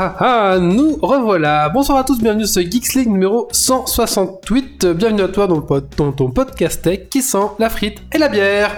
ah 0.00 0.14
ah, 0.20 0.58
nous 0.60 0.96
revoilà. 1.02 1.68
Bonsoir 1.70 1.98
à 1.98 2.04
tous, 2.04 2.20
bienvenue 2.20 2.46
sur 2.46 2.62
ce 2.62 2.70
Geeks 2.70 2.94
League 2.94 3.08
numéro 3.08 3.48
168. 3.50 4.86
Bienvenue 4.86 5.22
à 5.22 5.28
toi 5.28 5.48
dans 5.48 6.12
ton 6.12 6.30
podcast 6.30 6.82
tech 6.82 7.08
qui 7.10 7.20
sent 7.20 7.48
la 7.58 7.68
frite 7.68 7.98
et 8.12 8.18
la 8.18 8.28
bière. 8.28 8.70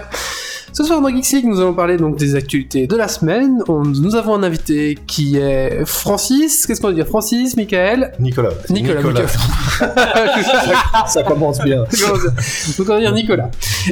Ce 0.73 0.84
soir 0.84 1.01
dans 1.01 1.09
Geeks 1.09 1.33
League, 1.33 1.47
nous 1.47 1.60
allons 1.60 1.74
parler 1.74 1.97
donc 1.97 2.16
des 2.16 2.37
actualités 2.37 2.87
de 2.87 2.97
la 2.97 3.09
semaine. 3.09 3.61
On- 3.66 3.83
nous 3.83 4.15
avons 4.15 4.34
un 4.34 4.45
invité 4.45 4.97
qui 5.06 5.37
est 5.37 5.84
Francis. 5.84 6.65
Qu'est-ce 6.66 6.80
qu'on 6.80 6.88
va 6.88 6.95
dire 6.95 7.09
Francis, 7.09 7.56
Michael? 7.56 8.12
Nicolas. 8.20 8.51
Nicolas. 8.69 9.02
Nicolas. 9.02 9.27
Ça 11.09 11.25
commence 11.25 11.61
bien. 11.61 11.78
donc 11.78 12.88
on 12.88 12.92
va 12.92 13.01
dire 13.01 13.12
Nicolas. 13.12 13.51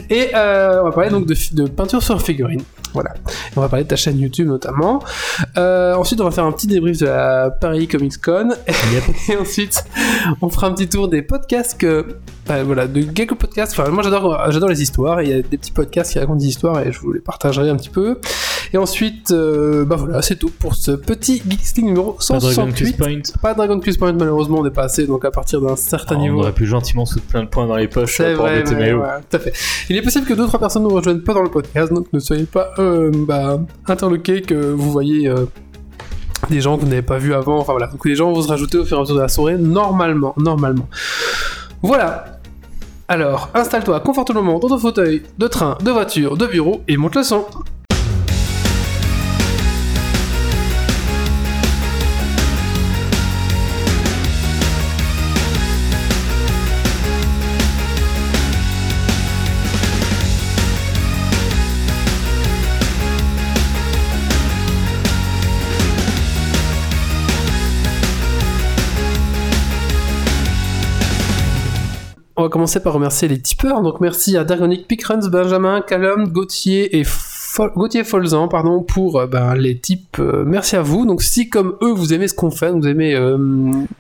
Et 0.09 0.29
euh, 0.35 0.81
on 0.83 0.85
va 0.85 0.93
parler 0.93 1.11
donc 1.11 1.27
de, 1.27 1.67
peinture 1.67 2.03
sur 2.03 2.23
figurine. 2.23 2.63
Voilà. 2.95 3.11
Et 3.27 3.59
on 3.59 3.61
va 3.61 3.69
parler 3.69 3.85
de 3.85 3.89
ta 3.89 3.97
chaîne 3.97 4.19
YouTube 4.19 4.47
notamment. 4.47 5.03
Euh, 5.57 5.95
ensuite, 5.95 6.21
on 6.21 6.25
va 6.25 6.31
faire 6.31 6.45
un 6.45 6.53
petit 6.53 6.69
débrief 6.69 6.99
de 6.99 7.07
la 7.07 7.51
Paris 7.51 7.89
Comics 7.89 8.19
Con. 8.23 8.51
Et 9.29 9.37
ensuite, 9.37 9.85
on 10.41 10.49
fera 10.49 10.69
un 10.69 10.73
petit 10.73 10.89
tour 10.89 11.09
des 11.09 11.23
podcasts 11.23 11.79
que. 11.79 12.07
Bah, 12.49 12.63
voilà, 12.65 12.87
de 12.87 13.03
quelques 13.03 13.35
podcasts. 13.35 13.79
Enfin, 13.79 13.91
moi 13.91 14.03
j'adore, 14.03 14.41
j'adore 14.51 14.69
les 14.71 14.81
histoires. 14.83 15.23
Il 15.23 15.29
y 15.29 15.33
a 15.33 15.37
des 15.43 15.59
petits 15.59 15.71
podcasts 15.73 16.13
qui 16.13 16.19
racontent 16.19 16.39
des 16.39 16.47
histoires 16.49 16.81
et 16.81 16.91
je 16.93 16.99
vous 17.01 17.13
les 17.13 17.21
partagerai 17.21 17.69
un 17.69 17.77
petit 17.77 17.91
peu. 17.91 18.19
Et 18.73 18.79
ensuite, 18.79 19.31
euh, 19.31 19.85
bah 19.85 19.97
voilà, 19.97 20.21
c'est 20.23 20.37
tout 20.37 20.51
pour 20.51 20.75
ce 20.75 20.91
petit 20.93 21.43
Geeks 21.49 21.77
League 21.77 21.87
numéro 21.87 22.13
Pas 22.13 22.39
Dragon 22.39 22.67
Quest 22.73 22.95
168. 22.95 22.97
Point. 22.97 23.41
Pas 23.43 23.55
Dragon 23.55 23.81
Quest 23.81 23.99
Point, 23.99 24.13
malheureusement, 24.13 24.59
on 24.61 24.67
est 24.67 24.71
pas 24.71 24.85
assez. 24.85 25.07
Donc 25.07 25.25
à 25.25 25.31
partir 25.31 25.61
d'un 25.61 25.77
certain 25.77 26.15
Ah, 26.17 26.19
on 26.19 26.23
niveau. 26.23 26.41
aurait 26.41 26.53
pu 26.53 26.67
gentiment 26.67 27.07
se 27.07 27.19
plein 27.19 27.43
de 27.45 27.49
points 27.49 27.67
dans 27.67 27.77
les 27.77 27.89
poches 27.89 28.17
C'est 28.17 28.25
euh, 28.33 28.35
pour 28.37 28.45
vrai, 28.45 28.61
embêter 28.61 28.75
ouais, 28.75 28.87
Méo. 28.87 29.01
ouais, 29.01 29.09
tout 29.31 29.37
à 29.37 29.41
fait. 29.41 29.53
Il 29.91 29.97
est 29.97 30.03
possible 30.03 30.27
que 30.27 30.35
deux 30.35 30.47
trois 30.47 30.61
personnes 30.61 30.83
nous 30.83 30.89
rejoignent 30.91 31.21
pas 31.21 31.35
dans 31.35 31.43
le 31.43 31.51
podcast, 31.51 31.93
donc 31.93 32.13
ne 32.13 32.19
soyez 32.19 32.45
pas 32.45 32.73
euh, 32.79 33.11
bah, 33.27 33.59
interloqués 33.87 34.43
que 34.43 34.55
vous 34.73 34.91
voyez 34.91 35.29
euh, 35.29 35.47
des 36.51 36.61
gens 36.61 36.77
que 36.77 36.83
vous 36.83 36.89
n'avez 36.89 37.03
pas 37.03 37.19
vus 37.19 37.35
avant. 37.35 37.59
Enfin 37.59 37.73
voilà, 37.73 37.89
donc 37.89 38.05
les 38.07 38.15
gens 38.15 38.33
vont 38.33 38.43
se 38.43 38.49
rajouter 38.49 38.79
au 38.79 38.85
fur 38.85 38.97
et 38.97 39.01
à 39.01 39.03
mesure 39.03 39.17
de 39.17 39.21
la 39.21 39.29
soirée, 39.29 39.57
normalement, 39.59 40.35
normalement. 40.39 40.89
Voilà. 41.83 42.38
Alors, 43.11 43.49
installe-toi 43.55 44.01
confortablement 44.01 44.59
dans 44.59 44.69
ton 44.69 44.79
fauteuil 44.79 45.23
de 45.39 45.49
train, 45.49 45.79
de 45.83 45.91
voiture, 45.91 46.37
de 46.37 46.47
bureau 46.47 46.83
et 46.89 46.99
monte 46.99 47.17
le 47.17 47.23
son. 47.23 47.47
On 72.41 72.43
va 72.43 72.49
commencer 72.51 72.79
par 72.79 72.93
remercier 72.93 73.27
les 73.27 73.43
tipeurs. 73.43 73.83
Donc 73.83 74.01
merci 74.01 74.37
à 74.37 74.45
Dargonic, 74.45 74.87
Pickruns, 74.87 75.29
Benjamin, 75.29 75.81
Callum, 75.81 76.29
Gauthier 76.29 76.97
et 76.97 77.03
Gauthier 77.75 78.05
Folzan 78.05 78.47
pardon, 78.47 78.83
pour 78.83 79.19
euh, 79.19 79.27
ben, 79.27 79.55
les 79.55 79.79
types. 79.79 80.19
euh, 80.21 80.45
merci 80.47 80.77
à 80.77 80.83
vous. 80.83 81.07
Donc 81.07 81.23
si 81.23 81.49
comme 81.49 81.77
eux 81.83 81.93
vous 81.93 82.13
aimez 82.13 82.29
ce 82.29 82.35
qu'on 82.35 82.51
fait, 82.51 82.71
vous 82.71 82.87
aimez 82.87 83.15
euh, 83.15 83.37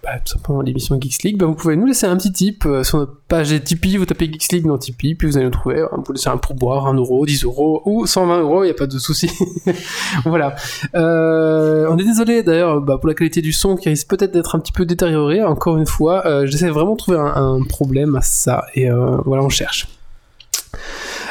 bah, 0.03 0.19
tout 0.25 0.34
simplement 0.34 0.61
l'émission 0.61 0.99
Geeks 1.00 1.23
League, 1.25 1.39
ben, 1.39 1.47
vous 1.47 1.55
pouvez 1.55 1.77
nous 1.77 1.87
laisser 1.87 2.06
un 2.06 2.17
petit 2.17 2.33
tip 2.33 2.69
sur 2.83 2.99
notre 2.99 3.17
page 3.27 3.49
des 3.49 3.61
Tipeee. 3.61 3.97
Vous 3.97 4.06
tapez 4.06 4.27
Geeks 4.27 4.53
League 4.53 4.67
dans 4.67 4.78
Tipeee, 4.78 5.15
puis 5.15 5.27
vous 5.27 5.37
allez 5.37 5.47
nous 5.47 5.50
trouver. 5.50 5.84
Vous 6.06 6.12
laisser 6.12 6.28
un 6.28 6.37
pourboire, 6.37 6.87
1 6.87 6.95
euro, 6.95 7.27
10 7.27 7.45
euros 7.45 7.83
ou 7.84 8.06
120 8.06 8.41
euros, 8.41 8.62
il 8.62 8.67
n'y 8.67 8.73
a 8.73 8.75
pas 8.75 8.87
de 8.87 8.99
souci. 8.99 9.31
voilà. 10.25 10.55
On 10.94 11.99
est 11.99 12.05
désolé 12.05 12.43
d'ailleurs 12.43 12.81
bah, 12.81 12.99
pour 12.99 13.09
la 13.09 13.15
qualité 13.15 13.43
du 13.43 13.53
son 13.53 13.77
qui 13.77 13.89
risque 13.89 14.09
peut-être 14.09 14.33
d'être 14.33 14.55
un 14.55 14.61
petit 14.61 14.73
peu 14.73 14.84
détériorée. 14.84 15.43
Encore 15.43 15.78
une 15.78 15.87
fois, 15.87 16.47
j'essaie 16.47 16.71
vraiment 16.71 16.93
de 16.93 16.99
trouver 16.99 17.19
un, 17.19 17.59
un 17.59 17.62
problème 17.65 18.15
à 18.15 18.21
ça 18.21 18.67
et 18.75 18.89
voilà, 19.25 19.43
on 19.43 19.49
cherche. 19.49 19.89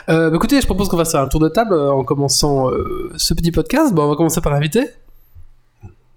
Euh, 0.09 0.29
bah, 0.29 0.35
écoutez, 0.38 0.62
je 0.62 0.66
propose 0.66 0.88
qu'on 0.88 0.97
fasse 0.97 1.16
un 1.16 1.28
tour 1.28 1.40
de 1.41 1.50
table 1.50 1.73
euh, 1.73 1.91
en 1.91 2.03
commençant 2.03 2.69
euh, 2.72 3.12
ce 3.18 3.34
petit 3.34 3.51
podcast. 3.51 3.94
Bon, 3.94 4.03
on 4.03 4.09
va 4.09 4.16
commencer 4.16 4.41
par 4.41 4.53
l'invité. 4.53 4.81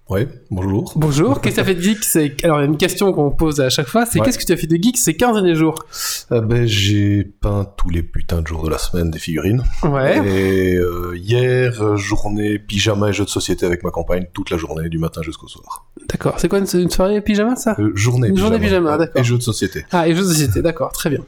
Oui, 0.09 0.27
bonjour. 0.49 0.91
Bonjour, 0.97 1.39
qu'est-ce 1.39 1.55
que 1.55 1.61
tu 1.61 1.69
as 1.69 1.73
fait 1.73 1.75
de 1.75 1.81
geek? 1.81 2.03
C'est 2.03 2.35
Alors, 2.43 2.57
il 2.59 2.63
y 2.63 2.65
a 2.65 2.67
une 2.67 2.75
question 2.75 3.13
qu'on 3.13 3.31
pose 3.31 3.61
à 3.61 3.69
chaque 3.69 3.87
fois 3.87 4.05
c'est 4.05 4.19
Ouais. 4.19 4.25
qu'est-ce 4.25 4.37
que 4.39 4.43
tu 4.43 4.51
as 4.51 4.57
fait 4.57 4.67
de 4.67 4.75
geek 4.75 4.97
ces 4.97 5.15
15 5.15 5.35
derniers 5.35 5.55
jours? 5.55 5.85
Euh, 6.33 6.41
ben, 6.41 6.65
j'ai 6.65 7.23
peint 7.23 7.65
tous 7.77 7.89
les 7.89 8.03
putains 8.03 8.41
de 8.41 8.47
jours 8.47 8.63
de 8.65 8.69
la 8.69 8.77
semaine 8.77 9.09
des 9.09 9.19
figurines. 9.19 9.63
Ouais. 9.83 10.17
Et 10.27 10.75
euh, 10.75 11.15
hier, 11.15 11.95
journée 11.95 12.59
pyjama 12.59 13.09
et 13.09 13.13
jeux 13.13 13.23
de 13.23 13.29
société 13.29 13.65
avec 13.65 13.85
ma 13.85 13.91
compagne 13.91 14.25
toute 14.33 14.49
la 14.49 14.57
journée, 14.57 14.89
du 14.89 14.97
matin 14.97 15.21
jusqu'au 15.21 15.47
soir. 15.47 15.85
D'accord. 16.09 16.33
C'est 16.39 16.49
quoi 16.49 16.59
une, 16.59 16.67
une 16.73 16.89
soirée 16.91 17.21
pyjama 17.21 17.55
ça? 17.55 17.77
Euh, 17.79 17.91
journée 17.95 18.27
Une 18.29 18.37
journée 18.37 18.59
pyjama, 18.59 18.97
d'accord. 18.97 19.21
Et 19.21 19.23
jeux 19.23 19.37
de 19.37 19.43
société. 19.43 19.85
Ah, 19.91 20.09
et 20.09 20.13
jeux 20.15 20.23
de 20.23 20.27
société, 20.27 20.61
d'accord, 20.61 20.91
très 20.91 21.09
bien. 21.09 21.21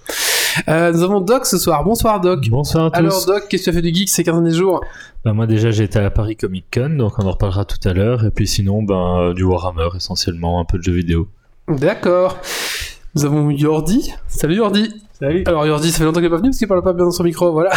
Euh, 0.67 0.91
nous 0.91 1.03
avons 1.03 1.21
Doc 1.21 1.45
ce 1.45 1.57
soir. 1.57 1.83
Bonsoir 1.83 2.21
Doc. 2.21 2.47
Bonsoir 2.49 2.85
à 2.85 2.91
tous. 2.91 2.97
Alors 2.97 3.25
Doc, 3.25 3.47
qu'est-ce 3.49 3.65
que 3.65 3.71
tu 3.71 3.77
as 3.77 3.81
fait 3.81 3.81
de 3.81 3.93
geek 3.93 4.09
ces 4.09 4.23
15 4.23 4.35
derniers 4.35 4.55
jours? 4.55 4.83
Bah, 5.23 5.33
moi 5.33 5.47
déjà 5.47 5.71
j'ai 5.71 5.85
été 5.85 5.99
à 5.99 6.01
la 6.01 6.11
Paris 6.11 6.35
Comic 6.35 6.65
Con, 6.73 6.89
donc 6.97 7.17
on 7.19 7.25
en 7.25 7.31
reparlera 7.31 7.65
tout 7.65 7.87
à 7.87 7.93
l'heure. 7.93 8.25
Et 8.25 8.31
puis 8.31 8.47
sinon, 8.47 8.83
ben, 8.83 9.19
euh, 9.19 9.33
du 9.33 9.43
Warhammer 9.43 9.89
essentiellement, 9.95 10.59
un 10.59 10.65
peu 10.65 10.77
de 10.77 10.83
jeux 10.83 10.93
vidéo. 10.93 11.27
D'accord. 11.67 12.37
Nous 13.15 13.25
avons 13.25 13.49
Yordi. 13.49 14.11
Salut 14.27 14.55
Yordi. 14.55 15.01
Salut. 15.13 15.43
Alors 15.45 15.65
Yordi, 15.65 15.91
ça 15.91 15.99
fait 15.99 16.03
longtemps 16.03 16.19
qu'il 16.19 16.27
est 16.27 16.29
pas 16.29 16.37
venu 16.37 16.49
parce 16.49 16.57
qu'il 16.57 16.67
parle 16.67 16.83
pas 16.83 16.93
bien 16.93 17.05
dans 17.05 17.11
son 17.11 17.23
micro, 17.23 17.51
voilà. 17.51 17.71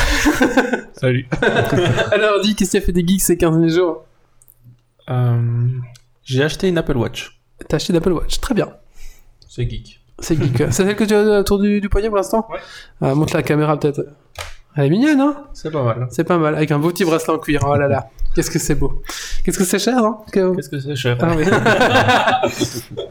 Salut. 0.95 1.29
Alors 2.13 2.33
Yordi, 2.33 2.55
qu'est-ce 2.55 2.73
que 2.73 2.79
tu 2.79 2.83
as 2.83 2.87
fait 2.87 2.93
des 2.93 3.07
geeks 3.07 3.21
ces 3.21 3.37
15 3.37 3.53
derniers 3.53 3.69
jours? 3.73 4.05
Euh, 5.09 5.69
j'ai 6.25 6.43
acheté 6.43 6.69
une 6.69 6.79
Apple 6.79 6.97
Watch. 6.97 7.39
T'as 7.69 7.77
acheté 7.77 7.93
d'Apple 7.93 8.13
Watch, 8.13 8.41
très 8.41 8.55
bien. 8.55 8.69
C'est 9.49 9.69
geek. 9.69 10.01
C'est 10.19 10.37
geek. 10.41 10.59
C'est 10.59 10.73
celle 10.73 10.97
que 10.97 11.05
tu 11.05 11.15
as 11.15 11.41
autour 11.41 11.59
du, 11.59 11.81
du 11.81 11.89
poignet 11.89 12.09
pour 12.09 12.17
l'instant 12.17 12.47
Ouais. 12.51 12.59
Ah, 13.03 13.15
montre 13.15 13.35
la 13.37 13.43
caméra 13.43 13.79
peut-être. 13.79 14.01
Elle 14.75 14.87
est 14.87 14.91
mignonne, 14.91 15.21
hein? 15.21 15.37
C'est 15.55 15.71
pas 15.71 15.83
mal. 15.83 16.07
C'est 16.11 16.25
pas 16.25 16.39
mal, 16.39 16.55
avec 16.55 16.71
un 16.71 16.79
beau 16.79 16.91
petit 16.91 17.05
bracelet 17.05 17.33
en 17.35 17.39
cuir. 17.39 17.61
Oh 17.67 17.75
là 17.77 17.89
là, 17.89 18.09
qu'est-ce 18.35 18.51
que 18.51 18.59
c'est 18.59 18.75
beau. 18.75 19.03
Qu'est-ce 19.45 19.59
que 19.59 19.65
c'est 19.65 19.79
cher, 19.79 19.99
hein? 19.99 20.19
Que- 20.33 20.55
Qu'est-ce 20.55 20.69
que 20.69 20.79
c'est 20.81 20.97
cher? 20.97 21.17
Ah 21.21 21.35
oui. 21.37 21.45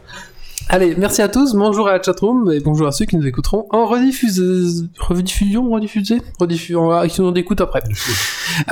Allez, 0.68 0.96
merci 0.96 1.22
à 1.22 1.28
tous, 1.28 1.54
bonjour 1.54 1.86
à 1.88 1.92
la 1.96 2.02
chatroom 2.02 2.50
et 2.50 2.58
bonjour 2.58 2.88
à 2.88 2.92
ceux 2.92 3.04
qui 3.04 3.16
nous 3.16 3.26
écouteront 3.26 3.66
en 3.70 3.86
rediffuseuse. 3.86 4.88
Rediffusion, 4.98 5.70
rediffusé 5.70 6.20
Rediffusion, 6.40 7.06
qui 7.08 7.22
nous 7.22 7.32
écoute 7.34 7.60
après. 7.60 7.82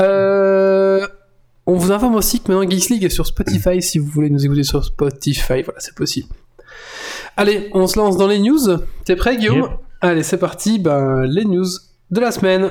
Euh, 0.01 1.07
on 1.67 1.75
vous 1.77 1.93
informe 1.93 2.15
aussi 2.15 2.41
que 2.41 2.51
maintenant 2.51 2.69
Geeks 2.69 2.89
League 2.91 3.05
est 3.05 3.11
sur 3.11 3.27
Spotify 3.27 3.83
si 3.83 3.99
vous 3.99 4.07
voulez 4.07 4.31
nous 4.31 4.45
écouter 4.45 4.63
sur 4.65 4.83
Spotify, 4.85 5.63
voilà, 5.63 5.79
c'est 5.79 5.95
possible. 5.95 6.29
Allez, 7.37 7.71
on 7.73 7.87
se 7.87 7.99
lance 7.99 8.17
dans 8.17 8.29
les 8.29 8.39
news. 8.39 8.79
T'es 9.05 9.17
prêt, 9.17 9.37
Guillaume 9.37 9.63
Yep. 9.63 9.71
Allez, 10.01 10.23
c'est 10.23 10.39
parti, 10.39 10.79
ben, 10.79 11.25
les 11.25 11.45
news 11.45 11.67
de 12.11 12.21
la 12.21 12.31
semaine. 12.31 12.71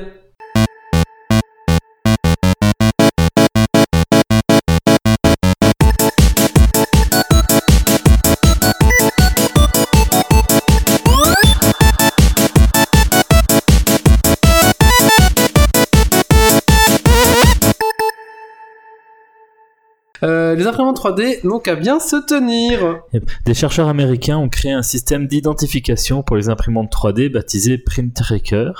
Euh, 20.54 20.56
les 20.56 20.66
imprimantes 20.66 20.98
3D 20.98 21.46
n'ont 21.46 21.58
qu'à 21.58 21.74
bien 21.74 22.00
se 22.00 22.16
tenir. 22.16 23.00
Des 23.44 23.54
chercheurs 23.54 23.88
américains 23.88 24.38
ont 24.38 24.48
créé 24.48 24.72
un 24.72 24.82
système 24.82 25.26
d'identification 25.26 26.22
pour 26.22 26.36
les 26.36 26.48
imprimantes 26.48 26.92
3D 26.92 27.30
baptisé 27.30 27.78
Print 27.78 28.14
Tracker. 28.14 28.72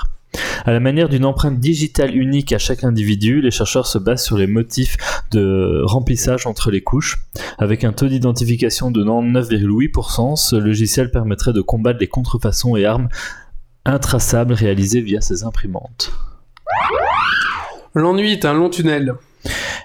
À 0.65 0.73
la 0.73 0.81
manière 0.81 1.07
d'une 1.07 1.23
empreinte 1.23 1.59
digitale 1.59 2.15
unique 2.15 2.51
à 2.51 2.57
chaque 2.57 2.83
individu, 2.83 3.41
les 3.41 3.51
chercheurs 3.51 3.87
se 3.87 3.97
basent 3.97 4.23
sur 4.23 4.37
les 4.37 4.47
motifs 4.47 4.97
de 5.31 5.81
remplissage 5.85 6.45
entre 6.45 6.71
les 6.71 6.81
couches. 6.81 7.17
Avec 7.57 7.83
un 7.85 7.93
taux 7.93 8.07
d'identification 8.07 8.91
de 8.91 9.03
99,8%, 9.03 10.35
ce 10.35 10.55
logiciel 10.57 11.11
permettrait 11.11 11.53
de 11.53 11.61
combattre 11.61 11.99
les 11.99 12.07
contrefaçons 12.07 12.75
et 12.75 12.85
armes 12.85 13.07
intraçables 13.85 14.53
réalisées 14.53 15.01
via 15.01 15.21
ces 15.21 15.43
imprimantes. 15.43 16.11
L'ennui 17.93 18.33
est 18.33 18.43
un 18.43 18.53
long 18.53 18.69
tunnel. 18.69 19.15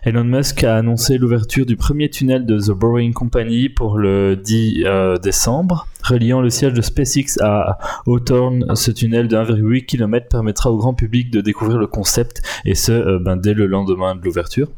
Elon 0.02 0.24
Musk 0.24 0.64
a 0.64 0.76
annoncé 0.76 1.18
l'ouverture 1.18 1.66
du 1.66 1.76
premier 1.76 2.08
tunnel 2.08 2.46
de 2.46 2.58
The 2.58 2.70
Boring 2.70 3.12
Company 3.12 3.68
pour 3.68 3.98
le 3.98 4.36
10 4.36 4.84
euh, 4.86 5.16
décembre. 5.18 5.86
Reliant 6.02 6.40
le 6.40 6.48
siège 6.48 6.72
de 6.72 6.80
SpaceX 6.80 7.38
à 7.40 7.78
Hawthorne, 8.06 8.74
ce 8.74 8.90
tunnel 8.90 9.28
de 9.28 9.36
1,8 9.36 9.84
km 9.84 10.28
permettra 10.28 10.72
au 10.72 10.78
grand 10.78 10.94
public 10.94 11.30
de 11.30 11.40
découvrir 11.40 11.78
le 11.78 11.86
concept, 11.86 12.42
et 12.64 12.74
ce, 12.74 12.92
euh, 12.92 13.18
ben, 13.18 13.36
dès 13.36 13.54
le 13.54 13.66
lendemain 13.66 14.14
de 14.14 14.22
l'ouverture. 14.22 14.68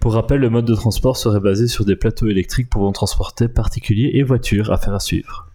Pour 0.00 0.14
rappel, 0.14 0.40
le 0.40 0.48
mode 0.48 0.64
de 0.64 0.74
transport 0.74 1.18
serait 1.18 1.40
basé 1.40 1.68
sur 1.68 1.84
des 1.84 1.96
plateaux 1.96 2.28
électriques 2.28 2.70
pouvant 2.70 2.92
transporter 2.92 3.48
particuliers 3.48 4.12
et 4.14 4.22
voitures, 4.22 4.72
affaire 4.72 4.94
à 4.94 5.00
suivre. 5.00 5.50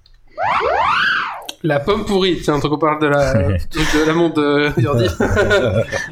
La 1.66 1.80
pomme 1.80 2.06
pourrie, 2.06 2.38
tiens, 2.44 2.60
tant 2.60 2.70
qu'on 2.70 2.78
parle 2.78 3.02
de 3.02 3.08
la, 3.08 3.34
de 3.44 4.06
la 4.06 4.14
montre 4.14 4.36
de 4.40 4.70
Jordi. 4.80 5.08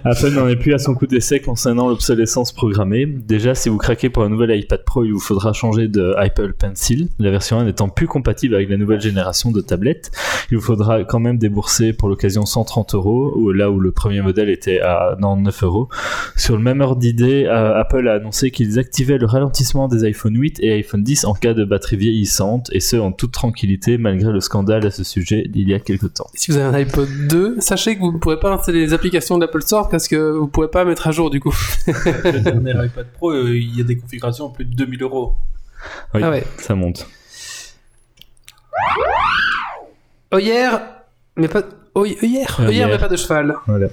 Apple 0.03 0.31
n'en 0.31 0.47
est 0.47 0.55
plus 0.55 0.73
à 0.73 0.79
son 0.79 0.95
coup 0.95 1.05
d'essai 1.05 1.41
concernant 1.41 1.87
l'obsolescence 1.89 2.51
programmée. 2.51 3.05
Déjà, 3.05 3.53
si 3.53 3.69
vous 3.69 3.77
craquez 3.77 4.09
pour 4.09 4.23
un 4.23 4.29
nouvel 4.29 4.57
iPad 4.59 4.83
Pro, 4.83 5.03
il 5.03 5.13
vous 5.13 5.19
faudra 5.19 5.53
changer 5.53 5.87
de 5.87 6.15
Apple 6.17 6.53
Pencil, 6.53 7.09
la 7.19 7.29
version 7.29 7.59
1 7.59 7.65
n'étant 7.65 7.87
plus 7.87 8.07
compatible 8.07 8.55
avec 8.55 8.67
la 8.67 8.77
nouvelle 8.77 8.99
génération 8.99 9.51
de 9.51 9.61
tablettes. 9.61 10.09
Il 10.49 10.57
vous 10.57 10.63
faudra 10.63 11.03
quand 11.03 11.19
même 11.19 11.37
débourser 11.37 11.93
pour 11.93 12.09
l'occasion 12.09 12.47
130 12.47 12.95
euros, 12.95 13.51
là 13.51 13.69
où 13.69 13.79
le 13.79 13.91
premier 13.91 14.21
modèle 14.21 14.49
était 14.49 14.79
à 14.79 15.15
99 15.19 15.63
euros. 15.63 15.89
Sur 16.35 16.57
le 16.57 16.63
même 16.63 16.81
ordre 16.81 16.99
d'idée, 16.99 17.45
euh, 17.45 17.79
Apple 17.79 18.07
a 18.07 18.13
annoncé 18.13 18.49
qu'ils 18.49 18.79
activaient 18.79 19.19
le 19.19 19.27
ralentissement 19.27 19.87
des 19.87 20.03
iPhone 20.03 20.35
8 20.35 20.61
et 20.61 20.71
iPhone 20.71 21.03
10 21.03 21.25
en 21.25 21.35
cas 21.35 21.53
de 21.53 21.63
batterie 21.63 21.97
vieillissante, 21.97 22.69
et 22.71 22.79
ce 22.79 22.95
en 22.95 23.11
toute 23.11 23.33
tranquillité 23.33 23.99
malgré 23.99 24.31
le 24.31 24.39
scandale 24.39 24.87
à 24.87 24.89
ce 24.89 25.03
sujet 25.03 25.42
il 25.53 25.69
y 25.69 25.73
a 25.73 25.79
quelques 25.79 26.13
temps. 26.13 26.27
Si 26.33 26.51
vous 26.51 26.57
avez 26.57 26.65
un 26.65 26.73
iPod 26.79 27.07
2, 27.29 27.57
sachez 27.59 27.95
que 27.95 27.99
vous 28.01 28.11
ne 28.11 28.17
pourrez 28.17 28.39
pas 28.39 28.51
installer 28.53 28.79
les 28.79 28.93
applications 28.93 29.37
d'Apple 29.37 29.61
Store 29.61 29.89
parce 29.89 30.07
que 30.07 30.31
vous 30.31 30.45
ne 30.45 30.49
pourrez 30.49 30.69
pas 30.69 30.85
mettre 30.85 31.07
à 31.07 31.11
jour 31.11 31.29
du 31.29 31.39
coup. 31.39 31.55
Le 31.87 32.39
dernier 32.39 32.71
iPad 32.85 33.07
Pro, 33.13 33.31
euh, 33.31 33.55
il 33.57 33.77
y 33.77 33.81
a 33.81 33.83
des 33.83 33.97
configurations 33.97 34.49
à 34.49 34.53
plus 34.53 34.65
de 34.65 34.75
2000 34.75 35.01
euros. 35.03 35.35
Oui, 36.13 36.21
Ah 36.23 36.29
ouais. 36.29 36.43
ça 36.59 36.75
monte. 36.75 37.07
Oh 40.31 40.37
hier, 40.39 40.81
mais 41.37 41.47
pas. 41.47 41.61
Oh, 41.95 42.05
hier, 42.05 42.21
Euh, 42.59 42.63
hier, 42.63 42.71
hier. 42.71 42.87
mais 42.87 42.97
pas 42.97 43.07
de 43.07 43.15
cheval. 43.15 43.55
Voilà. 43.67 43.87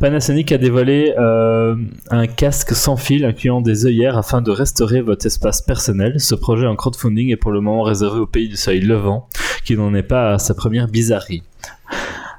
Panasonic 0.00 0.50
a 0.50 0.58
dévoilé 0.58 1.14
euh, 1.18 1.76
un 2.10 2.26
casque 2.26 2.74
sans 2.74 2.96
fil 2.96 3.24
incluant 3.26 3.60
des 3.60 3.84
œillères 3.86 4.16
afin 4.16 4.40
de 4.40 4.50
restaurer 4.50 5.02
votre 5.02 5.26
espace 5.26 5.60
personnel. 5.60 6.18
Ce 6.18 6.34
projet 6.34 6.66
en 6.66 6.74
crowdfunding 6.74 7.30
est 7.30 7.36
pour 7.36 7.52
le 7.52 7.60
moment 7.60 7.82
réservé 7.82 8.18
au 8.18 8.26
pays 8.26 8.48
du 8.48 8.56
seuil 8.56 8.80
levant, 8.80 9.28
qui 9.64 9.76
n'en 9.76 9.94
est 9.94 10.02
pas 10.02 10.34
à 10.34 10.38
sa 10.38 10.54
première 10.54 10.88
bizarrerie. 10.88 11.42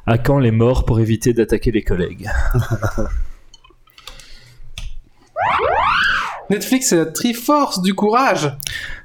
À 0.05 0.17
quand 0.17 0.39
les 0.39 0.51
morts 0.51 0.85
pour 0.85 0.99
éviter 0.99 1.33
d'attaquer 1.33 1.71
les 1.71 1.83
collègues? 1.83 2.29
Netflix, 6.49 6.87
c'est 6.87 6.97
la 6.97 7.05
Triforce 7.05 7.81
du 7.81 7.93
courage. 7.93 8.51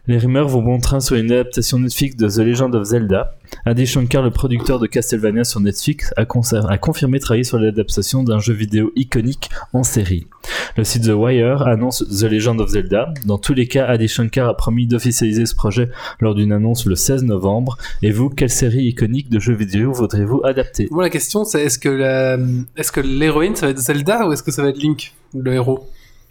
Les 0.09 0.19
rumeurs 0.19 0.47
vont 0.47 0.63
bon 0.63 0.79
train 0.79 1.01
sur 1.01 1.17
une 1.17 1.33
adaptation 1.33 1.81
Netflix 1.81 2.15
de 2.15 2.29
The 2.29 2.39
Legend 2.39 2.73
of 2.77 2.85
Zelda. 2.85 3.35
Adi 3.65 3.87
Shankar, 3.87 4.23
le 4.23 4.31
producteur 4.31 4.79
de 4.79 4.87
Castlevania 4.87 5.43
sur 5.43 5.59
Netflix, 5.59 6.15
a, 6.17 6.25
confirmé 6.25 7.19
travailler 7.19 7.43
sur 7.43 7.59
l'adaptation 7.59 8.23
d'un 8.23 8.39
jeu 8.39 8.55
vidéo 8.55 8.93
iconique 8.95 9.51
en 9.73 9.83
série. 9.83 10.29
Le 10.77 10.85
site 10.85 11.07
The 11.07 11.15
Wire 11.17 11.63
annonce 11.63 12.05
The 12.09 12.23
Legend 12.23 12.61
of 12.61 12.71
Zelda. 12.71 13.13
Dans 13.25 13.39
tous 13.39 13.53
les 13.53 13.67
cas, 13.67 13.87
Adi 13.87 14.07
Shankar 14.07 14.49
a 14.49 14.57
promis 14.57 14.87
d'officialiser 14.87 15.45
ce 15.45 15.57
projet 15.57 15.91
lors 16.21 16.37
d'une 16.37 16.53
annonce 16.53 16.87
le 16.87 16.95
16 16.95 17.25
novembre. 17.25 17.77
Et 18.03 18.13
vous, 18.13 18.31
quelle 18.31 18.51
série 18.51 18.85
iconique 18.85 19.29
de 19.29 19.41
jeux 19.41 19.55
vidéo 19.55 19.93
voudrez-vous 19.93 20.43
adapter? 20.45 20.87
Moi, 20.93 21.03
la 21.03 21.11
question, 21.11 21.45
c'est 21.45 21.63
est-ce 21.63 21.81
que 21.81 21.89
la... 21.89 22.39
est-ce 22.77 22.93
que 22.93 23.01
l'héroïne, 23.01 23.57
ça 23.57 23.67
va 23.67 23.73
être 23.73 23.79
Zelda 23.79 24.29
ou 24.29 24.33
est-ce 24.33 24.45
que 24.45 24.53
ça 24.53 24.63
va 24.63 24.69
être 24.69 24.81
Link, 24.81 25.15
le 25.35 25.53
héros? 25.53 25.89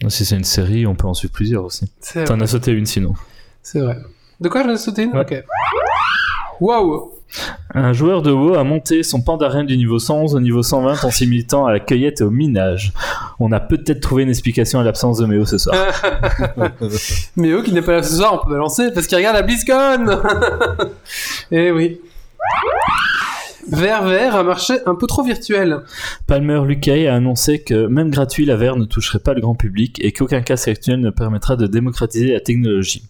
Si 0.08 0.24
c'est 0.24 0.36
une 0.36 0.44
série, 0.44 0.86
on 0.86 0.94
peut 0.94 1.06
en 1.06 1.14
suivre 1.14 1.34
plusieurs 1.34 1.64
aussi. 1.64 1.90
T'en 2.24 2.40
as 2.40 2.46
sauté 2.46 2.72
une 2.72 2.86
sinon. 2.86 3.12
C'est 3.66 3.80
vrai. 3.80 3.96
De 4.40 4.48
quoi 4.48 4.62
je 4.62 5.02
une 5.02 5.10
Ouais. 5.10 5.20
Ok. 5.22 5.44
Waouh 6.60 7.10
Un 7.74 7.92
joueur 7.92 8.22
de 8.22 8.30
WoW 8.30 8.54
a 8.54 8.62
monté 8.62 9.02
son 9.02 9.20
pandarène 9.22 9.66
du 9.66 9.76
niveau 9.76 9.98
111 9.98 10.36
au 10.36 10.40
niveau 10.40 10.62
120 10.62 11.02
en 11.02 11.10
s'y 11.10 11.26
militant 11.26 11.66
à 11.66 11.72
la 11.72 11.80
cueillette 11.80 12.20
et 12.20 12.24
au 12.24 12.30
minage. 12.30 12.92
On 13.40 13.50
a 13.50 13.58
peut-être 13.58 13.98
trouvé 13.98 14.22
une 14.22 14.28
explication 14.28 14.78
à 14.78 14.84
l'absence 14.84 15.18
de 15.18 15.26
Méo 15.26 15.44
ce 15.46 15.58
soir. 15.58 15.74
Eux 17.38 17.62
qui 17.64 17.72
n'est 17.72 17.82
pas 17.82 17.94
là 17.94 18.02
ce 18.04 18.14
soir, 18.14 18.34
on 18.34 18.46
peut 18.46 18.52
balancer 18.52 18.92
parce 18.94 19.08
qu'il 19.08 19.18
regarde 19.18 19.34
la 19.34 19.42
BlizzCon 19.42 20.16
Eh 21.50 21.72
oui. 21.72 22.00
Vert 23.68 24.04
Vert, 24.04 24.36
un 24.36 24.44
marché 24.44 24.74
un 24.86 24.94
peu 24.94 25.08
trop 25.08 25.24
virtuel. 25.24 25.80
Palmer 26.28 26.60
Luckey 26.64 27.08
a 27.08 27.16
annoncé 27.16 27.64
que 27.64 27.86
même 27.88 28.10
gratuit, 28.10 28.46
la 28.46 28.54
VR 28.54 28.76
ne 28.76 28.84
toucherait 28.84 29.18
pas 29.18 29.34
le 29.34 29.40
grand 29.40 29.56
public 29.56 29.98
et 30.04 30.12
qu'aucun 30.12 30.40
casque 30.40 30.68
actuel 30.68 31.00
ne 31.00 31.10
permettra 31.10 31.56
de 31.56 31.66
démocratiser 31.66 32.32
la 32.32 32.38
technologie. 32.38 33.02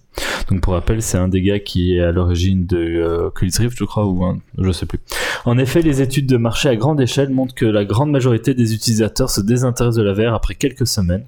Donc 0.50 0.60
pour 0.60 0.74
rappel, 0.74 1.02
c'est 1.02 1.18
un 1.18 1.28
des 1.28 1.42
gars 1.42 1.58
qui 1.58 1.96
est 1.96 2.00
à 2.00 2.12
l'origine 2.12 2.66
de 2.66 2.78
euh, 2.78 3.30
Rift, 3.34 3.76
je 3.76 3.84
crois, 3.84 4.06
ou 4.06 4.24
un, 4.24 4.38
je 4.58 4.70
sais 4.70 4.86
plus. 4.86 5.00
En 5.44 5.58
effet, 5.58 5.82
les 5.82 6.02
études 6.02 6.26
de 6.26 6.36
marché 6.36 6.68
à 6.68 6.76
grande 6.76 7.00
échelle 7.00 7.30
montrent 7.30 7.54
que 7.54 7.66
la 7.66 7.84
grande 7.84 8.10
majorité 8.10 8.54
des 8.54 8.74
utilisateurs 8.74 9.30
se 9.30 9.40
désintéressent 9.40 9.96
de 9.96 10.02
la 10.02 10.12
VR 10.12 10.34
après 10.34 10.54
quelques 10.54 10.86
semaines. 10.86 11.24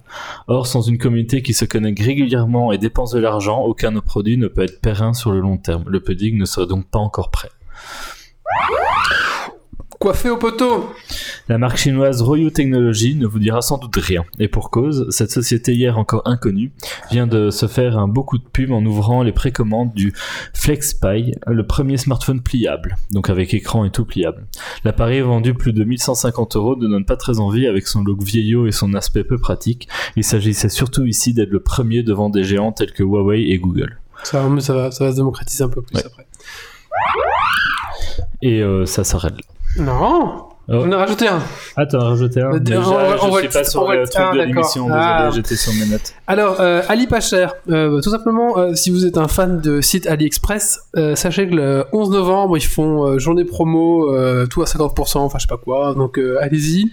Or, 0.47 0.67
sans 0.67 0.83
une 0.83 0.99
communauté 0.99 1.43
qui 1.43 1.53
se 1.53 1.65
connecte 1.65 2.01
régulièrement 2.03 2.73
et 2.73 2.79
dépense 2.79 3.13
de 3.13 3.19
l'argent, 3.19 3.61
aucun 3.63 3.93
produit 4.01 4.39
ne 4.39 4.49
peut 4.49 4.63
être 4.63 4.81
périn 4.81 5.15
sur 5.15 5.33
le 5.33 5.41
long 5.41 5.57
terme. 5.57 5.85
Le 5.89 6.01
pudding 6.01 6.39
ne 6.39 6.45
serait 6.45 6.67
donc 6.67 6.87
pas 6.89 6.99
encore 6.99 7.31
prêt. 7.31 7.51
Coiffé 9.99 10.31
au 10.31 10.37
poteau 10.37 10.91
La 11.49 11.59
marque 11.59 11.77
chinoise 11.77 12.23
Royu 12.23 12.53
Technology 12.53 13.17
ne 13.17 13.27
vous 13.27 13.41
dira 13.41 13.61
sans 13.63 13.79
doute 13.79 13.97
rien. 13.97 14.25
Et 14.39 14.47
pour 14.47 14.71
cause, 14.71 15.07
cette 15.11 15.33
société 15.33 15.75
hier 15.75 15.99
encore 15.99 16.23
inconnue 16.25 16.71
vient 17.11 17.27
de 17.27 17.51
se 17.51 17.67
faire 17.67 17.99
un 17.99 18.07
beau 18.07 18.23
coup 18.23 18.39
de 18.39 18.45
pub 18.45 18.71
en 18.71 18.85
ouvrant 18.85 19.25
les 19.25 19.33
précommandes 19.33 19.93
du 19.95 20.13
FlexPi, 20.55 21.35
le 21.49 21.67
premier 21.67 21.97
smartphone 21.97 22.41
pliable, 22.41 22.95
donc 23.11 23.29
avec 23.29 23.53
écran 23.55 23.85
et 23.85 23.91
tout 23.91 24.05
pliable. 24.05 24.47
L'appareil 24.85 25.21
vendu 25.21 25.53
plus 25.53 25.73
de 25.73 25.83
1150 25.83 26.55
euros 26.55 26.77
ne 26.77 26.87
donne 26.87 27.05
pas 27.05 27.17
très 27.17 27.41
envie 27.41 27.67
avec 27.67 27.89
son 27.89 28.05
look 28.05 28.23
vieillot 28.23 28.69
et 28.69 28.73
son 28.73 28.95
aspect 28.95 29.25
peu 29.25 29.37
pratique. 29.39 29.89
Il 30.15 30.23
s'agissait 30.23 30.69
surtout 30.69 31.07
ici 31.07 31.35
d'être 31.35 31.51
le 31.51 31.61
premier 31.61 32.05
devant 32.05 32.31
des 32.31 32.45
géants 32.45 32.71
tels 32.71 32.93
que 32.93 33.03
Huawei 33.03 33.51
et 33.51 33.59
Google. 33.59 33.99
ça, 34.23 34.47
va- 34.47 34.61
ça, 34.61 34.75
va, 34.75 34.91
ça 34.93 35.05
va 35.07 35.11
se 35.11 35.17
démocratiser 35.17 35.65
un 35.65 35.69
peu 35.69 35.83
plus 35.83 35.97
Ouais. 35.97 36.05
après. 36.07 36.27
Et 38.43 38.63
euh, 38.63 38.87
ça 38.87 39.03
s'arrête 39.03 39.33
là. 39.33 39.43
Non 39.77 40.45
Oh. 40.71 40.83
On 40.85 40.93
a 40.93 40.99
rajouté 40.99 41.27
un. 41.27 41.41
Ah, 41.77 41.87
t'en 41.87 41.99
as 42.01 42.05
rajouté 42.11 42.43
un 42.43 42.59
Déjà, 42.59 42.79
on 43.23 43.33
je 43.37 43.39
suis 43.39 43.49
pas 43.49 43.65
sur 43.65 43.91
le 43.91 44.07
truc 44.07 44.17
ah, 44.19 44.33
de 44.33 44.39
d'accord. 44.39 44.55
l'émission, 44.55 44.87
Ah. 44.93 45.23
désolé, 45.25 45.37
j'étais 45.37 45.57
sur 45.57 45.73
mes 45.73 45.87
notes. 45.91 46.13
Alors, 46.27 46.61
euh, 46.61 46.83
Ali 46.91 47.07
pas 47.07 47.21
cher. 47.21 47.55
Euh, 47.71 48.03
tout 48.03 48.11
simplement, 48.11 48.59
euh, 48.59 48.75
si 48.75 48.91
vous 48.91 49.07
êtes 49.07 49.17
un 49.17 49.29
fan 49.29 49.63
de 49.63 49.81
site 49.81 50.07
AliExpress, 50.07 50.81
sachez 51.15 51.49
que 51.49 51.55
le 51.55 51.85
11 51.95 52.11
novembre, 52.11 52.59
ils 52.59 52.67
font 52.67 53.19
journée 53.19 53.47
promo, 53.47 54.15
tout 54.49 54.61
à 54.61 54.67
50%, 54.67 55.21
enfin 55.21 55.39
je 55.39 55.45
sais 55.45 55.49
pas 55.49 55.57
quoi, 55.57 55.95
donc 55.95 56.21
allez-y. 56.39 56.91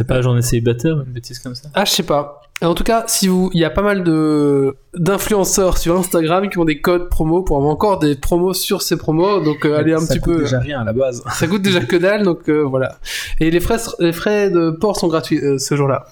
C'est 0.00 0.06
pas 0.06 0.22
journée 0.22 0.40
célibataire, 0.40 0.94
une 0.96 1.12
bêtise 1.12 1.38
comme 1.40 1.54
ça? 1.54 1.68
Ah, 1.74 1.84
je 1.84 1.90
sais 1.90 2.02
pas. 2.02 2.40
En 2.62 2.74
tout 2.74 2.84
cas, 2.84 3.04
si 3.06 3.28
vous, 3.28 3.50
il 3.52 3.60
y 3.60 3.66
a 3.66 3.70
pas 3.70 3.82
mal 3.82 4.02
de 4.02 4.74
d'influenceurs 4.94 5.76
sur 5.76 5.94
Instagram 5.98 6.48
qui 6.48 6.56
ont 6.58 6.64
des 6.64 6.80
codes 6.80 7.10
promo 7.10 7.42
pour 7.42 7.58
avoir 7.58 7.70
encore 7.70 7.98
des 7.98 8.14
promos 8.14 8.54
sur 8.54 8.80
ces 8.80 8.96
promos, 8.96 9.40
donc 9.44 9.66
euh, 9.66 9.76
allez 9.76 9.92
un 9.92 9.98
ça 10.00 10.14
petit 10.14 10.20
coûte 10.20 10.34
peu. 10.36 10.42
déjà 10.44 10.58
rien 10.58 10.80
à 10.80 10.84
la 10.84 10.94
base. 10.94 11.22
Ça 11.34 11.46
coûte 11.46 11.60
déjà 11.60 11.80
que 11.80 11.96
dalle, 11.96 12.22
donc 12.22 12.48
euh, 12.48 12.62
voilà. 12.62 12.96
Et 13.40 13.50
les 13.50 13.60
frais, 13.60 13.76
les 13.98 14.12
frais 14.14 14.48
de 14.48 14.70
port 14.70 14.96
sont 14.98 15.08
gratuits 15.08 15.38
euh, 15.38 15.58
ce 15.58 15.74
jour-là. 15.76 16.06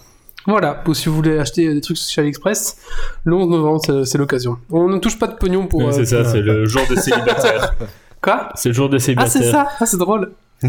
Voilà, 0.47 0.83
ou 0.87 0.92
si 0.92 1.09
vous 1.09 1.14
voulez 1.14 1.38
acheter 1.38 1.73
des 1.73 1.80
trucs 1.80 1.97
chez 1.97 2.21
AliExpress, 2.21 2.76
le 3.25 3.35
11 3.37 3.49
novembre, 3.49 4.04
c'est- 4.04 4.18
l'occasion. 4.18 4.59
On 4.71 4.87
ne 4.88 4.99
touche 4.99 5.18
pas 5.18 5.28
de 5.28 5.35
pognon 5.37 5.66
pour. 5.66 5.80
Euh, 5.88 5.92
c'est 5.92 6.04
ça, 6.04 6.25
c'est 6.26 6.40
le 6.42 6.66
jour 6.66 6.83
des 6.90 6.97
célibataires. 7.00 7.75
Quoi? 8.21 8.50
C'est 8.54 8.68
le 8.68 8.75
jour 8.75 8.90
des 8.90 8.97
Ah, 8.97 9.00
célibataires. 9.00 9.30
c'est 9.33 9.50
ça 9.50 9.68
Ah, 9.80 9.87
c'est 9.87 9.97
drôle 9.99 10.33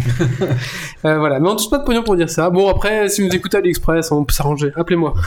Euh, 1.05 1.17
Voilà, 1.17 1.39
mais 1.39 1.47
on 1.47 1.55
touche 1.55 1.69
pas 1.69 1.77
de 1.77 1.83
pognon 1.83 2.03
pour 2.03 2.15
dire 2.17 2.29
ça. 2.29 2.49
Bon, 2.49 2.67
après, 2.67 3.07
si 3.07 3.25
vous 3.25 3.33
écoutez 3.33 3.57
AliExpress, 3.57 4.11
on 4.11 4.25
peut 4.25 4.33
s'arranger. 4.33 4.71
Appelez-moi. 4.75 5.13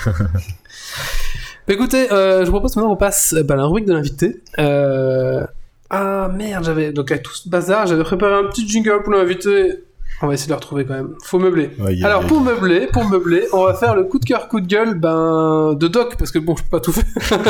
Bah, 1.68 1.74
écoutez, 1.74 2.10
euh, 2.10 2.40
je 2.40 2.46
vous 2.46 2.50
propose 2.50 2.74
maintenant 2.74 2.90
qu'on 2.90 2.96
passe 2.96 3.34
euh, 3.34 3.44
bah, 3.44 3.54
à 3.54 3.56
la 3.56 3.66
rubrique 3.66 3.84
de 3.84 3.92
l'invité. 3.92 4.42
Euh... 4.58 5.46
Ah 5.90 6.28
merde, 6.34 6.64
j'avais. 6.64 6.92
Donc, 6.92 7.08
avec 7.12 7.22
tout 7.22 7.32
ce 7.34 7.48
bazar, 7.48 7.86
j'avais 7.86 8.02
préparé 8.02 8.34
un 8.34 8.48
petit 8.48 8.68
jingle 8.68 9.00
pour 9.04 9.12
l'invité. 9.12 9.84
On 10.22 10.26
va 10.26 10.34
essayer 10.34 10.48
de 10.48 10.52
le 10.52 10.56
retrouver 10.56 10.84
quand 10.84 10.94
même. 10.94 11.14
Faut 11.22 11.38
meubler. 11.38 11.70
Alors 12.02 12.26
pour 12.26 12.40
meubler, 12.40 12.88
pour 12.92 13.04
meubler, 13.04 13.46
on 13.52 13.64
va 13.64 13.74
faire 13.74 13.94
le 13.94 14.04
coup 14.04 14.18
de 14.18 14.24
cœur, 14.24 14.48
coup 14.48 14.60
de 14.60 14.66
gueule, 14.66 14.94
ben 14.94 15.74
de 15.74 15.88
Doc 15.88 16.16
parce 16.16 16.30
que 16.30 16.38
bon, 16.38 16.54
je 16.56 16.62
peux 16.62 16.68
pas 16.68 16.80
tout 16.80 16.92
faire. 16.92 17.04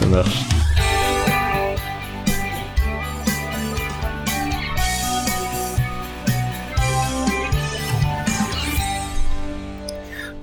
Ça 0.00 0.06
marche. 0.06 0.44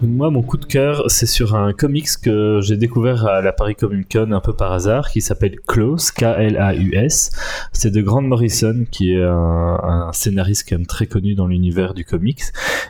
Moi, 0.05 0.29
mon 0.29 0.43
coup 0.43 0.57
de 0.57 0.65
cœur, 0.65 1.09
c'est 1.09 1.25
sur 1.25 1.55
un 1.55 1.73
comics 1.73 2.07
que 2.21 2.59
j'ai 2.61 2.77
découvert 2.77 3.25
à 3.25 3.41
la 3.41 3.51
Paris 3.51 3.75
Comic 3.75 4.15
un 4.15 4.39
peu 4.39 4.53
par 4.55 4.71
hasard, 4.71 5.09
qui 5.09 5.19
s'appelle 5.19 5.59
Klaus, 5.67 6.11
K-L-A-U-S. 6.11 7.31
C'est 7.71 7.91
de 7.91 8.01
Grant 8.01 8.21
Morrison, 8.21 8.85
qui 8.91 9.13
est 9.13 9.23
un, 9.23 9.79
un 9.81 10.13
scénariste 10.13 10.67
quand 10.69 10.75
même 10.77 10.85
très 10.85 11.07
connu 11.07 11.33
dans 11.33 11.47
l'univers 11.47 11.95
du 11.95 12.05
comics, 12.05 12.43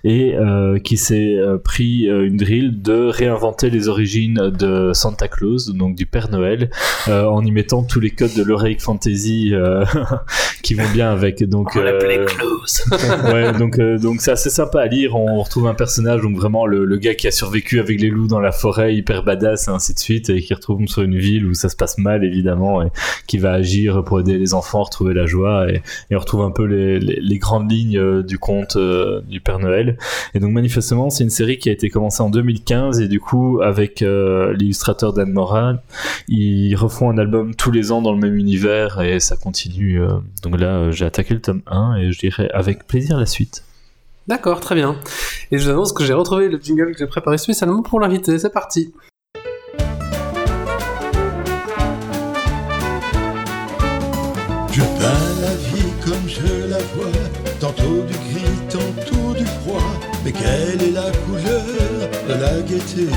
et 0.03 0.35
euh, 0.35 0.79
qui 0.79 0.97
s'est 0.97 1.35
euh, 1.35 1.57
pris 1.57 2.09
euh, 2.09 2.25
une 2.25 2.37
drill 2.37 2.81
de 2.81 3.07
réinventer 3.07 3.69
les 3.69 3.87
origines 3.87 4.51
de 4.57 4.91
Santa 4.93 5.27
Claus, 5.27 5.69
donc 5.69 5.95
du 5.95 6.05
Père 6.05 6.29
Noël, 6.29 6.69
en 7.07 7.43
y 7.45 7.51
mettant 7.51 7.83
tous 7.83 7.99
les 7.99 8.11
codes 8.11 8.33
de 8.33 8.43
l'Heroic 8.43 8.79
Fantasy 8.79 9.53
qui 10.65 10.73
vont 10.73 10.91
bien 10.91 11.11
avec. 11.11 11.43
Donc, 11.43 11.75
euh, 11.75 12.25
ouais, 13.31 13.53
donc 13.53 13.77
euh, 13.77 13.99
donc 13.99 14.21
c'est 14.21 14.31
assez 14.31 14.49
sympa 14.49 14.81
à 14.81 14.87
lire. 14.87 15.15
On 15.15 15.43
retrouve 15.43 15.67
un 15.67 15.75
personnage 15.75 16.21
donc 16.21 16.35
vraiment 16.35 16.65
le, 16.65 16.85
le 16.85 16.97
gars 16.97 17.13
qui 17.13 17.27
a 17.27 17.31
survécu 17.31 17.79
avec 17.79 18.01
les 18.01 18.09
loups 18.09 18.27
dans 18.27 18.39
la 18.39 18.51
forêt, 18.51 18.95
hyper 18.95 19.23
badass 19.23 19.67
et 19.67 19.71
ainsi 19.71 19.93
de 19.93 19.99
suite, 19.99 20.31
et 20.31 20.41
qui 20.41 20.55
retrouve 20.55 20.87
sur 20.87 21.03
une 21.03 21.17
ville 21.17 21.45
où 21.45 21.53
ça 21.53 21.69
se 21.69 21.75
passe 21.75 21.99
mal 21.99 22.23
évidemment, 22.23 22.81
et 22.81 22.87
qui 23.27 23.37
va 23.37 23.51
agir 23.51 24.03
pour 24.03 24.19
aider 24.19 24.39
les 24.39 24.55
enfants, 24.55 24.81
retrouver 24.81 25.13
la 25.13 25.27
joie, 25.27 25.69
et, 25.71 25.83
et 26.09 26.15
on 26.15 26.19
retrouve 26.19 26.41
un 26.41 26.51
peu 26.51 26.65
les, 26.65 26.99
les, 26.99 27.19
les 27.21 27.37
grandes 27.37 27.71
lignes 27.71 28.23
du 28.23 28.39
conte 28.39 28.75
euh, 28.75 29.21
du 29.29 29.41
Père 29.41 29.59
Noël. 29.59 29.84
Et 30.33 30.39
donc 30.39 30.51
manifestement, 30.51 31.09
c'est 31.09 31.23
une 31.23 31.29
série 31.29 31.57
qui 31.57 31.69
a 31.69 31.71
été 31.71 31.89
commencée 31.89 32.21
en 32.21 32.29
2015, 32.29 33.01
et 33.01 33.07
du 33.07 33.19
coup, 33.19 33.61
avec 33.61 34.01
euh, 34.01 34.53
l'illustrateur 34.53 35.13
Dan 35.13 35.31
Moran, 35.31 35.77
ils 36.27 36.75
refont 36.75 37.09
un 37.09 37.17
album 37.17 37.55
tous 37.55 37.71
les 37.71 37.91
ans 37.91 38.01
dans 38.01 38.13
le 38.13 38.19
même 38.19 38.35
univers, 38.35 39.01
et 39.01 39.19
ça 39.19 39.35
continue. 39.35 40.01
euh. 40.01 40.19
donc 40.43 40.59
là, 40.59 40.67
euh, 40.67 40.91
j'ai 40.91 41.05
attaqué 41.05 41.33
le 41.33 41.41
tome 41.41 41.61
1, 41.67 41.97
et 41.97 42.11
je 42.11 42.19
dirais 42.19 42.49
avec 42.53 42.87
plaisir 42.87 43.17
la 43.17 43.25
suite. 43.25 43.63
D'accord, 44.27 44.59
très 44.59 44.73
bien. 44.73 44.95
Et 45.51 45.59
je 45.59 45.65
vous 45.65 45.69
annonce 45.69 45.93
que 45.93 46.03
j'ai 46.03 46.13
retrouvé 46.13 46.49
le 46.49 46.59
jingle 46.59 46.93
que 46.93 46.97
j'ai 46.97 47.05
préparé 47.05 47.37
spécialement 47.37 47.83
pour 47.83 47.99
l'invité. 47.99 48.39
C'est 48.39 48.51
parti. 48.51 48.91
Je 54.71 54.81
peins 54.81 55.41
la 55.41 55.55
vie 55.55 55.91
comme 56.03 56.27
je 56.27 56.69
la 56.69 56.79
vois, 56.79 57.11
tantôt 57.59 58.01
du 58.01 58.24
quelle 60.45 60.89
est 60.89 60.91
la 60.91 61.11
couleur 61.25 62.09
de 62.27 62.33
la 62.33 62.61
gaieté 62.61 63.07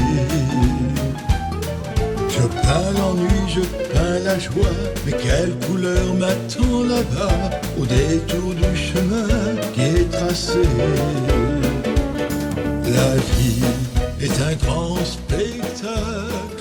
Je 2.29 2.43
peins 2.43 2.91
l'ennui, 2.97 3.41
je 3.49 3.61
peins 3.61 4.21
la 4.25 4.39
joie, 4.39 4.77
mais 5.05 5.13
quelle 5.13 5.55
couleur 5.67 6.15
m'attend 6.15 6.83
là-bas, 6.85 7.51
au 7.81 7.85
détour 7.85 8.55
du 8.55 8.77
chemin 8.77 9.29
qui 9.75 9.83
est 9.83 10.11
tracé? 10.11 10.63
La 12.85 13.17
vie 13.17 13.65
est 14.21 14.43
un 14.43 14.55
grand 14.67 14.97
spectacle. 15.05 16.58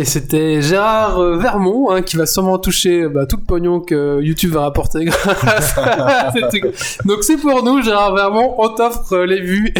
Et 0.00 0.04
c'était 0.06 0.62
Gérard 0.62 1.18
euh, 1.20 1.36
Vermont 1.36 1.90
hein, 1.90 2.00
qui 2.00 2.16
va 2.16 2.24
sûrement 2.24 2.56
toucher 2.56 3.06
bah, 3.06 3.26
tout 3.26 3.36
le 3.36 3.42
pognon 3.44 3.80
que 3.80 4.18
YouTube 4.22 4.52
va 4.52 4.62
rapporter 4.62 5.04
grâce 5.04 5.76
à. 5.76 6.32
Donc 7.04 7.22
c'est 7.22 7.36
pour 7.36 7.62
nous, 7.62 7.82
Gérard 7.82 8.14
Vermont, 8.14 8.54
on 8.56 8.70
t'offre 8.70 9.12
euh, 9.12 9.26
les 9.26 9.42
vues 9.42 9.74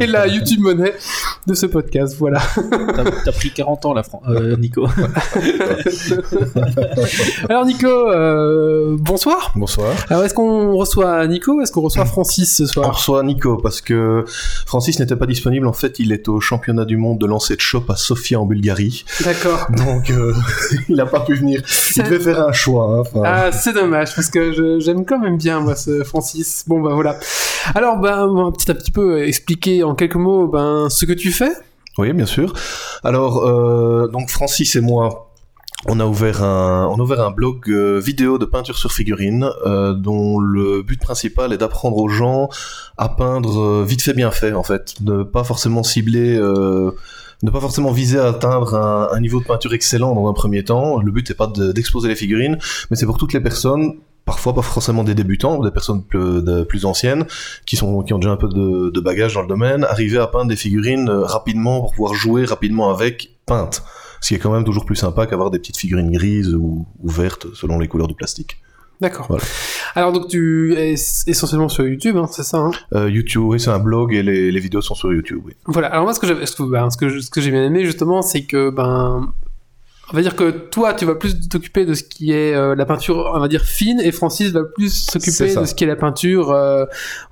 et 0.00 0.06
la 0.06 0.28
YouTube 0.28 0.60
monnaie 0.60 0.94
de 1.46 1.52
ce 1.52 1.66
podcast. 1.66 2.16
Voilà. 2.18 2.40
T'as 3.26 3.32
pris 3.32 3.50
40 3.50 3.84
ans, 3.84 3.92
là, 3.92 4.02
Fran- 4.02 4.22
euh, 4.30 4.56
Nico. 4.56 4.88
Alors 7.50 7.66
Nico, 7.66 7.86
euh, 7.86 8.96
bonsoir. 8.98 9.52
Bonsoir. 9.56 9.92
Alors 10.08 10.24
est-ce 10.24 10.32
qu'on 10.32 10.74
reçoit 10.74 11.26
Nico 11.26 11.52
ou 11.52 11.60
est-ce 11.60 11.70
qu'on 11.72 11.82
reçoit 11.82 12.06
Francis 12.06 12.56
ce 12.56 12.62
On 12.62 12.66
soir 12.66 12.94
reçoit 12.96 13.22
Nico 13.22 13.58
parce 13.58 13.82
que 13.82 14.24
Francis 14.64 14.98
n'était 15.00 15.16
pas 15.16 15.26
disponible. 15.26 15.66
En 15.66 15.74
fait, 15.74 15.98
il 15.98 16.12
est 16.12 16.28
au 16.28 16.40
championnat 16.40 16.86
du 16.86 16.96
monde 16.96 17.18
de 17.18 17.26
lancer 17.26 17.56
de 17.56 17.60
shop 17.60 17.84
à 17.90 17.96
Sofia 17.96 18.40
en 18.40 18.46
Bulgarie. 18.46 19.04
D'accord. 19.22 19.65
Donc, 19.86 20.10
euh, 20.10 20.32
il 20.88 20.96
n'a 20.96 21.06
pas 21.06 21.20
pu 21.20 21.34
venir. 21.34 21.62
Il 21.96 22.02
devait 22.02 22.18
faire 22.20 22.46
un 22.46 22.52
choix. 22.52 23.02
hein. 23.14 23.20
Ah, 23.24 23.52
c'est 23.52 23.72
dommage 23.72 24.14
parce 24.14 24.28
que 24.30 24.78
j'aime 24.80 25.04
quand 25.04 25.18
même 25.18 25.36
bien 25.36 25.60
moi 25.60 25.74
ce 25.76 26.04
Francis. 26.04 26.64
Bon 26.66 26.80
bah 26.80 26.90
voilà. 26.94 27.18
Alors 27.74 27.98
ben 27.98 28.52
petit 28.52 28.70
à 28.70 28.74
petit 28.74 28.92
peu 28.92 29.22
expliquer 29.24 29.82
en 29.82 29.94
quelques 29.94 30.16
mots 30.16 30.46
ben 30.46 30.88
ce 30.90 31.04
que 31.04 31.12
tu 31.12 31.32
fais. 31.32 31.50
Oui, 31.98 32.12
bien 32.12 32.26
sûr. 32.26 32.52
Alors, 33.04 33.46
euh, 33.46 34.06
donc 34.08 34.28
Francis 34.30 34.76
et 34.76 34.82
moi, 34.82 35.30
on 35.86 35.98
a 35.98 36.04
ouvert 36.04 36.42
un, 36.42 36.86
on 36.88 36.96
a 36.96 37.02
ouvert 37.02 37.20
un 37.20 37.30
blog 37.30 37.68
euh, 37.68 37.98
vidéo 37.98 38.36
de 38.38 38.44
peinture 38.44 38.76
sur 38.76 38.92
figurine, 38.92 39.48
euh, 39.64 39.94
dont 39.94 40.38
le 40.38 40.82
but 40.82 41.00
principal 41.00 41.52
est 41.54 41.58
d'apprendre 41.58 41.96
aux 41.96 42.08
gens 42.08 42.50
à 42.98 43.08
peindre 43.08 43.60
euh, 43.60 43.84
vite 43.86 44.02
fait, 44.02 44.12
bien 44.12 44.30
fait, 44.30 44.52
en 44.52 44.62
fait, 44.62 44.94
ne 45.00 45.22
pas 45.22 45.42
forcément 45.44 45.82
cibler. 45.82 46.38
Ne 47.42 47.50
pas 47.50 47.60
forcément 47.60 47.92
viser 47.92 48.18
à 48.18 48.28
atteindre 48.28 48.74
un, 48.74 49.20
niveau 49.20 49.40
de 49.40 49.44
peinture 49.44 49.74
excellent 49.74 50.14
dans 50.14 50.28
un 50.28 50.32
premier 50.32 50.64
temps. 50.64 51.00
Le 51.00 51.12
but 51.12 51.28
n'est 51.28 51.36
pas 51.36 51.46
de- 51.46 51.72
d'exposer 51.72 52.08
les 52.08 52.16
figurines, 52.16 52.58
mais 52.90 52.96
c'est 52.96 53.06
pour 53.06 53.18
toutes 53.18 53.34
les 53.34 53.40
personnes, 53.40 53.96
parfois 54.24 54.54
pas 54.54 54.62
forcément 54.62 55.04
des 55.04 55.14
débutants, 55.14 55.62
des 55.62 55.70
personnes 55.70 56.02
plus, 56.02 56.84
anciennes, 56.84 57.26
qui, 57.66 57.76
sont, 57.76 58.02
qui 58.02 58.14
ont 58.14 58.18
déjà 58.18 58.32
un 58.32 58.36
peu 58.36 58.48
de, 58.48 58.90
de 58.90 59.00
bagage 59.00 59.34
dans 59.34 59.42
le 59.42 59.48
domaine, 59.48 59.84
arriver 59.84 60.18
à 60.18 60.26
peindre 60.26 60.48
des 60.48 60.56
figurines 60.56 61.08
euh, 61.10 61.24
rapidement 61.24 61.80
pour 61.80 61.92
pouvoir 61.92 62.14
jouer 62.14 62.44
rapidement 62.44 62.90
avec 62.90 63.36
peintes. 63.44 63.82
Ce 64.22 64.28
qui 64.28 64.34
est 64.34 64.38
quand 64.38 64.50
même 64.50 64.64
toujours 64.64 64.86
plus 64.86 64.96
sympa 64.96 65.26
qu'avoir 65.26 65.50
des 65.50 65.58
petites 65.58 65.76
figurines 65.76 66.10
grises 66.10 66.54
ou 66.54 66.86
vertes 67.04 67.48
selon 67.54 67.78
les 67.78 67.86
couleurs 67.86 68.08
du 68.08 68.14
plastique. 68.14 68.56
D'accord. 69.00 69.26
Voilà. 69.28 69.44
Alors 69.94 70.12
donc 70.12 70.28
tu 70.28 70.74
es 70.74 70.92
essentiellement 70.92 71.68
sur 71.68 71.86
YouTube, 71.86 72.16
hein, 72.16 72.26
c'est 72.30 72.42
ça. 72.44 72.58
Hein? 72.58 72.70
Euh, 72.94 73.10
YouTube, 73.10 73.42
oui, 73.44 73.60
c'est 73.60 73.70
un 73.70 73.78
blog 73.78 74.14
et 74.14 74.22
les, 74.22 74.50
les 74.50 74.60
vidéos 74.60 74.80
sont 74.80 74.94
sur 74.94 75.12
YouTube, 75.12 75.40
oui. 75.44 75.52
voilà. 75.66 75.88
Alors 75.88 76.04
moi 76.04 76.14
ce 76.14 76.20
que 76.20 76.26
j'ai, 76.26 76.46
ce 76.46 76.56
que, 76.56 76.62
ben, 76.62 76.88
ce 76.90 76.96
que, 76.96 77.08
je- 77.08 77.20
ce 77.20 77.30
que 77.30 77.40
j'ai 77.40 77.50
bien 77.50 77.64
aimé 77.64 77.84
justement, 77.84 78.22
c'est 78.22 78.44
que 78.44 78.70
ben 78.70 79.30
on 80.12 80.16
va 80.16 80.22
dire 80.22 80.36
que 80.36 80.50
toi 80.50 80.94
tu 80.94 81.04
vas 81.04 81.14
plus 81.16 81.48
t'occuper 81.48 81.84
de 81.84 81.92
ce 81.94 82.04
qui 82.04 82.32
est 82.32 82.54
euh, 82.54 82.74
la 82.74 82.86
peinture, 82.86 83.30
on 83.34 83.40
va 83.40 83.48
dire 83.48 83.62
fine, 83.64 84.00
et 84.00 84.12
Francis 84.12 84.50
va 84.52 84.62
plus 84.64 84.92
s'occuper 84.94 85.54
de 85.54 85.64
ce 85.66 85.74
qui 85.74 85.84
est 85.84 85.88
la 85.88 85.96
peinture, 85.96 86.50
euh, 86.52 86.84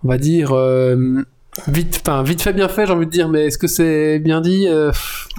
on 0.04 0.08
va 0.08 0.18
dire. 0.18 0.52
euh, 0.52 1.22
Vite, 1.68 2.02
enfin, 2.04 2.22
vite 2.22 2.42
fait, 2.42 2.52
bien 2.52 2.68
fait, 2.68 2.86
j'ai 2.86 2.92
envie 2.92 3.06
de 3.06 3.10
dire, 3.10 3.28
mais 3.28 3.46
est-ce 3.46 3.58
que 3.58 3.68
c'est 3.68 4.18
bien 4.18 4.40
dit 4.40 4.66
euh, 4.68 4.90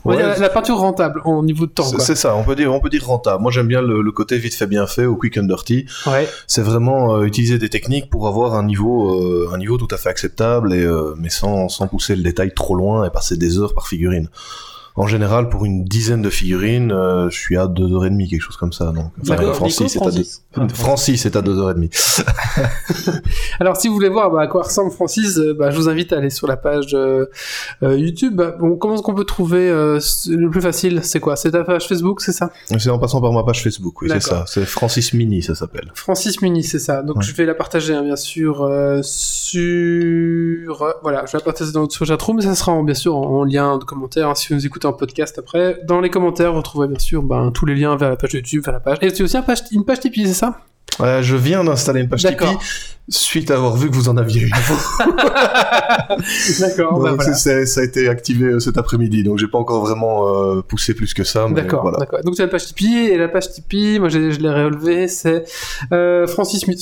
on 0.06 0.10
va 0.12 0.16
Ouais, 0.16 0.22
dire 0.24 0.32
la, 0.32 0.40
la 0.40 0.50
peinture 0.50 0.78
rentable 0.78 1.22
en 1.26 1.44
niveau 1.44 1.66
de 1.66 1.72
temps, 1.72 1.84
C'est 1.84 2.16
ça, 2.16 2.36
on 2.36 2.44
peut 2.44 2.56
dire, 2.56 2.74
on 2.74 2.80
peut 2.80 2.90
dire 2.90 3.06
rentable. 3.06 3.42
Moi, 3.42 3.52
j'aime 3.52 3.68
bien 3.68 3.82
le, 3.82 4.02
le 4.02 4.12
côté 4.12 4.38
vite 4.38 4.54
fait, 4.56 4.66
bien 4.68 4.88
fait, 4.88 5.06
au 5.06 5.16
quick 5.18 5.38
and 5.38 5.44
dirty. 5.44 5.86
Ouais. 6.08 6.28
C'est 6.48 6.62
vraiment 6.62 7.16
euh, 7.18 7.24
utiliser 7.24 7.58
des 7.58 7.70
techniques 7.70 8.10
pour 8.10 8.28
avoir 8.28 8.56
un 8.56 8.64
niveau, 8.64 9.22
euh, 9.22 9.50
un 9.54 9.58
niveau 9.58 9.78
tout 9.78 9.88
à 9.92 9.98
fait 9.98 10.10
acceptable, 10.10 10.74
et, 10.74 10.88
mais 11.18 11.30
sans, 11.30 11.68
sans 11.70 11.88
pousser 11.88 12.16
le 12.16 12.24
détail 12.24 12.54
trop 12.54 12.76
loin 12.76 13.06
et 13.06 13.10
passer 13.10 13.36
des 13.36 13.60
heures 13.60 13.74
par 13.74 13.88
figurine. 13.88 14.30
En 14.98 15.08
général, 15.08 15.50
pour 15.50 15.66
une 15.66 15.84
dizaine 15.84 16.22
de 16.22 16.30
figurines, 16.30 16.92
euh, 16.94 17.30
je 17.30 17.38
suis 17.38 17.58
à 17.58 17.68
deux 17.68 17.92
heures 17.94 18.06
et 18.06 18.10
demie, 18.10 18.30
quelque 18.30 18.42
chose 18.42 18.56
comme 18.56 18.72
ça. 18.72 18.94
Donc, 18.94 19.12
enfin, 19.22 19.36
Francis, 19.54 19.92
c'est 19.92 20.02
à 20.02 20.10
deux... 20.10 20.24
Ah, 20.56 20.68
Francis 20.74 21.26
est 21.26 21.36
à 21.36 21.42
deux 21.42 21.60
heures 21.60 21.72
et 21.72 21.74
demie. 21.74 21.90
Alors, 23.60 23.76
si 23.76 23.90
vous 23.90 23.94
voulez 23.94 24.08
voir 24.08 24.32
bah, 24.32 24.42
à 24.42 24.48
quoi 24.48 24.64
ressemble 24.64 24.92
Francis, 24.92 25.38
euh, 25.38 25.54
bah, 25.54 25.70
je 25.70 25.76
vous 25.76 25.90
invite 25.90 26.14
à 26.14 26.18
aller 26.20 26.30
sur 26.30 26.48
la 26.48 26.56
page 26.56 26.94
euh, 26.94 27.26
YouTube. 27.82 28.36
Bah, 28.38 28.56
bon, 28.58 28.78
comment 28.78 28.94
est-ce 28.96 29.02
qu'on 29.04 29.14
peut 29.16 29.26
trouver 29.26 29.70
euh, 29.70 30.00
le 30.30 30.50
plus 30.50 30.62
facile? 30.62 31.02
C'est 31.04 31.20
quoi? 31.20 31.36
C'est 31.36 31.52
ta 31.52 31.66
page 31.66 31.88
Facebook, 31.90 32.22
c'est 32.22 32.32
ça? 32.32 32.52
C'est 32.78 32.90
en 32.90 32.98
passant 32.98 33.20
par 33.20 33.34
ma 33.34 33.44
page 33.44 33.64
Facebook, 33.64 34.02
oui, 34.02 34.08
c'est 34.12 34.22
ça. 34.22 34.46
C'est 34.48 34.64
Francis 34.66 35.14
Mini, 35.14 35.44
ça 35.44 35.56
s'appelle. 35.56 35.92
Francis 35.94 36.42
Muni, 36.42 36.64
c'est 36.64 36.80
ça. 36.80 37.02
Donc, 37.04 37.18
Ouais. 37.18 37.24
je 37.24 37.34
vais 37.36 37.46
la 37.46 37.54
partager, 37.56 37.94
hein, 37.94 38.04
bien 38.04 38.16
sûr, 38.16 38.66
sur... 39.04 40.96
voilà, 41.02 41.26
je 41.26 41.32
vais 41.34 41.38
la 41.40 41.44
partager 41.44 41.72
dans 41.74 41.82
notre 41.82 42.06
chatroom, 42.06 42.38
mais 42.38 42.44
ça 42.44 42.56
sera 42.56 42.72
en- 42.72 42.84
bien 42.84 42.94
sûr 42.96 43.16
en, 43.16 43.40
en 43.40 43.44
lien 43.44 43.78
de 43.78 43.84
commentaire, 43.84 44.30
hein, 44.30 44.36
si 44.36 44.48
vous 44.50 44.56
nous 44.56 44.66
écoutez 44.66 44.85
en 44.86 44.94
podcast 44.94 45.38
après. 45.40 45.80
Dans 45.88 46.02
les 46.02 46.10
commentaires, 46.10 46.52
vous 46.52 46.60
retrouverez 46.60 46.88
bien 46.88 47.00
sûr 47.00 47.24
ben, 47.24 47.52
tous 47.52 47.66
les 47.66 47.76
liens 47.76 47.96
vers 47.96 48.10
la 48.10 48.16
page 48.16 48.34
YouTube, 48.34 48.64
vers 48.64 48.74
la 48.74 48.80
page... 48.80 48.98
Et 49.02 49.12
tu 49.12 49.22
as 49.22 49.26
aussi 49.26 49.38
un 49.38 49.42
page, 49.42 49.60
une 49.72 49.86
page 49.86 50.00
Tipeee, 50.00 50.28
c'est 50.28 50.34
ça? 50.34 50.60
Euh, 51.02 51.22
je 51.22 51.36
viens 51.36 51.64
d'installer 51.64 52.02
une 52.02 52.10
page. 52.10 52.24
Tipeee 52.24 52.58
suite 53.10 53.52
à 53.52 53.56
avoir 53.56 53.76
vu 53.76 53.90
que 53.90 53.96
vous 53.96 54.10
en 54.10 54.18
aviez 54.18 54.44
une. 54.44 54.50
D'accord, 56.60 57.00
bah, 57.00 57.14
voilà. 57.16 57.34
c'est- 57.34 57.66
ça 57.66 57.82
a 57.82 57.84
été 57.84 58.08
activé 58.10 58.46
euh, 58.48 58.60
cet 58.60 58.78
après-midi, 58.78 59.24
donc 59.24 59.38
j'ai 59.38 59.48
pas 59.48 59.58
encore 59.58 59.82
vraiment 59.86 60.28
euh, 60.28 60.62
poussé 60.62 60.94
plus 60.94 61.14
que 61.14 61.24
ça. 61.24 61.48
D'accord, 61.50 61.82
voilà. 61.84 62.00
Donc 62.24 62.36
tu 62.36 62.42
as 62.42 62.46
la 62.46 62.52
page 62.52 62.66
Tipeee 62.68 63.10
et 63.12 63.18
la 63.18 63.28
page 63.28 63.52
Tipeee, 63.52 64.00
moi 64.00 64.10
je 64.10 64.18
l'ai 64.18 64.50
relevé, 64.50 65.08
c'est 65.08 65.46
euh, 65.92 66.28
Francis 66.28 66.66
fait, 66.66 66.78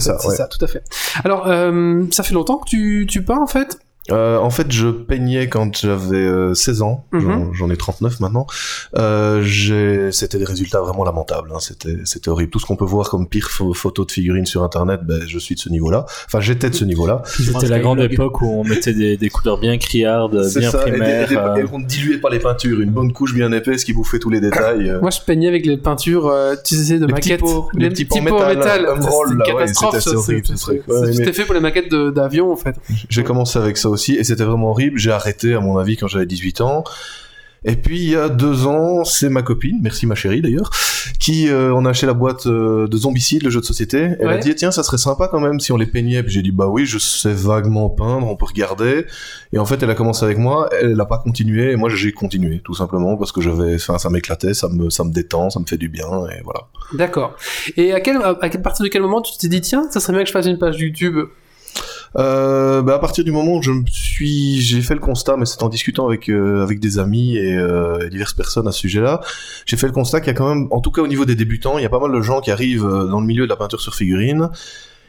ça, 0.00 0.18
c'est 0.20 0.28
ouais. 0.28 0.36
ça, 0.36 0.46
tout 0.48 0.62
à 0.64 0.68
fait. 0.68 0.82
Alors 1.24 1.46
euh, 1.46 2.02
ça 2.10 2.22
fait 2.22 2.34
longtemps 2.34 2.58
que 2.58 2.68
tu 2.68 3.06
tu 3.08 3.22
peins 3.22 3.38
en 3.40 3.46
fait? 3.46 3.78
Euh, 4.12 4.38
en 4.38 4.50
fait, 4.50 4.70
je 4.70 4.88
peignais 4.88 5.48
quand 5.48 5.76
j'avais 5.78 6.16
euh, 6.16 6.54
16 6.54 6.82
ans. 6.82 7.04
Mhm. 7.12 7.20
J'en- 7.20 7.52
J'en 7.54 7.70
ai 7.70 7.76
39 7.76 8.20
maintenant. 8.20 8.46
Euh, 8.96 9.42
j'ai- 9.42 10.12
C'était 10.12 10.38
des 10.38 10.44
résultats 10.44 10.80
vraiment 10.80 11.04
lamentables. 11.04 11.50
hein. 11.54 11.58
C'était 11.60 11.96
c'était 12.04 12.28
horrible. 12.28 12.50
Tout 12.50 12.58
ce 12.58 12.66
qu'on 12.66 12.76
peut 12.76 12.84
voir 12.84 13.08
comme 13.10 13.26
pire 13.28 13.48
pho- 13.50 13.74
photo 13.74 14.04
de 14.04 14.12
figurines 14.12 14.46
sur 14.46 14.62
Internet, 14.62 15.00
ben, 15.04 15.22
je 15.26 15.38
suis 15.38 15.54
de 15.54 15.60
ce 15.60 15.68
niveau-là. 15.68 16.06
Enfin, 16.26 16.40
j'étais 16.40 16.70
de 16.70 16.74
ce 16.74 16.84
niveau-là. 16.84 17.22
C'était 17.26 17.68
la 17.68 17.80
grande 17.80 18.00
époque 18.00 18.40
où 18.42 18.46
on 18.60 18.64
mettait 18.64 18.92
des, 18.94 19.16
des 19.16 19.28
couleurs 19.28 19.58
bien 19.58 19.76
criardes, 19.78 20.44
C'est 20.48 20.60
bien 20.60 20.70
ça. 20.70 20.86
Et, 20.86 20.90
primaires. 20.92 21.30
et- 21.30 21.34
et- 21.34 21.38
euh, 21.38 21.56
et 21.56 21.64
on 21.72 21.78
ne 21.78 21.84
diluait 21.86 22.18
pas 22.18 22.30
les 22.30 22.38
peintures. 22.38 22.80
Une 22.80 22.90
bonne 22.90 23.12
couche 23.12 23.34
bien 23.34 23.50
épaisse 23.52 23.84
qui 23.84 23.92
bouffait 23.92 24.18
tous 24.18 24.30
les 24.30 24.40
détails. 24.40 24.88
euh. 24.90 25.00
Moi 25.00 25.10
je 25.10 25.20
peignais 25.20 25.48
avec 25.48 25.66
les 25.66 25.76
peintures, 25.76 26.26
euh, 26.28 26.54
tu 26.64 26.76
sais, 26.76 26.98
de 26.98 27.06
Les 27.06 27.12
petits 27.14 27.30
maquettes. 27.30 27.40
pots, 27.40 27.68
les 27.74 27.88
petits 27.90 28.04
pots 28.04 28.18
en 28.18 28.22
métal, 28.22 28.82
Emerald, 28.82 29.00
C'était 29.02 29.32
une 29.32 29.42
catastrophe, 29.42 29.98
c'était- 31.12 31.32
fait 31.32 31.44
pour 31.44 31.54
les 31.54 31.60
maquettes 31.60 31.92
d'avions 31.94 32.52
en 32.52 32.56
fait. 32.56 32.76
J'ai 33.08 33.24
commencé 33.24 33.58
avec 33.58 33.76
ça 33.76 33.88
aussi 33.96 34.14
et 34.14 34.24
c'était 34.24 34.44
vraiment 34.44 34.70
horrible. 34.70 34.98
J'ai 34.98 35.10
arrêté, 35.12 35.54
à 35.54 35.60
mon 35.60 35.76
avis, 35.78 35.96
quand 35.96 36.08
j'avais 36.08 36.26
18 36.26 36.60
ans. 36.60 36.84
Et 37.68 37.74
puis 37.74 37.98
il 37.98 38.10
y 38.10 38.14
a 38.16 38.28
deux 38.28 38.66
ans, 38.66 39.02
c'est 39.04 39.28
ma 39.28 39.42
copine, 39.42 39.78
merci 39.82 40.06
ma 40.06 40.14
chérie 40.14 40.40
d'ailleurs, 40.40 40.70
qui 41.18 41.48
euh, 41.48 41.72
on 41.74 41.84
a 41.84 41.90
acheté 41.90 42.06
la 42.06 42.12
boîte 42.14 42.46
euh, 42.46 42.86
de 42.86 42.96
Zombicide, 42.96 43.42
le 43.42 43.50
jeu 43.50 43.58
de 43.60 43.64
société. 43.64 44.10
Elle 44.20 44.26
Ouais. 44.28 44.34
a 44.34 44.38
dit 44.38 44.54
tiens 44.54 44.70
ça 44.70 44.84
serait 44.84 44.98
sympa 44.98 45.26
quand 45.26 45.40
même 45.40 45.58
si 45.58 45.72
on 45.72 45.76
les 45.76 45.86
peignait. 45.86 46.22
Puis 46.22 46.32
j'ai 46.32 46.42
dit 46.42 46.52
bah 46.52 46.68
oui 46.68 46.86
je 46.86 46.98
sais 46.98 47.32
vaguement 47.32 47.88
peindre, 47.90 48.28
on 48.28 48.36
peut 48.36 48.44
regarder. 48.44 49.06
Et 49.52 49.58
en 49.58 49.64
fait 49.64 49.82
elle 49.82 49.90
a 49.90 49.96
commencé 49.96 50.24
avec 50.24 50.38
moi, 50.38 50.68
elle 50.80 50.94
n'a 50.94 51.06
pas 51.06 51.18
continué 51.18 51.72
et 51.72 51.76
moi 51.76 51.88
j'ai 51.88 52.12
continué 52.12 52.60
tout 52.62 52.74
simplement 52.74 53.16
parce 53.16 53.32
que 53.32 53.40
j'avais, 53.40 53.74
enfin 53.76 53.98
ça 53.98 54.10
m'éclatait, 54.10 54.54
ça 54.54 54.68
me 54.68 54.88
ça 54.88 55.02
me 55.02 55.10
détend, 55.10 55.50
ça 55.50 55.58
me 55.58 55.64
fait 55.66 55.78
du 55.78 55.88
bien 55.88 56.06
et 56.28 56.42
voilà. 56.44 56.68
D'accord. 56.92 57.34
Et 57.76 57.92
à 57.94 58.00
quel 58.00 58.18
à, 58.18 58.36
à 58.40 58.48
partir 58.58 58.84
de 58.84 58.88
quel 58.90 59.02
moment 59.02 59.22
tu 59.22 59.36
t'es 59.38 59.48
dit 59.48 59.62
tiens, 59.62 59.88
ça 59.90 59.98
serait 59.98 60.12
bien 60.12 60.22
que 60.22 60.28
je 60.28 60.32
fasse 60.32 60.46
une 60.46 60.58
page 60.58 60.78
YouTube 60.78 61.16
Euh, 62.18 62.82
bah, 62.82 62.94
à 62.94 62.98
partir 62.98 63.24
du 63.24 63.32
moment 63.32 63.56
où 63.56 63.62
je 63.62 63.70
me 63.70 63.84
suis, 63.86 64.60
j'ai 64.60 64.80
fait 64.80 64.94
le 64.94 65.00
constat, 65.00 65.36
mais 65.36 65.44
c'est 65.44 65.62
en 65.62 65.68
discutant 65.68 66.06
avec 66.06 66.30
euh, 66.30 66.62
avec 66.62 66.80
des 66.80 66.98
amis 66.98 67.36
et, 67.36 67.56
euh, 67.56 68.06
et 68.06 68.10
diverses 68.10 68.32
personnes 68.32 68.66
à 68.66 68.72
ce 68.72 68.80
sujet-là, 68.80 69.20
j'ai 69.66 69.76
fait 69.76 69.86
le 69.86 69.92
constat 69.92 70.20
qu'il 70.20 70.28
y 70.28 70.30
a 70.30 70.34
quand 70.34 70.48
même, 70.48 70.68
en 70.70 70.80
tout 70.80 70.90
cas 70.90 71.02
au 71.02 71.08
niveau 71.08 71.24
des 71.24 71.34
débutants, 71.34 71.78
il 71.78 71.82
y 71.82 71.86
a 71.86 71.90
pas 71.90 72.00
mal 72.00 72.12
de 72.12 72.20
gens 72.22 72.40
qui 72.40 72.50
arrivent 72.50 72.86
euh, 72.86 73.06
dans 73.06 73.20
le 73.20 73.26
milieu 73.26 73.44
de 73.44 73.50
la 73.50 73.56
peinture 73.56 73.80
sur 73.80 73.94
figurine. 73.94 74.48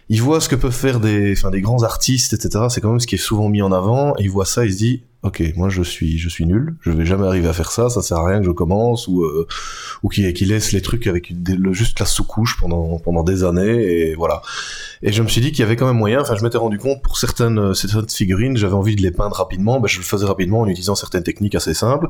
Ils 0.10 0.22
voient 0.22 0.40
ce 0.40 0.48
que 0.48 0.56
peuvent 0.56 0.72
faire 0.72 1.00
des, 1.00 1.34
enfin 1.34 1.52
des 1.52 1.62
grands 1.62 1.84
artistes, 1.84 2.34
etc. 2.34 2.66
C'est 2.70 2.80
quand 2.80 2.92
même 2.92 3.00
ce 3.00 3.08
qui 3.08 3.16
est 3.16 3.20
souvent 3.20 3.50
mis 3.50 3.62
en 3.62 3.72
avant. 3.72 4.14
Et 4.18 4.24
ils 4.24 4.30
voient 4.30 4.46
ça, 4.46 4.66
ils 4.66 4.72
se 4.72 4.78
disent, 4.78 5.00
ok, 5.24 5.44
moi 5.56 5.68
je 5.70 5.84
suis, 5.84 6.18
je 6.18 6.30
suis 6.30 6.46
nul, 6.46 6.76
je 6.82 6.92
vais 6.92 7.06
jamais 7.06 7.28
arriver 7.28 7.48
à 7.48 7.54
faire 7.54 7.72
ça, 7.72 7.90
ça 7.90 8.02
sert 8.02 8.18
à 8.18 8.28
rien 8.28 8.40
que 8.40 8.46
je 8.46 8.52
commence 8.52 9.08
ou 9.08 9.24
euh, 9.24 9.48
ou 10.04 10.10
qui 10.10 10.22
laisse 10.46 10.72
les 10.72 10.82
trucs 10.82 11.08
avec 11.08 11.34
juste 11.72 12.00
la 12.00 12.06
sous-couche 12.06 12.58
pendant 12.60 13.00
pendant 13.00 13.24
des 13.24 13.44
années 13.44 14.10
et 14.10 14.16
voilà. 14.16 14.42
Et 15.02 15.12
je 15.12 15.22
me 15.22 15.28
suis 15.28 15.42
dit 15.42 15.52
qu'il 15.52 15.60
y 15.60 15.64
avait 15.64 15.76
quand 15.76 15.88
même 15.88 15.98
moyen. 15.98 16.22
Enfin, 16.22 16.36
je 16.36 16.44
m'étais 16.44 16.58
rendu 16.58 16.78
compte 16.78 17.02
pour 17.02 17.18
certaines 17.18 17.74
certaines 17.74 18.10
figurines, 18.10 18.58
j'avais 18.58 18.74
envie 18.74 18.96
de 18.96 19.02
les 19.02 19.12
peindre 19.12 19.36
rapidement, 19.36 19.80
ben, 19.80 19.88
je 19.88 19.98
le 19.98 20.04
faisais 20.04 20.26
rapidement 20.26 20.62
en 20.62 20.68
utilisant 20.68 20.96
certaines 20.96 21.24
techniques 21.24 21.56
assez 21.56 21.74
simples. 21.74 22.08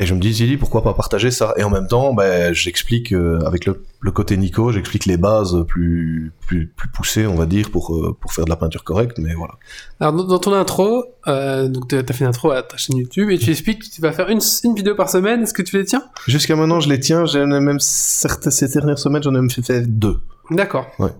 Et 0.00 0.06
je 0.06 0.14
me 0.14 0.20
dis, 0.20 0.32
Zili, 0.32 0.56
pourquoi 0.56 0.84
pas 0.84 0.94
partager 0.94 1.32
ça? 1.32 1.54
Et 1.56 1.64
en 1.64 1.70
même 1.70 1.88
temps, 1.88 2.14
ben, 2.14 2.54
j'explique 2.54 3.12
euh, 3.12 3.40
avec 3.44 3.66
le, 3.66 3.84
le 4.00 4.10
côté 4.12 4.36
Nico, 4.36 4.70
j'explique 4.70 5.06
les 5.06 5.16
bases 5.16 5.64
plus 5.66 6.32
plus 6.46 6.68
plus 6.68 6.88
poussées, 6.88 7.26
on 7.26 7.34
va 7.34 7.46
dire, 7.46 7.70
pour 7.72 7.92
euh, 7.96 8.16
pour 8.20 8.32
faire 8.32 8.44
de 8.44 8.50
la 8.50 8.54
peinture 8.54 8.84
correcte. 8.84 9.18
Mais 9.18 9.34
voilà. 9.34 9.54
Alors, 9.98 10.12
dans, 10.12 10.24
dans 10.24 10.38
ton 10.38 10.52
intro, 10.52 11.04
euh, 11.26 11.66
donc 11.66 11.88
t'as 11.88 12.12
fait 12.12 12.20
une 12.24 12.28
intro 12.28 12.52
à 12.52 12.62
ta 12.62 12.76
chaîne 12.76 12.96
YouTube 12.96 13.28
et 13.30 13.38
tu 13.38 13.50
expliques 13.50 13.80
que 13.82 13.90
tu 13.92 14.00
vas 14.00 14.12
faire 14.12 14.28
une, 14.28 14.40
une 14.62 14.74
vidéo 14.76 14.94
par 14.94 15.10
semaine. 15.10 15.42
Est-ce 15.42 15.52
que 15.52 15.62
tu 15.62 15.76
les 15.76 15.84
tiens? 15.84 16.04
Jusqu'à 16.28 16.54
maintenant, 16.54 16.78
je 16.78 16.88
les 16.88 17.00
tiens. 17.00 17.24
J'en 17.24 17.50
ai 17.50 17.58
même 17.60 17.80
certaines 17.80 18.52
ces 18.52 18.68
dernières 18.68 18.98
semaines, 19.00 19.24
j'en 19.24 19.34
ai 19.34 19.40
même 19.40 19.50
fait, 19.50 19.82
deux. 19.82 20.20
D'accord. 20.52 20.86
Ouais. 21.00 21.10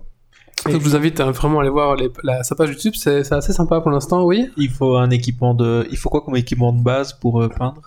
Donc, 0.66 0.75
je 0.75 0.78
vous 0.78 0.94
invite 0.97 1.20
hein, 1.20 1.30
vraiment 1.32 1.58
à 1.58 1.62
aller 1.62 1.70
voir 1.70 1.97
les- 1.97 2.11
la, 2.23 2.44
sa 2.44 2.54
page 2.54 2.70
YouTube. 2.70 2.94
C'est 2.97 3.25
c'est 3.25 3.35
assez 3.35 3.52
sympa 3.52 3.80
pour 3.80 3.90
l'instant, 3.90 4.25
oui. 4.25 4.50
Il 4.56 4.70
faut 4.70 4.97
un 4.97 5.11
équipement 5.11 5.52
de. 5.54 5.87
Il 5.90 5.97
faut 5.97 6.11
quoi 6.11 6.20
comme 6.20 6.37
équipement 6.37 6.73
de 6.73 6.80
base 6.82 7.12
pour 7.12 7.42
euh, 7.42 7.49
peindre? 7.49 7.82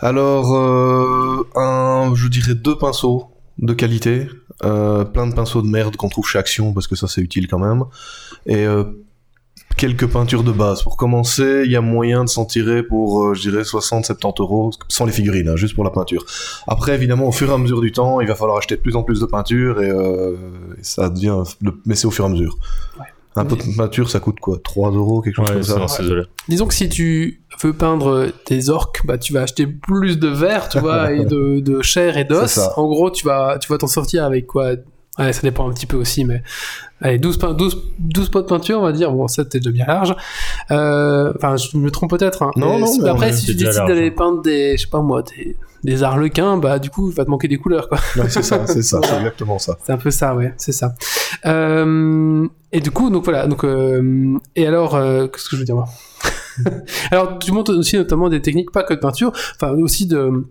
Alors, 0.00 0.54
euh, 0.54 1.46
un, 1.54 2.14
je 2.14 2.28
dirais 2.28 2.54
deux 2.54 2.76
pinceaux 2.76 3.30
de 3.58 3.72
qualité, 3.72 4.28
euh, 4.64 5.04
plein 5.04 5.26
de 5.26 5.34
pinceaux 5.34 5.62
de 5.62 5.68
merde 5.68 5.96
qu'on 5.96 6.08
trouve 6.08 6.26
chez 6.26 6.38
Action 6.38 6.72
parce 6.72 6.86
que 6.86 6.96
ça 6.96 7.08
c'est 7.08 7.20
utile 7.20 7.48
quand 7.48 7.58
même, 7.58 7.84
et 8.44 8.66
euh, 8.66 8.84
quelques 9.76 10.06
peintures 10.06 10.44
de 10.44 10.52
base. 10.52 10.82
Pour 10.82 10.96
commencer, 10.96 11.62
il 11.64 11.72
y 11.72 11.76
a 11.76 11.80
moyen 11.80 12.24
de 12.24 12.28
s'en 12.28 12.44
tirer 12.44 12.82
pour, 12.82 13.34
je 13.34 13.48
dirais, 13.48 13.62
60-70 13.62 14.40
euros, 14.40 14.70
sans 14.88 15.06
les 15.06 15.12
figurines, 15.12 15.48
hein, 15.48 15.56
juste 15.56 15.74
pour 15.74 15.84
la 15.84 15.90
peinture. 15.90 16.24
Après, 16.66 16.94
évidemment, 16.94 17.28
au 17.28 17.32
fur 17.32 17.50
et 17.50 17.54
à 17.54 17.58
mesure 17.58 17.80
du 17.80 17.92
temps, 17.92 18.20
il 18.20 18.28
va 18.28 18.34
falloir 18.34 18.58
acheter 18.58 18.76
de 18.76 18.82
plus 18.82 18.96
en 18.96 19.02
plus 19.02 19.20
de 19.20 19.26
peinture 19.26 19.82
et, 19.82 19.92
ça 20.82 21.08
devient... 21.08 21.42
Mais 21.84 21.94
c'est 21.94 22.06
au 22.06 22.10
fur 22.10 22.24
et 22.24 22.28
à 22.28 22.30
mesure. 22.30 22.58
Un 23.36 23.44
pot 23.44 23.56
de 23.56 23.76
peinture, 23.76 24.10
ça 24.10 24.20
coûte 24.20 24.40
quoi 24.40 24.58
3 24.62 24.90
euros, 24.92 25.20
quelque 25.20 25.36
chose 25.36 25.48
Ouais, 25.48 25.54
comme 25.54 25.88
c'est 25.88 26.02
ça. 26.02 26.14
Disons 26.48 26.66
que 26.66 26.74
si 26.74 26.88
tu 26.88 27.42
veux 27.62 27.72
peindre 27.72 28.28
des 28.48 28.70
orques, 28.70 29.02
bah 29.04 29.18
tu 29.18 29.32
vas 29.32 29.42
acheter 29.42 29.66
plus 29.66 30.18
de 30.18 30.28
verre, 30.28 30.68
tu 30.68 30.78
vois, 30.78 31.12
et 31.14 31.24
de, 31.24 31.60
de 31.60 31.82
chair 31.82 32.16
et 32.16 32.24
d'os. 32.24 32.58
En 32.76 32.86
gros, 32.86 33.10
tu 33.10 33.26
vas 33.26 33.58
tu 33.58 33.68
vas 33.72 33.78
t'en 33.78 33.86
sortir 33.86 34.24
avec 34.24 34.46
quoi 34.46 34.72
Ouais, 35.18 35.32
ça 35.32 35.40
dépend 35.42 35.68
un 35.68 35.72
petit 35.72 35.86
peu 35.86 35.96
aussi, 35.96 36.24
mais 36.26 36.42
allez, 37.00 37.18
12, 37.18 37.38
pein- 37.38 37.54
12, 37.54 37.82
12 37.98 38.28
pots 38.28 38.42
de 38.42 38.46
peinture, 38.46 38.80
on 38.80 38.82
va 38.82 38.92
dire. 38.92 39.10
Bon, 39.12 39.26
ça, 39.28 39.44
c'était 39.44 39.60
déjà 39.60 39.70
bien 39.70 39.86
large. 39.86 40.14
Euh, 40.70 41.32
Enfin, 41.36 41.56
je 41.56 41.76
me 41.78 41.90
trompe 41.90 42.10
peut-être. 42.10 42.42
Hein. 42.42 42.50
Non, 42.56 42.74
Mais 42.74 42.80
non, 42.80 42.98
mais 43.02 43.08
après, 43.08 43.32
si 43.32 43.46
tu 43.46 43.54
décides 43.54 43.86
d'aller 43.86 44.08
hein. 44.08 44.14
peindre 44.16 44.42
des, 44.42 44.76
je 44.76 44.82
sais 44.82 44.90
pas 44.90 45.00
moi, 45.00 45.22
des, 45.22 45.56
des 45.84 46.02
arlequins, 46.02 46.58
bah 46.58 46.78
du 46.78 46.90
coup, 46.90 47.10
il 47.10 47.14
va 47.16 47.24
te 47.24 47.30
manquer 47.30 47.48
des 47.48 47.56
couleurs, 47.56 47.88
quoi. 47.88 47.98
Ouais, 48.16 48.28
c'est 48.28 48.42
ça, 48.42 48.66
c'est 48.66 48.82
ça, 48.82 49.00
c'est 49.04 49.16
exactement 49.16 49.58
ça. 49.58 49.78
C'est 49.84 49.92
un 49.92 49.96
peu 49.98 50.10
ça, 50.10 50.34
ouais, 50.34 50.52
c'est 50.58 50.72
ça. 50.72 50.94
Euh, 51.46 52.46
et 52.72 52.80
du 52.80 52.90
coup, 52.90 53.10
donc 53.10 53.24
voilà, 53.24 53.46
donc 53.46 53.64
euh, 53.64 54.36
et 54.54 54.66
alors, 54.66 54.94
euh, 54.96 55.26
qu'est-ce 55.28 55.48
que 55.48 55.56
je 55.56 55.60
veux 55.60 55.64
dire 55.66 55.76
moi? 55.76 55.86
Alors, 57.10 57.38
tu 57.38 57.52
montres 57.52 57.72
aussi 57.76 57.96
notamment 57.96 58.28
des 58.28 58.40
techniques 58.42 58.70
pas 58.72 58.82
que 58.82 58.94
de 58.94 58.98
peinture, 58.98 59.32
enfin 59.54 59.72
aussi 59.72 60.06
de 60.06 60.46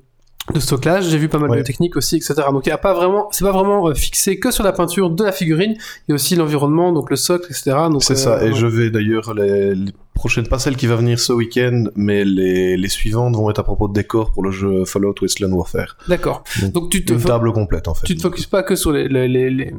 de 0.53 0.60
stockage. 0.60 1.05
J'ai 1.10 1.17
vu 1.17 1.27
pas 1.29 1.39
mal 1.39 1.49
Ouais. 1.49 1.58
de 1.58 1.63
techniques 1.63 1.95
aussi, 1.95 2.17
etc. 2.17 2.34
Donc 2.51 2.65
il 2.65 2.69
y 2.69 2.71
a 2.71 2.77
pas 2.77 2.93
vraiment, 2.93 3.27
c'est 3.31 3.43
pas 3.43 3.51
vraiment 3.51 3.88
euh, 3.89 3.93
fixé 3.95 4.39
que 4.39 4.51
sur 4.51 4.63
la 4.63 4.71
peinture 4.73 5.10
de 5.10 5.23
la 5.23 5.31
figurine. 5.31 5.73
Il 5.73 6.10
y 6.10 6.12
a 6.12 6.15
aussi 6.15 6.36
l'environnement, 6.36 6.91
donc 6.91 7.10
le 7.10 7.15
socle, 7.15 7.45
etc. 7.49 7.75
C'est 7.99 8.13
euh, 8.13 8.15
ça, 8.15 8.43
et 8.45 8.49
ouais. 8.49 8.55
je 8.55 8.67
vais 8.67 8.89
d'ailleurs, 8.91 9.34
les, 9.34 9.73
les 9.75 9.91
prochaines, 10.13 10.47
pas 10.47 10.60
celle 10.60 10.75
qui 10.77 10.88
va 10.88 10.95
venir 10.95 11.19
ce 11.19 11.34
week-end, 11.34 11.86
mais 11.95 12.23
les, 12.23 12.77
les 12.77 12.89
suivantes 12.89 13.36
vont 13.36 13.49
être 13.49 13.60
à 13.60 13.63
propos 13.63 13.88
de 13.88 13.93
décors 13.93 14.31
pour 14.31 14.43
le 14.43 14.51
jeu 14.51 14.86
Fallout 14.86 15.15
Wasteland 15.21 15.51
Warfare. 15.51 15.97
D'accord. 16.08 16.43
Donc, 16.62 16.71
Donc 16.73 16.89
tu 16.91 17.03
te 17.03 17.13
Une 17.13 17.21
table 17.21 17.51
complète 17.51 17.88
en 17.88 17.93
fait. 17.95 18.05
tu 18.05 18.15
te 18.15 18.21
focuses 18.21 18.45
pas 18.45 18.63
que 18.63 18.75
sur 18.75 18.91
les 18.91 19.08
les, 19.27 19.73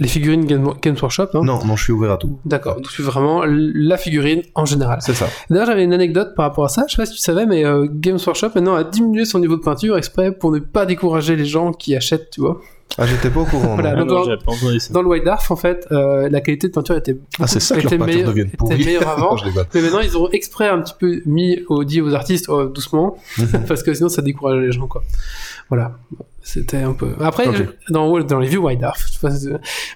les, 0.00 0.08
figurines 0.08 0.44
Games, 0.46 0.66
Games 0.82 0.96
Workshop. 1.00 1.28
Hein 1.34 1.42
Non, 1.44 1.64
non, 1.64 1.76
je 1.76 1.84
suis 1.84 1.92
ouvert 1.92 2.10
à 2.12 2.16
tout. 2.16 2.38
D'accord. 2.44 2.76
Donc 2.76 2.88
tu 2.88 2.96
fais 2.96 3.02
vraiment 3.02 3.44
la 3.46 3.96
figurine 3.96 4.42
en 4.54 4.64
général. 4.64 4.98
C'est 5.02 5.14
ça. 5.14 5.28
D'ailleurs, 5.48 5.66
j'avais 5.66 5.84
une 5.84 5.92
anecdote 5.92 6.34
par 6.34 6.46
rapport 6.46 6.64
à 6.64 6.68
ça. 6.68 6.84
Je 6.88 6.94
sais 6.96 7.02
pas 7.02 7.06
si 7.06 7.12
tu 7.12 7.18
savais, 7.20 7.46
mais 7.46 7.64
euh, 7.64 7.86
Games 7.90 8.18
Workshop 8.24 8.48
maintenant 8.54 8.74
a 8.74 8.84
diminué 8.84 9.24
son 9.24 9.38
niveau 9.38 9.56
de 9.56 9.62
peinture 9.62 9.96
exprès 9.96 10.32
pour 10.32 10.50
ne 10.50 10.58
pas 10.58 10.86
décourager 10.86 11.36
les 11.36 11.44
gens 11.44 11.72
qui 11.72 11.94
achètent, 11.94 12.30
tu 12.30 12.40
vois. 12.40 12.60
Ah, 12.98 13.06
j'étais 13.06 13.30
pas 13.30 13.40
au 13.40 13.44
courant. 13.44 13.74
Voilà. 13.76 13.94
non. 13.94 14.04
donc, 14.04 14.26
Alors, 14.26 14.38
dans- 14.90 15.02
le 15.02 15.08
White 15.08 15.22
Dwarf, 15.22 15.48
en 15.52 15.56
fait, 15.56 15.86
euh, 15.92 16.28
la 16.28 16.40
qualité 16.40 16.66
de 16.66 16.72
peinture 16.72 16.96
était 16.96 17.16
Ah, 17.38 17.46
c'est 17.46 17.60
ça 17.60 17.76
que 17.76 17.82
était 17.86 17.96
leurs 17.96 18.06
peintures 18.06 18.34
meilleure- 18.34 18.46
était 18.72 19.04
avant. 19.06 19.36
je. 19.36 19.44
Mais 19.74 19.80
maintenant, 19.82 20.00
ils 20.00 20.16
ont 20.18 20.28
exprès 20.30 20.68
un 20.68 20.80
petit 20.80 20.94
peu 20.98 21.20
mis 21.24 21.60
au 21.68 21.84
dit 21.84 22.00
aux 22.00 22.14
artistes 22.14 22.46
oh, 22.48 22.64
doucement, 22.64 23.16
parce 23.68 23.84
que 23.84 23.94
sinon 23.94 24.08
ça 24.08 24.22
décourage 24.22 24.58
les 24.60 24.72
gens, 24.72 24.88
quoi. 24.88 25.04
Voilà. 25.68 25.92
C'était 26.42 26.78
un 26.78 26.94
peu. 26.94 27.14
Après, 27.20 27.44
dans, 27.90 28.18
dans 28.20 28.38
les 28.40 28.48
vois, 29.20 29.30
c'est- 29.30 29.50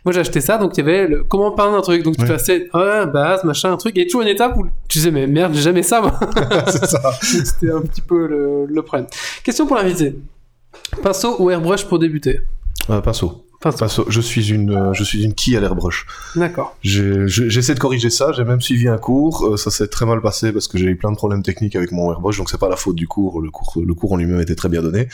moi 0.04 0.12
j'ai 0.12 0.20
acheté 0.20 0.40
ça, 0.40 0.58
donc 0.58 0.76
il 0.76 0.80
y 0.80 0.88
avait 0.88 1.06
le 1.08 1.24
comment 1.24 1.50
peindre 1.52 1.76
un 1.76 1.80
truc. 1.80 2.02
Donc 2.02 2.16
tu 2.16 2.22
Ouais. 2.22 2.28
passais, 2.28 2.68
ouais, 2.74 3.06
base, 3.06 3.44
machin, 3.44 3.72
un 3.72 3.76
truc, 3.76 3.96
et 3.96 4.06
toujours 4.06 4.22
une 4.22 4.28
étape 4.28 4.56
où 4.58 4.66
tu 4.88 4.98
disais, 4.98 5.10
mais 5.10 5.26
merde, 5.26 5.54
j'ai 5.54 5.62
jamais 5.62 5.82
ça, 5.82 6.00
moi. 6.02 6.18
c'est 6.68 6.84
ça. 6.86 7.00
C'était 7.22 7.70
un 7.70 7.80
petit 7.80 8.02
peu 8.02 8.26
le, 8.26 8.66
le 8.66 8.82
problème. 8.82 9.06
Question 9.42 9.66
pour 9.66 9.76
l'invité. 9.76 10.16
Pinceau 11.02 11.36
ou 11.38 11.50
airbrush 11.50 11.84
pour 11.86 11.98
débuter? 11.98 12.40
Euh, 12.90 13.00
pinceau. 13.00 13.43
Pinceau. 13.72 14.04
Je 14.08 14.20
suis 14.20 14.50
une, 14.50 14.70
euh, 14.70 14.92
je 14.92 15.04
suis 15.04 15.24
une 15.24 15.34
quille 15.34 15.56
à 15.56 15.60
l'airbrush. 15.60 16.06
D'accord. 16.36 16.76
J'essaie 16.82 17.74
de 17.74 17.78
corriger 17.78 18.10
ça. 18.10 18.32
J'ai 18.32 18.44
même 18.44 18.60
suivi 18.60 18.88
un 18.88 18.98
cours. 18.98 19.46
Euh, 19.46 19.56
ça 19.56 19.70
s'est 19.70 19.88
très 19.88 20.06
mal 20.06 20.20
passé 20.20 20.52
parce 20.52 20.68
que 20.68 20.78
j'ai 20.78 20.86
eu 20.86 20.96
plein 20.96 21.10
de 21.10 21.16
problèmes 21.16 21.42
techniques 21.42 21.76
avec 21.76 21.92
mon 21.92 22.10
airbrush. 22.12 22.36
Donc 22.38 22.50
c'est 22.50 22.58
pas 22.58 22.68
la 22.68 22.76
faute 22.76 22.96
du 22.96 23.06
cours. 23.06 23.40
Le 23.40 23.50
cours, 23.50 23.82
le 23.84 23.94
cours 23.94 24.12
en 24.12 24.16
lui-même 24.16 24.40
était 24.40 24.54
très 24.54 24.68
bien 24.68 24.82
donné. 24.82 25.08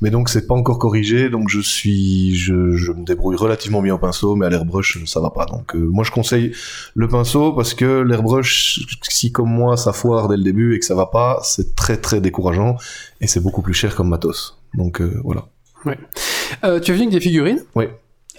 Mais 0.00 0.10
donc 0.10 0.28
c'est 0.28 0.46
pas 0.46 0.54
encore 0.54 0.78
corrigé. 0.78 1.30
Donc 1.30 1.48
je 1.48 1.60
suis, 1.60 2.34
je, 2.34 2.72
je 2.76 2.92
me 2.92 3.04
débrouille 3.04 3.36
relativement 3.36 3.82
bien 3.82 3.94
au 3.94 3.98
pinceau, 3.98 4.36
mais 4.36 4.46
à 4.46 4.50
l'airbrush 4.50 5.04
ça 5.06 5.20
va 5.20 5.30
pas. 5.30 5.46
Donc 5.46 5.74
euh, 5.74 5.78
moi 5.78 6.04
je 6.04 6.10
conseille 6.10 6.52
le 6.94 7.08
pinceau 7.08 7.52
parce 7.52 7.74
que 7.74 8.00
l'airbrush, 8.00 8.80
si 9.08 9.32
comme 9.32 9.50
moi 9.50 9.76
ça 9.76 9.92
foire 9.92 10.28
dès 10.28 10.36
le 10.36 10.42
début 10.42 10.74
et 10.74 10.78
que 10.78 10.84
ça 10.84 10.94
va 10.94 11.06
pas, 11.06 11.40
c'est 11.44 11.76
très 11.76 11.96
très 11.96 12.20
décourageant 12.20 12.76
et 13.20 13.26
c'est 13.26 13.40
beaucoup 13.40 13.62
plus 13.62 13.74
cher 13.74 13.94
comme 13.94 14.08
matos. 14.08 14.58
Donc 14.74 15.00
euh, 15.00 15.20
voilà. 15.24 15.46
Euh, 16.64 16.80
tu 16.80 16.90
as 16.90 16.94
venu 16.94 17.04
avec 17.06 17.14
des 17.14 17.20
figurines? 17.20 17.62
Oui. 17.74 17.86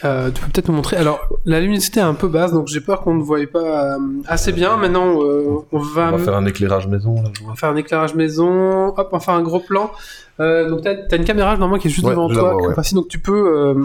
Euh, 0.06 0.32
tu 0.32 0.41
peux 0.41 0.47
peut-être 0.51 0.67
nous 0.69 0.75
montrer. 0.75 0.97
Alors, 0.97 1.21
la 1.45 1.62
luminosité 1.62 1.99
est 1.99 2.03
un 2.03 2.13
peu 2.13 2.27
basse, 2.27 2.51
donc 2.51 2.67
j'ai 2.67 2.82
peur 2.82 3.01
qu'on 3.01 3.13
ne 3.13 3.21
voie 3.23 3.39
pas 3.51 3.93
euh, 3.93 3.97
assez 4.27 4.51
bien. 4.51 4.75
Maintenant, 4.77 5.21
euh, 5.23 5.60
on 5.71 5.79
va, 5.79 6.10
On 6.13 6.17
va 6.17 6.23
faire 6.23 6.36
un 6.36 6.45
éclairage 6.45 6.88
maison 6.88 7.21
là. 7.21 7.29
je 7.34 7.43
on 7.43 7.47
va 7.47 7.56
faire 7.56 7.69
un 7.69 7.75
éclairage 7.75 8.15
maison. 8.15 8.88
Hop, 8.97 9.10
on 9.12 9.17
va 9.17 9.23
faire 9.23 9.34
un 9.36 9.43
gros 9.43 9.60
plan. 9.60 9.91
Donc, 10.39 10.82
t'as 10.82 10.95
as 11.12 11.15
une 11.15 11.25
caméra 11.25 11.51
normalement 11.58 11.77
qui 11.79 11.88
est 11.88 11.91
juste 11.91 12.06
Ouais, 12.06 12.12
devant 12.12 12.27
toi, 12.27 12.53
vois, 12.53 12.67
ouais. 12.69 12.75
donc 12.93 13.08
tu 13.08 13.19
peux. 13.19 13.75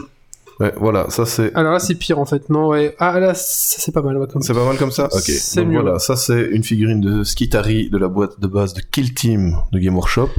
Ouais, 0.60 0.72
voilà, 0.76 1.08
ça 1.08 1.24
c'est 1.24 1.54
Alors 1.54 1.72
là, 1.72 1.78
c'est 1.78 1.94
pire 1.94 2.18
en 2.18 2.24
fait. 2.24 2.50
Non, 2.50 2.66
ouais. 2.68 2.96
Ah 2.98 3.20
là, 3.20 3.32
ça 3.34 3.76
c'est 3.78 3.92
pas 3.92 4.02
mal. 4.02 4.16
ouais, 4.18 4.26
comme 4.26 4.42
C'est 4.42 4.54
pas 4.54 4.64
mal 4.66 4.76
comme 4.76 4.90
ça 4.90 5.04
Ok. 5.12 5.20
C'est 5.22 5.60
Donc 5.60 5.70
mieux. 5.70 5.80
voilà, 5.80 6.00
ça 6.00 6.16
c'est 6.16 6.46
une 6.50 6.64
figurine 6.64 7.00
de 7.00 7.22
Skitari 7.22 7.90
de 7.90 7.98
la 7.98 8.08
boîte 8.08 8.40
de 8.40 8.46
base 8.48 8.74
de 8.74 8.80
Kill 8.80 9.14
Team 9.14 9.56
de 9.72 9.78
Game 9.78 9.94
Workshop. 9.94 10.30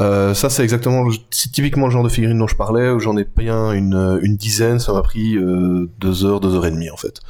Euh, 0.00 0.32
ça 0.32 0.48
c'est 0.48 0.62
exactement, 0.62 1.02
le- 1.02 1.14
c'est 1.30 1.50
typiquement 1.50 1.86
le 1.86 1.92
genre 1.92 2.04
de 2.04 2.08
figurine 2.08 2.38
dont 2.38 2.46
je 2.46 2.54
parlais, 2.54 2.88
où 2.90 3.00
j'en 3.00 3.16
ai 3.16 3.24
bien 3.24 3.72
une, 3.72 4.18
une 4.22 4.36
dizaine, 4.36 4.78
ça 4.78 4.92
m'a 4.92 5.02
pris 5.02 5.36
euh, 5.36 5.90
deux 5.98 6.24
heures, 6.24 6.38
deux 6.40 6.54
heures 6.54 6.66
et 6.66 6.70
demie 6.70 6.90
en 6.90 6.96
fait. 6.96 7.20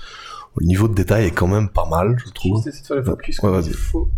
Le 0.57 0.67
niveau 0.67 0.87
de 0.89 0.95
détail 0.95 1.25
est 1.27 1.31
quand 1.31 1.47
même 1.47 1.69
pas 1.71 1.87
mal, 1.89 2.17
je 2.25 2.31
trouve. 2.31 2.57
Juste 2.57 2.67
essayer 2.69 2.83
de 2.83 2.87
faire 2.87 2.97
le 2.97 3.05
focus. 3.05 3.39
Ouais, 3.41 3.51
vas-y. 3.51 3.73
faut. 3.73 4.09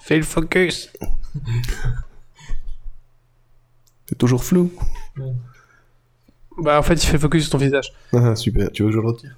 Fais 0.00 0.16
le 0.18 0.22
focus. 0.22 0.90
C'est 4.08 4.16
toujours 4.18 4.44
flou. 4.44 4.70
Bah 6.58 6.78
en 6.78 6.82
fait, 6.82 6.94
il 6.94 7.00
fait 7.06 7.14
le 7.14 7.18
focus 7.18 7.42
sur 7.44 7.52
ton 7.52 7.58
visage. 7.58 7.92
Ah, 8.12 8.34
super, 8.36 8.70
tu 8.70 8.82
veux 8.82 8.88
que 8.90 8.94
je 8.94 9.00
le 9.00 9.06
retire? 9.06 9.36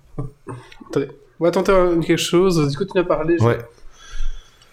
On 1.41 1.45
va 1.45 1.51
tenter 1.51 1.73
euh, 1.73 2.01
quelque 2.01 2.17
chose. 2.19 2.69
Du 2.71 2.77
coup, 2.77 2.85
tu 2.85 2.99
as 2.99 3.05
parlé. 3.05 3.37
je- 3.38 3.45
Ouais. 3.45 3.59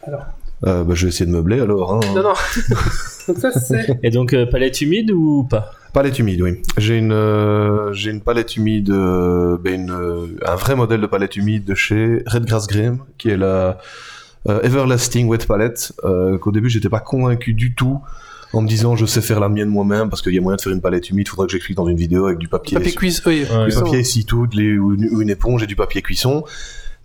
Alors. 0.04 0.26
Euh, 0.65 0.84
bah, 0.84 0.94
je 0.96 1.04
vais 1.06 1.10
essayer 1.10 1.26
de 1.26 1.32
meubler 1.36 1.60
alors. 1.60 1.94
Hein. 1.94 2.00
Non, 2.15 2.24
non. 2.24 2.34
Ça, 3.39 3.52
c'est... 3.52 4.00
Et 4.04 4.10
donc, 4.10 4.34
euh, 4.34 4.46
palette 4.46 4.82
humide 4.82 5.12
ou 5.12 5.44
pas? 5.44 5.72
Palette 5.94 6.20
humide, 6.20 6.41
oui. 6.41 6.62
J'ai 6.78 6.98
une, 6.98 7.12
euh, 7.12 7.91
j'ai 7.94 8.12
une 8.12 8.22
palette 8.22 8.56
humide, 8.58 8.89
euh, 8.89 9.58
ben 9.58 9.82
une, 9.82 9.91
euh, 9.91 10.28
un 10.46 10.56
vrai 10.56 10.76
modèle 10.76 11.02
de 11.02 11.08
palette 11.08 11.36
humide 11.36 11.63
de 11.65 11.74
chez 11.76 12.22
Redgrass 12.26 12.68
Grime, 12.68 13.00
qui 13.18 13.30
est 13.30 13.38
la 13.38 13.80
euh, 14.50 14.62
Everlasting 14.62 15.28
Wet 15.28 15.46
Palette, 15.48 15.94
euh, 16.04 16.38
qu'au 16.38 16.52
début 16.52 16.70
j'étais 16.70 16.89
pas 16.89 17.00
convaincu 17.00 17.54
du 17.54 17.74
tout. 17.76 18.02
en 18.54 18.62
me 18.62 18.68
disant 18.68 18.96
je 18.96 19.06
sais 19.06 19.22
faire 19.22 19.39
la 19.39 19.50
mienne 19.50 19.70
moi-même 19.70 20.10
parce 20.10 20.22
qu'il 20.22 20.34
y 20.34 20.38
a 20.38 20.41
moyen 20.41 20.58
de 20.58 20.62
faire 20.62 20.72
une 20.74 20.82
palette 20.82 21.10
humide, 21.10 21.28
faudra 21.30 21.46
que 21.46 21.52
j'explique 21.54 21.78
dans 21.78 21.88
une 21.88 21.98
vidéo 21.98 22.26
avec 22.28 22.38
du 22.39 22.48
papier, 22.50 22.78
Papier 22.78 22.94
cuisse, 22.94 23.22
oui. 23.26 23.46
Ouais. 23.52 23.65
du 23.65 23.72
ça, 23.72 23.82
papier 23.82 24.00
essuie 24.00 24.26
tout, 24.26 24.48
de 24.48 24.56
l'é- 24.58 24.78
ou 24.78 24.94
une, 24.94 25.10
ou 25.13 25.22
une 25.22 25.30
éponge 25.30 25.63
et 25.63 25.68
du 25.68 25.76
papier 25.78 26.02
cuisson. 26.02 26.44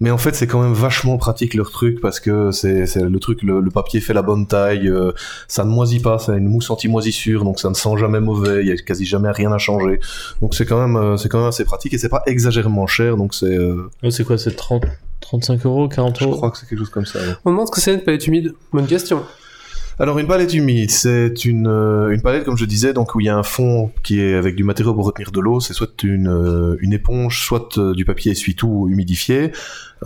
Mais 0.02 0.10
en 0.10 0.16
fait, 0.18 0.34
c'est 0.34 0.46
quand 0.46 0.62
même 0.62 0.72
vachement 0.72 1.18
pratique 1.18 1.52
leur 1.52 1.70
truc 1.70 2.00
parce 2.00 2.20
que 2.20 2.50
c'est 2.52 2.86
c'est 2.86 3.02
le 3.02 3.18
truc, 3.18 3.42
le, 3.42 3.60
le 3.60 3.70
papier 3.70 4.00
fait 4.00 4.14
la 4.14 4.22
bonne 4.22 4.46
taille, 4.46 4.88
euh, 4.88 5.12
ça 5.46 5.64
ne 5.64 5.70
moisit 5.70 6.00
pas, 6.02 6.18
ça 6.18 6.32
a 6.32 6.36
une 6.36 6.48
mousse 6.48 6.70
anti-moisissure, 6.70 7.44
donc 7.44 7.60
ça 7.60 7.68
ne 7.68 7.74
sent 7.74 7.96
jamais 7.98 8.18
mauvais, 8.20 8.62
il 8.62 8.68
y 8.68 8.72
a 8.72 8.76
quasi 8.76 9.04
jamais 9.04 9.30
rien 9.30 9.52
à 9.52 9.58
changer. 9.58 10.00
Donc 10.40 10.54
c'est 10.54 10.64
quand 10.64 10.80
même, 10.80 10.96
euh, 10.96 11.16
c'est 11.18 11.28
quand 11.28 11.38
même 11.38 11.48
assez 11.48 11.64
pratique 11.64 11.92
et 11.92 11.98
c'est 11.98 12.08
pas 12.08 12.22
exagérément 12.26 12.86
cher, 12.86 13.16
donc 13.18 13.34
c'est, 13.34 13.54
euh, 13.54 13.90
Oh, 14.02 14.08
c'est 14.10 14.24
quoi, 14.24 14.38
c'est 14.38 14.56
30, 14.56 14.84
35 15.20 15.66
euros, 15.66 15.86
40 15.88 16.18
je 16.18 16.24
euros? 16.24 16.36
crois 16.36 16.50
que 16.50 16.56
c'est 16.56 16.66
quelque 16.66 16.78
chose 16.78 16.88
comme 16.90 17.04
ça. 17.04 17.18
ouais. 17.18 17.34
On 17.44 17.50
demande 17.50 17.66
ce 17.66 17.72
que 17.72 17.80
c'est 17.82 17.92
une 17.92 18.00
palette 18.00 18.26
humide? 18.26 18.54
Bonne 18.72 18.86
question. 18.86 19.22
Alors 20.00 20.18
une 20.18 20.26
palette 20.26 20.54
humide, 20.54 20.90
c'est 20.90 21.44
une, 21.44 21.66
euh, 21.66 22.08
une 22.08 22.22
palette 22.22 22.44
comme 22.44 22.56
je 22.56 22.64
disais, 22.64 22.94
donc 22.94 23.14
où 23.14 23.20
il 23.20 23.26
y 23.26 23.28
a 23.28 23.36
un 23.36 23.42
fond 23.42 23.92
qui 24.02 24.18
est 24.18 24.34
avec 24.34 24.56
du 24.56 24.64
matériau 24.64 24.94
pour 24.94 25.04
retenir 25.04 25.30
de 25.30 25.40
l'eau, 25.40 25.60
c'est 25.60 25.74
soit 25.74 26.02
une, 26.02 26.26
euh, 26.26 26.78
une 26.80 26.94
éponge, 26.94 27.44
soit 27.44 27.76
euh, 27.76 27.92
du 27.92 28.06
papier 28.06 28.32
essuie-tout 28.32 28.88
humidifié. 28.88 29.52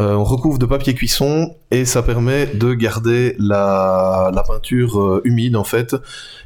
Euh, 0.00 0.14
on 0.14 0.24
recouvre 0.24 0.58
de 0.58 0.66
papier 0.66 0.94
cuisson 0.94 1.54
et 1.70 1.84
ça 1.84 2.02
permet 2.02 2.46
de 2.46 2.74
garder 2.74 3.36
la, 3.38 4.32
la 4.34 4.42
peinture 4.42 5.20
humide 5.22 5.54
en 5.54 5.62
fait, 5.62 5.94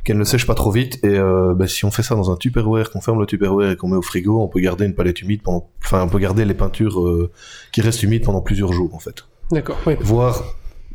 qu'elle 0.05 0.19
ne 0.19 0.25
sèche 0.25 0.47
pas 0.47 0.55
trop 0.55 0.71
vite. 0.71 1.03
Et 1.03 1.19
euh, 1.19 1.55
bah, 1.55 1.67
si 1.67 1.87
on 1.87 1.91
fait 1.91 2.03
ça 2.03 2.15
dans 2.17 2.31
un 2.31 2.37
Tupperware, 2.37 2.91
qu'on 2.91 3.01
ferme 3.01 3.19
le 3.19 3.25
Tupperware 3.25 3.71
et 3.71 3.77
qu'on 3.77 3.89
met 3.89 3.97
au 3.97 4.03
frigo, 4.03 4.43
on 4.43 4.49
peut 4.49 4.61
garder 4.61 4.85
une 4.85 4.95
palette 4.95 5.23
humide 5.23 5.41
pendant, 5.43 5.71
enfin 5.83 6.03
on 6.03 6.09
peut 6.11 6.19
garder 6.19 6.45
les 6.45 6.53
peintures 6.53 7.01
euh, 7.01 7.31
qui 7.73 7.81
restent 7.81 8.03
humides 8.03 8.25
pendant 8.25 8.43
plusieurs 8.43 8.75
jours 8.75 8.95
en 8.95 8.99
fait 8.99 9.25
D'accord, 9.51 9.79
oui. 9.87 9.95
voire 10.01 10.45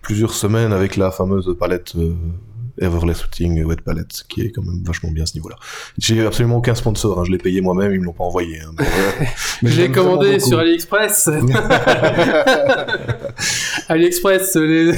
plusieurs 0.03 0.35
semaines 0.35 0.71
avec 0.71 0.97
la 0.97 1.09
fameuse 1.09 1.55
palette 1.57 1.93
euh, 1.95 2.13
Everlasting 2.79 3.63
Wet 3.63 3.77
Palette, 3.83 4.23
qui 4.27 4.41
est 4.41 4.51
quand 4.51 4.63
même 4.63 4.83
vachement 4.83 5.11
bien 5.11 5.23
à 5.23 5.25
ce 5.25 5.35
niveau-là. 5.35 5.55
J'ai 5.97 6.25
absolument 6.25 6.57
aucun 6.57 6.75
sponsor, 6.75 7.19
hein, 7.19 7.23
je 7.25 7.31
l'ai 7.31 7.37
payé 7.37 7.61
moi-même, 7.61 7.93
ils 7.93 7.99
me 7.99 8.05
l'ont 8.05 8.13
pas 8.13 8.23
envoyé. 8.23 8.59
hein, 8.59 8.71
mais, 8.77 8.85
euh, 8.85 9.25
mais 9.63 9.69
Je 9.71 9.81
l'ai 9.81 9.91
commandé 9.91 10.39
sur. 10.39 10.59
AliExpress. 10.59 11.29
AliExpress, 13.89 14.55
les... 14.55 14.93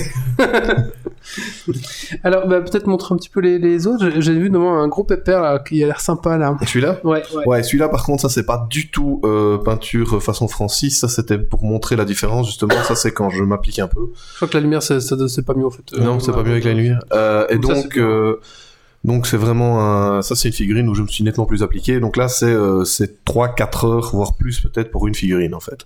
Alors, 2.23 2.47
bah, 2.47 2.61
peut-être 2.61 2.87
montrer 2.87 3.13
un 3.13 3.17
petit 3.17 3.29
peu 3.29 3.39
les, 3.39 3.59
les 3.59 3.87
autres. 3.87 4.09
J'ai- 4.19 4.35
vu 4.35 4.49
notamment 4.49 4.79
un 4.81 4.87
gros 4.87 5.03
pépère 5.03 5.41
là, 5.41 5.59
qui 5.59 5.81
a 5.83 5.87
l'air 5.87 6.01
sympa 6.01 6.37
là. 6.37 6.57
Celui-là? 6.65 6.99
Ouais, 7.03 7.23
ouais. 7.35 7.45
Ouais, 7.47 7.63
celui-là 7.63 7.87
par 7.89 8.03
contre, 8.03 8.21
ça 8.21 8.29
c'est 8.29 8.45
pas 8.45 8.67
du 8.69 8.89
tout 8.89 9.21
euh, 9.23 9.57
peinture 9.57 10.21
façon 10.21 10.47
Francis, 10.47 10.99
ça 10.99 11.07
c'était 11.07 11.37
pour 11.37 11.63
montrer 11.63 11.95
la 11.95 12.03
différence 12.05 12.47
justement, 12.47 12.75
ça 12.83 12.95
c'est 12.95 13.11
quand 13.11 13.29
je 13.29 13.43
m'applique 13.43 13.79
un 13.79 13.87
peu. 13.87 14.07
Je 14.31 14.35
crois 14.35 14.47
que 14.47 14.53
la 14.57 14.61
lumière, 14.61 14.83
c'est 14.83 15.45
pas 15.45 15.53
mieux 15.53 15.65
en 15.65 15.71
fait. 15.71 15.83
non, 15.97 16.15
Euh, 16.15 16.19
c'est 16.19 16.31
pas 16.31 16.43
mieux 16.43 16.51
avec 16.51 16.63
la 16.65 16.73
lumière. 16.73 16.99
Euh, 17.13 17.45
et 17.49 17.57
Donc 17.57 17.71
ça, 17.75 17.81
donc, 17.83 19.25
c'est 19.27 19.35
euh, 19.37 19.39
vraiment 19.39 19.81
un, 20.17 20.21
ça 20.21 20.35
c'est 20.35 20.49
une 20.49 20.53
figurine 20.53 20.89
où 20.89 20.95
je 20.95 21.01
me 21.03 21.07
suis 21.07 21.23
nettement 21.23 21.45
plus 21.45 21.63
appliqué. 21.63 21.99
Donc 21.99 22.17
là 22.17 22.27
c'est 22.27 22.45
euh, 22.45 22.83
c'est 22.83 23.23
trois, 23.23 23.49
quatre 23.49 23.85
heures 23.85 24.09
voire 24.13 24.35
plus 24.35 24.59
peut-être 24.59 24.91
pour 24.91 25.07
une 25.07 25.15
figurine 25.15 25.53
en 25.53 25.59
fait. 25.59 25.85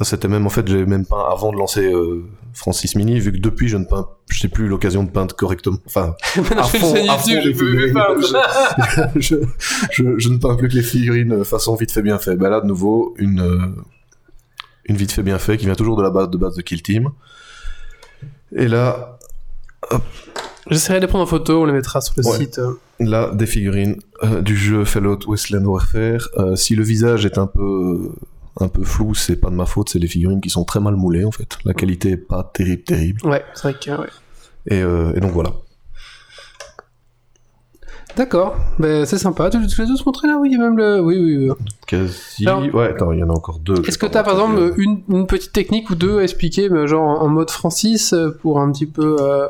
Ça 0.00 0.06
c'était 0.06 0.28
même 0.28 0.46
en 0.46 0.48
fait 0.50 0.66
j'ai 0.66 0.86
même 0.86 1.04
peint 1.04 1.22
avant 1.30 1.52
de 1.52 1.58
lancer 1.58 1.92
euh, 1.92 2.24
Francis 2.54 2.94
Mini 2.94 3.20
vu 3.20 3.32
que 3.32 3.36
depuis 3.36 3.68
je 3.68 3.76
ne 3.76 3.84
peins, 3.84 4.08
je 4.30 4.42
n'ai 4.42 4.48
plus 4.50 4.66
l'occasion 4.66 5.04
de 5.04 5.10
peindre 5.10 5.36
correctement. 5.36 5.76
Enfin, 5.84 6.14
à 6.56 6.62
fond, 6.62 6.94
à 7.06 7.18
fond, 7.18 7.28
je 9.20 10.28
ne 10.30 10.38
peins 10.38 10.56
plus 10.56 10.68
que 10.68 10.74
les 10.74 10.82
figurines 10.82 11.32
euh, 11.32 11.44
façon 11.44 11.74
vite 11.74 11.92
fait 11.92 12.00
bien 12.00 12.18
fait. 12.18 12.36
Ben 12.36 12.48
là 12.48 12.62
de 12.62 12.66
nouveau 12.66 13.14
une 13.18 13.40
euh, 13.40 13.66
une 14.86 14.96
vite 14.96 15.12
fait 15.12 15.22
bien 15.22 15.38
fait 15.38 15.58
qui 15.58 15.66
vient 15.66 15.74
toujours 15.74 15.98
de 15.98 16.02
la 16.02 16.10
base 16.10 16.30
de 16.30 16.38
base 16.38 16.56
de 16.56 16.62
Kill 16.62 16.82
Team. 16.82 17.10
Et 18.56 18.68
là 18.68 19.18
J'essaierai 20.70 21.00
de 21.00 21.06
prendre 21.06 21.24
en 21.24 21.26
photo, 21.26 21.62
on 21.62 21.64
les 21.66 21.72
mettra 21.72 22.00
sur 22.00 22.14
le 22.16 22.24
Ouais. 22.26 22.38
site. 22.38 22.60
Là, 23.00 23.30
des 23.34 23.46
figurines 23.46 23.96
euh, 24.22 24.40
du 24.40 24.56
jeu 24.56 24.84
Fallout 24.84 25.18
Wasteland 25.26 25.64
Warfare. 25.64 26.28
Si 26.54 26.74
le 26.74 26.84
visage 26.84 27.26
est 27.26 27.38
un 27.38 27.46
peu 27.46 28.12
un 28.58 28.68
peu 28.68 28.82
flou, 28.84 29.14
c'est 29.14 29.36
pas 29.36 29.50
de 29.50 29.54
ma 29.54 29.66
faute, 29.66 29.90
c'est 29.90 29.98
les 29.98 30.08
figurines 30.08 30.40
qui 30.40 30.50
sont 30.50 30.64
très 30.64 30.80
mal 30.80 30.96
moulées 30.96 31.24
en 31.24 31.30
fait. 31.30 31.56
La 31.64 31.72
qualité 31.74 32.10
est 32.10 32.16
pas 32.16 32.42
terrible, 32.52 32.82
terrible. 32.82 33.20
Ouais, 33.26 33.44
c'est 33.54 33.62
vrai 33.70 33.74
que. 33.80 33.90
ouais. 34.00 34.08
Et, 34.66 34.82
euh, 34.82 35.12
et 35.14 35.20
donc 35.20 35.30
voilà. 35.32 35.52
D'accord, 38.16 38.56
ben, 38.80 39.06
c'est 39.06 39.18
sympa. 39.18 39.48
Tu, 39.50 39.64
tu 39.68 39.82
les 39.82 39.88
as 39.88 39.94
montrés 40.04 40.26
là? 40.26 40.36
Oui, 40.38 40.48
il 40.50 40.58
y 40.58 40.60
a 40.60 40.64
même 40.64 40.76
le. 40.76 41.00
Oui, 41.00 41.16
oui, 41.16 41.48
oui. 41.48 41.54
Quasi. 41.86 42.46
Alors- 42.46 42.62
ouais, 42.74 42.88
attends, 42.88 43.12
il 43.12 43.20
y 43.20 43.22
en 43.22 43.30
a 43.30 43.32
encore 43.32 43.60
deux. 43.60 43.86
Est-ce 43.86 43.98
que 43.98 44.06
tu 44.06 44.16
as 44.18 44.24
par 44.24 44.34
exemple 44.34 44.74
une, 44.78 45.02
une 45.08 45.26
petite 45.28 45.52
technique 45.52 45.88
ou 45.90 45.94
deux 45.94 46.18
à 46.18 46.22
expliquer, 46.24 46.68
mais 46.68 46.88
genre 46.88 47.22
en 47.22 47.28
mode 47.28 47.50
Francis, 47.50 48.12
euh, 48.12 48.30
pour 48.42 48.58
un 48.60 48.72
petit 48.72 48.86
peu. 48.86 49.16
euh, 49.20 49.46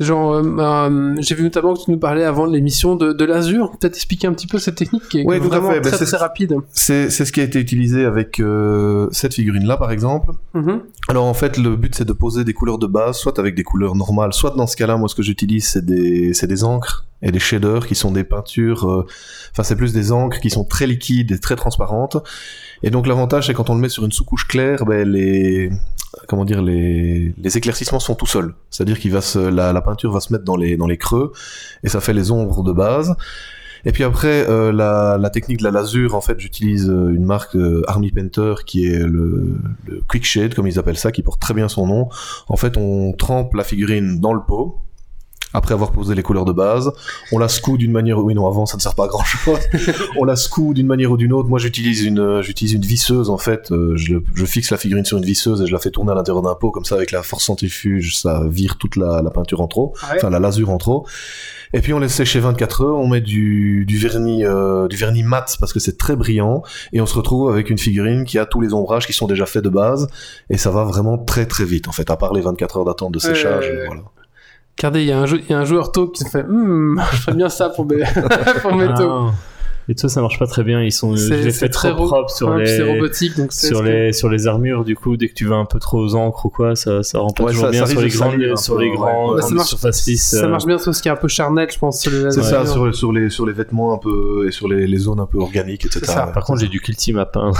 genre, 0.00 0.34
euh, 0.34 0.42
euh, 0.58 1.14
j'ai 1.20 1.34
vu 1.34 1.42
notamment 1.44 1.74
que 1.74 1.84
tu 1.84 1.90
nous 1.90 1.98
parlais 1.98 2.24
avant 2.24 2.46
de 2.46 2.52
l'émission 2.52 2.96
de, 2.96 3.12
de 3.12 3.24
l'Azur. 3.24 3.70
Peut-être 3.78 3.94
expliquer 3.96 4.26
un 4.26 4.32
petit 4.32 4.46
peu 4.46 4.58
cette 4.58 4.74
technique 4.76 5.08
qui 5.08 5.20
est 5.20 5.24
Ouais, 5.24 5.38
tout 5.38 5.46
à 5.46 5.48
vraiment 5.48 5.70
fait. 5.70 5.80
Ben, 5.80 5.90
très 5.90 5.98
c'est- 5.98 6.04
très 6.06 6.16
rapide. 6.16 6.56
C'est 6.72 7.10
ce 7.10 7.30
qui 7.32 7.40
a 7.40 7.44
été 7.44 7.58
utilisé 7.60 8.04
avec 8.04 8.40
euh, 8.40 9.08
cette 9.12 9.34
figurine-là, 9.34 9.76
par 9.76 9.90
exemple. 9.92 10.32
Mhm. 10.54 10.80
Alors 11.08 11.24
en 11.26 11.34
fait, 11.34 11.58
le 11.58 11.76
but 11.76 11.94
c'est 11.94 12.04
de 12.04 12.12
poser 12.12 12.44
des 12.44 12.52
couleurs 12.54 12.78
de 12.78 12.86
base, 12.86 13.16
soit 13.18 13.38
avec 13.38 13.54
des 13.54 13.64
couleurs 13.64 13.94
normales, 13.96 14.32
soit 14.32 14.54
dans 14.56 14.66
ce 14.66 14.76
cas-là, 14.76 14.96
moi 14.96 15.08
ce 15.08 15.14
que 15.14 15.22
j'utilise 15.22 15.66
c'est 15.66 15.84
des, 15.84 16.32
des 16.32 16.64
encres 16.64 17.06
et 17.22 17.30
des 17.30 17.38
shaders 17.38 17.86
qui 17.86 17.94
sont 17.94 18.10
des 18.12 18.24
peintures, 18.24 18.88
euh, 18.90 19.06
enfin 19.52 19.62
c'est 19.62 19.76
plus 19.76 19.92
des 19.92 20.10
encres 20.12 20.40
qui 20.40 20.50
sont 20.50 20.64
très 20.64 20.86
liquides 20.86 21.32
et 21.32 21.38
très 21.38 21.56
transparentes. 21.56 22.16
Et 22.82 22.90
donc 22.90 23.06
l'avantage 23.06 23.46
c'est 23.48 23.54
quand 23.54 23.68
on 23.70 23.74
le 23.74 23.80
met 23.80 23.88
sur 23.88 24.04
une 24.04 24.12
sous-couche 24.12 24.46
claire, 24.48 24.84
ben, 24.84 25.08
les, 25.08 25.70
comment 26.28 26.44
dire, 26.44 26.62
les, 26.62 27.34
éclaircissements 27.44 28.00
sont 28.00 28.14
tout 28.14 28.26
seuls. 28.26 28.54
C'est-à-dire 28.70 28.98
qu'il 28.98 29.12
va 29.12 29.20
la, 29.50 29.80
peinture 29.82 30.12
va 30.12 30.20
se 30.20 30.32
mettre 30.32 30.44
dans 30.44 30.56
les, 30.56 30.98
creux 30.98 31.32
et 31.82 31.88
ça 31.88 32.00
fait 32.00 32.12
les 32.12 32.30
ombres 32.30 32.62
de 32.62 32.72
base. 32.72 33.14
Et 33.84 33.90
puis 33.90 34.04
après, 34.04 34.48
euh, 34.48 34.70
la, 34.70 35.18
la 35.18 35.30
technique 35.30 35.58
de 35.58 35.64
la 35.64 35.72
lasure, 35.72 36.14
en 36.14 36.20
fait, 36.20 36.38
j'utilise 36.38 36.88
euh, 36.88 37.12
une 37.12 37.24
marque 37.24 37.56
euh, 37.56 37.82
Army 37.88 38.12
Painter 38.12 38.54
qui 38.64 38.86
est 38.86 39.00
le, 39.00 39.56
le 39.86 40.02
Quick 40.08 40.24
Shade, 40.24 40.54
comme 40.54 40.68
ils 40.68 40.78
appellent 40.78 40.96
ça, 40.96 41.10
qui 41.10 41.22
porte 41.22 41.40
très 41.40 41.52
bien 41.52 41.68
son 41.68 41.88
nom. 41.88 42.08
En 42.48 42.56
fait, 42.56 42.76
on 42.76 43.12
trempe 43.12 43.54
la 43.54 43.64
figurine 43.64 44.20
dans 44.20 44.34
le 44.34 44.40
pot, 44.40 44.78
après 45.54 45.74
avoir 45.74 45.92
posé 45.92 46.14
les 46.14 46.22
couleurs 46.22 46.44
de 46.44 46.52
base. 46.52 46.92
On 47.32 47.38
la 47.38 47.48
secoue 47.48 47.76
d'une 47.76 47.92
manière... 47.92 48.18
Oui, 48.18 48.34
non, 48.34 48.46
avant, 48.46 48.66
ça 48.66 48.76
ne 48.76 48.82
sert 48.82 48.94
pas 48.94 49.04
à 49.04 49.08
grand-chose. 49.08 49.58
on 50.16 50.24
la 50.24 50.36
secoue 50.36 50.74
d'une 50.74 50.86
manière 50.86 51.10
ou 51.10 51.16
d'une 51.16 51.32
autre. 51.32 51.48
Moi, 51.48 51.58
j'utilise 51.58 52.04
une, 52.04 52.20
euh, 52.20 52.42
j'utilise 52.42 52.74
une 52.74 52.84
visseuse, 52.84 53.30
en 53.30 53.38
fait. 53.38 53.70
Euh, 53.72 53.96
je, 53.96 54.16
je 54.34 54.44
fixe 54.44 54.70
la 54.70 54.76
figurine 54.76 55.04
sur 55.04 55.18
une 55.18 55.24
visseuse 55.24 55.62
et 55.62 55.66
je 55.66 55.72
la 55.72 55.78
fais 55.78 55.90
tourner 55.90 56.12
à 56.12 56.14
l'intérieur 56.14 56.42
d'un 56.42 56.54
pot. 56.54 56.70
Comme 56.70 56.84
ça, 56.84 56.94
avec 56.94 57.10
la 57.10 57.22
force 57.22 57.44
centrifuge, 57.44 58.16
ça 58.16 58.42
vire 58.48 58.78
toute 58.78 58.96
la, 58.96 59.22
la 59.22 59.30
peinture 59.30 59.60
en 59.60 59.68
trop. 59.68 59.94
Ouais. 60.02 60.16
Enfin, 60.16 60.30
la 60.30 60.40
lasure 60.40 60.70
en 60.70 60.78
trop. 60.78 61.06
Et 61.74 61.80
puis 61.80 61.94
on 61.94 61.98
laisse 61.98 62.12
sécher 62.12 62.38
24 62.38 62.84
heures, 62.84 62.96
on 62.96 63.08
met 63.08 63.20
du, 63.20 63.86
du 63.86 63.96
vernis 63.96 64.44
euh, 64.44 64.88
du 64.88 64.96
vernis 64.96 65.22
mat 65.22 65.56
parce 65.58 65.72
que 65.72 65.80
c'est 65.80 65.96
très 65.96 66.16
brillant 66.16 66.62
et 66.92 67.00
on 67.00 67.06
se 67.06 67.14
retrouve 67.14 67.50
avec 67.50 67.70
une 67.70 67.78
figurine 67.78 68.24
qui 68.24 68.38
a 68.38 68.44
tous 68.44 68.60
les 68.60 68.74
ombrages 68.74 69.06
qui 69.06 69.14
sont 69.14 69.26
déjà 69.26 69.46
faits 69.46 69.64
de 69.64 69.70
base 69.70 70.08
et 70.50 70.58
ça 70.58 70.70
va 70.70 70.84
vraiment 70.84 71.16
très 71.16 71.46
très 71.46 71.64
vite 71.64 71.88
en 71.88 71.92
fait 71.92 72.10
à 72.10 72.16
part 72.16 72.34
les 72.34 72.42
24 72.42 72.76
heures 72.76 72.84
d'attente 72.84 73.12
de 73.12 73.18
séchage 73.18 73.72
voilà. 73.86 74.02
Regardez, 74.78 75.02
il 75.02 75.06
y, 75.08 75.12
a 75.12 75.18
un 75.20 75.26
jou- 75.26 75.38
il 75.38 75.50
y 75.50 75.54
a 75.54 75.58
un 75.58 75.64
joueur 75.64 75.92
taupe 75.92 76.14
qui 76.14 76.24
se 76.24 76.28
fait 76.30 76.42
Hmm, 76.44 77.00
je 77.12 77.16
ferais 77.18 77.34
bien 77.36 77.48
ça 77.48 77.68
pour 77.68 77.86
mes, 77.86 78.02
pour 78.62 78.74
mes. 78.74 78.86
Ah. 78.88 79.30
Et 79.88 79.96
toi, 79.96 80.08
ça 80.08 80.20
marche 80.22 80.38
pas 80.38 80.46
très 80.46 80.62
bien. 80.62 80.80
Ils 80.80 80.92
sont, 80.92 81.16
je 81.16 81.34
les 81.34 81.50
fais 81.50 81.68
très 81.68 81.90
trop 81.90 82.02
ro- 82.02 82.06
propres 82.06 82.30
sur 82.30 82.54
les, 82.54 82.80
robotique, 82.82 83.36
donc 83.36 83.52
c'est 83.52 83.66
sur 83.66 83.82
les, 83.82 84.12
sur 84.12 84.28
les 84.28 84.46
armures. 84.46 84.84
Du 84.84 84.94
coup, 84.94 85.16
dès 85.16 85.28
que 85.28 85.34
tu 85.34 85.44
vas 85.44 85.56
un 85.56 85.64
peu 85.64 85.80
trop 85.80 85.98
aux 85.98 86.14
encres 86.14 86.46
ou 86.46 86.50
quoi, 86.50 86.76
ça, 86.76 87.02
ça 87.02 87.18
rend 87.18 87.30
pas 87.30 87.42
Ouais, 87.44 87.50
toujours 87.50 87.66
ça- 87.66 87.70
bien 87.72 87.84
ça 87.86 87.90
sur 87.92 88.00
les 88.00 88.08
de 88.08 88.16
grandes, 88.16 88.58
sur 88.58 88.78
les 88.78 88.90
grands, 88.92 89.34
Ouais, 89.34 89.42
ça 89.42 89.50
marche- 89.50 89.68
surfaces 89.70 90.06
lisses. 90.06 90.22
Ça 90.38 90.46
marche 90.46 90.66
bien 90.66 90.78
sur 90.78 90.94
ce 90.94 91.02
qui 91.02 91.08
est 91.08 91.10
un 91.10 91.16
peu 91.16 91.26
charnel, 91.26 91.68
je 91.70 91.78
pense. 91.80 92.00
C'est 92.00 92.30
ça 92.42 92.64
sur, 92.64 92.94
sur 92.94 93.12
les 93.12 93.28
sur 93.28 93.44
les 93.44 93.52
vêtements 93.52 93.92
un 93.92 93.98
peu 93.98 94.46
et 94.46 94.52
sur 94.52 94.68
les, 94.68 94.86
les 94.86 94.98
zones 94.98 95.18
un 95.18 95.26
peu 95.26 95.38
organiques 95.38 95.84
etc. 95.84 96.00
Ça. 96.04 96.26
Par 96.28 96.44
contre, 96.44 96.60
j'ai 96.60 96.68
du 96.68 96.80
kill 96.80 96.94
team 96.96 97.18
à 97.18 97.26
peindre. 97.26 97.58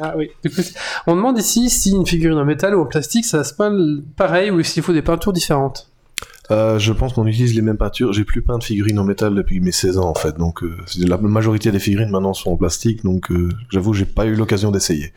Ah 0.00 0.14
oui. 0.16 0.30
Du 0.42 0.48
coup, 0.54 0.62
on 1.06 1.14
demande 1.14 1.38
ici 1.38 1.68
si 1.68 1.90
une 1.92 2.06
figurine 2.06 2.38
en 2.38 2.44
métal 2.46 2.74
ou 2.74 2.80
en 2.80 2.86
plastique, 2.86 3.26
ça 3.26 3.44
se 3.44 3.52
peint 3.52 3.76
pareil 4.16 4.50
ou 4.50 4.62
s'il 4.62 4.82
faut 4.82 4.94
des 4.94 5.02
peintures 5.02 5.34
différentes? 5.34 5.89
Euh, 6.50 6.78
je 6.78 6.92
pense 6.92 7.12
qu'on 7.12 7.26
utilise 7.26 7.54
les 7.54 7.62
mêmes 7.62 7.76
peintures. 7.76 8.12
J'ai 8.12 8.24
plus 8.24 8.42
peint 8.42 8.58
de 8.58 8.64
figurines 8.64 8.98
en 8.98 9.04
métal 9.04 9.34
depuis 9.34 9.60
mes 9.60 9.72
16 9.72 9.98
ans 9.98 10.08
en 10.08 10.14
fait 10.14 10.36
donc 10.36 10.62
euh, 10.64 10.76
c'est- 10.86 11.06
la 11.08 11.16
majorité 11.16 11.70
des 11.70 11.78
figurines 11.78 12.10
maintenant 12.10 12.34
sont 12.34 12.50
en 12.50 12.56
plastique 12.56 13.04
donc 13.04 13.30
euh, 13.30 13.48
j'avoue 13.70 13.92
j'ai 13.94 14.04
pas 14.04 14.26
eu 14.26 14.34
l'occasion 14.34 14.70
d'essayer. 14.70 15.12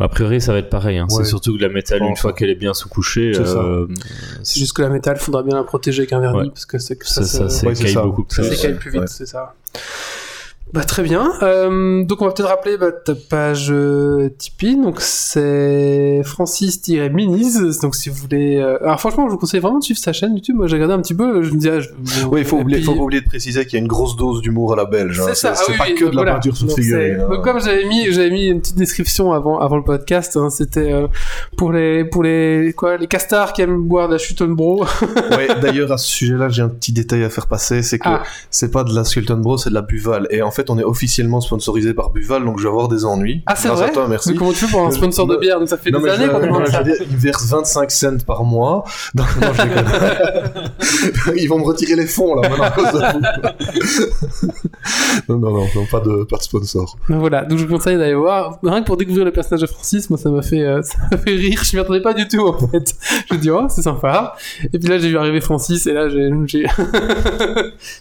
A 0.00 0.08
priori, 0.08 0.40
ça 0.40 0.52
va 0.52 0.60
être 0.60 0.70
pareil. 0.70 0.96
hein. 0.98 1.06
Ouais. 1.10 1.16
C'est 1.24 1.28
surtout 1.28 1.56
que 1.56 1.60
la 1.62 1.68
métal, 1.68 2.00
une 2.02 2.16
fois 2.16 2.32
qu'elle 2.32 2.48
est 2.48 2.54
bien 2.54 2.72
sous-couchée, 2.72 3.32
C'est 3.34 3.44
ça. 3.44 3.58
euh, 3.58 3.86
C'est 4.44 4.60
juste 4.60 4.72
que 4.72 4.80
la 4.82 4.88
métal, 4.88 5.18
faudra 5.18 5.42
bien 5.42 5.56
la 5.56 5.64
protéger 5.64 6.02
avec 6.02 6.12
un 6.12 6.20
vernis 6.20 6.38
Ouais. 6.38 6.48
parce 6.48 6.64
que 6.64 6.78
c'est 6.78 6.96
que 6.96 7.06
ça, 7.06 7.22
ça, 7.22 7.26
ça, 7.26 7.48
se- 7.50 7.56
c'est 7.58 7.66
Ouais, 7.66 7.74
c'est 7.74 7.84
caille 7.84 7.92
ça. 7.94 8.02
beaucoup 8.04 8.24
ça 8.28 8.40
plus. 8.42 8.50
c'est- 8.50 8.56
s'écaille 8.56 8.78
plus 8.78 8.90
vite, 8.92 9.08
c'est 9.08 9.26
ça. 9.26 9.54
Bah 10.72 10.84
très 10.84 11.02
bien. 11.02 11.32
Euh, 11.42 12.04
donc 12.04 12.22
on 12.22 12.26
va 12.26 12.32
peut-être 12.32 12.48
rappeler 12.48 12.76
bah, 12.76 12.92
ta 12.92 13.14
page 13.14 13.68
euh, 13.70 14.28
Tipeee. 14.38 14.76
Donc 14.80 15.00
c'est 15.00 16.22
Francis-Minis. 16.24 17.80
Donc 17.82 17.94
si 17.96 18.08
vous 18.08 18.14
voulez. 18.16 18.56
euh, 18.58 18.78
Alors 18.82 19.00
franchement, 19.00 19.26
je 19.26 19.32
vous 19.32 19.38
conseille 19.38 19.60
vraiment 19.60 19.78
de 19.78 19.84
suivre 19.84 19.98
sa 19.98 20.12
chaîne 20.12 20.34
YouTube. 20.34 20.54
Moi 20.56 20.66
j'ai 20.68 20.76
regardé 20.76 20.94
un 20.94 21.00
petit 21.00 21.14
peu. 21.14 21.42
Je 21.42 21.50
me 21.52 21.56
disais. 21.58 21.70
ah, 21.78 21.80
je- 21.80 22.24
Oui, 22.26 22.40
il 22.40 22.46
faut, 22.46 22.58
oublier, 22.58 22.78
puis- 22.78 22.86
faut 22.86 22.94
pas 22.94 23.02
oublier 23.02 23.20
de 23.20 23.26
préciser 23.26 23.64
qu'il 23.64 23.74
y 23.74 23.76
a 23.76 23.80
une 23.80 23.88
grosse 23.88 24.16
dose 24.16 24.42
d'humour 24.42 24.72
à 24.72 24.76
la 24.76 24.84
belge. 24.84 25.18
hein. 25.20 25.24
C'est 25.28 25.34
ça, 25.34 25.54
C'est 25.54 25.64
ah 25.68 25.72
oui, 25.72 25.78
pas 25.78 25.84
oui, 25.88 25.94
que 25.94 26.04
de 26.04 26.16
la 26.24 26.32
peinture 26.34 26.56
sur 26.56 26.70
c'est- 26.70 27.14
hein. 27.20 27.28
Donc, 27.28 27.42
comme 27.42 27.60
j'avais 27.60 27.84
mis, 27.86 28.12
j'avais 28.12 28.30
mis 28.30 28.46
une 28.46 28.60
petite 28.60 28.76
description 28.76 29.32
avant, 29.32 29.58
avant 29.58 29.76
le 29.76 29.84
podcast, 29.84 30.36
hein, 30.36 30.50
c'était 30.50 30.92
euh, 30.92 31.08
pour 31.56 31.72
les, 31.72 32.04
pour 32.04 32.22
les, 32.22 32.72
quoi, 32.76 32.96
les 32.96 33.06
castards 33.08 33.52
qui 33.54 33.62
aiment 33.62 33.82
boire 33.82 34.06
de 34.08 34.12
la 34.14 34.18
Schuton 34.18 34.48
Bro. 34.48 34.84
Ouais, 35.36 35.48
d'ailleurs, 35.60 35.90
à 35.92 35.96
ce 35.98 36.06
sujet-là, 36.08 36.48
j'ai 36.48 36.62
un 36.62 36.68
petit 36.68 36.92
détail 36.92 37.24
à 37.24 37.30
faire 37.30 37.46
passer, 37.46 37.82
c'est 37.82 37.98
que 37.98 38.08
Ah. 38.08 38.22
c'est 38.50 38.70
pas 38.70 38.84
de 38.84 38.94
la 38.94 39.04
Sultan 39.04 39.36
Bro, 39.36 39.58
c'est 39.58 39.70
de 39.70 39.74
la 39.74 39.82
Buval. 39.82 40.26
Et 40.30 40.42
en 40.42 40.50
fait, 40.50 40.59
on 40.68 40.78
est 40.78 40.84
officiellement 40.84 41.40
sponsorisé 41.40 41.94
par 41.94 42.10
Buval, 42.10 42.44
donc 42.44 42.58
je 42.58 42.64
vais 42.64 42.68
avoir 42.68 42.88
des 42.88 43.04
ennuis. 43.04 43.42
Ah, 43.46 43.56
c'est 43.56 43.68
vrai 43.68 43.86
à 43.86 43.88
toi, 43.90 44.06
merci. 44.08 44.30
Mais 44.30 44.36
comment 44.36 44.52
tu 44.52 44.66
fais 44.66 44.70
pour 44.70 44.86
un 44.86 44.90
sponsor 44.90 45.26
de 45.26 45.36
bière 45.36 45.58
Donc 45.58 45.68
ça 45.68 45.78
fait 45.78 45.90
Non, 45.90 46.00
des 46.00 46.10
années 46.10 46.28
qu'on 46.28 46.40
demande 46.40 46.66
ça. 46.66 46.82
dire, 46.82 46.96
ils 47.00 47.16
versent 47.16 47.46
25 47.48 47.90
cents 47.90 48.18
par 48.26 48.44
mois. 48.44 48.84
Non, 49.14 49.24
je 49.38 51.32
ils 51.36 51.48
vont 51.48 51.58
me 51.58 51.64
retirer 51.64 51.96
les 51.96 52.06
fonds, 52.06 52.34
là, 52.34 52.48
maintenant, 52.48 52.64
à 52.64 52.70
cause 52.70 52.92
de 52.92 52.98
vous. 53.12 53.20
non, 55.28 55.38
non, 55.38 55.50
non, 55.50 55.66
non, 55.74 55.86
pas 55.90 56.00
de, 56.00 56.24
pas 56.24 56.36
de 56.36 56.42
sponsor. 56.42 56.96
Donc 57.08 57.18
voilà, 57.20 57.44
donc 57.44 57.58
je 57.58 57.64
vous 57.64 57.72
conseille 57.72 57.96
d'aller 57.96 58.14
voir. 58.14 58.58
Rien 58.62 58.80
que 58.80 58.86
pour 58.86 58.96
découvrir 58.96 59.24
le 59.24 59.32
personnage 59.32 59.62
de 59.62 59.66
Francis, 59.66 60.10
moi 60.10 60.18
ça 60.18 60.30
m'a 60.30 60.42
fait, 60.42 60.62
euh, 60.62 60.82
ça 60.82 60.96
m'a 61.10 61.16
fait 61.16 61.30
rire. 61.30 61.62
Je 61.64 61.76
m'y 61.76 61.80
attendais 61.80 62.02
pas 62.02 62.14
du 62.14 62.26
tout 62.28 62.46
en 62.46 62.58
fait. 62.68 62.94
Je 63.28 63.34
me 63.34 63.40
dis 63.40 63.50
oh 63.50 63.66
c'est 63.68 63.82
sympa. 63.82 64.34
Et 64.72 64.78
puis 64.78 64.88
là 64.88 64.98
j'ai 64.98 65.08
vu 65.08 65.18
arriver 65.18 65.40
Francis 65.40 65.86
et 65.86 65.92
là 65.92 66.08
j'ai, 66.08 66.30
j'ai... 66.46 66.66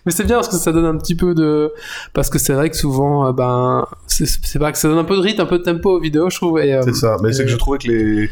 mais 0.06 0.12
c'est 0.12 0.26
bien 0.26 0.38
parce 0.38 0.50
que 0.50 0.56
ça 0.56 0.72
donne 0.72 0.86
un 0.86 0.98
petit 0.98 1.15
peu 1.15 1.34
de, 1.34 1.72
parce 2.13 2.30
que 2.30 2.39
c'est 2.39 2.49
vrai 2.54 2.70
que 2.70 2.76
souvent 2.78 3.28
euh, 3.28 3.32
ben 3.34 3.86
c'est, 4.08 4.26
c'est 4.28 4.60
pas 4.60 4.72
que 4.72 4.78
ça 4.78 4.88
donne 4.88 4.98
un 4.98 5.04
peu 5.04 5.16
de 5.16 5.22
rythme, 5.22 5.42
un 5.42 5.46
peu 5.46 5.60
de 5.60 5.64
tempo 5.64 5.98
aux 5.98 6.00
vidéos 6.00 6.30
je 6.30 6.38
trouve. 6.38 6.58
Euh, 6.60 6.82
C'est 6.84 6.96
ça. 6.96 7.18
Mais 7.24 7.34
c'est 7.34 7.44
que 7.46 7.50
je 7.52 7.58
trouvais 7.58 7.78
que 7.78 7.88
les... 7.88 8.30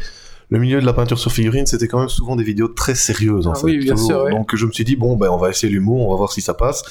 le 0.50 0.58
milieu 0.58 0.80
de 0.80 0.86
la 0.86 0.92
peinture 0.92 1.18
sur 1.18 1.30
figurine, 1.32 1.66
c'était 1.66 1.88
quand 1.88 1.98
même 2.00 2.08
souvent 2.08 2.36
des 2.36 2.44
vidéos 2.44 2.68
très 2.68 2.94
sérieuses, 2.94 3.46
en 3.46 3.52
Ah 3.52 3.54
fait. 3.56 3.64
oui, 3.64 3.78
bien 3.78 3.96
sûr, 3.96 4.22
ouais. 4.22 4.30
Donc 4.30 4.54
je 4.56 4.64
me 4.66 4.72
suis 4.72 4.84
dit, 4.84 4.96
bon, 4.96 5.16
ben, 5.16 5.28
on 5.30 5.36
va 5.36 5.50
essayer 5.50 5.72
l'humour, 5.72 6.06
on 6.06 6.10
va 6.10 6.16
voir 6.16 6.32
si 6.32 6.40
ça 6.40 6.54
passe. 6.54 6.82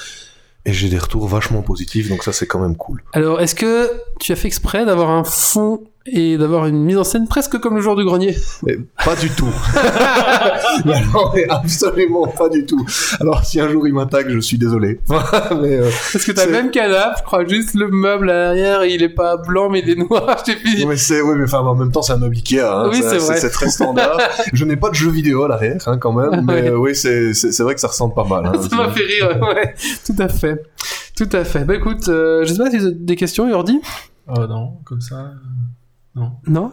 Et 0.66 0.74
j'ai 0.74 0.90
des 0.90 0.98
retours 0.98 1.28
vachement 1.28 1.62
positifs, 1.62 2.10
donc 2.10 2.24
ça, 2.24 2.34
c'est 2.34 2.46
quand 2.46 2.60
même 2.60 2.76
cool. 2.76 3.02
Alors 3.13 3.40
est-ce 3.40 3.56
que 3.56 3.90
tu 4.20 4.32
as 4.34 4.36
fait 4.36 4.48
exprès 4.48 4.86
d'avoir 4.86 5.10
un 5.10 5.24
fond 5.24 5.82
et 6.12 6.38
d'avoir 6.38 6.65
une 6.67 6.84
mise 6.84 6.98
en 6.98 7.04
scène 7.04 7.28
presque 7.28 7.60
comme 7.60 7.76
le 7.76 7.82
joueur 7.82 7.96
du 7.96 8.04
grenier 8.06 8.36
Mais 8.63 8.78
pas 9.04 9.15
du 9.15 9.30
tout. 9.30 9.46
non, 10.86 11.32
mais 11.34 11.46
absolument 11.50 12.28
pas 12.28 12.50
du 12.50 12.65
tout. 12.65 12.86
Alors, 13.20 13.43
si 13.43 13.60
un 13.60 13.70
jour 13.70 13.88
il 13.88 13.93
m'attaque, 13.93 14.30
je 14.30 14.39
suis 14.39 14.58
désolé. 14.58 15.00
mais, 15.10 15.78
euh, 15.78 15.89
Parce 16.13 16.26
que 16.26 16.32
t'as 16.32 16.46
le 16.46 16.52
même 16.52 16.72
canapé, 16.72 17.15
je 17.20 17.24
crois 17.24 17.46
juste 17.46 17.74
le 17.74 17.89
meuble 17.89 18.30
à 18.30 18.46
l'arrière, 18.46 18.86
il 18.86 19.04
est 19.04 19.10
pas 19.10 19.38
blanc 19.38 19.70
mais 19.70 19.80
il 19.80 19.89
est 19.89 19.96
noir. 19.96 20.38
Je 20.48 20.52
t'ai 20.54 20.58
fini. 20.58 20.86
mais 20.86 20.98
c'est, 20.98 21.22
oui, 21.22 21.36
mais 21.38 21.46
enfin, 21.46 21.60
en 21.60 21.76
même 21.76 21.91
temps, 21.91 22.02
c'est 22.02 22.13
un 22.13 22.17
meuble 22.17 22.36
Ikea. 22.36 22.60
Hein, 22.60 22.89
Oui, 22.91 23.02
c'est 23.02 23.17
vrai. 23.17 23.38
C'est 23.39 23.50
très 23.50 23.70
standard. 23.70 24.17
je 24.54 24.65
n'ai 24.65 24.78
pas 24.78 24.89
de 24.89 24.96
jeu 24.96 25.10
vidéo 25.10 25.43
à 25.43 25.48
l'arrière, 25.48 25.82
hein, 25.88 25.98
quand 25.98 26.13
même. 26.13 26.46
Mais 26.46 26.70
euh, 26.70 26.78
oui, 26.78 26.96
c'est, 26.96 27.34
c'est, 27.34 27.52
c'est 27.52 27.63
vrai 27.63 27.74
que 27.76 27.82
ça 27.82 27.88
ressemble 27.88 28.13
pas 28.13 28.24
mal. 28.24 28.46
Hein, 28.46 28.54
Ça 28.70 28.76
m'a 28.76 28.89
fait 28.89 29.04
rire, 29.04 29.39
ouais. 29.41 29.74
Tout 30.06 30.15
à 30.22 30.28
fait. 30.28 30.63
Tout 31.15 31.30
à 31.32 31.43
fait. 31.43 31.65
Bah 31.65 31.76
écoute, 31.76 32.08
euh, 32.10 32.46
je 32.46 32.54
sais 32.54 32.60
pas 32.60 32.70
si 32.70 32.78
tu 32.78 32.86
as 32.86 32.91
des 32.91 33.15
questions, 33.15 33.50
Yordi 33.50 33.82
Oh 34.28 34.46
non, 34.48 34.74
comme 34.84 35.02
ça. 35.02 35.32
Non 36.47 36.71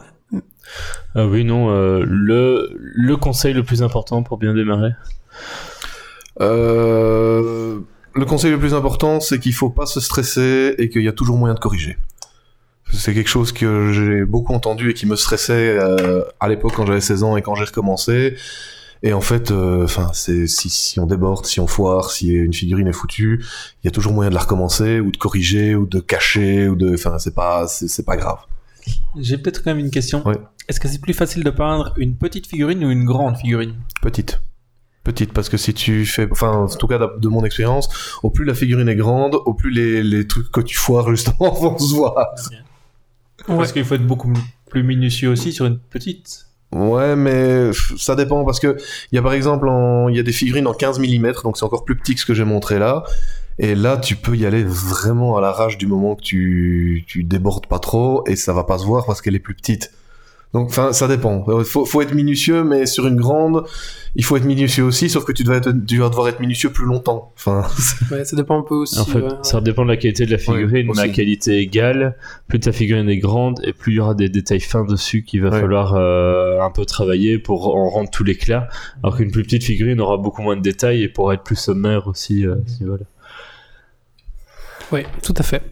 Ah 1.14 1.26
oui, 1.26 1.44
non, 1.44 1.70
euh, 1.70 2.04
le, 2.06 2.70
le 2.78 3.16
conseil 3.16 3.54
le 3.54 3.62
plus 3.62 3.82
important 3.82 4.22
pour 4.22 4.38
bien 4.38 4.54
démarrer. 4.54 4.92
Euh, 6.40 7.80
le 8.14 8.24
conseil 8.24 8.50
le 8.50 8.58
plus 8.58 8.74
important, 8.74 9.20
c'est 9.20 9.38
qu'il 9.38 9.54
faut 9.54 9.70
pas 9.70 9.86
se 9.86 10.00
stresser 10.00 10.74
et 10.78 10.88
qu'il 10.88 11.02
y 11.02 11.08
a 11.08 11.12
toujours 11.12 11.36
moyen 11.36 11.54
de 11.54 11.60
corriger. 11.60 11.98
C'est 12.92 13.14
quelque 13.14 13.30
chose 13.30 13.52
que 13.52 13.92
j'ai 13.92 14.24
beaucoup 14.24 14.52
entendu 14.52 14.90
et 14.90 14.94
qui 14.94 15.06
me 15.06 15.16
stressait 15.16 15.78
euh, 15.78 16.22
à 16.38 16.48
l'époque 16.48 16.72
quand 16.74 16.86
j'avais 16.86 17.00
16 17.00 17.22
ans 17.24 17.36
et 17.36 17.42
quand 17.42 17.54
j'ai 17.54 17.64
recommencé. 17.64 18.36
Et 19.02 19.12
en 19.12 19.20
fait, 19.20 19.50
euh, 19.50 19.84
enfin, 19.84 20.10
c'est 20.14 20.46
si, 20.46 20.70
si 20.70 20.98
on 20.98 21.06
déborde, 21.06 21.44
si 21.44 21.60
on 21.60 21.66
foire, 21.66 22.10
si 22.10 22.28
une 22.32 22.54
figurine 22.54 22.86
est 22.86 22.92
foutue, 22.92 23.44
il 23.82 23.86
y 23.86 23.88
a 23.88 23.90
toujours 23.90 24.12
moyen 24.12 24.30
de 24.30 24.34
la 24.34 24.40
recommencer 24.40 25.00
ou 25.00 25.10
de 25.10 25.16
corriger 25.16 25.74
ou 25.74 25.86
de 25.86 26.00
cacher 26.00 26.68
ou 26.68 26.76
de, 26.76 26.94
enfin, 26.94 27.18
c'est 27.18 27.34
pas, 27.34 27.66
c'est 27.66 28.06
pas 28.06 28.16
grave. 28.16 28.38
J'ai 29.18 29.38
peut-être 29.38 29.62
quand 29.62 29.70
même 29.70 29.78
une 29.84 29.90
question. 29.90 30.26
Ouais. 30.26 30.36
Est-ce 30.68 30.80
que 30.80 30.88
c'est 30.88 31.00
plus 31.00 31.12
facile 31.14 31.44
de 31.44 31.50
peindre 31.50 31.92
une 31.96 32.16
petite 32.16 32.46
figurine 32.46 32.84
ou 32.84 32.90
une 32.90 33.04
grande 33.04 33.36
figurine? 33.36 33.74
Petite. 34.02 34.40
Petite, 35.04 35.32
parce 35.34 35.50
que 35.50 35.58
si 35.58 35.74
tu 35.74 36.06
fais, 36.06 36.26
enfin, 36.32 36.52
en 36.52 36.66
tout 36.66 36.86
cas 36.86 36.98
de 36.98 37.28
mon 37.28 37.44
expérience, 37.44 37.88
au 38.22 38.30
plus 38.30 38.46
la 38.46 38.54
figurine 38.54 38.88
est 38.88 38.96
grande, 38.96 39.34
au 39.34 39.52
plus 39.52 39.70
les, 39.70 40.02
les 40.02 40.26
trucs 40.26 40.50
que 40.50 40.62
tu 40.62 40.76
foires 40.76 41.10
justement 41.10 41.52
vont 41.60 41.76
se 41.78 41.94
voir. 41.94 42.14
Parce 43.46 43.72
qu'il 43.72 43.84
faut 43.84 43.94
être 43.96 44.06
beaucoup 44.06 44.32
plus 44.70 44.82
minutieux 44.82 45.28
aussi 45.28 45.52
sur 45.52 45.66
une 45.66 45.78
petite. 45.78 46.46
Ouais, 46.72 47.14
mais 47.14 47.70
ça 47.98 48.16
dépend 48.16 48.44
parce 48.44 48.58
que 48.58 48.76
il 49.12 49.16
y 49.16 49.18
a 49.18 49.22
par 49.22 49.34
exemple, 49.34 49.68
en- 49.68 50.08
il 50.08 50.16
y 50.16 50.18
a 50.18 50.22
des 50.22 50.32
figurines 50.32 50.66
en 50.66 50.72
15 50.74 50.98
mm, 50.98 51.32
donc 51.44 51.56
c'est 51.58 51.64
encore 51.64 51.84
plus 51.84 51.96
petit 51.96 52.14
que 52.14 52.20
ce 52.20 52.26
que 52.26 52.34
j'ai 52.34 52.44
montré 52.44 52.78
là. 52.78 53.04
Et 53.58 53.74
là, 53.74 53.96
tu 53.96 54.16
peux 54.16 54.36
y 54.36 54.46
aller 54.46 54.64
vraiment 54.64 55.36
à 55.36 55.40
l'arrache 55.40 55.78
du 55.78 55.86
moment 55.86 56.16
que 56.16 56.22
tu, 56.22 57.04
tu 57.06 57.22
débordes 57.24 57.66
pas 57.66 57.78
trop 57.78 58.24
et 58.26 58.34
ça 58.36 58.52
va 58.52 58.64
pas 58.64 58.78
se 58.78 58.84
voir 58.84 59.06
parce 59.06 59.20
qu'elle 59.22 59.34
est 59.36 59.38
plus 59.40 59.54
petite. 59.54 59.92
Donc, 60.52 60.68
enfin, 60.68 60.92
ça 60.92 61.08
dépend. 61.08 61.44
Il 61.58 61.64
faut, 61.64 61.84
faut 61.84 62.00
être 62.00 62.14
minutieux, 62.14 62.62
mais 62.62 62.86
sur 62.86 63.08
une 63.08 63.16
grande, 63.16 63.64
il 64.14 64.24
faut 64.24 64.36
être 64.36 64.44
minutieux 64.44 64.84
aussi, 64.84 65.10
sauf 65.10 65.24
que 65.24 65.32
tu 65.32 65.42
dois, 65.42 65.56
être, 65.56 65.72
tu 65.84 65.98
vas 65.98 66.08
devoir 66.08 66.28
être 66.28 66.38
minutieux 66.38 66.70
plus 66.70 66.84
longtemps. 66.84 67.32
Enfin, 67.36 67.64
Ouais, 68.12 68.24
ça 68.24 68.36
dépend 68.36 68.60
un 68.60 68.62
peu 68.62 68.76
aussi. 68.76 69.00
En 69.00 69.04
fait, 69.04 69.18
ouais. 69.20 69.28
ça 69.42 69.60
dépend 69.60 69.82
de 69.84 69.88
la 69.90 69.96
qualité 69.96 70.26
de 70.26 70.30
la 70.30 70.38
figurine, 70.38 70.88
Ouais, 70.90 70.94
mais 70.94 71.02
à 71.02 71.08
qualité 71.08 71.58
égale, 71.58 72.16
plus 72.46 72.60
ta 72.60 72.70
figurine 72.70 73.08
est 73.08 73.18
grande 73.18 73.60
et 73.64 73.72
plus 73.72 73.94
il 73.94 73.96
y 73.96 74.00
aura 74.00 74.14
des 74.14 74.28
détails 74.28 74.60
fins 74.60 74.84
dessus 74.84 75.24
qu'il 75.24 75.42
va 75.42 75.50
Ouais. 75.50 75.60
falloir 75.60 75.94
euh, 75.96 76.60
un 76.60 76.70
peu 76.70 76.84
travailler 76.84 77.40
pour 77.40 77.74
en 77.74 77.88
rendre 77.90 78.10
tout 78.10 78.22
l'éclat. 78.22 78.68
Alors 79.02 79.16
qu'une 79.16 79.32
plus 79.32 79.42
petite 79.42 79.64
figurine 79.64 80.00
aura 80.00 80.18
beaucoup 80.18 80.42
moins 80.42 80.56
de 80.56 80.62
détails 80.62 81.02
et 81.02 81.08
pourra 81.08 81.34
être 81.34 81.42
plus 81.42 81.56
sommaire 81.56 82.06
aussi. 82.06 82.46
euh, 82.46 82.54
à 82.64 82.68
ce 82.70 82.80
niveau-là. 82.84 83.04
Oui, 84.94 85.02
tout 85.22 85.34
à 85.36 85.42
fait. 85.42 85.62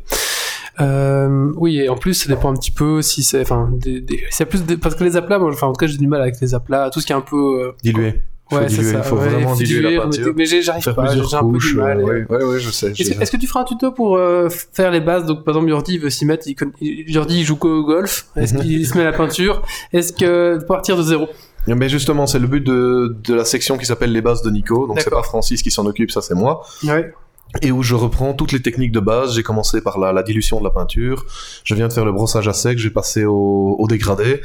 Euh, 0.81 1.53
oui, 1.57 1.79
et 1.81 1.89
en 1.89 1.97
plus, 1.97 2.15
ça 2.15 2.29
dépend 2.29 2.51
un 2.51 2.57
petit 2.57 2.71
peu 2.71 3.03
si 3.03 3.23
c'est, 3.23 3.43
enfin, 3.43 3.69
des, 3.73 4.01
des- 4.01 4.25
c'est 4.31 4.47
plus 4.47 4.65
des- 4.65 4.77
parce 4.77 4.95
que 4.95 5.05
les 5.05 5.17
aplats, 5.17 5.39
moi, 5.39 5.51
enfin, 5.53 5.67
en 5.67 5.73
tout 5.73 5.79
cas, 5.79 5.87
j'ai 5.87 5.99
du 5.99 6.07
mal 6.07 6.21
avec 6.23 6.41
les 6.41 6.55
aplats, 6.55 6.91
tout 6.91 7.01
ce 7.01 7.07
qui 7.07 7.13
est 7.13 7.17
un 7.17 7.21
peu, 7.21 7.37
euh, 7.37 7.73
diluer. 7.83 8.23
Faut 8.51 8.57
ouais, 8.57 8.69
c'est 8.69 8.77
diluer, 8.79 8.93
ça. 8.93 8.99
il 8.99 9.05
faut 9.05 9.17
ouais, 9.17 9.29
vraiment 9.29 9.55
diluer 9.55 9.83
la 9.83 9.89
remettez- 10.03 10.17
peinture. 10.19 10.33
Mais 10.37 10.47
j'arrive 10.47 10.95
pas, 10.95 11.07
j'ai 11.15 11.37
un 11.37 11.45
peu 11.51 11.59
du 11.59 11.75
mal. 11.75 12.01
euh, 12.01 12.05
ouais, 12.05 12.27
ouais, 12.29 12.45
ouais, 12.45 12.59
je 12.61 12.71
sais. 12.71 12.91
Est-ce 12.91 13.31
que, 13.31 13.37
tu 13.37 13.47
feras 13.47 13.61
un 13.61 13.65
tuto 13.65 13.93
pour 13.93 14.17
euh, 14.17 14.49
faire 14.73 14.91
les 14.91 15.01
bases? 15.01 15.27
Donc, 15.27 15.45
par 15.45 15.55
exemple, 15.55 15.71
Jordi 15.71 15.95
il 15.95 16.01
veut 16.01 16.11
s'y 16.11 16.25
mettre. 16.27 16.47
Il, 16.49 16.55
conna- 16.55 16.73
Jordi, 17.07 17.41
il 17.41 17.45
joue 17.45 17.57
qu'au 17.57 17.85
golf. 17.85 18.27
Est-ce 18.37 18.55
Mhm. 18.55 18.61
qu'il 18.63 18.87
se 18.87 18.95
met 18.97 19.03
à 19.03 19.11
la 19.11 19.17
peinture? 19.17 19.63
Est-ce 19.93 20.13
que 20.13 20.59
partir 20.67 20.97
de 20.97 21.03
zéro? 21.03 21.29
Mais 21.69 21.89
justement, 21.89 22.27
c'est 22.27 22.41
le 22.41 22.49
but 22.49 22.61
de, 22.65 23.17
de 23.25 23.35
la 23.35 23.45
section 23.45 23.79
qui 23.79 23.87
s'appelle 23.87 24.11
les 24.13 24.21
bases 24.21 24.43
de 24.43 24.51
Nico. 24.51 24.87
Donc 24.89 25.01
c'est 25.01 25.11
pas 25.11 25.23
Francis 25.23 25.63
qui 25.63 25.71
s'en 25.71 25.87
occupe, 25.87 26.11
ça 26.11 26.21
c'est 26.21 26.35
moi. 26.35 26.63
Ouais. 26.85 27.13
Et 27.61 27.71
où 27.71 27.83
je 27.83 27.95
reprends 27.95 28.33
toutes 28.33 28.53
les 28.53 28.63
techniques 28.63 28.93
de 28.93 29.01
base. 29.01 29.35
J'ai 29.35 29.43
commencé 29.43 29.83
par 29.83 29.99
la, 29.99 30.13
la 30.13 30.23
dilution 30.23 30.59
de 30.59 30.65
la 30.65 30.71
peinture. 30.71 31.25
Je 31.65 31.75
viens 31.75 31.89
de 31.89 31.93
faire 31.93 32.05
le 32.05 32.13
brossage 32.13 32.49
à 32.49 32.55
sec. 32.55 32.79
J'ai 32.79 32.91
passé 32.91 33.25
au, 33.27 33.85
dégradé. 33.89 34.41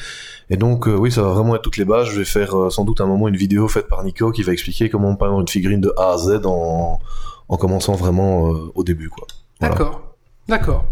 Et 0.50 0.58
donc 0.58 0.88
euh, 0.88 0.96
oui, 0.96 1.12
ça 1.12 1.22
va 1.22 1.30
vraiment 1.30 1.56
être 1.56 1.62
toutes 1.62 1.78
les 1.78 1.86
bases. 1.86 2.08
Je 2.08 2.20
vais 2.20 2.26
faire 2.26 2.58
euh, 2.58 2.70
sans 2.70 2.84
doute 2.84 3.02
un 3.02 3.06
moment 3.06 3.28
une 3.28 3.38
vidéo 3.38 3.68
faite 3.68 3.88
par 3.88 4.04
Nico 4.04 4.32
qui 4.32 4.44
va 4.44 4.52
expliquer 4.52 4.90
comment 4.90 5.16
peindre 5.16 5.40
une 5.40 5.48
figurine 5.48 5.82
de 5.82 5.94
A 5.98 6.14
à 6.14 6.18
Z 6.18 6.42
en, 6.46 7.00
en 7.50 7.58
commençant 7.58 7.94
vraiment 7.94 8.52
euh, 8.52 8.72
au 8.76 8.84
début, 8.84 9.10
quoi. 9.10 9.26
D'accord. 9.62 10.07
D'accord. 10.48 10.86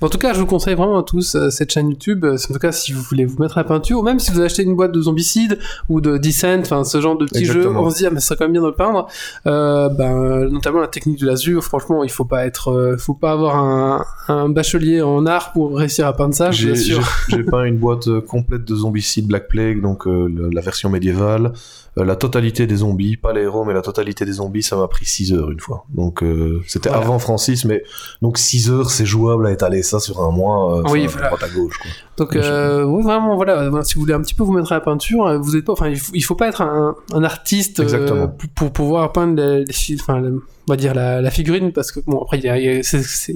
En 0.00 0.08
tout 0.08 0.18
cas, 0.18 0.32
je 0.32 0.40
vous 0.40 0.46
conseille 0.46 0.74
vraiment 0.74 0.98
à 0.98 1.02
tous 1.04 1.36
euh, 1.36 1.50
cette 1.50 1.72
chaîne 1.72 1.88
YouTube. 1.90 2.24
Euh, 2.24 2.34
En 2.34 2.52
tout 2.52 2.58
cas, 2.58 2.72
si 2.72 2.92
vous 2.92 3.00
voulez 3.02 3.24
vous 3.24 3.40
mettre 3.40 3.56
à 3.56 3.60
la 3.62 3.68
peinture, 3.68 4.00
ou 4.00 4.02
même 4.02 4.18
si 4.18 4.32
vous 4.32 4.40
achetez 4.40 4.64
une 4.64 4.74
boîte 4.74 4.90
de 4.90 5.00
Zombicide 5.00 5.58
ou 5.88 6.00
de 6.00 6.18
Descent, 6.18 6.60
enfin 6.60 6.82
ce 6.82 7.00
genre 7.00 7.16
de 7.16 7.24
petits 7.24 7.44
jeux, 7.44 7.68
on 7.68 7.90
se 7.90 7.98
dit 7.98 8.06
ah 8.06 8.10
mais 8.10 8.18
ça 8.18 8.26
serait 8.28 8.38
quand 8.38 8.44
même 8.46 8.52
bien 8.52 8.62
de 8.62 8.66
le 8.66 8.74
peindre. 8.74 9.06
Euh, 9.46 9.88
ben, 9.88 10.48
notamment 10.48 10.80
la 10.80 10.88
technique 10.88 11.20
de 11.20 11.26
l'azur. 11.26 11.62
Franchement, 11.62 12.02
il 12.02 12.10
faut 12.10 12.24
pas 12.24 12.44
être, 12.44 12.96
faut 12.98 13.14
pas 13.14 13.32
avoir 13.32 13.56
un, 13.56 14.04
un 14.28 14.48
bachelier 14.48 15.00
en 15.00 15.26
art 15.26 15.52
pour 15.52 15.76
réussir 15.76 16.06
à 16.06 16.12
peindre 16.12 16.34
ça. 16.34 16.50
J'ai 16.50 17.42
peint 17.44 17.64
une 17.64 17.78
boîte 17.78 18.08
complète 18.26 18.64
de 18.64 18.74
Zombicide 18.74 19.28
Black 19.28 19.48
Plague, 19.48 19.80
donc 19.80 20.06
la 20.06 20.60
version 20.60 20.90
médiévale. 20.90 21.52
Euh, 21.98 22.04
la 22.04 22.16
totalité 22.16 22.66
des 22.66 22.76
zombies, 22.76 23.16
pas 23.16 23.32
les 23.32 23.42
héros, 23.42 23.64
mais 23.64 23.74
la 23.74 23.82
totalité 23.82 24.24
des 24.24 24.32
zombies, 24.32 24.62
ça 24.62 24.76
m'a 24.76 24.86
pris 24.88 25.04
6 25.04 25.32
heures 25.32 25.50
une 25.50 25.60
fois. 25.60 25.84
Donc 25.88 26.22
euh, 26.22 26.62
c'était 26.66 26.88
Voilà. 26.90 27.04
avant 27.04 27.18
Francis, 27.18 27.64
mais 27.64 27.82
donc 28.22 28.38
6 28.38 28.70
heures, 28.70 28.90
c'est 28.90 29.06
jouable 29.06 29.46
à 29.46 29.52
étaler 29.52 29.82
ça 29.82 29.98
sur 30.00 30.20
un 30.22 30.30
mois, 30.30 30.78
euh, 30.78 30.82
Oui, 30.90 31.04
enfin, 31.06 31.18
voilà. 31.18 31.36
droite 31.36 31.50
à 31.50 31.54
gauche. 31.54 31.78
Quoi. 31.78 31.90
Donc 32.18 32.36
euh, 32.36 32.84
ouais, 32.84 33.02
vraiment 33.02 33.36
voilà, 33.36 33.70
si 33.84 33.94
vous 33.94 34.00
voulez 34.02 34.14
un 34.14 34.20
petit 34.22 34.34
peu 34.34 34.44
vous 34.44 34.52
mettre 34.52 34.72
à 34.72 34.76
la 34.76 34.80
peinture, 34.80 35.26
euh, 35.26 35.38
vous 35.38 35.56
êtes 35.56 35.64
pas, 35.64 35.72
enfin 35.72 35.88
il 35.88 35.98
faut, 35.98 36.12
il 36.14 36.20
faut 36.22 36.34
pas 36.34 36.48
être 36.48 36.62
un, 36.62 36.94
un 37.12 37.24
artiste 37.24 37.80
euh, 37.80 37.84
Exactement. 37.84 38.28
pour, 38.28 38.48
pour 38.50 38.72
pouvoir 38.72 39.12
peindre 39.12 39.34
les, 39.42 39.64
les 39.64 39.72
fi- 39.72 39.96
enfin 40.00 40.18
le- 40.20 40.42
on 40.68 40.72
va 40.72 40.76
dire 40.76 40.94
la, 40.94 41.20
la 41.20 41.30
figurine 41.30 41.72
parce 41.72 41.90
que 41.92 42.00
bon 42.06 42.20
après 42.22 42.38
il 42.38 42.44
y 42.44 42.48
a, 42.48 42.58
y 42.58 42.80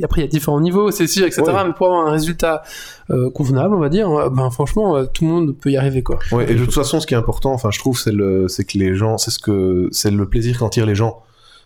après 0.05 0.21
il 0.21 0.25
y 0.25 0.27
a 0.27 0.27
différents 0.29 0.61
niveaux 0.61 0.91
c'est 0.91 1.07
sûr 1.07 1.27
etc 1.27 1.43
Ouais. 1.47 1.65
mais 1.67 1.73
pour 1.73 1.87
avoir 1.87 2.07
un 2.07 2.13
résultat 2.13 2.63
euh, 3.11 3.31
convenable 3.31 3.75
on 3.75 3.81
va 3.81 3.89
dire 3.89 4.09
euh, 4.11 4.31
ben 4.31 4.51
franchement 4.51 4.97
euh, 4.97 5.07
tout 5.13 5.25
le 5.25 5.31
monde 5.31 5.57
peut 5.57 5.71
y 5.71 5.77
arriver 5.77 6.03
quoi. 6.03 6.19
Ouais, 6.31 6.51
et 6.51 6.55
de 6.55 6.65
toute 6.65 6.75
façon, 6.75 7.01
ce 7.01 7.07
qui 7.07 7.15
est 7.15 7.17
important, 7.17 7.53
enfin, 7.53 7.71
je 7.71 7.79
trouve, 7.79 7.99
c'est 7.99 8.13
le, 8.13 8.49
c'est 8.49 8.65
que 8.65 8.79
les 8.79 8.95
gens, 8.95 9.19
c'est 9.19 9.31
ce 9.31 9.39
que, 9.39 9.89
c'est 9.91 10.11
le 10.11 10.29
plaisir 10.29 10.59
qu'en 10.59 10.69
tirent 10.69 10.87
les 10.87 10.95
gens. 10.95 11.23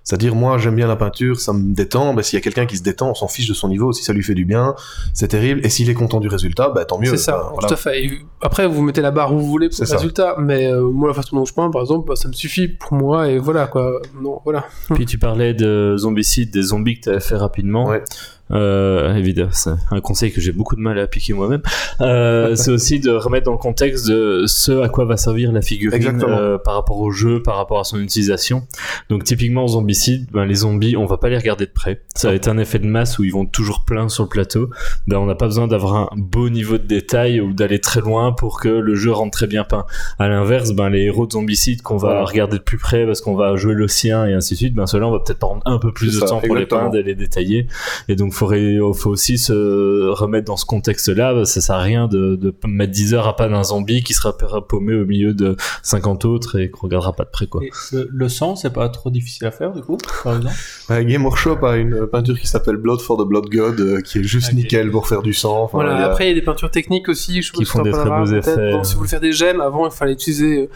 C'est-à-dire, 0.07 0.37
moi, 0.37 0.57
j'aime 0.57 0.77
bien 0.77 0.87
la 0.87 0.95
peinture, 0.95 1.41
ça 1.41 1.53
me 1.53 1.75
détend. 1.75 2.15
Bah, 2.15 2.23
s'il 2.23 2.37
y 2.37 2.41
a 2.41 2.41
quelqu'un 2.41 2.65
qui 2.65 2.77
se 2.77 2.83
détend, 2.85 3.11
on 3.11 3.15
s'en 3.15 3.27
fiche 3.27 3.49
de 3.49 3.55
son 3.55 3.67
niveau. 3.69 3.93
Si 3.93 4.05
ça 4.05 4.13
lui 4.13 4.23
fait 4.23 4.35
du 4.35 4.45
bien, 4.45 4.77
c'est 5.13 5.27
terrible. 5.27 5.61
Et 5.65 5.69
s'il 5.69 5.91
est 5.91 5.95
content 5.95 6.21
du 6.21 6.29
résultat, 6.29 6.69
bah, 6.69 6.85
tant 6.85 7.01
mieux. 7.01 7.11
C'est 7.11 7.17
ça, 7.17 7.39
Enfin, 7.41 7.51
voilà. 7.55 7.67
tout 7.69 7.75
à 7.75 7.77
fait. 7.77 8.05
Et 8.05 8.11
après, 8.41 8.69
vous 8.69 8.83
mettez 8.83 9.01
la 9.01 9.11
barre 9.11 9.35
où 9.35 9.39
vous 9.41 9.47
voulez 9.47 9.69
pour 9.69 9.81
le 9.81 9.87
ça. 9.87 9.97
résultat, 9.97 10.37
mais 10.39 10.67
euh, 10.69 10.89
moi, 10.89 11.09
la 11.09 11.15
façon 11.15 11.35
dont 11.35 11.45
je 11.45 11.53
peins, 11.53 11.71
par 11.73 11.83
exemple, 11.83 12.07
bah, 12.09 12.15
ça 12.15 12.29
me 12.29 12.35
suffit 12.35 12.69
pour 12.69 12.93
moi, 12.93 13.29
et 13.29 13.39
voilà, 13.39 13.67
quoi. 13.67 14.01
Non, 14.23 14.41
voilà. 14.45 14.65
Puis 14.95 15.07
tu 15.07 15.19
parlais 15.19 15.55
de 15.55 15.97
zombicide, 15.99 16.53
des 16.53 16.63
zombies 16.63 17.01
que 17.01 17.05
tu 17.05 17.09
avais 17.11 17.19
fait 17.21 17.37
rapidement. 17.37 17.87
Ouais. 17.89 18.05
Euh, 18.53 19.15
évidemment, 19.17 19.51
c'est 19.53 19.71
un 19.91 20.01
conseil 20.01 20.33
que 20.33 20.41
j'ai 20.41 20.53
beaucoup 20.53 20.77
de 20.77 20.81
mal 20.81 20.99
à 20.99 21.03
appliquer 21.03 21.33
moi-même. 21.33 21.63
Euh, 22.01 22.55
c'est 22.57 22.71
aussi 22.71 23.01
de 23.01 23.11
remettre 23.11 23.47
dans 23.47 23.53
le 23.53 23.59
contexte 23.59 24.09
de 24.09 24.45
ce 24.47 24.81
à 24.81 24.89
quoi 24.89 25.05
va 25.05 25.17
servir 25.17 25.53
la 25.53 25.63
figurine 25.63 26.23
euh, 26.27 26.59
par 26.59 26.75
rapport 26.75 27.01
au 27.01 27.11
jeu, 27.11 27.43
par 27.43 27.57
rapport 27.57 27.81
à 27.81 27.85
son 27.85 28.01
utilisation. 28.01 28.67
Donc 29.11 29.25
typiquement 29.25 29.65
en 29.65 29.69
zombicide, 29.69 30.29
ben, 30.33 30.45
les 30.45 30.57
zombies, 30.57 30.97
on 30.97 31.07
va 31.07 31.17
pas 31.17 31.29
les 31.29 31.39
regarder 31.39 31.67
de 31.67 31.73
près. 31.73 32.03
Ça 32.15 32.29
va 32.29 32.35
être 32.35 32.49
un 32.49 32.59
effet 32.59 32.79
de 32.79 32.87
masse 32.87 33.19
où 33.19 33.25
ils 33.25 33.33
vont 33.33 33.47
toujours 33.47 33.85
plein 33.85 34.09
sur 34.09 34.25
le 34.25 34.29
plateau. 34.29 34.71
Ben, 35.07 35.19
on 35.19 35.27
n'a 35.27 35.35
pas 35.35 35.47
besoin 35.47 35.67
d'avoir 35.67 35.95
un 35.97 36.09
beau 36.17 36.49
niveau 36.49 36.79
de 36.79 36.87
détail 36.87 37.41
ou 37.41 37.53
d'aller 37.53 37.81
très 37.81 38.01
loin 38.01 38.33
pour 38.33 38.61
que 38.61 38.69
le 38.69 38.95
jeu 38.95 39.13
rentre 39.13 39.37
très 39.37 39.47
bien 39.47 39.65
peint. 39.65 39.87
À 40.19 40.29
l'inverse, 40.29 40.73
ben, 40.73 40.89
les 40.89 41.03
héros 41.03 41.27
de 41.27 41.33
zombicide 41.33 41.83
qu'on 41.83 41.97
va 41.97 42.25
regarder 42.25 42.59
de 42.59 42.63
plus 42.63 42.79
près 42.79 43.07
parce 43.07 43.21
qu'on 43.21 43.35
va 43.35 43.57
jouer 43.57 43.75
le 43.75 43.89
sien 43.89 44.27
et 44.27 44.35
ainsi 44.35 44.55
de 44.55 44.59
suite, 44.59 44.75
ben 44.75 44.87
ceux-là 44.87 45.07
on 45.09 45.13
va 45.13 45.21
peut-être 45.21 45.39
prendre 45.39 45.63
un 45.65 45.79
peu 45.79 45.93
plus 45.93 46.15
de 46.15 46.21
ça, 46.21 46.27
temps 46.27 46.41
pour 46.41 46.57
les 46.57 46.67
peindre 46.67 46.97
et 46.97 47.03
les 47.03 47.15
détailler. 47.15 47.67
Et 48.09 48.17
donc 48.17 48.33
faut, 48.37 48.47
ré- 48.47 48.79
faut 48.95 49.11
aussi 49.11 49.39
se 49.39 50.09
remettre 50.11 50.47
dans 50.47 50.57
ce 50.57 50.65
contexte-là. 50.67 51.45
Ça 51.45 51.61
sert 51.61 51.75
à 51.77 51.81
rien 51.83 52.07
de, 52.09 52.37
de 52.37 52.55
mettre 52.67 52.93
10 52.93 53.15
heures 53.15 53.27
à 53.27 53.37
pas 53.37 53.49
d'un 53.49 53.63
zombie 53.65 54.03
qui 54.03 54.15
sera 54.15 54.37
paumé 54.37 54.95
au 54.95 55.05
milieu 55.07 55.35
de 55.35 55.57
50 55.83 56.25
autres 56.25 56.59
et 56.61 56.71
qu'on 56.71 56.87
regardera 56.87 57.13
pas 57.13 57.25
de 57.25 57.31
près 57.31 57.47
quoi. 57.47 57.63
Et 57.65 57.71
le, 57.93 58.09
le 58.11 58.29
sang, 58.29 58.57
c'est 58.57 58.73
pas 58.73 58.89
trop 58.89 59.11
difficile 59.11 59.47
à 59.47 59.51
faire 59.51 59.73
du 59.73 59.81
coup, 59.83 59.97
par 60.25 60.37
exemple? 60.37 60.55
Ouais, 60.91 61.05
Game 61.05 61.25
Workshop 61.25 61.65
a 61.67 61.77
une 61.77 62.07
peinture 62.07 62.39
qui 62.39 62.47
s'appelle 62.47 62.77
Blood 62.77 63.01
for 63.01 63.17
the 63.17 63.27
Blood 63.27 63.49
God, 63.51 63.81
euh, 63.81 64.01
qui 64.03 64.19
est 64.19 64.23
juste 64.23 64.51
Ok. 64.51 64.55
nickel 64.55 64.91
pour 64.91 65.09
faire 65.09 65.23
du 65.23 65.33
sang. 65.35 65.63
Enfin, 65.65 65.79
Voilà, 65.79 65.95
il 65.95 66.01
y 66.01 66.03
a- 66.05 66.07
après, 66.11 66.27
il 66.27 66.29
y 66.29 66.33
a 66.33 66.35
des 66.35 66.43
peintures 66.43 66.71
techniques 66.71 67.09
aussi, 67.09 67.43
je 67.43 67.53
Qui 67.53 67.65
font 67.65 67.83
des 67.83 67.91
très 67.91 68.09
beaux 68.09 68.27
effets. 68.27 68.71
Bon, 68.73 68.85
si 68.85 68.93
vous 68.95 68.99
voulez 68.99 69.11
faire 69.11 69.21
des 69.21 69.33
gemmes, 69.33 69.61
avant, 69.61 69.87
il 69.87 69.93
fallait 69.93 70.13
utiliser 70.13 70.63
euh, 70.63 70.69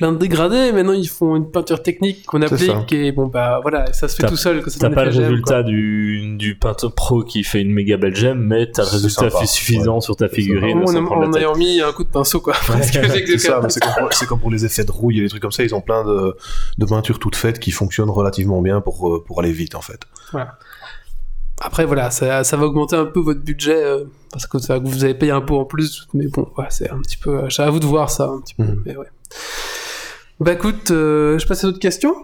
plein 0.00 0.12
de 0.12 0.16
dégradés, 0.16 0.72
maintenant, 0.72 0.94
ils 0.94 1.08
font 1.08 1.36
une 1.36 1.50
peinture 1.50 1.82
technique 1.82 2.24
qu'on 2.24 2.40
applique, 2.40 2.90
et 2.92 3.12
bon, 3.12 3.26
bah, 3.26 3.58
voilà, 3.60 3.92
ça 3.92 4.08
se 4.08 4.16
fait 4.16 4.26
tout 4.26 4.36
seul. 4.36 4.62
que 4.62 4.70
ça 4.70 4.78
T'as 4.80 4.88
pas 4.88 5.04
le 5.04 5.10
résultat 5.10 5.62
du, 5.62 6.36
du 6.38 6.54
peintre 6.56 6.88
pro 6.88 7.22
qui 7.22 7.44
fait 7.44 7.60
une 7.60 7.70
méga 7.72 7.98
belle 7.98 8.16
gemme, 8.16 8.40
mais 8.40 8.70
t'as 8.70 8.84
le 8.84 8.88
résultat 8.88 9.28
sympa, 9.28 9.44
suffisant 9.46 10.00
sur 10.00 10.16
ta 10.16 10.28
figurine. 10.30 10.82
En 10.82 11.30
tête. 11.30 11.42
ayant 11.42 11.54
mis 11.54 11.82
un 11.82 11.92
coup 11.92 12.04
de 12.04 12.08
pinceau, 12.08 12.40
quoi. 12.40 12.54
Que 12.54 13.36
C'est 13.38 13.80
comme, 13.80 13.92
pour- 13.98 14.12
c'est 14.14 14.26
comme 14.26 14.40
pour 14.40 14.50
les 14.50 14.64
effets 14.64 14.84
de 14.84 14.90
rouille 14.90 15.18
et 15.18 15.22
les 15.22 15.28
trucs 15.28 15.42
comme 15.42 15.52
ça, 15.52 15.62
ils 15.64 15.74
ont 15.74 15.82
plein 15.82 16.02
de, 16.04 16.34
de 16.78 16.84
peintures 16.86 17.18
toutes 17.18 17.36
faites 17.36 17.58
qui 17.60 17.70
fonctionnent 17.70 18.08
relativement 18.10 18.62
bien 18.62 18.80
pour, 18.80 19.06
euh, 19.14 19.22
pour 19.22 19.40
aller 19.40 19.52
vite 19.52 19.74
en 19.74 19.82
fait. 19.82 20.00
Après, 21.62 21.84
voilà, 21.84 22.10
ça, 22.10 22.42
ça 22.42 22.56
va 22.56 22.64
augmenter 22.64 22.96
un 22.96 23.04
peu 23.04 23.20
votre 23.20 23.40
budget, 23.40 23.84
euh, 23.84 24.04
parce 24.32 24.46
que 24.46 24.58
ça, 24.58 24.78
vous 24.78 25.04
avez 25.04 25.12
payé 25.12 25.30
un 25.32 25.42
peu 25.42 25.52
en 25.52 25.66
plus, 25.66 26.08
mais 26.14 26.26
bon, 26.28 26.48
voilà, 26.54 26.70
c'est 26.70 26.88
un 26.90 26.98
petit 27.00 27.18
peu. 27.18 27.36
euh, 27.44 27.50
c'est 27.50 27.62
à 27.62 27.68
vous 27.68 27.80
de 27.80 27.84
voir 27.86 28.08
ça, 28.10 28.24
un 28.28 28.40
petit 28.40 28.54
peu, 28.54 28.62
Mhm. 28.62 28.82
mais 28.86 28.96
ouais. 28.96 29.06
Bah 30.40 30.52
écoute, 30.52 30.90
euh, 30.90 31.38
je 31.38 31.46
passe 31.46 31.64
à 31.64 31.66
d'autres 31.66 31.78
questions. 31.78 32.14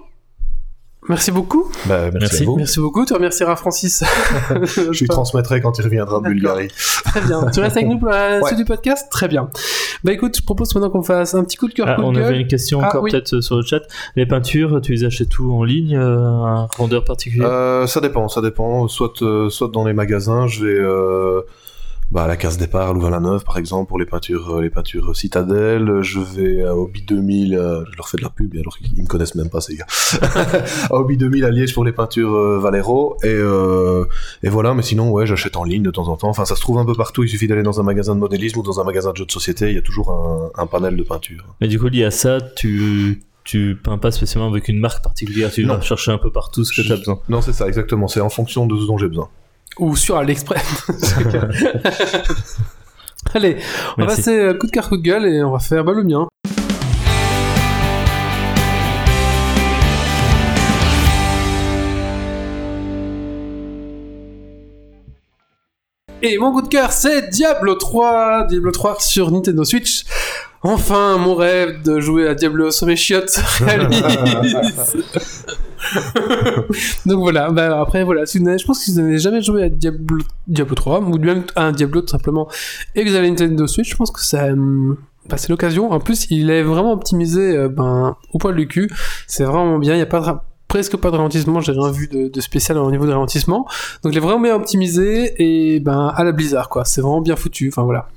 Merci 1.09 1.31
beaucoup. 1.31 1.71
Bah, 1.87 2.11
merci, 2.11 2.19
Merci. 2.21 2.43
à 2.43 2.47
vous. 2.47 2.57
Merci 2.57 2.81
beaucoup. 2.81 3.05
Tu 3.05 3.15
remercieras 3.15 3.55
Francis. 3.55 4.03
Je 4.65 4.99
lui 5.01 5.07
transmettrai 5.07 5.61
quand 5.61 5.79
il 5.79 5.83
reviendra 5.83 6.19
de. 6.19 6.25
Bulgarie. 6.25 6.67
Très 7.05 7.21
bien. 7.21 7.47
Tu 7.53 7.61
restes 7.61 7.77
avec 7.77 7.89
nous 7.89 7.99
pour 8.01 8.09
la 8.09 8.41
Ouais. 8.41 8.47
suite 8.47 8.59
du 8.59 8.65
podcast? 8.65 9.07
Très 9.09 9.29
bien. 9.29 9.49
Bah 10.03 10.13
écoute, 10.13 10.37
je 10.37 10.43
propose 10.43 10.75
maintenant 10.75 10.91
qu'on 10.91 11.05
fasse 11.05 11.35
un 11.35 11.45
petit 11.45 11.57
coup 11.57 11.69
de 11.69 11.75
cœur, 11.75 11.87
Ah, 11.89 11.95
coup 11.95 12.03
de 12.03 12.07
on 12.09 12.13
gueule. 12.13 12.25
avait 12.25 12.41
une 12.41 12.49
question 12.49 12.81
Ah, 12.83 12.89
encore 12.89 13.03
oui. 13.05 13.13
peut-être 13.13 13.35
euh, 13.35 13.41
sur 13.41 13.55
le 13.57 13.63
chat. 13.63 13.83
Les 14.17 14.27
peintures, 14.27 14.81
tu 14.81 14.93
les 14.93 15.05
achètes 15.05 15.39
où 15.39 15.53
en 15.53 15.63
ligne 15.63 15.97
euh, 15.97 16.19
Un 16.19 16.67
vendeur 16.77 17.05
particulier? 17.05 17.45
Euh, 17.45 17.87
ça 17.87 18.01
dépend, 18.01 18.27
ça 18.29 18.41
dépend. 18.41 18.89
Soit, 18.89 19.23
euh, 19.23 19.49
soit 19.49 19.69
dans 19.69 19.85
les 19.85 19.93
magasins, 19.93 20.49
je 20.49 20.65
vais 20.65 20.75
euh, 20.81 21.43
bah, 22.11 22.25
à 22.25 22.27
la 22.29 22.37
case 22.37 22.57
départ 22.57 22.91
à 22.91 22.93
Louvain-la-Neuve, 22.93 23.45
par 23.45 23.59
exemple, 23.59 23.89
pour 23.89 23.99
les 23.99 24.07
peintures, 24.07 24.57
euh, 24.57 24.63
les 24.63 24.71
peintures 24.71 25.17
Citadel. 25.17 26.03
Je 26.03 26.21
vais 26.21 26.63
à 26.63 26.77
Hobby 26.77 27.03
2000, 27.03 27.55
euh, 27.55 27.85
je 27.91 27.97
leur 27.97 28.09
fais 28.09 28.17
de 28.17 28.23
la 28.23 28.31
pub, 28.31 28.55
alors 28.57 28.79
qu'ils 28.79 29.03
me 29.03 29.07
connaissent 29.07 29.35
même 29.35 29.51
pas, 29.51 29.61
ces 29.61 29.77
gars. 29.77 29.87
à 30.91 30.95
Hobby 30.95 31.17
2000 31.17 31.45
à 31.45 31.51
Liège 31.51 31.75
pour 31.75 31.85
les 31.85 31.93
peintures 31.93 32.35
euh, 32.35 32.59
Valero. 32.61 33.17
Et, 33.25 33.29
euh, 33.29 34.05
et 34.43 34.49
voilà, 34.49 34.73
mais 34.73 34.83
sinon, 34.83 35.11
ouais, 35.11 35.27
j'achète 35.27 35.57
en 35.57 35.65
ligne 35.65 35.83
de 35.83 35.91
temps 35.91 36.09
en 36.09 36.17
temps. 36.17 36.29
Enfin, 36.29 36.45
ça 36.45 36.55
se 36.55 36.61
trouve 36.61 36.79
un 36.79 36.85
peu 36.85 36.95
partout. 36.95 37.25
Il 37.25 37.29
suffit 37.29 37.49
d'aller 37.49 37.65
dans 37.65 37.81
un 37.81 37.85
magasin 37.85 38.15
de 38.15 38.21
modélisme 38.21 38.61
ou 38.61 38.63
dans 38.63 38.81
un 38.81 38.85
magasin 38.85 39.11
de 39.11 39.17
jeux 39.17 39.27
de 39.27 39.33
société. 39.33 39.71
Il 39.71 39.75
y 39.75 39.79
a 39.79 39.83
toujours 39.83 40.11
un, 40.11 40.63
un 40.63 40.67
panel 40.67 40.97
de 40.97 41.03
peinture. 41.03 41.45
Et 41.61 41.69
du 41.69 41.79
coup, 41.79 41.89
lié 41.89 42.05
à 42.05 42.11
ça, 42.11 42.41
tu 42.41 43.23
tu 43.47 43.79
peins 43.81 43.97
pas 43.97 44.11
spécialement 44.11 44.51
avec 44.51 44.67
une 44.69 44.79
marque 44.79 45.05
particulière, 45.05 45.53
tu 45.53 45.63
vas 45.65 45.81
chercher 45.81 46.11
un 46.11 46.19
peu 46.19 46.33
partout 46.33 46.65
ce 46.65 46.73
que 46.73 46.85
tu 46.85 46.93
as 46.93 46.97
besoin. 46.97 47.21
Non, 47.29 47.41
c'est 47.41 47.53
ça, 47.53 47.69
exactement. 47.69 48.09
C'est 48.09 48.21
en 48.21 48.29
fonction 48.29 48.67
de 48.67 48.77
ce 48.77 48.87
dont 48.87 48.99
j'ai 48.99 49.07
besoin. 49.07 49.29
Ou 49.79 49.95
sur 49.95 50.17
AliExpress. 50.17 50.87
Allez, 53.35 53.59
on 53.99 54.03
va 54.03 54.07
passer 54.07 54.39
euh, 54.39 54.55
coup 54.55 54.67
de 54.67 54.73
cœur, 54.73 54.89
coup 54.89 54.97
de 54.97 55.03
gueule 55.03 55.27
et 55.27 55.43
on 55.43 55.51
va 55.51 55.59
faire 55.59 55.85
bah, 55.85 55.93
le 55.93 56.03
mien. 56.03 56.27
Et 66.23 66.39
mon 66.39 66.53
coup 66.53 66.63
de 66.63 66.69
cœur, 66.69 66.93
c'est 66.93 67.29
Diablo 67.29 67.75
3. 67.75 68.47
Diablo 68.49 68.71
3 68.71 68.97
sur 69.01 69.31
Nintendo 69.31 69.65
Switch. 69.65 70.05
Enfin, 70.63 71.19
mon 71.19 71.35
rêve 71.35 71.83
de 71.83 72.01
jouer 72.01 72.27
à 72.27 72.35
Diablo 72.35 72.71
sur 72.71 72.87
mes 72.87 72.97
chiottes 72.97 73.31
se 73.31 73.65
réalise. 73.65 74.97
Donc 77.07 77.21
voilà, 77.21 77.51
bah 77.51 77.81
après 77.81 78.05
voilà, 78.05 78.27
si 78.27 78.39
vous 78.39 78.47
je 78.47 78.65
pense 78.65 78.79
que 78.79 78.85
si 78.85 78.93
vous 78.93 79.01
n'avez 79.01 79.19
jamais 79.19 79.43
joué 79.43 79.65
à 79.65 79.69
Diablo, 79.69 80.19
Diablo 80.47 80.75
3, 80.75 81.01
ou 81.01 81.19
même 81.19 81.45
à 81.55 81.65
un 81.65 81.73
Diablo 81.73 82.01
tout 82.03 82.09
simplement, 82.09 82.49
et 82.95 83.05
que 83.05 83.09
vous 83.09 83.15
avez 83.15 83.29
une 83.29 83.35
Nintendo 83.35 83.67
Switch, 83.67 83.91
je 83.91 83.97
pense 83.97 84.11
que 84.11 84.21
ça, 84.21 84.47
hum, 84.47 84.97
bah, 85.29 85.37
c'est 85.37 85.49
l'occasion. 85.49 85.91
En 85.91 86.01
plus, 86.01 86.27
il 86.31 86.51
est 86.51 86.63
vraiment 86.63 86.93
optimisé 86.93 87.57
euh, 87.57 87.69
ben, 87.69 88.17
au 88.33 88.39
poil 88.39 88.55
du 88.55 88.69
cul. 88.69 88.89
C'est 89.27 89.45
vraiment 89.45 89.79
bien, 89.79 89.95
il 89.95 89.99
n'y 89.99 90.03
a 90.03 90.07
pas 90.07 90.45
presque 90.69 90.97
pas 90.97 91.11
de 91.11 91.17
ralentissement, 91.17 91.61
j'ai 91.61 91.73
rien 91.73 91.91
vu 91.91 92.09
de, 92.09 92.29
de 92.29 92.41
spécial 92.41 92.77
au 92.79 92.91
niveau 92.91 93.07
de 93.07 93.13
ralentissement. 93.13 93.67
Donc 94.03 94.13
il 94.13 94.17
est 94.17 94.21
vraiment 94.21 94.41
bien 94.41 94.57
optimisé 94.57 95.35
et 95.39 95.81
ben 95.81 96.13
à 96.15 96.25
la 96.25 96.33
Blizzard 96.33 96.69
quoi, 96.69 96.85
c'est 96.85 97.01
vraiment 97.01 97.21
bien 97.21 97.37
foutu. 97.37 97.69
Enfin 97.69 97.85
voilà. 97.85 98.09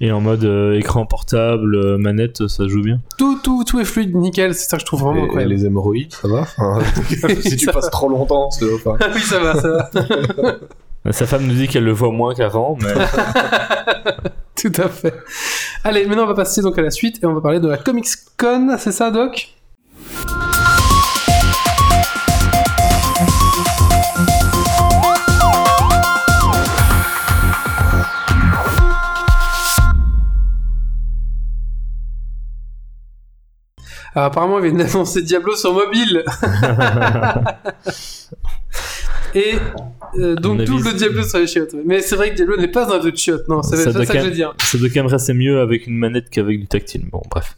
Et 0.00 0.10
en 0.12 0.20
mode 0.20 0.44
euh, 0.44 0.74
écran 0.78 1.06
portable, 1.06 1.74
euh, 1.74 1.98
manette, 1.98 2.46
ça 2.48 2.66
joue 2.68 2.82
bien. 2.82 3.00
Tout, 3.18 3.38
tout, 3.42 3.64
tout 3.64 3.80
est 3.80 3.84
fluide, 3.84 4.14
nickel, 4.14 4.54
c'est 4.54 4.68
ça 4.68 4.76
que 4.76 4.80
je 4.82 4.86
trouve 4.86 5.00
vraiment 5.00 5.16
Et, 5.16 5.20
et 5.20 5.24
incroyable. 5.24 5.52
les 5.54 5.64
hémorroïdes, 5.66 6.12
ça 6.12 6.28
va 6.28 6.40
Enfin, 6.42 6.78
Si 7.40 7.56
tu 7.56 7.66
Ça 7.66 7.72
passes 7.72 7.90
trop 7.90 8.08
longtemps, 8.08 8.50
c'est 8.50 8.64
enfin, 8.72 8.96
oui, 9.14 9.20
ça 9.20 9.38
va, 9.40 9.60
ça 9.60 9.68
va. 9.68 11.10
Sa 11.12 11.26
femme 11.26 11.46
nous 11.46 11.54
dit 11.54 11.66
qu'elle 11.66 11.84
le 11.84 11.90
voit 11.92 12.12
moins 12.12 12.32
qu'avant, 12.34 12.78
mais 12.80 12.92
Tout 14.54 14.80
à 14.80 14.88
fait. 14.88 15.14
Allez, 15.82 16.06
maintenant 16.06 16.22
on 16.24 16.28
va 16.28 16.34
passer 16.34 16.62
donc 16.62 16.78
à 16.78 16.82
la 16.82 16.90
suite 16.90 17.18
et 17.22 17.26
on 17.26 17.34
va 17.34 17.40
parler 17.40 17.58
de 17.58 17.66
la 17.68 17.76
Comics 17.76 18.06
Con, 18.38 18.76
c'est 18.78 18.92
ça, 18.92 19.10
Doc? 19.10 19.52
Alors, 34.14 34.26
apparemment, 34.26 34.58
il 34.58 34.70
vient 34.70 34.84
d'annoncer 34.84 35.22
Diablo 35.22 35.56
sur 35.56 35.72
mobile. 35.72 36.24
Et 39.34 39.54
euh, 40.18 40.34
donc 40.34 40.60
avis, 40.60 40.70
double 40.70 40.94
Diablo 40.94 41.22
sur 41.22 41.38
les 41.38 41.46
chiottes. 41.46 41.74
Mais 41.86 42.00
c'est 42.02 42.16
vrai 42.16 42.30
que 42.30 42.36
Diablo 42.36 42.58
n'est 42.58 42.68
pas 42.68 42.94
un 42.94 43.00
jeu 43.00 43.10
de 43.10 43.16
chiottes, 43.16 43.48
non, 43.48 43.62
c'est 43.62 43.76
Ça 43.76 43.92
ça, 43.92 44.04
que 44.04 44.18
je 44.18 44.24
veux 44.24 44.30
dire. 44.30 44.52
ça 44.58 44.76
doit 44.76 44.88
quand 44.88 45.00
même 45.02 45.06
rester 45.06 45.32
mieux 45.32 45.60
avec 45.60 45.86
une 45.86 45.96
manette 45.96 46.28
qu'avec 46.28 46.60
du 46.60 46.66
tactile. 46.66 47.06
Bon, 47.10 47.22
bref. 47.30 47.56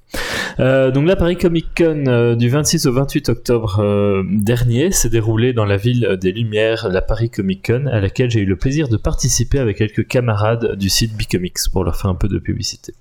Euh, 0.60 0.92
donc 0.92 1.06
là, 1.08 1.16
Paris 1.16 1.36
Comic 1.36 1.66
Con 1.76 2.04
euh, 2.06 2.36
du 2.36 2.48
26 2.48 2.86
au 2.86 2.92
28 2.92 3.28
octobre 3.28 3.80
euh, 3.80 4.22
dernier 4.30 4.92
s'est 4.92 5.08
déroulé 5.08 5.52
dans 5.52 5.64
la 5.64 5.76
ville 5.76 6.16
des 6.20 6.30
Lumières, 6.30 6.88
la 6.88 7.02
Paris 7.02 7.30
Comic 7.30 7.66
Con, 7.66 7.86
à 7.86 8.00
laquelle 8.00 8.30
j'ai 8.30 8.40
eu 8.40 8.46
le 8.46 8.56
plaisir 8.56 8.88
de 8.88 8.96
participer 8.96 9.58
avec 9.58 9.78
quelques 9.78 10.06
camarades 10.06 10.76
du 10.76 10.88
site 10.88 11.16
Bicomics 11.16 11.58
pour 11.72 11.82
leur 11.82 11.96
faire 11.96 12.10
un 12.10 12.14
peu 12.14 12.28
de 12.28 12.38
publicité. 12.38 12.94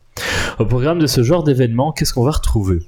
Au 0.57 0.65
programme 0.65 0.99
de 0.99 1.07
ce 1.07 1.21
genre 1.21 1.43
d'événement, 1.43 1.91
qu'est-ce 1.91 2.13
qu'on 2.13 2.23
va 2.23 2.31
retrouver? 2.31 2.79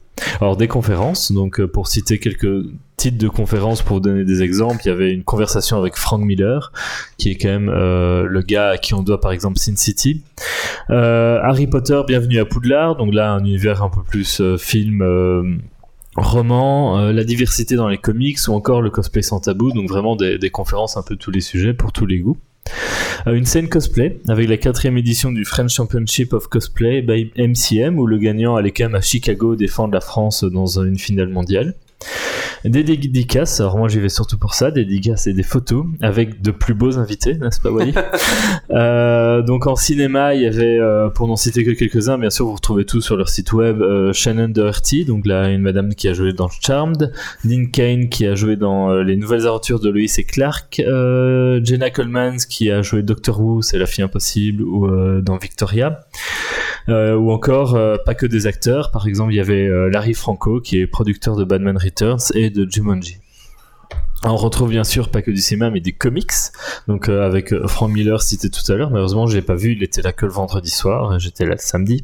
Alors 0.42 0.58
des 0.58 0.68
conférences, 0.68 1.32
donc 1.32 1.60
euh, 1.60 1.68
pour 1.68 1.88
citer 1.88 2.20
quelques 2.20 2.66
titres 2.98 3.18
de 3.18 3.28
conférences 3.28 3.82
pour 3.82 3.98
vous 3.98 4.02
donner 4.02 4.26
des 4.26 4.44
exemples, 4.44 4.82
il 4.86 4.90
y 4.90 4.92
avait 4.92 5.12
une 5.12 5.24
conversation 5.24 5.78
avec 5.78 5.96
Frank 5.96 6.22
Miller, 6.22 6.72
qui 7.18 7.32
est 7.32 7.36
quand 7.36 7.50
même 7.50 7.70
euh, 7.70 8.26
le 8.28 8.42
gars 8.42 8.70
à 8.70 8.78
qui 8.78 8.94
on 8.94 9.04
doit 9.04 9.22
par 9.22 9.32
exemple 9.32 9.58
Sin 9.58 9.76
City. 9.76 10.24
Euh, 10.90 11.40
Harry 11.42 11.68
Potter, 11.68 12.02
Bienvenue 12.06 12.40
à 12.40 12.46
Poudlard, 12.46 12.96
donc 12.96 13.14
là 13.14 13.32
un 13.32 13.40
univers 13.40 13.84
un 13.84 13.90
peu 13.90 14.02
plus 14.04 14.42
film, 14.58 15.62
roman, 16.16 17.12
la 17.12 17.24
diversité 17.24 17.76
dans 17.76 17.90
les 17.90 17.98
comics 17.98 18.40
ou 18.48 18.54
encore 18.54 18.82
le 18.82 18.90
cosplay 18.90 19.22
sans 19.22 19.40
tabou, 19.40 19.72
donc 19.72 19.90
vraiment 19.90 20.16
des, 20.16 20.38
des 20.38 20.50
conférences 20.50 20.98
un 20.98 21.04
peu 21.04 21.16
tous 21.16 21.32
les 21.32 21.42
sujets 21.42 21.74
pour 21.74 21.92
tous 21.92 22.06
les 22.06 22.20
goûts. 22.20 22.38
Euh, 23.28 23.34
une 23.34 23.46
scène 23.46 23.70
cosplay 23.70 24.20
avec 24.28 24.48
la 24.48 24.58
quatrième 24.58 24.98
édition 24.98 25.32
du 25.32 25.46
French 25.46 25.74
Championship 25.74 26.34
of 26.34 26.48
Cosplay 26.48 27.02
by 27.02 27.32
MCM 27.38 27.98
où 27.98 28.06
le 28.06 28.20
gagnant 28.20 28.56
allait 28.56 28.72
quand 28.72 28.86
même 28.86 28.96
à 28.96 29.02
Chicago 29.02 29.56
défendre 29.56 29.94
la 29.96 30.02
France 30.02 30.44
dans 30.44 30.80
une 30.80 31.00
finale 31.00 31.30
mondiale. 31.30 31.76
Des 32.66 32.84
dédicaces, 32.84 33.60
alors 33.60 33.78
moi 33.78 33.88
j'y 33.90 34.00
vais 34.00 34.10
surtout 34.10 34.40
pour 34.40 34.56
ça, 34.56 34.72
des 34.72 34.86
dédicaces 34.86 35.28
et 35.28 35.34
des 35.34 35.44
photos 35.44 35.86
avec 36.02 36.42
de 36.42 36.50
plus 36.50 36.74
beaux 36.74 36.98
invités, 36.98 37.36
n'est-ce 37.36 37.62
pas 37.62 37.70
Wally 37.70 37.94
Euh, 38.72 39.44
Donc 39.44 39.68
en 39.68 39.76
cinéma, 39.76 40.34
il 40.34 40.42
y 40.42 40.48
avait, 40.48 40.80
euh, 40.80 41.10
pour 41.10 41.28
n'en 41.28 41.36
citer 41.36 41.64
que 41.64 41.70
quelques-uns, 41.72 42.18
bien 42.18 42.32
sûr 42.32 42.48
vous 42.48 42.56
retrouvez 42.56 42.84
tout 42.84 43.02
sur 43.02 43.18
leur 43.18 43.30
site 43.30 43.54
web, 43.54 43.82
euh, 43.82 44.14
Shannon 44.14 44.48
Doherty, 44.48 45.06
donc 45.06 45.28
là 45.28 45.50
une 45.50 45.62
madame 45.62 45.94
qui 45.94 46.08
a 46.08 46.14
joué 46.14 46.34
dans 46.34 46.50
Charmed, 46.50 47.14
Dean 47.44 47.66
Kane 47.72 48.10
qui 48.10 48.26
a 48.26 48.34
joué 48.34 48.56
dans 48.56 48.96
Les 48.96 49.16
Nouvelles 49.16 49.46
Aventures 49.46 49.80
de 49.80 49.90
Lois 49.90 50.02
et 50.18 50.24
Clark, 50.24 50.82
Jenna 51.64 51.92
Coleman 51.92 52.38
qui 52.50 52.72
a 52.72 52.82
joué 52.82 53.04
Doctor 53.04 53.40
Who, 53.40 53.62
c'est 53.62 53.78
la 53.78 53.86
fille 53.86 54.04
impossible, 54.04 54.64
ou 54.64 54.88
dans 55.22 55.38
Victoria. 55.38 56.02
Ou 56.88 57.32
encore 57.32 57.78
pas 58.06 58.14
que 58.14 58.26
des 58.26 58.46
acteurs. 58.46 58.92
Par 58.92 59.08
exemple, 59.08 59.34
il 59.34 59.38
y 59.38 59.40
avait 59.40 59.68
Larry 59.90 60.14
Franco 60.14 60.62
qui 60.62 60.80
est 60.80 60.88
producteur 60.88 61.36
de 61.36 61.44
Batman 61.44 61.78
Et 62.34 62.50
de 62.50 62.68
Jumanji. 62.70 63.20
On 64.28 64.36
retrouve 64.36 64.70
bien 64.70 64.84
sûr 64.84 65.10
pas 65.10 65.22
que 65.22 65.32
du 65.32 65.38
cinéma 65.38 65.70
mais 65.70 65.80
des 65.80 65.92
comics. 65.92 66.32
Donc 66.88 67.10
euh, 67.10 67.26
avec 67.26 67.54
euh, 67.54 67.68
Frank 67.68 67.92
Miller 67.92 68.22
cité 68.22 68.50
tout 68.50 68.72
à 68.72 68.76
l'heure, 68.76 68.90
malheureusement 68.90 69.28
je 69.28 69.36
l'ai 69.36 69.42
pas 69.42 69.56
vu, 69.56 69.74
il 69.74 69.84
était 69.84 70.02
là 70.02 70.12
que 70.12 70.26
le 70.26 70.32
vendredi 70.32 70.70
soir, 70.70 71.20
j'étais 71.20 71.46
là 71.46 71.52
le 71.52 71.60
samedi. 71.60 72.04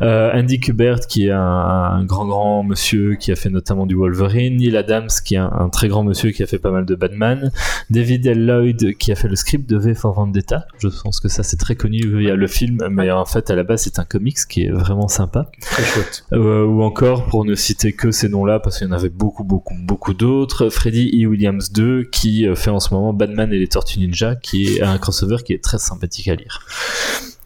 Euh, 0.00 0.32
Andy 0.34 0.58
Kubert 0.58 1.06
qui 1.06 1.26
est 1.26 1.30
un, 1.30 1.40
un 1.40 2.04
grand 2.04 2.26
grand 2.26 2.62
monsieur 2.62 3.14
qui 3.14 3.30
a 3.30 3.36
fait 3.36 3.50
notamment 3.50 3.86
du 3.86 3.94
Wolverine, 3.94 4.56
Neil 4.56 4.76
Adams 4.76 5.08
qui 5.24 5.36
est 5.36 5.38
un, 5.38 5.52
un 5.52 5.68
très 5.68 5.88
grand 5.88 6.02
monsieur 6.02 6.30
qui 6.30 6.42
a 6.42 6.46
fait 6.46 6.58
pas 6.58 6.70
mal 6.70 6.84
de 6.84 6.94
Batman, 6.94 7.52
David 7.90 8.26
L. 8.26 8.44
Lloyd 8.44 8.96
qui 8.98 9.12
a 9.12 9.14
fait 9.14 9.28
le 9.28 9.36
script 9.36 9.68
de 9.68 9.78
V 9.78 9.94
for 9.94 10.14
Vendetta. 10.14 10.66
Je 10.78 10.88
pense 10.88 11.20
que 11.20 11.28
ça 11.28 11.42
c'est 11.42 11.58
très 11.58 11.76
connu 11.76 12.00
via 12.18 12.34
le 12.34 12.46
film, 12.46 12.78
mais 12.90 13.10
en 13.10 13.24
fait 13.24 13.50
à 13.50 13.54
la 13.54 13.62
base 13.62 13.82
c'est 13.82 13.98
un 13.98 14.04
comics 14.04 14.38
qui 14.48 14.64
est 14.64 14.70
vraiment 14.70 15.08
sympa. 15.08 15.50
Très 15.60 15.84
chouette. 15.84 16.24
Euh, 16.32 16.64
ou 16.64 16.82
encore, 16.82 17.26
pour 17.26 17.44
ne 17.44 17.54
citer 17.54 17.92
que 17.92 18.10
ces 18.10 18.28
noms-là, 18.28 18.58
parce 18.58 18.78
qu'il 18.78 18.86
y 18.86 18.90
en 18.90 18.92
avait 18.92 19.08
beaucoup, 19.10 19.44
beaucoup, 19.44 19.74
beaucoup 19.80 20.14
d'autres, 20.14 20.68
Freddy 20.68 21.22
E. 21.22 21.28
Williams 21.28 21.51
2, 21.58 22.04
qui 22.04 22.46
euh, 22.46 22.54
fait 22.54 22.70
en 22.70 22.80
ce 22.80 22.92
moment 22.94 23.12
Batman 23.12 23.52
et 23.52 23.58
les 23.58 23.68
Tortues 23.68 23.98
Ninja, 23.98 24.34
qui 24.36 24.76
est 24.76 24.82
un 24.82 24.98
crossover 24.98 25.36
qui 25.44 25.52
est 25.52 25.62
très 25.62 25.78
sympathique 25.78 26.28
à 26.28 26.34
lire. 26.34 26.60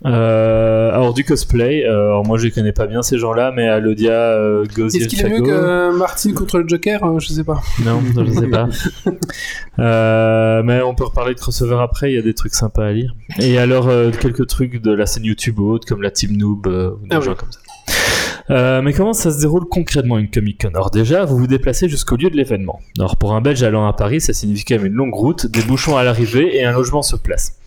Euh, 0.05 0.91
alors 0.93 1.15
du 1.15 1.25
cosplay, 1.25 1.85
euh, 1.87 2.09
alors 2.09 2.27
moi 2.27 2.37
je 2.37 2.45
les 2.45 2.51
connais 2.51 2.73
pas 2.73 2.87
bien 2.87 3.03
ces 3.03 3.17
gens-là, 3.19 3.51
mais 3.57 3.67
Alodia 3.67 4.13
euh, 4.13 4.65
Est-ce 4.65 5.09
qu'il 5.09 5.21
est 5.25 5.29
mieux 5.31 5.41
que 5.41 5.97
Martin 5.97 6.33
contre 6.35 6.59
le 6.59 6.69
Joker 6.69 7.03
Euh, 7.03 7.19
Je 7.19 7.29
sais 7.29 7.45
pas. 7.45 7.63
non, 7.83 8.03
je 8.15 8.31
sais 8.31 8.47
pas. 8.47 8.69
Mais 10.63 10.83
on 10.83 10.95
peut 10.95 11.05
reparler 11.05 11.35
de 11.35 11.41
crossover 11.41 11.79
après, 11.81 12.13
il 12.13 12.15
y 12.15 12.19
a 12.19 12.23
des 12.23 12.35
trucs 12.35 12.55
sympas 12.55 12.87
à 12.87 12.93
lire. 12.93 13.15
Et 13.41 13.59
alors, 13.59 13.89
quelques 14.21 14.47
trucs 14.47 14.83
de 14.83 14.93
la 14.93 15.07
scène 15.07 15.25
YouTube 15.25 15.59
ou 15.59 15.71
autre, 15.71 15.87
comme 15.89 16.03
la 16.03 16.11
Team 16.11 16.37
Noob, 16.37 16.67
ou 16.67 17.07
des 17.07 17.17
Ah 17.17 17.21
gens 17.21 17.35
comme 17.35 17.51
ça. 17.51 17.61
Euh, 18.51 18.81
mais 18.81 18.93
comment 18.93 19.13
ça 19.13 19.33
se 19.33 19.41
déroule 19.41 19.65
concrètement 19.69 20.19
une 20.19 20.31
Comic 20.31 20.63
Con 20.63 20.71
Alors 20.75 20.91
déjà, 20.91 21.25
vous 21.25 21.37
vous 21.37 21.47
déplacez 21.47 21.89
jusqu'au 21.89 22.17
lieu 22.17 22.31
de 22.31 22.37
l'événement. 22.37 22.81
Alors 22.99 23.17
pour 23.17 23.35
un 23.35 23.41
Belge 23.41 23.63
allant 23.63 23.87
à 23.87 23.93
Paris, 23.93 24.21
ça 24.21 24.33
signifie 24.33 24.65
quand 24.65 24.77
même 24.77 24.87
une 24.87 24.95
longue 24.95 25.15
route, 25.15 25.47
des 25.47 25.63
bouchons 25.63 25.97
à 25.97 26.05
l'arrivée 26.05 26.57
et 26.57 26.65
un 26.65 26.73
logement 26.73 27.03
sur 27.03 27.21
place. 27.21 27.59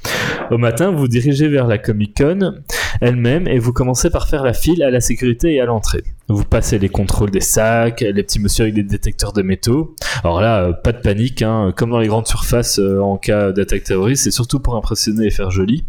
Au 0.52 0.58
matin, 0.58 0.92
vous 0.92 1.00
vous 1.00 1.08
dirigez 1.08 1.48
vers 1.48 1.68
la 1.68 1.78
Comic 1.78 2.18
Con 2.18 2.54
elle-même 3.02 3.48
et 3.48 3.60
vous 3.60 3.74
commencez 3.74 4.10
par 4.10 4.28
faire 4.28 4.44
la 4.44 4.54
file 4.54 4.84
à 4.84 4.90
la 4.90 5.00
sécurité 5.00 5.54
et 5.54 5.62
à 5.62 5.66
l'entrée. 5.66 6.04
Vous 6.28 6.44
passez 6.44 6.80
les 6.80 6.90
contrôles 6.90 7.32
des 7.32 7.42
sacs, 7.42 8.02
les 8.02 8.24
petits 8.24 8.40
messieurs 8.40 8.64
avec 8.64 8.76
des 8.76 8.84
détecteurs 8.84 9.34
de 9.34 9.42
métaux. 9.42 9.96
Alors 10.24 10.42
là, 10.42 10.64
euh, 10.64 10.74
pas 10.74 10.92
de 10.92 11.00
panique, 11.00 11.42
hein, 11.42 11.74
comme 11.76 11.92
dans 11.92 12.00
les 12.00 12.08
grandes 12.08 12.28
surfaces 12.28 12.80
euh, 12.80 13.00
en 13.00 13.18
cas 13.18 13.52
d'attaque 13.52 13.84
terroriste, 13.84 14.24
c'est 14.24 14.32
surtout 14.32 14.60
pour 14.60 14.76
impressionner 14.76 15.28
et 15.28 15.32
faire 15.32 15.52
joli. 15.52 15.86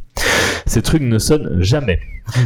Ces 0.71 0.83
trucs 0.83 1.03
ne 1.03 1.19
sonnent 1.19 1.61
jamais. 1.61 1.99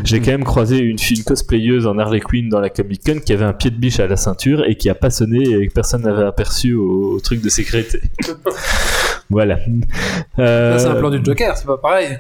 J'ai 0.02 0.18
quand 0.20 0.30
même 0.30 0.44
croisé 0.44 0.78
une 0.78 0.98
fille 0.98 1.18
une 1.18 1.24
cosplayeuse 1.24 1.86
en 1.86 1.98
Harley 1.98 2.20
Quinn 2.20 2.48
dans 2.48 2.60
la 2.60 2.70
Comic 2.70 3.02
Con 3.04 3.18
qui 3.24 3.34
avait 3.34 3.44
un 3.44 3.52
pied 3.52 3.70
de 3.70 3.76
biche 3.76 4.00
à 4.00 4.06
la 4.06 4.16
ceinture 4.16 4.64
et 4.64 4.76
qui 4.76 4.88
a 4.88 4.94
pas 4.94 5.10
sonné 5.10 5.42
et 5.42 5.68
que 5.68 5.74
personne 5.74 6.02
n'avait 6.02 6.24
aperçu 6.24 6.72
au, 6.72 7.16
au 7.16 7.20
truc 7.20 7.42
de 7.42 7.50
sécurité. 7.50 8.00
voilà. 9.30 9.58
Euh, 10.38 10.78
c'est 10.78 10.86
un 10.86 10.94
plan 10.94 11.10
du 11.10 11.20
Joker, 11.22 11.56
c'est 11.56 11.66
pas 11.66 11.76
pareil. 11.76 12.18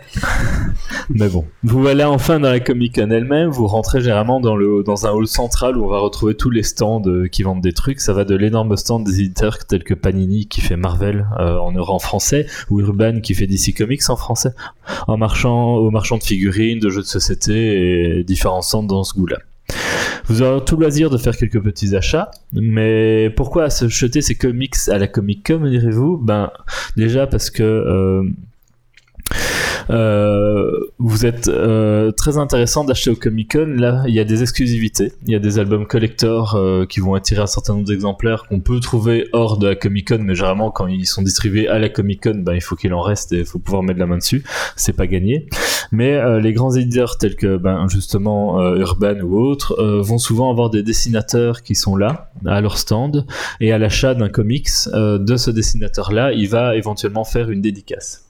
mais 1.08 1.28
bon, 1.28 1.46
vous 1.62 1.80
voilà 1.80 2.10
enfin 2.10 2.38
dans 2.38 2.50
la 2.50 2.60
Comic 2.60 2.96
Con 2.96 3.10
elle-même. 3.10 3.48
Vous 3.48 3.66
rentrez 3.66 4.00
généralement 4.00 4.40
dans, 4.40 4.56
le, 4.56 4.82
dans 4.82 5.06
un 5.06 5.10
hall 5.10 5.26
central 5.26 5.78
où 5.78 5.84
on 5.84 5.88
va 5.88 6.00
retrouver 6.00 6.34
tous 6.34 6.50
les 6.50 6.62
stands 6.62 7.02
euh, 7.06 7.28
qui 7.28 7.42
vendent 7.42 7.62
des 7.62 7.72
trucs. 7.72 8.00
Ça 8.00 8.12
va 8.12 8.24
de 8.24 8.36
l'énorme 8.36 8.76
stand 8.76 9.04
des 9.04 9.20
éditeurs 9.20 9.64
tels 9.66 9.84
que 9.84 9.94
Panini 9.94 10.48
qui 10.48 10.60
fait 10.60 10.76
Marvel 10.76 11.26
euh, 11.40 11.56
en 11.56 11.74
en 11.74 11.98
français 11.98 12.46
ou 12.70 12.80
Urban 12.80 13.20
qui 13.20 13.34
fait 13.34 13.46
DC 13.46 13.74
Comics 13.76 14.08
en 14.08 14.16
français, 14.16 14.50
en 15.08 15.16
marchand, 15.16 15.74
aux 15.74 15.90
marchands 15.94 16.18
de 16.18 16.24
figurines, 16.24 16.78
de 16.78 16.90
jeux 16.90 17.00
de 17.00 17.06
société 17.06 18.18
et 18.18 18.24
différents 18.24 18.60
stands 18.60 18.82
dans 18.82 19.04
ce 19.04 19.14
goût-là. 19.14 19.38
Vous 20.26 20.42
aurez 20.42 20.64
tout 20.64 20.76
loisir 20.76 21.08
de 21.10 21.16
faire 21.16 21.36
quelques 21.36 21.62
petits 21.62 21.94
achats, 21.96 22.30
mais 22.52 23.30
pourquoi 23.36 23.70
se 23.70 23.88
jeter 23.88 24.20
ces 24.20 24.34
comics 24.34 24.74
à 24.88 24.98
la 24.98 25.06
Comic 25.06 25.46
Con, 25.46 25.60
me 25.60 25.70
direz-vous? 25.70 26.18
Ben, 26.18 26.50
déjà 26.96 27.26
parce 27.26 27.50
que 27.50 27.62
euh, 27.62 28.24
euh, 29.90 30.70
vous 30.98 31.26
êtes 31.26 31.48
euh, 31.48 32.10
très 32.12 32.38
intéressant 32.38 32.84
d'acheter 32.84 33.10
au 33.10 33.16
Comic 33.16 33.52
Con. 33.52 33.74
Là, 33.76 34.04
il 34.06 34.14
y 34.14 34.20
a 34.20 34.24
des 34.24 34.42
exclusivités. 34.42 35.12
Il 35.26 35.32
y 35.32 35.36
a 35.36 35.38
des 35.38 35.58
albums 35.58 35.86
collector 35.86 36.54
euh, 36.54 36.86
qui 36.86 37.00
vont 37.00 37.14
attirer 37.14 37.42
un 37.42 37.46
certain 37.46 37.74
nombre 37.74 37.86
d'exemplaires 37.86 38.44
qu'on 38.48 38.60
peut 38.60 38.80
trouver 38.80 39.28
hors 39.32 39.58
de 39.58 39.68
la 39.68 39.74
Comic 39.74 40.08
Con, 40.08 40.18
mais 40.20 40.34
généralement 40.34 40.70
quand 40.70 40.86
ils 40.86 41.06
sont 41.06 41.22
distribués 41.22 41.68
à 41.68 41.78
la 41.78 41.88
Comic 41.88 42.22
Con, 42.22 42.36
ben, 42.36 42.54
il 42.54 42.62
faut 42.62 42.76
qu'il 42.76 42.94
en 42.94 43.00
reste 43.00 43.32
et 43.32 43.40
il 43.40 43.44
faut 43.44 43.58
pouvoir 43.58 43.82
mettre 43.82 44.00
la 44.00 44.06
main 44.06 44.18
dessus. 44.18 44.44
C'est 44.76 44.94
pas 44.94 45.06
gagné. 45.06 45.48
Mais 45.92 46.40
les 46.40 46.52
grands 46.52 46.74
éditeurs 46.74 47.18
tels 47.18 47.36
que 47.36 47.56
ben, 47.56 47.86
justement 47.88 48.60
Urban 48.76 49.20
ou 49.22 49.38
autres 49.38 49.80
vont 50.00 50.18
souvent 50.18 50.50
avoir 50.50 50.70
des 50.70 50.82
dessinateurs 50.82 51.62
qui 51.62 51.74
sont 51.74 51.96
là 51.96 52.30
à 52.46 52.60
leur 52.60 52.78
stand 52.78 53.26
et 53.60 53.72
à 53.72 53.78
l'achat 53.78 54.14
d'un 54.14 54.28
comics 54.28 54.68
de 54.92 55.36
ce 55.36 55.50
dessinateur-là, 55.50 56.32
il 56.32 56.48
va 56.48 56.76
éventuellement 56.76 57.24
faire 57.24 57.50
une 57.50 57.60
dédicace. 57.60 58.24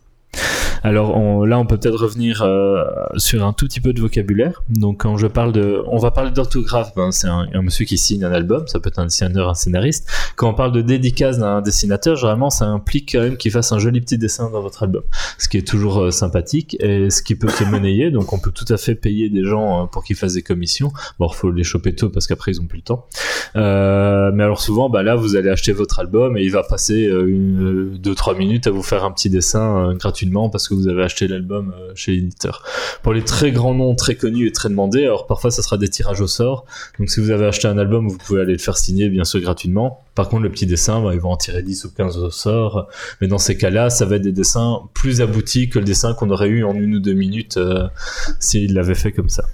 Alors 0.82 1.46
là, 1.46 1.58
on 1.58 1.66
peut 1.66 1.78
peut-être 1.78 1.98
revenir 1.98 2.42
euh, 2.42 2.84
sur 3.16 3.44
un 3.44 3.52
tout 3.52 3.66
petit 3.66 3.80
peu 3.80 3.92
de 3.92 4.00
vocabulaire. 4.00 4.62
Donc 4.68 5.02
quand 5.02 5.16
je 5.16 5.26
parle 5.26 5.52
de, 5.52 5.82
on 5.86 5.98
va 5.98 6.10
parler 6.10 6.30
d'orthographe. 6.30 6.92
Ben, 6.94 7.10
c'est 7.10 7.28
un, 7.28 7.46
monsieur 7.62 7.86
qui 7.86 7.96
signe 7.96 8.24
un 8.24 8.32
album, 8.32 8.66
ça 8.66 8.80
peut 8.80 8.88
être 8.88 8.98
un 8.98 9.06
dessinateur, 9.06 9.48
un 9.48 9.54
scénariste. 9.54 10.08
Quand 10.36 10.50
on 10.50 10.54
parle 10.54 10.72
de 10.72 10.82
dédicace 10.82 11.38
d'un 11.38 11.62
dessinateur, 11.62 12.16
généralement, 12.16 12.50
ça 12.50 12.66
implique 12.66 13.12
quand 13.12 13.20
même 13.20 13.36
qu'il 13.36 13.50
fasse 13.50 13.72
un 13.72 13.78
joli 13.78 14.00
petit 14.00 14.18
dessin 14.18 14.50
dans 14.50 14.60
votre 14.60 14.82
album, 14.82 15.02
ce 15.38 15.48
qui 15.48 15.56
est 15.56 15.66
toujours 15.66 16.02
euh, 16.02 16.10
sympathique 16.10 16.76
et 16.80 17.08
ce 17.10 17.22
qui 17.22 17.34
peut 17.34 17.48
se 17.48 17.64
monnayer. 17.64 18.10
Donc 18.10 18.32
on 18.32 18.38
peut 18.38 18.52
tout 18.52 18.70
à 18.70 18.76
fait 18.76 18.94
payer 18.94 19.30
des 19.30 19.44
gens 19.44 19.84
euh, 19.84 19.86
pour 19.86 20.04
qu'ils 20.04 20.16
fassent 20.16 20.34
des 20.34 20.42
commissions. 20.42 20.92
Bon, 21.18 21.28
faut 21.28 21.50
les 21.50 21.64
choper 21.64 21.94
tôt 21.94 22.10
parce 22.10 22.26
qu'après 22.26 22.52
ils 22.52 22.60
ont 22.60 22.66
plus 22.66 22.78
le 22.78 22.84
temps. 22.84 23.06
Mais 23.54 24.42
alors 24.42 24.60
souvent, 24.60 24.90
bah 24.90 25.02
là, 25.02 25.14
vous 25.14 25.36
allez 25.36 25.48
acheter 25.48 25.72
votre 25.72 25.98
album 25.98 26.36
et 26.36 26.42
il 26.42 26.50
va 26.50 26.62
passer 26.62 27.06
euh, 27.06 27.26
une, 27.26 27.96
deux, 27.98 28.14
trois 28.14 28.34
minutes 28.34 28.66
à 28.66 28.70
vous 28.70 28.82
faire 28.82 29.04
un 29.04 29.12
petit 29.12 29.30
dessin 29.30 29.90
euh, 29.90 29.94
parce 30.32 30.68
que 30.68 30.74
vous 30.74 30.88
avez 30.88 31.02
acheté 31.02 31.28
l'album 31.28 31.74
euh, 31.76 31.92
chez 31.94 32.12
l'éditeur. 32.12 32.62
Pour 33.02 33.12
les 33.12 33.22
très 33.22 33.52
grands 33.52 33.74
noms, 33.74 33.94
très 33.94 34.14
connus 34.14 34.46
et 34.46 34.52
très 34.52 34.68
demandés, 34.68 35.04
alors 35.04 35.26
parfois 35.26 35.50
ça 35.50 35.62
sera 35.62 35.76
des 35.76 35.88
tirages 35.88 36.20
au 36.20 36.26
sort. 36.26 36.64
Donc 36.98 37.10
si 37.10 37.20
vous 37.20 37.30
avez 37.30 37.46
acheté 37.46 37.68
un 37.68 37.78
album, 37.78 38.08
vous 38.08 38.18
pouvez 38.18 38.40
aller 38.40 38.52
le 38.52 38.58
faire 38.58 38.76
signer 38.76 39.08
bien 39.08 39.24
sûr 39.24 39.40
gratuitement. 39.40 40.00
Par 40.14 40.28
contre, 40.28 40.42
le 40.44 40.50
petit 40.50 40.66
dessin, 40.66 41.02
bah, 41.02 41.10
ils 41.12 41.20
vont 41.20 41.30
en 41.30 41.36
tirer 41.36 41.62
10 41.62 41.84
ou 41.84 41.90
15 41.92 42.18
au 42.18 42.30
sort. 42.30 42.88
Mais 43.20 43.26
dans 43.26 43.38
ces 43.38 43.56
cas-là, 43.56 43.90
ça 43.90 44.04
va 44.06 44.16
être 44.16 44.22
des 44.22 44.32
dessins 44.32 44.82
plus 44.94 45.20
aboutis 45.20 45.68
que 45.68 45.78
le 45.78 45.84
dessin 45.84 46.14
qu'on 46.14 46.30
aurait 46.30 46.48
eu 46.48 46.64
en 46.64 46.74
une 46.74 46.96
ou 46.96 47.00
deux 47.00 47.14
minutes 47.14 47.56
euh, 47.56 47.88
s'il 48.38 48.74
l'avait 48.74 48.94
fait 48.94 49.12
comme 49.12 49.28
ça. 49.28 49.44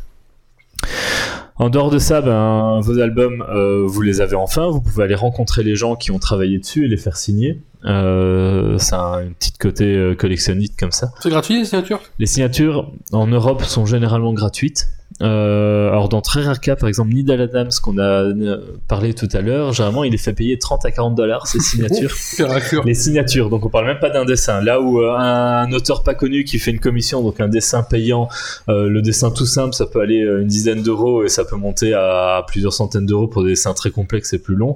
En 1.56 1.68
dehors 1.68 1.90
de 1.90 1.98
ça, 1.98 2.22
ben, 2.22 2.80
vos 2.80 2.98
albums, 2.98 3.44
euh, 3.50 3.84
vous 3.86 4.00
les 4.00 4.22
avez 4.22 4.34
enfin. 4.34 4.70
Vous 4.70 4.80
pouvez 4.80 5.04
aller 5.04 5.14
rencontrer 5.14 5.62
les 5.62 5.76
gens 5.76 5.94
qui 5.94 6.10
ont 6.10 6.18
travaillé 6.18 6.58
dessus 6.58 6.86
et 6.86 6.88
les 6.88 6.96
faire 6.96 7.18
signer. 7.18 7.60
Euh, 7.84 8.78
c'est 8.78 8.94
un 8.94 9.30
petit 9.38 9.52
côté 9.52 9.84
euh, 9.84 10.14
collectionniste 10.14 10.78
comme 10.78 10.92
ça. 10.92 11.12
C'est 11.20 11.30
gratuit 11.30 11.58
les 11.58 11.64
signatures? 11.64 12.00
Les 12.18 12.26
signatures 12.26 12.92
en 13.12 13.26
Europe 13.26 13.62
sont 13.62 13.86
généralement 13.86 14.32
gratuites. 14.32 14.88
Euh, 15.22 15.88
alors 15.90 16.08
dans 16.08 16.22
très 16.22 16.42
rares 16.42 16.60
cas, 16.60 16.76
par 16.76 16.88
exemple 16.88 17.12
Nidal 17.12 17.42
Adams 17.42 17.70
qu'on 17.82 17.98
a 17.98 18.02
euh, 18.02 18.58
parlé 18.88 19.12
tout 19.12 19.28
à 19.32 19.40
l'heure, 19.40 19.72
généralement 19.72 20.04
il 20.04 20.14
est 20.14 20.18
fait 20.18 20.32
payer 20.32 20.58
30 20.58 20.86
à 20.86 20.90
40 20.90 21.14
dollars 21.14 21.46
ses 21.46 21.60
signatures. 21.60 22.12
Raclure. 22.38 22.84
Les 22.84 22.94
signatures, 22.94 23.50
donc 23.50 23.66
on 23.66 23.68
parle 23.68 23.86
même 23.86 23.98
pas 23.98 24.10
d'un 24.10 24.24
dessin. 24.24 24.62
Là 24.62 24.80
où 24.80 25.00
euh, 25.00 25.12
un 25.14 25.70
auteur 25.72 26.04
pas 26.04 26.14
connu 26.14 26.44
qui 26.44 26.58
fait 26.58 26.70
une 26.70 26.80
commission, 26.80 27.22
donc 27.22 27.40
un 27.40 27.48
dessin 27.48 27.82
payant, 27.82 28.28
euh, 28.68 28.88
le 28.88 29.02
dessin 29.02 29.30
tout 29.30 29.46
simple, 29.46 29.74
ça 29.74 29.86
peut 29.86 30.00
aller 30.00 30.20
une 30.20 30.46
dizaine 30.46 30.82
d'euros 30.82 31.24
et 31.24 31.28
ça 31.28 31.44
peut 31.44 31.56
monter 31.56 31.92
à 31.92 32.44
plusieurs 32.46 32.72
centaines 32.72 33.06
d'euros 33.06 33.26
pour 33.26 33.42
des 33.42 33.50
dessins 33.50 33.74
très 33.74 33.90
complexes 33.90 34.32
et 34.32 34.38
plus 34.38 34.54
longs. 34.54 34.74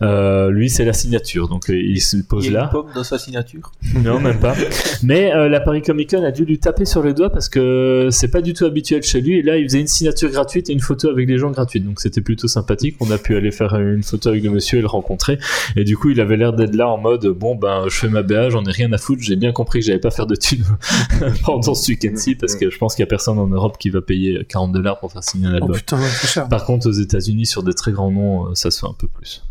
Lui, 0.00 0.68
c'est 0.68 0.84
la 0.84 0.92
signature, 0.92 1.48
donc 1.48 1.68
il 1.68 2.00
se 2.00 2.18
pose 2.18 2.45
Il 2.46 2.52
y 2.52 2.56
a 2.56 2.60
là. 2.60 2.64
une 2.66 2.70
pomme 2.70 2.86
dans 2.94 3.04
sa 3.04 3.18
signature. 3.18 3.72
Non, 4.02 4.20
même 4.20 4.38
pas. 4.40 4.54
Mais 5.02 5.32
euh, 5.34 5.48
la 5.48 5.60
Paris 5.60 5.82
Comic 5.82 6.10
Con 6.10 6.22
a 6.24 6.30
dû 6.30 6.44
lui 6.44 6.58
taper 6.58 6.84
sur 6.84 7.02
les 7.02 7.12
doigts 7.14 7.30
parce 7.30 7.48
que 7.48 8.08
c'est 8.10 8.30
pas 8.30 8.40
du 8.42 8.52
tout 8.54 8.64
habituel 8.64 9.02
chez 9.02 9.20
lui. 9.20 9.38
Et 9.38 9.42
là, 9.42 9.56
il 9.56 9.64
faisait 9.64 9.80
une 9.80 9.86
signature 9.86 10.30
gratuite 10.30 10.68
et 10.70 10.72
une 10.72 10.80
photo 10.80 11.08
avec 11.08 11.28
les 11.28 11.38
gens 11.38 11.50
gratuite. 11.50 11.84
Donc 11.84 12.00
c'était 12.00 12.20
plutôt 12.20 12.48
sympathique. 12.48 12.96
On 13.00 13.10
a 13.10 13.18
pu 13.18 13.36
aller 13.36 13.50
faire 13.50 13.74
une 13.76 14.02
photo 14.02 14.28
avec 14.30 14.42
le 14.42 14.50
monsieur 14.50 14.78
et 14.78 14.80
le 14.82 14.86
rencontrer. 14.86 15.38
Et 15.76 15.84
du 15.84 15.96
coup, 15.96 16.10
il 16.10 16.20
avait 16.20 16.36
l'air 16.36 16.52
d'être 16.52 16.74
là 16.74 16.88
en 16.88 16.98
mode 16.98 17.26
bon, 17.26 17.54
ben, 17.54 17.84
je 17.88 17.96
fais 17.96 18.08
ma 18.08 18.22
BA, 18.22 18.50
j'en 18.50 18.64
ai 18.64 18.70
rien 18.72 18.92
à 18.92 18.98
foutre. 18.98 19.22
J'ai 19.22 19.36
bien 19.36 19.52
compris 19.52 19.80
que 19.80 19.86
j'allais 19.86 19.98
pas 19.98 20.10
faire 20.10 20.26
de 20.26 20.36
thunes 20.36 20.64
pendant 21.44 21.74
ce 21.74 21.90
week-end-ci 21.90 22.34
parce 22.36 22.54
que 22.56 22.70
je 22.70 22.78
pense 22.78 22.94
qu'il 22.94 23.02
y 23.02 23.04
a 23.04 23.08
personne 23.08 23.38
en 23.38 23.46
Europe 23.48 23.76
qui 23.78 23.90
va 23.90 24.00
payer 24.00 24.44
40 24.48 24.72
dollars 24.72 24.98
pour 24.98 25.12
faire 25.12 25.22
signer 25.24 25.46
un 25.46 25.52
Oh 25.52 25.56
album. 25.56 25.76
putain, 25.76 25.98
ouais, 25.98 26.08
c'est 26.08 26.26
cher. 26.28 26.48
Par 26.48 26.64
contre, 26.64 26.88
aux 26.88 26.92
États-Unis, 26.92 27.46
sur 27.46 27.62
des 27.62 27.74
très 27.74 27.92
grands 27.92 28.10
noms, 28.10 28.46
euh, 28.46 28.54
ça 28.54 28.70
se 28.70 28.80
fait 28.80 28.86
un 28.86 28.94
peu 28.98 29.08
plus. 29.08 29.42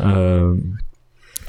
Euh, 0.00 0.54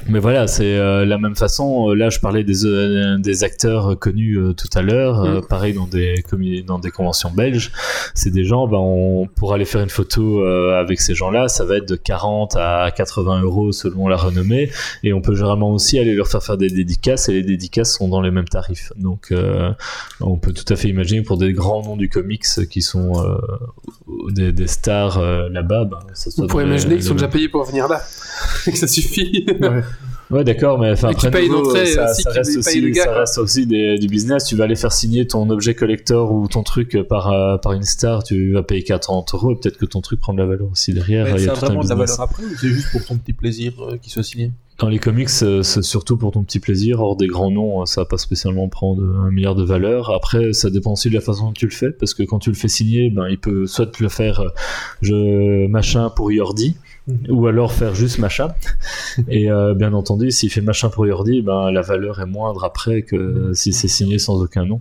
mais 0.08 0.18
voilà, 0.18 0.46
c'est 0.46 0.76
euh, 0.76 1.04
la 1.04 1.18
même 1.18 1.36
façon. 1.36 1.90
euh, 1.90 1.94
Là, 1.94 2.10
je 2.10 2.18
parlais 2.20 2.44
des, 2.44 2.64
euh, 2.64 3.18
des 3.18 3.44
acteurs 3.44 3.98
connus 3.98 4.38
euh, 4.38 4.52
tout 4.52 4.68
à 4.74 4.82
l'heure. 4.82 5.20
euh, 5.22 5.40
pareil 5.40 5.72
dans 5.74 5.86
des 5.86 6.24
dans 6.66 6.78
des 6.78 6.90
conventions 6.90 7.30
belges, 7.30 7.72
c'est 8.14 8.30
des 8.30 8.44
gens. 8.44 8.66
Ben, 8.68 8.78
on 8.78 9.26
pour 9.36 9.52
aller 9.54 9.64
faire 9.64 9.82
une 9.82 9.88
photo 9.88 10.40
euh, 10.42 10.78
avec 10.80 11.00
ces 11.00 11.14
gens-là, 11.14 11.48
ça 11.48 11.64
va 11.64 11.76
être 11.78 11.88
de 11.88 11.96
40 11.96 12.56
à 12.56 12.90
80 12.94 13.42
euros 13.42 13.72
selon 13.72 14.08
la 14.08 14.16
renommée. 14.16 14.70
Et 15.02 15.12
on 15.12 15.20
peut 15.20 15.34
généralement 15.34 15.70
aussi 15.72 15.98
aller 15.98 16.14
leur 16.14 16.28
faire 16.28 16.42
faire 16.42 16.56
des 16.56 16.68
dédicaces. 16.70 17.28
Et 17.28 17.32
les 17.34 17.42
dédicaces 17.42 17.94
sont 17.96 18.08
dans 18.08 18.20
les 18.20 18.30
mêmes 18.30 18.48
tarifs. 18.48 18.92
Donc, 18.96 19.28
euh, 19.32 19.70
on 20.20 20.36
peut 20.36 20.52
tout 20.52 20.70
à 20.72 20.76
fait 20.76 20.88
imaginer 20.88 21.22
pour 21.22 21.38
des 21.38 21.52
grands 21.52 21.82
noms 21.82 21.96
du 21.96 22.08
comics 22.08 22.44
qui 22.70 22.82
sont 22.82 23.12
euh, 23.24 23.36
des, 24.30 24.52
des 24.52 24.66
stars 24.66 25.18
euh, 25.18 25.48
là-bas. 25.48 25.84
Ben, 25.84 25.98
ça 26.14 26.30
soit 26.30 26.62
imaginer 26.62 26.94
qu'ils 26.96 27.04
sont 27.04 27.14
déjà 27.14 27.28
payés 27.28 27.48
pour 27.48 27.64
venir 27.64 27.88
là. 27.88 28.02
Et 28.66 28.72
que 28.72 28.78
ça 28.78 28.86
suffit. 28.86 29.46
Ouais, 29.60 29.82
d'accord, 30.30 30.78
mais 30.78 30.90
enfin, 30.92 31.12
qui 31.14 31.26
après, 31.26 31.40
paye 31.40 31.46
une 31.46 31.52
nouveau, 31.52 31.70
entrée, 31.70 31.86
ça, 31.86 32.10
aussi, 32.10 32.22
ça 32.22 32.30
qui 32.30 32.38
reste 32.38 32.56
aussi, 32.56 32.80
le 32.80 32.90
gars, 32.90 33.04
ça 33.04 33.18
reste 33.18 33.38
aussi 33.38 33.66
des- 33.66 33.98
du 33.98 34.08
business. 34.08 34.44
Tu 34.44 34.56
vas 34.56 34.64
aller 34.64 34.74
faire 34.76 34.92
signer 34.92 35.26
ton 35.26 35.48
objet 35.50 35.74
collector 35.74 36.32
ou 36.32 36.48
ton 36.48 36.62
truc 36.62 36.98
par, 37.08 37.32
euh, 37.32 37.56
par 37.58 37.72
une 37.72 37.82
star, 37.84 38.24
tu 38.24 38.52
vas 38.52 38.62
payer 38.62 38.82
40 38.82 39.34
euros 39.34 39.52
et 39.52 39.56
peut-être 39.56 39.78
que 39.78 39.86
ton 39.86 40.00
truc 40.00 40.20
prend 40.20 40.32
de 40.34 40.38
la 40.38 40.46
valeur 40.46 40.68
aussi 40.72 40.92
derrière. 40.92 41.26
Mais 41.26 41.32
Il 41.40 41.42
y 41.42 41.44
ça 41.44 41.52
a 41.52 41.54
a 41.54 41.58
tout 41.58 41.64
un 41.64 41.68
vraiment 41.68 41.84
de 41.84 41.88
la 41.88 41.94
valeur 41.94 42.20
après 42.20 42.42
ou 42.44 42.48
c'est 42.60 42.68
juste 42.68 42.90
pour 42.90 43.04
ton 43.04 43.16
petit 43.16 43.32
plaisir 43.32 43.72
euh, 43.80 43.96
qu'il 43.98 44.12
soit 44.12 44.22
signé 44.24 44.50
Dans 44.78 44.88
les 44.88 44.98
comics, 44.98 45.28
euh, 45.42 45.62
c'est 45.62 45.82
surtout 45.82 46.16
pour 46.16 46.32
ton 46.32 46.42
petit 46.42 46.58
plaisir. 46.60 47.00
Hors 47.00 47.16
des 47.16 47.28
grands 47.28 47.50
noms, 47.50 47.82
euh, 47.82 47.86
ça 47.86 48.00
va 48.02 48.04
pas 48.06 48.18
spécialement 48.18 48.68
prendre 48.68 49.02
un 49.02 49.30
milliard 49.30 49.54
de 49.54 49.62
valeur. 49.64 50.10
Après, 50.10 50.52
ça 50.52 50.70
dépend 50.70 50.92
aussi 50.92 51.08
de 51.08 51.14
la 51.14 51.20
façon 51.20 51.46
dont 51.46 51.52
tu 51.52 51.66
le 51.66 51.72
fais, 51.72 51.90
parce 51.92 52.14
que 52.14 52.22
quand 52.24 52.38
tu 52.40 52.50
le 52.50 52.56
fais 52.56 52.68
signer, 52.68 53.10
ben, 53.10 53.26
il 53.30 53.38
peut 53.38 53.66
soit 53.66 53.86
te 53.86 54.02
le 54.02 54.08
faire 54.08 54.40
euh, 54.40 54.48
je 55.02 55.66
machin 55.68 56.10
pour 56.10 56.30
Yordi, 56.32 56.76
ou 57.28 57.46
alors 57.46 57.72
faire 57.72 57.94
juste 57.94 58.18
machin. 58.18 58.48
Et 59.28 59.50
euh, 59.50 59.74
bien 59.74 59.92
entendu, 59.92 60.30
s'il 60.30 60.50
fait 60.50 60.60
machin 60.60 60.88
pour 60.88 61.06
Yordi, 61.06 61.42
ben, 61.42 61.70
la 61.70 61.82
valeur 61.82 62.20
est 62.20 62.26
moindre 62.26 62.64
après 62.64 63.02
que 63.02 63.52
si 63.54 63.72
c'est 63.72 63.88
signé 63.88 64.18
sans 64.18 64.42
aucun 64.42 64.64
nom. 64.64 64.80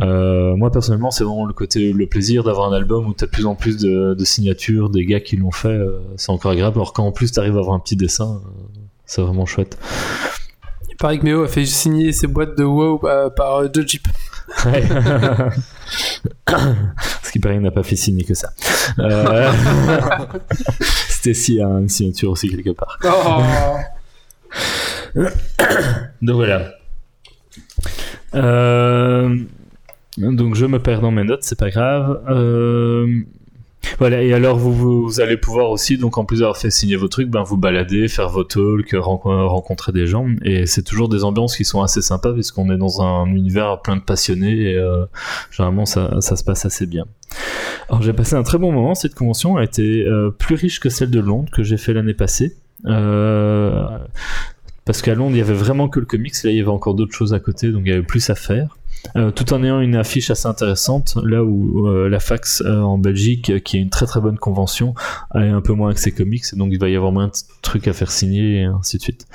Euh, 0.00 0.56
moi, 0.56 0.70
personnellement, 0.70 1.10
c'est 1.10 1.24
vraiment 1.24 1.46
le 1.46 1.52
côté, 1.54 1.92
le 1.92 2.06
plaisir 2.06 2.44
d'avoir 2.44 2.70
un 2.72 2.76
album 2.76 3.06
où 3.06 3.14
tu 3.14 3.24
as 3.24 3.26
de 3.26 3.32
plus 3.32 3.46
en 3.46 3.54
plus 3.54 3.76
de, 3.76 4.14
de 4.14 4.24
signatures, 4.24 4.90
des 4.90 5.04
gars 5.04 5.20
qui 5.20 5.36
l'ont 5.36 5.50
fait. 5.52 5.68
euh, 5.68 6.00
c'est 6.16 6.30
encore 6.30 6.52
agréable. 6.52 6.76
Alors 6.76 6.92
quand 6.92 7.04
en 7.04 7.12
plus 7.12 7.32
tu 7.32 7.38
arrives 7.38 7.56
à 7.56 7.60
avoir 7.60 7.74
un 7.74 7.80
petit 7.80 7.96
dessin, 7.96 8.40
euh, 8.44 8.48
c'est 9.06 9.22
vraiment 9.22 9.46
chouette. 9.46 9.78
Il 10.88 10.96
paraît 10.96 11.18
que 11.18 11.24
Méo 11.24 11.42
a 11.44 11.48
fait 11.48 11.64
signer 11.64 12.12
ses 12.12 12.26
boîtes 12.26 12.58
de 12.58 12.64
WoW 12.64 13.00
euh, 13.04 13.30
par 13.30 13.56
euh, 13.56 13.68
Joe 13.72 13.86
Jeep. 13.86 14.06
Ouais. 14.66 14.82
Ce 17.22 17.30
qui 17.32 17.38
paraît, 17.38 17.56
il 17.56 17.62
n'a 17.62 17.70
pas 17.70 17.82
fait 17.82 17.96
signer 17.96 18.24
que 18.24 18.34
ça. 18.34 18.50
Euh... 18.98 19.52
Stacy 20.80 21.60
a 21.60 21.66
une 21.66 21.88
signature 21.88 22.30
aussi 22.30 22.48
quelque 22.48 22.70
part. 22.70 22.98
Oh. 23.04 23.42
Donc 26.22 26.36
voilà. 26.36 26.72
Euh, 28.34 29.36
Donc 30.18 30.54
je 30.54 30.66
me 30.66 30.78
perds 30.78 31.00
dans 31.00 31.10
mes 31.10 31.24
notes, 31.24 31.42
c'est 31.42 31.58
pas 31.58 31.70
grave. 31.70 32.22
Euh, 32.28 33.22
Voilà, 33.98 34.22
et 34.22 34.32
alors 34.32 34.58
vous, 34.58 34.72
vous, 35.04 35.20
allez 35.20 35.36
pouvoir 35.36 35.70
aussi, 35.70 35.98
donc 35.98 36.18
en 36.18 36.24
plus 36.24 36.40
d'avoir 36.40 36.56
fait 36.56 36.70
signer 36.70 36.96
vos 36.96 37.08
trucs, 37.08 37.28
ben, 37.28 37.42
vous 37.42 37.56
balader, 37.56 38.08
faire 38.08 38.28
vos 38.28 38.44
talks, 38.44 38.92
renco- 38.92 39.46
rencontrer 39.46 39.92
des 39.92 40.06
gens. 40.06 40.26
Et 40.42 40.66
c'est 40.66 40.82
toujours 40.82 41.08
des 41.08 41.24
ambiances 41.24 41.56
qui 41.56 41.64
sont 41.64 41.82
assez 41.82 42.02
sympas 42.02 42.32
puisqu'on 42.32 42.70
est 42.70 42.76
dans 42.76 43.02
un 43.02 43.26
univers 43.26 43.80
plein 43.82 43.96
de 43.96 44.02
passionnés 44.02 44.70
et 44.70 44.76
euh, 44.76 45.06
généralement 45.50 45.86
ça, 45.86 46.20
ça 46.20 46.36
se 46.36 46.44
passe 46.44 46.64
assez 46.64 46.86
bien. 46.86 47.06
Alors 47.88 48.02
j'ai 48.02 48.12
passé 48.12 48.36
un 48.36 48.42
très 48.42 48.58
bon 48.58 48.72
moment, 48.72 48.94
cette 48.94 49.14
convention 49.14 49.56
a 49.56 49.64
été 49.64 50.04
euh, 50.06 50.30
plus 50.30 50.56
riche 50.56 50.80
que 50.80 50.88
celle 50.88 51.10
de 51.10 51.20
Londres 51.20 51.50
que 51.52 51.62
j'ai 51.62 51.76
fait 51.76 51.92
l'année 51.92 52.14
passée. 52.14 52.56
Euh, 52.86 53.86
parce 54.84 55.02
qu'à 55.02 55.14
Londres, 55.14 55.32
il 55.36 55.38
y 55.38 55.42
avait 55.42 55.54
vraiment 55.54 55.88
que 55.88 56.00
le 56.00 56.06
comics, 56.06 56.34
là 56.42 56.50
il 56.50 56.56
y 56.56 56.60
avait 56.60 56.68
encore 56.68 56.94
d'autres 56.94 57.14
choses 57.14 57.34
à 57.34 57.40
côté, 57.40 57.70
donc 57.70 57.82
il 57.84 57.90
y 57.90 57.92
avait 57.92 58.02
plus 58.02 58.30
à 58.30 58.34
faire. 58.34 58.76
Euh, 59.16 59.30
tout 59.30 59.52
en 59.52 59.62
ayant 59.64 59.80
une 59.80 59.96
affiche 59.96 60.30
assez 60.30 60.46
intéressante, 60.46 61.16
là 61.24 61.42
où 61.42 61.88
euh, 61.88 62.08
la 62.08 62.20
Fax 62.20 62.62
euh, 62.64 62.80
en 62.80 62.98
Belgique, 62.98 63.62
qui 63.64 63.76
est 63.76 63.80
une 63.80 63.90
très 63.90 64.06
très 64.06 64.20
bonne 64.20 64.38
convention, 64.38 64.94
est 65.34 65.48
un 65.48 65.60
peu 65.60 65.72
moins 65.72 65.90
axée 65.90 66.12
comics, 66.12 66.44
donc 66.54 66.68
il 66.72 66.78
va 66.78 66.88
y 66.88 66.96
avoir 66.96 67.12
moins 67.12 67.28
de 67.28 67.32
trucs 67.62 67.88
à 67.88 67.92
faire 67.92 68.10
signer 68.10 68.60
et 68.60 68.64
ainsi 68.64 68.98
de 68.98 69.02
suite. 69.02 69.26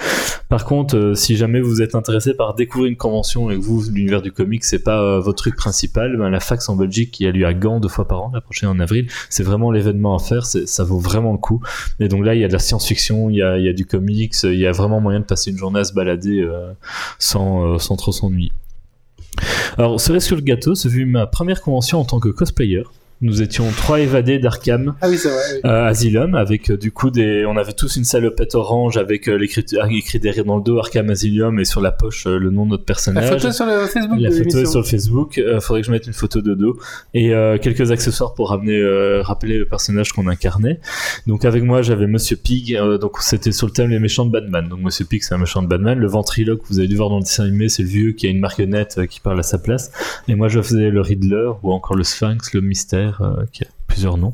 Par 0.48 0.66
contre, 0.66 1.14
si 1.16 1.36
jamais 1.36 1.60
vous 1.60 1.82
êtes 1.82 1.96
intéressé 1.96 2.36
par 2.36 2.54
découvrir 2.54 2.90
une 2.90 2.98
convention 2.98 3.50
et 3.50 3.56
que 3.56 3.62
vous, 3.62 3.84
l'univers 3.92 4.22
du 4.22 4.32
comics, 4.32 4.64
c'est 4.64 4.84
pas 4.84 5.20
votre 5.20 5.38
truc 5.38 5.56
principal, 5.56 6.18
ben, 6.18 6.30
la 6.30 6.40
Fax 6.40 6.70
en 6.70 6.76
Belgique 6.76 7.12
qui 7.12 7.26
a 7.26 7.32
lieu 7.32 7.46
à 7.46 7.54
Gand 7.54 7.80
deux 7.80 7.90
fois 7.90 8.08
par 8.08 8.22
an, 8.22 8.32
la 8.34 8.42
prochaine 8.42 8.70
en 8.70 8.80
avril, 8.80 9.08
c'est 9.30 9.44
vraiment 9.44 9.72
l'événement 9.72 10.16
à 10.16 10.20
faire, 10.20 10.46
ça 10.46 10.84
vaut 10.84 11.00
vraiment 11.00 11.32
le 11.32 11.40
coup. 11.40 11.62
Et 12.00 12.08
donc 12.08 12.24
là, 12.24 12.36
il 12.36 12.42
y 12.42 12.44
a 12.44 12.48
de 12.48 12.54
la 12.54 12.60
science-fiction, 12.60 13.30
il 13.30 13.38
y 13.38 13.42
a, 13.42 13.74
du 13.74 13.86
comics, 13.86 14.36
il 14.44 14.60
y 14.60 14.68
a 14.68 14.72
vraiment 14.72 15.02
moyen 15.02 15.20
de 15.20 15.26
passer 15.26 15.52
une 15.52 15.58
journée 15.58 15.80
à 15.80 15.84
se 15.84 15.94
balader 15.94 16.48
sans 17.18 17.78
trop 17.98 18.12
s'ennuyer. 18.12 18.52
Alors, 19.78 20.00
cerise 20.00 20.24
sur 20.24 20.36
le 20.36 20.42
gâteau, 20.42 20.76
ce 20.76 20.88
fut 20.88 21.06
ma 21.06 21.28
première 21.28 21.62
convention 21.62 22.00
en 22.00 22.06
tant 22.06 22.20
que 22.20 22.30
cosplayer. 22.30 22.84
Nous 23.22 23.42
étions 23.42 23.66
trois 23.78 24.02
évadés 24.02 24.40
d'Arkham 24.40 24.96
Ah 25.02 25.08
oui, 25.10 25.18
c'est 25.18 25.30
vrai. 25.30 25.42
oui. 25.54 25.60
euh, 25.66 25.86
Asylum 25.88 26.36
avec 26.36 26.70
euh, 26.70 26.78
du 26.78 26.92
coup 26.92 27.10
des 27.12 27.46
on 27.46 27.56
avait 27.56 27.72
tous 27.74 27.96
une 27.96 28.04
salopette 28.04 28.56
orange 28.56 28.98
avec 28.98 29.30
euh, 29.30 29.36
l'écrit 29.38 29.64
écrit 29.92 30.20
derrière 30.20 30.44
dans 30.44 30.58
le 30.58 30.64
dos 30.64 30.78
Arkham 30.80 31.10
Asylum 31.10 31.58
et 31.60 31.66
sur 31.66 31.80
la 31.80 31.92
poche 31.92 32.28
euh, 32.28 32.38
le 32.38 32.50
nom 32.50 32.66
de 32.66 32.72
notre 32.72 32.84
La 32.84 32.86
personnage 32.88 33.30
photo 33.30 33.52
sur 33.54 33.66
le 33.66 33.86
Facebook 33.88 34.20
la 34.20 34.32
photo 34.32 34.58
est 34.60 34.66
sur 34.66 34.80
le 34.80 34.86
Facebook. 34.86 35.42
Faudrait 35.62 35.82
que 35.82 35.88
je 35.88 35.92
mette 35.92 36.08
une 36.08 36.14
photo 36.14 36.42
de 36.42 36.54
dos 36.56 36.78
et 37.14 37.30
quelques 37.62 37.92
accessoires 37.92 38.34
pour 38.34 38.50
ramener, 38.50 38.82
rappeler 39.22 39.58
le 39.58 39.66
personnage 39.66 40.12
qu'on 40.12 40.28
incarnait. 40.28 40.80
Donc 41.26 41.46
avec 41.46 41.64
moi 41.64 41.82
j'avais 41.82 42.08
Monsieur 42.08 42.36
Pig. 42.36 42.78
donc 43.00 43.18
c'était 43.22 43.52
sur 43.54 43.68
le 43.68 43.72
thème 43.74 43.90
les 43.92 44.00
méchants 44.00 44.26
de 44.26 44.32
Batman. 44.32 44.68
Donc 44.68 44.82
Monsieur 44.82 45.06
Pig 45.06 45.24
c'est 45.24 45.34
un 45.34 45.38
méchant 45.38 45.62
de 45.64 45.68
Batman. 45.68 45.98
Le 45.98 46.08
ventriloque 46.08 46.62
que 46.64 46.68
vous 46.68 46.80
avez 46.80 46.88
dû 46.88 46.96
voir 46.96 47.10
dans 47.10 47.18
le 47.18 47.24
dessin 47.24 47.46
animé 47.46 47.70
c'est 47.70 47.84
le 47.84 47.90
vieux 47.90 48.12
qui 48.12 48.28
a 48.28 48.30
une 48.30 48.40
marionnette 48.40 49.08
qui 49.10 49.20
parle 49.22 49.40
à 49.40 49.44
sa 49.44 49.58
place. 49.58 49.92
Et 50.28 50.36
moi 50.36 50.48
je 50.50 50.62
faisais 50.62 50.90
le 50.90 51.02
Riddler 51.02 51.50
ou 51.64 51.72
encore 51.72 51.96
le 51.96 52.04
Sphinx, 52.04 52.54
le 52.54 52.62
mystère 52.62 53.05
a 53.06 53.48
plusieurs 53.88 54.18
noms. 54.18 54.34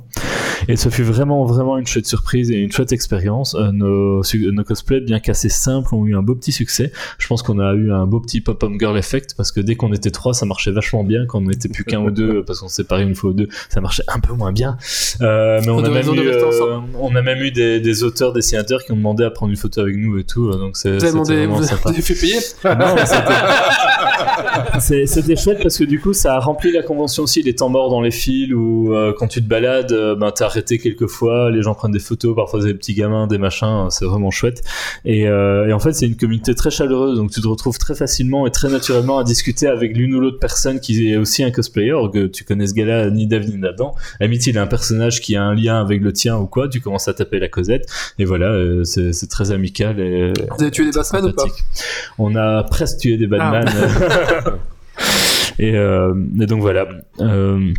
Et 0.68 0.76
ce 0.76 0.90
fut 0.90 1.02
vraiment, 1.02 1.44
vraiment 1.46 1.78
une 1.80 1.88
chouette 1.88 2.06
surprise 2.06 2.52
et 2.52 2.58
une 2.58 2.72
chouette 2.72 2.92
expérience. 2.92 3.56
Euh, 3.56 3.72
nos, 3.72 4.22
nos 4.52 4.64
cosplays, 4.64 5.02
bien 5.02 5.20
qu'assez 5.20 5.50
simples, 5.50 5.94
ont 5.96 6.06
eu 6.06 6.16
un 6.16 6.22
beau 6.22 6.36
petit 6.36 6.52
succès. 6.52 6.92
Je 7.18 7.28
pense 7.28 7.42
qu'on 7.42 7.58
a 7.60 7.74
eu 7.74 7.92
un 7.92 8.06
beau 8.06 8.20
petit 8.20 8.42
pop-up 8.42 8.72
girl 8.80 8.96
effect 8.98 9.34
parce 9.36 9.52
que 9.52 9.60
dès 9.60 9.76
qu'on 9.76 9.92
était 9.92 10.12
trois, 10.12 10.34
ça 10.36 10.46
marchait 10.46 10.72
vachement 10.72 11.04
bien. 11.04 11.26
Quand 11.26 11.40
on 11.40 11.48
n'était 11.48 11.68
plus 11.68 11.84
qu'un 11.84 12.02
ou 12.02 12.12
deux, 12.12 12.44
parce 12.44 12.60
qu'on 12.60 12.68
s'est 12.68 12.84
séparés 12.84 13.04
une 13.04 13.16
fois 13.16 13.32
ou 13.32 13.34
deux, 13.34 13.48
ça 13.70 13.82
marchait 13.82 14.04
un 14.08 14.20
peu 14.20 14.34
moins 14.34 14.52
bien. 14.52 14.78
Euh, 15.22 15.60
mais 15.64 15.70
on 15.70 15.84
a, 15.84 15.90
même 15.90 16.06
eu, 16.14 16.28
euh, 16.28 16.78
on 17.00 17.16
a 17.16 17.22
même 17.24 17.40
eu 17.42 17.52
des, 17.52 17.80
des 17.80 18.04
auteurs, 18.04 18.32
dessinateurs 18.32 18.84
qui 18.86 18.92
ont 18.92 18.96
demandé 18.98 19.24
à 19.24 19.32
prendre 19.32 19.50
une 19.52 19.58
photo 19.58 19.82
avec 19.82 19.96
nous 19.98 20.18
et 20.20 20.24
tout. 20.24 20.50
euh, 20.50 20.58
Donc 20.58 20.78
c'est 20.78 20.98
demandé, 20.98 21.48
vous 21.48 21.64
avez 21.88 22.02
fait 22.02 22.14
payer 22.16 22.40
c'était- 24.80 25.36
chouette 25.36 25.60
parce 25.62 25.78
que 25.78 25.84
du 25.84 26.00
coup, 26.00 26.14
ça 26.14 26.36
a 26.36 26.40
rempli 26.40 26.72
la 26.72 26.84
convention 26.84 27.24
aussi, 27.24 27.42
les 27.42 27.56
temps 27.56 27.70
morts 27.70 27.90
dans 27.90 28.02
les 28.02 28.12
fils 28.12 28.50
euh, 28.52 29.14
quand 29.18 29.28
tu 29.28 29.41
te 29.42 29.48
balades, 29.48 29.92
euh, 29.92 30.16
ben, 30.16 30.32
t'es 30.32 30.44
arrêté 30.44 30.78
quelques 30.78 31.08
fois, 31.08 31.50
les 31.52 31.62
gens 31.62 31.74
prennent 31.74 31.92
des 31.92 32.00
photos, 32.00 32.36
parfois 32.36 32.64
des 32.64 32.74
petits 32.74 32.94
gamins, 32.94 33.28
des 33.28 33.38
machins, 33.38 33.88
c'est 33.90 34.06
vraiment 34.06 34.32
chouette. 34.32 34.62
Et, 35.06 35.28
euh, 35.28 35.68
et 35.68 35.74
en 35.74 35.80
fait, 35.80 35.94
c'est 35.94 36.06
une 36.06 36.16
communauté 36.16 36.56
très 36.56 36.72
chaleureuse, 36.72 37.18
donc 37.18 37.32
tu 37.32 37.42
te 37.42 37.48
retrouves 37.48 37.78
très 37.78 37.96
facilement 37.96 38.48
et 38.48 38.52
très 38.52 38.70
naturellement 38.70 39.20
à 39.20 39.24
discuter 39.24 39.68
avec 39.68 39.96
l'une 39.96 40.16
ou 40.16 40.20
l'autre 40.20 40.40
personne 40.40 40.80
qui 40.80 41.12
est 41.12 41.18
aussi 41.18 41.44
un 41.44 41.52
cosplayer, 41.52 41.96
que 42.14 42.28
tu 42.28 42.44
connais 42.44 42.68
ce 42.68 42.74
gars-là, 42.74 43.10
ni 43.10 43.28
David 43.28 43.60
ni 43.60 43.68
Adam. 43.68 43.96
Amit, 44.20 44.38
il 44.38 44.58
a 44.58 44.62
un 44.62 44.68
personnage 44.68 45.22
qui 45.22 45.36
a 45.36 45.44
un 45.44 45.56
lien 45.56 45.80
avec 45.80 46.02
le 46.02 46.14
tien 46.14 46.38
ou 46.38 46.48
quoi, 46.48 46.68
tu 46.68 46.82
commences 46.82 47.08
à 47.08 47.14
taper 47.14 47.40
la 47.40 47.48
causette, 47.48 47.86
et 48.20 48.26
voilà, 48.26 48.48
euh, 48.48 48.84
c'est 48.84 49.30
très 49.30 49.52
amical 49.52 50.00
et 50.00 50.34
Vous 50.58 50.62
avez 50.62 50.72
tué 50.72 50.86
des 50.86 50.92
Batman 50.92 51.26
ou 51.26 51.34
pas? 51.34 51.46
On 52.18 52.36
a 52.36 52.64
presque 52.64 53.00
tué 53.00 53.18
des 53.18 53.28
Batman. 53.28 53.66
et, 55.60 55.76
euh, 55.76 56.14
et 56.40 56.46
donc 56.46 56.62
voilà. 56.62 56.88
Euh, 57.20 57.74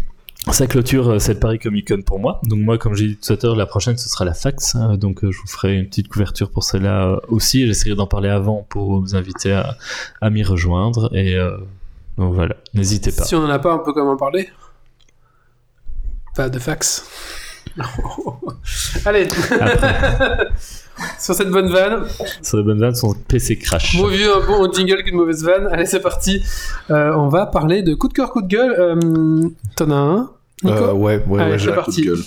ça 0.50 0.66
clôture 0.66 1.08
euh, 1.08 1.18
cette 1.20 1.38
Paris 1.38 1.58
Comic 1.58 1.88
Con 1.88 2.02
pour 2.02 2.18
moi. 2.18 2.40
Donc 2.44 2.58
moi, 2.60 2.76
comme 2.78 2.94
j'ai 2.94 3.06
dit 3.08 3.16
tout 3.16 3.32
à 3.32 3.36
l'heure, 3.42 3.54
la 3.56 3.66
prochaine 3.66 3.96
ce 3.96 4.08
sera 4.08 4.24
la 4.24 4.34
fax. 4.34 4.74
hein. 4.74 4.96
donc 4.96 5.22
euh, 5.22 5.30
je 5.30 5.38
vous 5.40 5.46
ferai 5.46 5.76
une 5.76 5.86
petite 5.86 6.08
couverture 6.08 6.50
pour 6.50 6.64
celle-là 6.64 7.06
euh, 7.06 7.16
aussi. 7.28 7.66
J'essaierai 7.66 7.94
d'en 7.94 8.06
parler 8.08 8.28
avant 8.28 8.66
pour 8.68 9.00
vous 9.00 9.14
inviter 9.14 9.52
à, 9.52 9.76
à 10.20 10.30
m'y 10.30 10.42
rejoindre. 10.42 11.14
Et 11.14 11.36
euh, 11.36 11.56
donc 12.18 12.34
voilà, 12.34 12.56
n'hésitez 12.74 13.12
pas. 13.12 13.22
Si 13.24 13.34
on 13.36 13.44
en 13.44 13.50
a 13.50 13.58
pas, 13.58 13.74
on 13.74 13.78
peut 13.84 13.92
quand 13.92 14.02
même 14.04 14.14
en 14.14 14.16
parler 14.16 14.48
Pas 16.34 16.48
de 16.48 16.58
fax. 16.58 17.06
Allez, 19.06 19.28
sur 21.18 21.34
cette 21.34 21.50
bonne 21.50 21.68
vanne, 21.70 22.04
Sur 22.42 22.58
les 22.58 22.62
bonnes 22.64 22.80
vannes, 22.80 22.94
son 22.94 23.14
PC 23.14 23.56
crash. 23.58 23.96
Vaut 23.96 24.08
mieux 24.10 24.34
un 24.34 24.46
bon 24.46 24.72
jingle 24.72 25.02
qu'une 25.04 25.16
mauvaise 25.16 25.44
vanne. 25.44 25.68
Allez, 25.72 25.86
c'est 25.86 26.00
parti. 26.00 26.42
Euh, 26.90 27.12
on 27.16 27.28
va 27.28 27.46
parler 27.46 27.82
de 27.82 27.94
coup 27.94 28.08
de 28.08 28.12
cœur, 28.14 28.30
coup 28.30 28.42
de 28.42 28.48
gueule. 28.48 28.74
Euh, 28.78 29.48
T'en 29.76 29.90
as 29.90 29.94
un 29.94 30.30
Nico 30.64 30.76
Euh, 30.76 30.92
ouais, 30.92 31.22
ouais, 31.26 31.40
Allez, 31.42 31.52
ouais, 31.52 31.58
j'ai 31.58 31.64
c'est 31.66 31.70
un 31.72 31.74
coup 31.74 31.80
parti. 31.84 32.00
de 32.02 32.06
gueule. 32.06 32.18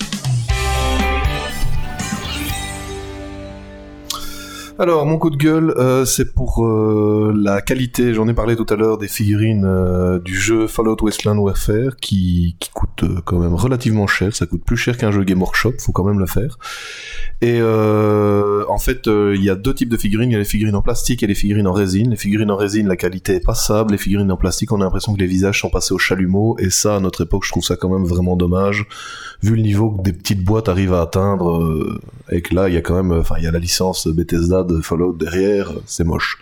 Alors, 4.77 5.05
mon 5.05 5.17
coup 5.17 5.29
de 5.29 5.37
gueule, 5.37 5.73
euh, 5.77 6.03
c'est 6.03 6.33
pour 6.33 6.65
euh, 6.65 7.33
la 7.33 7.61
qualité, 7.61 8.13
j'en 8.13 8.27
ai 8.27 8.33
parlé 8.33 8.57
tout 8.57 8.65
à 8.69 8.75
l'heure, 8.75 8.97
des 8.97 9.07
figurines 9.07 9.63
euh, 9.63 10.19
du 10.19 10.35
jeu 10.35 10.67
Fallout 10.67 10.97
Wasteland 11.01 11.37
Warfare 11.37 11.95
qui, 12.01 12.57
qui 12.59 12.71
coûtent 12.71 13.03
euh, 13.03 13.21
quand 13.23 13.39
même 13.39 13.53
relativement 13.53 14.05
cher. 14.05 14.35
Ça 14.35 14.45
coûte 14.45 14.65
plus 14.65 14.75
cher 14.75 14.97
qu'un 14.97 15.11
jeu 15.11 15.23
Game 15.23 15.41
Workshop, 15.41 15.75
faut 15.79 15.93
quand 15.93 16.03
même 16.03 16.19
le 16.19 16.25
faire. 16.25 16.59
Et 17.41 17.61
en 17.61 18.77
fait, 18.77 19.07
il 19.07 19.43
y 19.43 19.49
a 19.49 19.55
deux 19.55 19.73
types 19.73 19.89
de 19.89 19.97
figurines. 19.97 20.31
Il 20.31 20.33
y 20.33 20.35
a 20.35 20.39
les 20.39 20.45
figurines 20.45 20.75
en 20.75 20.81
plastique 20.81 21.21
et 21.21 21.27
les 21.27 21.35
figurines 21.35 21.67
en 21.67 21.73
résine. 21.73 22.09
Les 22.09 22.15
figurines 22.15 22.49
en 22.49 22.55
résine, 22.55 22.87
la 22.87 22.95
qualité 22.95 23.35
est 23.35 23.45
passable. 23.45 23.91
Les 23.91 23.97
figurines 23.97 24.31
en 24.31 24.37
plastique, 24.37 24.71
on 24.71 24.81
a 24.81 24.83
l'impression 24.83 25.13
que 25.13 25.19
les 25.19 25.27
visages 25.27 25.61
sont 25.61 25.69
passés 25.69 25.93
au 25.93 25.97
chalumeau. 25.97 26.55
Et 26.59 26.69
ça, 26.69 26.95
à 26.95 26.99
notre 26.99 27.23
époque, 27.23 27.43
je 27.45 27.51
trouve 27.51 27.63
ça 27.63 27.75
quand 27.75 27.89
même 27.89 28.05
vraiment 28.05 28.35
dommage, 28.35 28.87
vu 29.43 29.55
le 29.55 29.61
niveau 29.61 29.91
que 29.91 30.01
des 30.03 30.13
petites 30.13 30.43
boîtes 30.43 30.69
arrivent 30.69 30.93
à 30.93 31.01
atteindre. 31.01 31.61
euh, 31.61 31.99
et 32.31 32.41
que 32.41 32.55
là, 32.55 32.67
il 32.69 32.73
y 32.73 32.77
a 32.77 32.81
quand 32.81 32.95
même, 32.95 33.11
enfin, 33.11 33.35
il 33.37 33.43
y 33.43 33.47
a 33.47 33.51
la 33.51 33.59
licence 33.59 34.07
Bethesda 34.07 34.63
de 34.63 34.81
Fallout 34.81 35.13
derrière. 35.13 35.71
C'est 35.85 36.03
moche. 36.03 36.37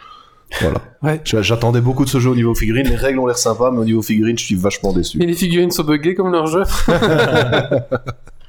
Voilà. 0.62 0.78
Ouais. 1.04 1.20
J'attendais 1.26 1.82
beaucoup 1.82 2.06
de 2.06 2.10
ce 2.10 2.20
jeu 2.22 2.30
au 2.30 2.36
niveau 2.36 2.56
figurines. 2.56 2.88
Les 2.88 2.96
règles 2.96 3.20
ont 3.20 3.26
l'air 3.26 3.38
sympas, 3.38 3.72
mais 3.72 3.80
au 3.80 3.84
niveau 3.84 4.02
figurines, 4.02 4.38
je 4.38 4.46
suis 4.46 4.56
vachement 4.56 4.94
déçu. 4.94 5.22
Et 5.22 5.26
les 5.26 5.34
figurines 5.34 5.72
sont 5.72 5.84
buggées 5.84 6.16
comme 6.16 6.32
leur 6.32 6.48
jeu. 6.48 6.64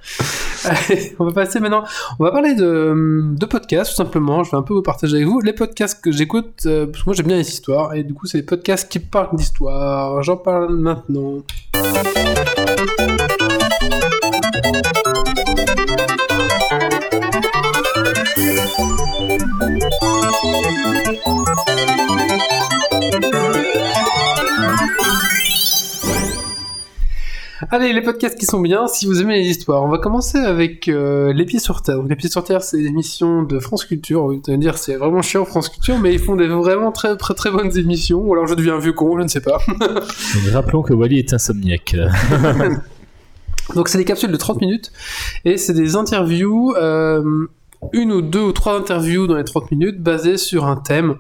Allez, 0.65 1.17
on 1.19 1.25
va 1.25 1.33
passer 1.33 1.59
maintenant. 1.59 1.83
On 2.21 2.25
va 2.25 2.31
parler 2.31 2.55
de, 2.55 3.35
de 3.37 3.47
podcasts, 3.47 3.91
tout 3.91 3.97
simplement. 3.97 4.45
Je 4.45 4.53
vais 4.53 4.57
un 4.57 4.63
peu 4.63 4.73
vous 4.75 4.83
partager 4.83 5.17
avec 5.17 5.27
vous 5.27 5.41
les 5.41 5.53
podcasts 5.53 6.01
que 6.01 6.13
j'écoute. 6.13 6.63
euh, 6.67 6.87
parce 6.87 7.01
que 7.03 7.07
moi, 7.09 7.15
j'aime 7.17 7.27
bien 7.27 7.37
les 7.39 7.49
histoires. 7.49 7.93
Et 7.95 8.05
du 8.05 8.15
coup, 8.15 8.27
c'est 8.27 8.39
les 8.39 8.45
podcasts 8.45 8.89
qui 8.89 9.01
parlent 9.01 9.35
d'histoire. 9.35 10.23
J'en 10.23 10.37
parle 10.37 10.77
maintenant. 10.77 11.43
Allez, 27.75 27.93
les 27.93 28.03
podcasts 28.03 28.39
qui 28.39 28.47
sont 28.47 28.61
bien, 28.61 28.87
si 28.87 29.05
vous 29.05 29.21
aimez 29.21 29.43
les 29.43 29.49
histoires. 29.49 29.83
On 29.83 29.89
va 29.89 29.99
commencer 29.99 30.39
avec 30.39 30.87
euh, 30.87 31.33
Les 31.33 31.45
Pieds 31.45 31.59
sur 31.59 31.83
Terre. 31.83 31.97
Donc, 31.97 32.09
Les 32.09 32.15
Pieds 32.15 32.31
sur 32.31 32.45
Terre, 32.45 32.63
c'est 32.63 32.77
l'émission 32.77 33.43
de 33.43 33.59
France 33.59 33.85
Culture. 33.85 34.29
Vous 34.29 34.41
allez 34.47 34.59
me 34.59 34.63
dire, 34.63 34.79
c'est 34.79 34.95
vraiment 34.95 35.23
chiant 35.23 35.45
France 35.45 35.71
Culture, 35.71 35.99
mais 35.99 36.15
ils 36.15 36.21
font 36.21 36.37
des 36.37 36.47
vraiment 36.47 36.93
très 36.93 37.17
très 37.17 37.35
très 37.35 37.51
bonnes 37.51 37.77
émissions. 37.77 38.21
Ou 38.21 38.33
alors 38.33 38.47
je 38.47 38.55
deviens 38.55 38.77
un 38.77 38.79
vieux 38.79 38.93
con, 38.93 39.19
je 39.19 39.25
ne 39.25 39.29
sais 39.29 39.41
pas. 39.41 39.59
Rappelons 40.53 40.83
que 40.83 40.95
Wally 40.95 41.19
est 41.19 41.33
insomniaque. 41.33 41.97
Donc 43.75 43.89
c'est 43.89 43.99
des 43.99 44.05
capsules 44.05 44.31
de 44.31 44.37
30 44.37 44.61
minutes 44.61 44.93
et 45.45 45.57
c'est 45.57 45.75
des 45.75 45.97
interviews, 45.97 46.77
euh, 46.77 47.49
une 47.93 48.13
ou 48.13 48.23
deux 48.23 48.43
ou 48.43 48.53
trois 48.53 48.79
interviews 48.79 49.27
dans 49.27 49.37
les 49.37 49.45
30 49.45 49.71
minutes 49.71 50.03
basées 50.03 50.37
sur 50.37 50.67
un 50.67 50.77
thème. 50.77 51.17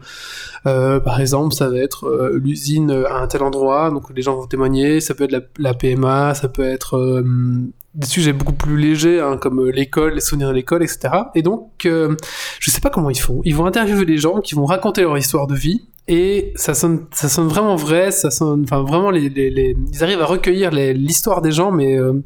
Euh, 0.66 0.98
par 1.00 1.20
exemple, 1.20 1.54
ça 1.54 1.68
va 1.68 1.78
être 1.78 2.06
euh, 2.06 2.38
l'usine 2.42 2.90
à 2.90 3.18
un 3.18 3.26
tel 3.26 3.42
endroit, 3.42 3.90
donc 3.90 4.04
les 4.14 4.22
gens 4.22 4.36
vont 4.36 4.46
témoigner, 4.46 5.00
ça 5.00 5.14
peut 5.14 5.24
être 5.24 5.32
la, 5.32 5.40
la 5.58 5.74
PMA, 5.74 6.34
ça 6.34 6.48
peut 6.48 6.64
être 6.64 6.96
euh, 6.96 7.22
des 7.94 8.06
sujets 8.06 8.32
beaucoup 8.32 8.52
plus 8.52 8.76
légers, 8.76 9.20
hein, 9.20 9.36
comme 9.36 9.60
euh, 9.60 9.70
l'école, 9.70 10.14
les 10.14 10.20
souvenirs 10.20 10.48
de 10.48 10.54
l'école, 10.54 10.82
etc. 10.82 11.14
Et 11.34 11.42
donc, 11.42 11.86
euh, 11.86 12.16
je 12.58 12.70
sais 12.70 12.80
pas 12.80 12.90
comment 12.90 13.10
ils 13.10 13.20
font. 13.20 13.40
Ils 13.44 13.54
vont 13.54 13.66
interviewer 13.66 14.04
des 14.04 14.18
gens 14.18 14.40
qui 14.40 14.54
vont 14.54 14.64
raconter 14.64 15.02
leur 15.02 15.16
histoire 15.16 15.46
de 15.46 15.54
vie 15.54 15.86
et 16.06 16.52
ça 16.56 16.74
sonne, 16.74 17.06
ça 17.12 17.28
sonne 17.30 17.48
vraiment 17.48 17.76
vrai, 17.76 18.10
ça 18.10 18.30
sonne, 18.30 18.64
enfin 18.64 18.82
vraiment, 18.82 19.10
les, 19.10 19.28
les, 19.30 19.48
les- 19.50 19.76
ils 19.92 20.02
arrivent 20.04 20.20
à 20.20 20.26
recueillir 20.26 20.70
l'histoire 20.70 21.40
des 21.40 21.50
gens, 21.52 21.70
mais 21.70 21.96
euh, 21.98 22.22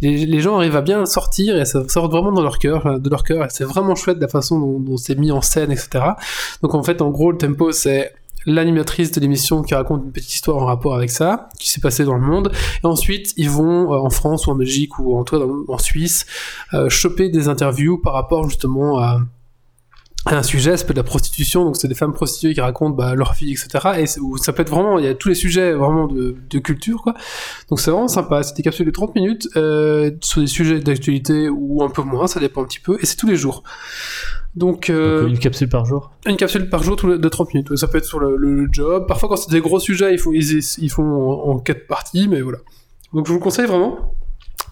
les, 0.00 0.40
gens 0.40 0.56
arrivent 0.58 0.76
à 0.76 0.80
bien 0.82 1.04
sortir 1.06 1.56
et 1.56 1.64
ça 1.64 1.88
sort 1.88 2.08
vraiment 2.08 2.30
dans 2.30 2.42
leur 2.42 2.58
cœur, 2.60 3.00
de 3.00 3.10
leur 3.10 3.24
cœur. 3.24 3.46
C'est 3.50 3.64
vraiment 3.64 3.94
chouette 3.96 4.18
la 4.20 4.28
façon 4.28 4.60
dont, 4.60 4.78
dont 4.78 4.96
c'est 4.96 5.16
mis 5.18 5.32
en 5.32 5.40
scène, 5.42 5.72
etc. 5.72 6.04
Donc 6.62 6.74
en 6.74 6.82
fait, 6.84 7.02
en 7.02 7.10
gros, 7.10 7.32
le 7.32 7.38
tempo, 7.38 7.72
c'est 7.72 8.12
l'animatrice 8.48 9.10
de 9.10 9.20
l'émission 9.20 9.62
qui 9.62 9.74
raconte 9.74 10.04
une 10.04 10.12
petite 10.12 10.32
histoire 10.32 10.58
en 10.58 10.66
rapport 10.66 10.94
avec 10.94 11.10
ça, 11.10 11.48
qui 11.58 11.68
s'est 11.68 11.80
passé 11.80 12.04
dans 12.04 12.14
le 12.14 12.20
monde. 12.20 12.52
Et 12.84 12.86
ensuite, 12.86 13.34
ils 13.36 13.50
vont 13.50 13.92
euh, 13.92 13.96
en 13.96 14.10
France 14.10 14.46
ou 14.46 14.52
en 14.52 14.54
Belgique 14.54 15.00
ou 15.00 15.18
en, 15.18 15.24
toi, 15.24 15.40
dans- 15.40 15.64
en 15.66 15.78
Suisse 15.78 16.26
euh, 16.72 16.88
choper 16.88 17.28
des 17.28 17.48
interviews 17.48 17.98
par 17.98 18.12
rapport 18.12 18.48
justement 18.48 18.98
à 19.00 19.18
un 20.34 20.42
sujet, 20.42 20.76
ça 20.76 20.84
peut 20.84 20.90
être 20.90 20.96
la 20.96 21.02
prostitution, 21.04 21.64
donc 21.64 21.76
c'est 21.76 21.88
des 21.88 21.94
femmes 21.94 22.12
prostituées 22.12 22.52
qui 22.54 22.60
racontent 22.60 22.94
bah, 22.96 23.14
leur 23.14 23.32
vie, 23.34 23.52
etc. 23.52 23.68
Et 23.98 24.06
ça 24.06 24.52
peut 24.52 24.62
être 24.62 24.70
vraiment, 24.70 24.98
il 24.98 25.04
y 25.04 25.08
a 25.08 25.14
tous 25.14 25.28
les 25.28 25.34
sujets 25.34 25.72
vraiment 25.72 26.06
de, 26.08 26.36
de 26.50 26.58
culture, 26.58 27.02
quoi. 27.02 27.14
Donc 27.70 27.78
c'est 27.80 27.90
vraiment 27.90 28.08
sympa, 28.08 28.42
c'est 28.42 28.56
des 28.56 28.62
capsules 28.62 28.86
de 28.86 28.90
30 28.90 29.14
minutes 29.14 29.48
euh, 29.56 30.10
sur 30.22 30.40
des 30.40 30.46
sujets 30.48 30.80
d'actualité 30.80 31.48
ou 31.48 31.82
un 31.84 31.88
peu 31.90 32.02
moins, 32.02 32.26
ça 32.26 32.40
dépend 32.40 32.62
un 32.62 32.66
petit 32.66 32.80
peu, 32.80 32.98
et 33.00 33.06
c'est 33.06 33.16
tous 33.16 33.26
les 33.28 33.36
jours. 33.36 33.62
Donc, 34.56 34.88
euh, 34.90 35.22
Donc, 35.22 35.30
une 35.30 35.38
capsule 35.38 35.68
par 35.68 35.84
jour? 35.84 36.10
une 36.26 36.36
capsule 36.36 36.68
par 36.70 36.82
jour 36.82 36.96
de 36.96 37.28
30 37.28 37.52
minutes. 37.54 37.76
Ça 37.76 37.88
peut 37.88 37.98
être 37.98 38.06
sur 38.06 38.18
le, 38.18 38.36
le- 38.36 38.54
le 38.64 38.68
job. 38.72 39.04
Parfois, 39.06 39.28
quand 39.28 39.36
c'est 39.36 39.50
des 39.50 39.60
gros 39.60 39.78
sujets, 39.78 40.14
ils 40.14 40.18
font, 40.18 40.32
ils, 40.32 40.58
ils 40.78 40.88
font 40.90 41.04
en, 41.04 41.50
en 41.50 41.58
quatre 41.58 41.86
parties, 41.86 42.26
mais 42.26 42.40
voilà. 42.40 42.58
Donc, 43.12 43.26
je 43.26 43.32
vous 43.32 43.38
le 43.38 43.42
conseille 43.44 43.66
vraiment. 43.66 44.14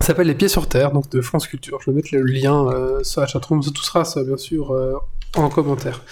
Ça 0.05 0.09
s'appelle 0.09 0.27
Les 0.27 0.35
Pieds 0.35 0.49
sur 0.49 0.69
Terre, 0.69 0.93
donc 0.93 1.09
de 1.09 1.23
France 1.23 1.47
Culture. 1.47 1.79
Je 1.81 1.91
vais 1.91 1.97
mettre 1.97 2.11
le 2.13 2.21
lien 2.25 2.69
euh, 2.69 3.03
sur 3.03 3.23
la 3.23 3.27
chatroom. 3.27 3.63
Tout 3.63 3.83
sera, 3.83 4.05
ça, 4.05 4.23
bien 4.23 4.37
sûr, 4.37 4.75
euh, 4.75 4.93
en 5.35 5.49
commentaire. 5.49 6.03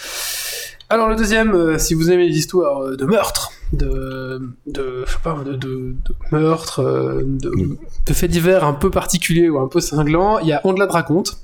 Alors, 0.89 1.09
le 1.09 1.15
deuxième, 1.15 1.53
euh, 1.53 1.77
si 1.77 1.93
vous 1.93 2.11
aimez 2.11 2.27
les 2.27 2.39
histoires 2.39 2.85
euh, 2.85 2.97
de 2.97 3.05
meurtre, 3.05 3.53
de, 3.75 4.41
de, 4.67 5.05
je 5.07 5.13
sais 5.13 5.19
pas, 5.23 5.35
de, 5.45 5.53
de, 5.53 5.95
de 6.07 6.15
meurtre, 6.31 6.81
euh, 6.81 7.21
de, 7.23 7.53
de 8.07 8.13
faits 8.15 8.31
divers 8.31 8.65
un 8.65 8.73
peu 8.73 8.91
particuliers 8.91 9.51
ou 9.51 9.59
un 9.59 9.69
peu 9.69 9.83
cinglants, 9.83 10.39
il 10.39 10.49
y 10.49 10.55
a 10.55 10.63
Andelade 10.65 10.93
raconte. 10.93 11.37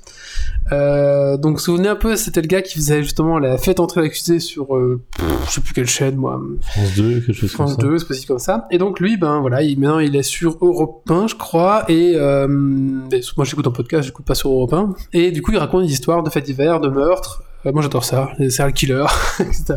Euh, 0.71 1.37
donc, 1.37 1.53
vous 1.57 1.59
souvenez 1.63 1.87
un 1.89 1.95
peu, 1.95 2.15
c'était 2.15 2.41
le 2.41 2.47
gars 2.47 2.61
qui 2.61 2.75
faisait 2.75 3.01
justement 3.01 3.39
la 3.39 3.57
fête 3.57 3.79
entrer 3.79 4.01
l'accusé 4.01 4.39
sur, 4.39 4.75
euh, 4.75 5.01
pff, 5.17 5.25
je 5.47 5.51
sais 5.51 5.61
plus 5.61 5.73
quelle 5.73 5.87
chaîne, 5.87 6.15
moi, 6.15 6.39
France 6.61 6.95
2, 6.95 7.19
quelque 7.21 7.33
chose 7.33 7.51
France 7.51 7.75
comme 7.75 7.81
ça. 7.81 7.87
2, 7.87 7.97
c'est 7.97 8.07
possible 8.07 8.27
comme 8.27 8.39
ça. 8.39 8.67
Et 8.71 8.77
donc 8.77 8.99
lui, 8.99 9.17
ben 9.17 9.39
voilà, 9.39 9.61
il, 9.63 9.79
maintenant 9.79 9.99
il 9.99 10.15
est 10.15 10.23
sur 10.23 10.57
Europe 10.61 11.01
1, 11.09 11.27
je 11.27 11.35
crois, 11.35 11.85
et 11.89 12.13
euh, 12.15 12.47
moi 12.47 13.45
j'écoute 13.45 13.65
en 13.67 13.71
podcast, 13.71 14.05
j'écoute 14.05 14.25
pas 14.25 14.35
sur 14.35 14.49
Europe 14.51 14.73
1. 14.73 14.93
Et 15.13 15.31
du 15.31 15.41
coup, 15.41 15.51
il 15.51 15.57
raconte 15.57 15.85
des 15.85 15.91
histoires 15.91 16.21
de 16.23 16.29
faits 16.29 16.45
divers, 16.45 16.79
de 16.79 16.89
meurtres. 16.89 17.43
Euh, 17.65 17.71
moi 17.73 17.81
j'adore 17.81 18.05
ça, 18.05 18.29
les 18.37 18.49
serial 18.49 18.73
killers, 18.73 19.05
etc. 19.39 19.73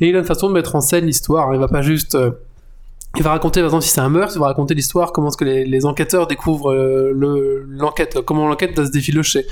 Et 0.00 0.08
il 0.08 0.16
a 0.16 0.20
une 0.20 0.24
façon 0.24 0.48
de 0.48 0.54
mettre 0.54 0.74
en 0.76 0.80
scène 0.80 1.04
l'histoire. 1.06 1.48
hein. 1.48 1.54
Il 1.54 1.60
va 1.60 1.68
pas 1.68 1.82
juste 1.82 2.14
euh, 2.14 2.30
il 3.16 3.24
va 3.24 3.30
raconter, 3.30 3.60
par 3.60 3.66
exemple, 3.66 3.82
si 3.82 3.90
c'est 3.90 4.00
un 4.00 4.08
meurtre, 4.08 4.34
il 4.36 4.38
va 4.38 4.46
raconter 4.46 4.72
l'histoire, 4.74 5.12
comment 5.12 5.28
est-ce 5.28 5.36
que 5.36 5.44
les, 5.44 5.84
enquêteurs 5.86 6.28
découvrent 6.28 6.72
euh, 6.72 7.12
le- 7.12 7.66
l'enquête, 7.68 8.20
comment 8.24 8.46
l'enquête 8.46 8.76
doit 8.76 8.86
se 8.86 8.92
défilocher. 8.92 9.46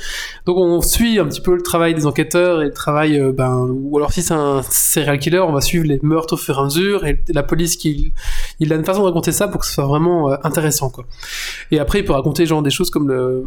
Donc 0.46 0.59
on 0.59 0.80
suit 0.80 1.18
un 1.18 1.26
petit 1.26 1.40
peu 1.40 1.56
le 1.56 1.62
travail 1.62 1.92
des 1.94 2.06
enquêteurs 2.06 2.62
et 2.62 2.66
le 2.66 2.72
travail, 2.72 3.18
euh, 3.18 3.32
ben, 3.32 3.66
ou 3.68 3.96
alors 3.96 4.12
si 4.12 4.22
c'est 4.22 4.34
un 4.34 4.62
serial 4.62 5.18
killer, 5.18 5.40
on 5.40 5.52
va 5.52 5.61
suivre 5.61 5.86
les 5.86 5.98
meurtres 6.02 6.34
au 6.34 6.36
fur 6.36 6.56
et 6.56 6.61
à 6.61 6.64
mesure 6.64 7.04
et 7.04 7.24
la 7.30 7.42
police 7.42 7.76
qui, 7.76 8.12
il 8.61 8.72
a 8.72 8.76
une 8.76 8.84
façon 8.84 9.00
de 9.00 9.06
raconter 9.06 9.32
ça 9.32 9.48
pour 9.48 9.61
que 9.61 9.66
ce 9.66 9.72
soit 9.74 9.86
vraiment 9.86 10.30
euh, 10.30 10.36
intéressant, 10.44 10.88
quoi. 10.90 11.04
Et 11.72 11.80
après, 11.80 11.98
il 11.98 12.04
peut 12.04 12.12
raconter 12.12 12.46
genre 12.46 12.62
des 12.62 12.70
choses 12.70 12.90
comme 12.90 13.09
le, 13.09 13.44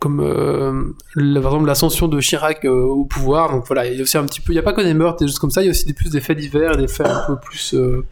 comme 0.00 0.20
euh, 0.20 0.94
par 1.14 1.52
exemple 1.52 1.66
l'ascension 1.66 2.08
de 2.08 2.20
Chirac 2.20 2.64
euh, 2.64 2.70
au 2.70 3.04
pouvoir. 3.04 3.52
Donc 3.52 3.66
voilà, 3.66 3.86
il 3.86 3.96
y 3.96 4.00
a 4.00 4.02
aussi 4.02 4.16
un 4.16 4.24
petit 4.24 4.40
peu, 4.40 4.52
il 4.52 4.56
y 4.56 4.58
a 4.58 4.62
pas 4.62 4.72
que 4.72 4.80
des 4.80 4.94
meurtres, 4.94 5.18
des 5.18 5.26
choses 5.26 5.38
comme 5.38 5.50
ça, 5.50 5.62
il 5.62 5.66
y 5.66 5.68
a 5.68 5.70
aussi 5.70 5.86
des 5.86 5.92
plus 5.92 6.10
des 6.10 6.20
faits 6.20 6.38
divers, 6.38 6.72
et 6.72 6.76
des 6.78 6.88
faits 6.88 7.06
un 7.06 7.24
peu 7.26 7.36
plus, 7.36 7.74
euh, 7.74 8.04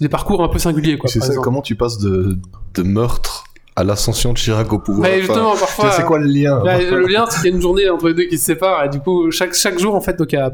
des 0.00 0.10
parcours 0.10 0.44
un 0.44 0.48
peu 0.48 0.58
singuliers, 0.58 0.98
quoi. 0.98 1.08
C'est 1.08 1.20
ça, 1.20 1.28
exemple. 1.28 1.44
comment 1.44 1.62
tu 1.62 1.74
passes 1.74 1.98
de, 1.98 2.38
de 2.74 2.82
meurtre 2.82 3.45
à 3.78 3.84
l'ascension 3.84 4.32
de 4.32 4.38
Chirac 4.38 4.72
au 4.72 4.78
pouvoir 4.78 5.08
Mais 5.10 5.20
justement, 5.20 5.54
parfois. 5.54 5.90
C'est 5.92 6.02
quoi 6.04 6.18
le 6.18 6.24
lien 6.26 6.62
Là, 6.64 6.78
le 6.80 7.06
lien, 7.06 7.26
c'est 7.28 7.42
qu'il 7.42 7.50
y 7.50 7.52
a 7.52 7.56
une 7.56 7.60
journée 7.60 7.88
entre 7.90 8.08
les 8.08 8.14
deux 8.14 8.24
qui 8.24 8.38
se 8.38 8.44
séparent, 8.46 8.84
et 8.84 8.88
du 8.88 9.00
coup, 9.00 9.30
chaque, 9.30 9.52
chaque 9.54 9.78
jour, 9.78 9.94
en 9.94 10.00
fait, 10.00 10.18
donc 10.18 10.32
il 10.32 10.36
y 10.36 10.38
a, 10.38 10.50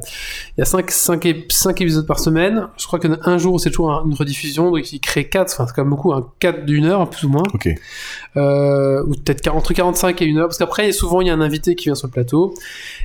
il 0.56 0.60
y 0.60 0.62
a 0.62 0.64
5 0.64 0.90
cinq, 0.90 1.24
ép- 1.26 1.50
cinq 1.50 1.80
épisodes 1.80 2.06
par 2.06 2.18
semaine. 2.18 2.66
Je 2.76 2.84
crois 2.86 2.98
qu'il 2.98 3.10
y 3.10 3.12
en 3.14 3.16
a 3.16 3.30
un 3.30 3.38
jour 3.38 3.54
où 3.54 3.58
c'est 3.60 3.70
toujours 3.70 3.92
un- 3.92 4.04
une 4.04 4.14
rediffusion, 4.14 4.70
donc 4.72 4.92
il 4.92 4.98
crée 5.00 5.28
4, 5.28 5.52
enfin, 5.52 5.66
c'est 5.68 5.74
quand 5.74 5.82
même 5.82 5.90
beaucoup, 5.90 6.12
un 6.12 6.26
4 6.40 6.66
d'une 6.66 6.84
heure, 6.84 7.08
plus 7.08 7.24
ou 7.26 7.30
moins. 7.30 7.44
Ok. 7.54 7.68
Euh, 8.36 9.02
ou 9.06 9.10
peut-être 9.12 9.40
40 9.40 9.58
entre 9.62 9.72
45 9.74 10.20
et 10.22 10.24
une 10.24 10.38
heure, 10.38 10.48
parce 10.48 10.58
qu'après, 10.58 10.90
souvent, 10.90 11.20
il 11.20 11.28
y 11.28 11.30
a 11.30 11.34
un 11.34 11.40
invité 11.40 11.76
qui 11.76 11.84
vient 11.84 11.94
sur 11.94 12.08
le 12.08 12.12
plateau, 12.12 12.54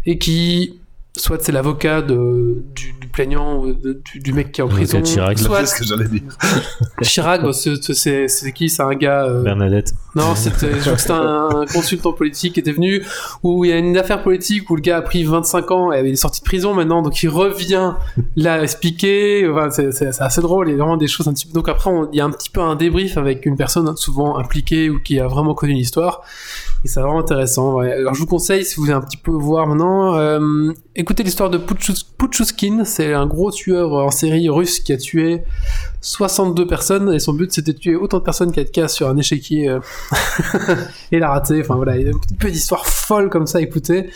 et 0.07 0.17
qui, 0.17 0.79
soit 1.17 1.43
c'est 1.43 1.51
l'avocat 1.51 2.01
de, 2.01 2.63
du, 2.75 2.93
du 2.93 3.07
plaignant, 3.07 3.59
ou 3.59 3.73
de- 3.73 4.01
du, 4.13 4.19
du 4.19 4.33
mec 4.33 4.51
qui 4.51 4.61
est 4.61 4.63
en 4.63 4.67
prison, 4.67 5.01
Chirac. 5.01 5.37
soit 5.39 5.65
C'est 5.65 5.75
ce 5.75 5.79
que 5.81 5.85
j'allais 5.87 6.07
dire. 6.09 6.21
Chirac, 7.01 7.41
c'est- 7.53 8.51
qui? 8.53 8.69
C'est 8.69 8.81
un 8.83 8.93
gars... 8.95 9.25
euh, 9.25 9.43
Bernadette. 9.43 9.93
non, 10.15 10.35
c'était, 10.35 10.67
un, 11.11 11.49
un 11.61 11.65
consultant 11.65 12.13
politique 12.13 12.53
qui 12.53 12.59
était 12.59 12.71
venu, 12.71 13.03
où 13.43 13.65
il 13.65 13.69
y 13.71 13.73
a 13.73 13.77
une 13.77 13.97
affaire 13.97 14.23
politique 14.23 14.69
où 14.69 14.75
le 14.75 14.81
gars 14.81 14.97
a 14.97 15.01
pris 15.01 15.23
25 15.23 15.71
ans 15.71 15.91
et 15.93 15.99
il 15.99 16.13
est 16.13 16.15
sorti 16.15 16.39
de 16.41 16.45
prison 16.45 16.73
maintenant, 16.73 17.01
donc 17.01 17.21
il 17.23 17.29
revient 17.29 17.93
là 18.35 18.61
expliquer. 18.63 19.47
Enfin, 19.49 19.69
c'est 19.69 20.21
assez 20.21 20.41
drôle, 20.41 20.69
il 20.69 20.71
y 20.71 20.73
a 20.75 20.77
vraiment 20.77 20.97
des 20.97 21.07
choses 21.07 21.27
un 21.27 21.33
petit 21.33 21.47
peu. 21.47 21.53
Donc 21.53 21.69
après, 21.69 21.89
on- 21.89 22.09
il 22.11 22.17
y 22.17 22.21
a 22.21 22.25
un 22.25 22.31
petit 22.31 22.49
peu 22.49 22.61
un 22.61 22.75
débrief 22.75 23.17
avec 23.17 23.45
une 23.45 23.57
personne 23.57 23.95
souvent 23.97 24.37
impliquée 24.37 24.89
ou 24.89 24.99
qui 24.99 25.19
a 25.19 25.27
vraiment 25.27 25.53
connu 25.53 25.73
l'histoire. 25.73 26.21
Et 26.83 26.87
c'est 26.87 27.01
vraiment 27.01 27.19
intéressant. 27.19 27.79
Alors 27.79 28.13
je 28.13 28.19
vous 28.19 28.27
conseille, 28.27 28.63
si 28.63 28.75
vous 28.75 28.83
voulez 28.83 28.93
un 28.93 29.01
petit 29.01 29.17
peu 29.17 29.31
voir 29.31 29.67
maintenant, 29.67 30.15
euh, 30.15 30.71
écoutez 30.95 31.23
l'histoire 31.23 31.49
de 31.49 31.57
Puchuskin. 31.57 32.83
C'est 32.85 33.13
un 33.13 33.25
gros 33.25 33.51
tueur 33.51 33.93
en 33.93 34.11
série 34.11 34.47
russe 34.49 34.79
qui 34.79 34.93
a 34.93 34.97
tué 34.97 35.43
62 36.01 36.67
personnes 36.67 37.11
et 37.11 37.19
son 37.19 37.33
but 37.33 37.51
c'était 37.51 37.73
de 37.73 37.77
tuer 37.79 37.95
autant 37.95 38.19
de 38.19 38.23
personnes 38.23 38.51
qu'il 38.51 38.61
y 38.61 38.65
a 38.65 38.69
de 38.69 38.71
cas 38.71 38.87
sur 38.87 39.09
un 39.09 39.17
échiquier. 39.17 39.67
euh, 39.69 39.79
et 41.11 41.17
il 41.17 41.23
a 41.23 41.29
raté. 41.29 41.59
Enfin 41.61 41.75
voilà, 41.75 41.97
il 41.97 42.03
y 42.03 42.07
a 42.07 42.11
une 42.11 42.19
petite 42.19 42.55
histoire 42.55 42.85
folle 42.85 43.29
comme 43.29 43.47
ça. 43.47 43.59
Écoutez, 43.59 44.09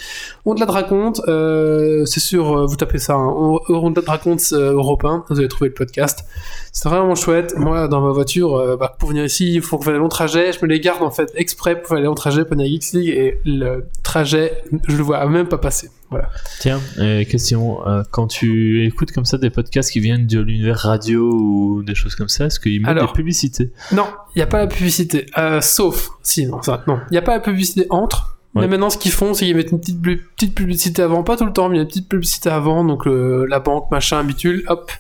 on 0.46 0.56
te 0.56 0.60
la 0.60 0.66
raconte. 0.68 1.22
euh, 1.28 2.06
c'est 2.06 2.20
sûr, 2.20 2.58
euh, 2.60 2.66
vous 2.66 2.76
tapez 2.76 3.00
ça. 3.00 3.16
Hein, 3.16 3.34
on, 3.68 3.90
la 3.90 4.02
raconte 4.08 4.54
Europe 4.54 5.04
1, 5.04 5.26
Vous 5.30 5.40
allez 5.40 5.48
trouver 5.48 5.70
le 5.70 5.74
podcast. 5.74 6.24
C'est 6.72 6.88
vraiment 6.88 7.16
chouette. 7.16 7.56
Moi, 7.58 7.88
dans 7.88 8.02
ma 8.02 8.12
voiture, 8.12 8.78
bah, 8.78 8.96
pour 8.98 9.10
venir 9.10 9.26
ici, 9.26 9.56
il 9.56 9.62
faut 9.62 9.78
faire 9.82 9.94
des 9.94 10.00
longs 10.00 10.08
trajets. 10.08 10.54
Je 10.54 10.60
me 10.64 10.70
les 10.70 10.80
garde 10.80 11.02
en 11.04 11.12
fait 11.12 11.32
exprès 11.36 11.78
pour 11.78 11.90
faire 11.90 11.98
les 11.98 12.06
longs 12.06 12.16
trajets 12.16 12.46
Geeks 12.60 12.94
League 12.94 13.10
et 13.10 13.40
le 13.46 13.86
trajet, 14.04 14.64
je 14.88 14.96
le 14.96 15.04
vois 15.04 15.26
même 15.28 15.48
pas 15.48 15.58
passer. 15.58 15.90
Voilà. 16.10 16.30
Tiens, 16.60 16.82
euh, 17.00 17.24
question. 17.24 17.88
euh, 17.88 18.04
quand 18.12 18.28
tu 18.28 18.86
écoutes 18.86 19.14
comme 19.14 19.24
ça 19.24 19.38
des 19.38 19.50
podcasts 19.50 19.92
qui 19.92 20.02
viennent 20.02 20.28
de 20.28 20.42
l'univers 20.42 20.80
radio 20.80 21.32
ou 21.32 21.84
des 21.84 21.96
choses 21.96 22.16
comme 22.16 22.28
ça, 22.28 22.48
est-ce 22.48 22.60
qu'ils 22.60 22.82
mettent 22.82 22.90
Alors. 22.90 23.08
des 23.08 23.14
publicités? 23.14 23.72
Non, 23.94 24.06
il 24.36 24.40
n'y 24.40 24.42
a 24.44 24.48
pas 24.48 24.58
la 24.60 24.68
publicité. 24.68 25.26
Euh, 25.38 25.62
sauf, 25.62 26.10
si, 26.22 26.46
non, 26.48 26.62
ça, 26.62 26.84
non. 26.88 27.00
Il 27.10 27.14
n'y 27.14 27.18
a 27.18 27.22
pas 27.22 27.34
la 27.36 27.40
publicité 27.40 27.86
entre. 27.90 28.38
Ouais. 28.54 28.64
Mais 28.64 28.68
maintenant, 28.68 28.90
ce 28.90 28.98
qu'ils 28.98 29.14
font, 29.14 29.34
c'est 29.34 29.46
qu'ils 29.46 29.56
mettent 29.56 29.72
une 29.72 29.80
petite, 29.80 30.02
petite 30.02 30.54
publicité 30.54 31.02
avant, 31.02 31.24
pas 31.24 31.38
tout 31.38 31.46
le 31.46 31.54
temps, 31.54 31.70
mais 31.70 31.78
une 31.78 31.88
petite 31.88 32.10
publicité 32.10 32.50
avant, 32.50 32.84
donc 32.84 33.04
la 33.06 33.60
banque, 33.60 33.90
machin, 33.92 34.20
habitude, 34.20 34.64
hop. 34.68 34.92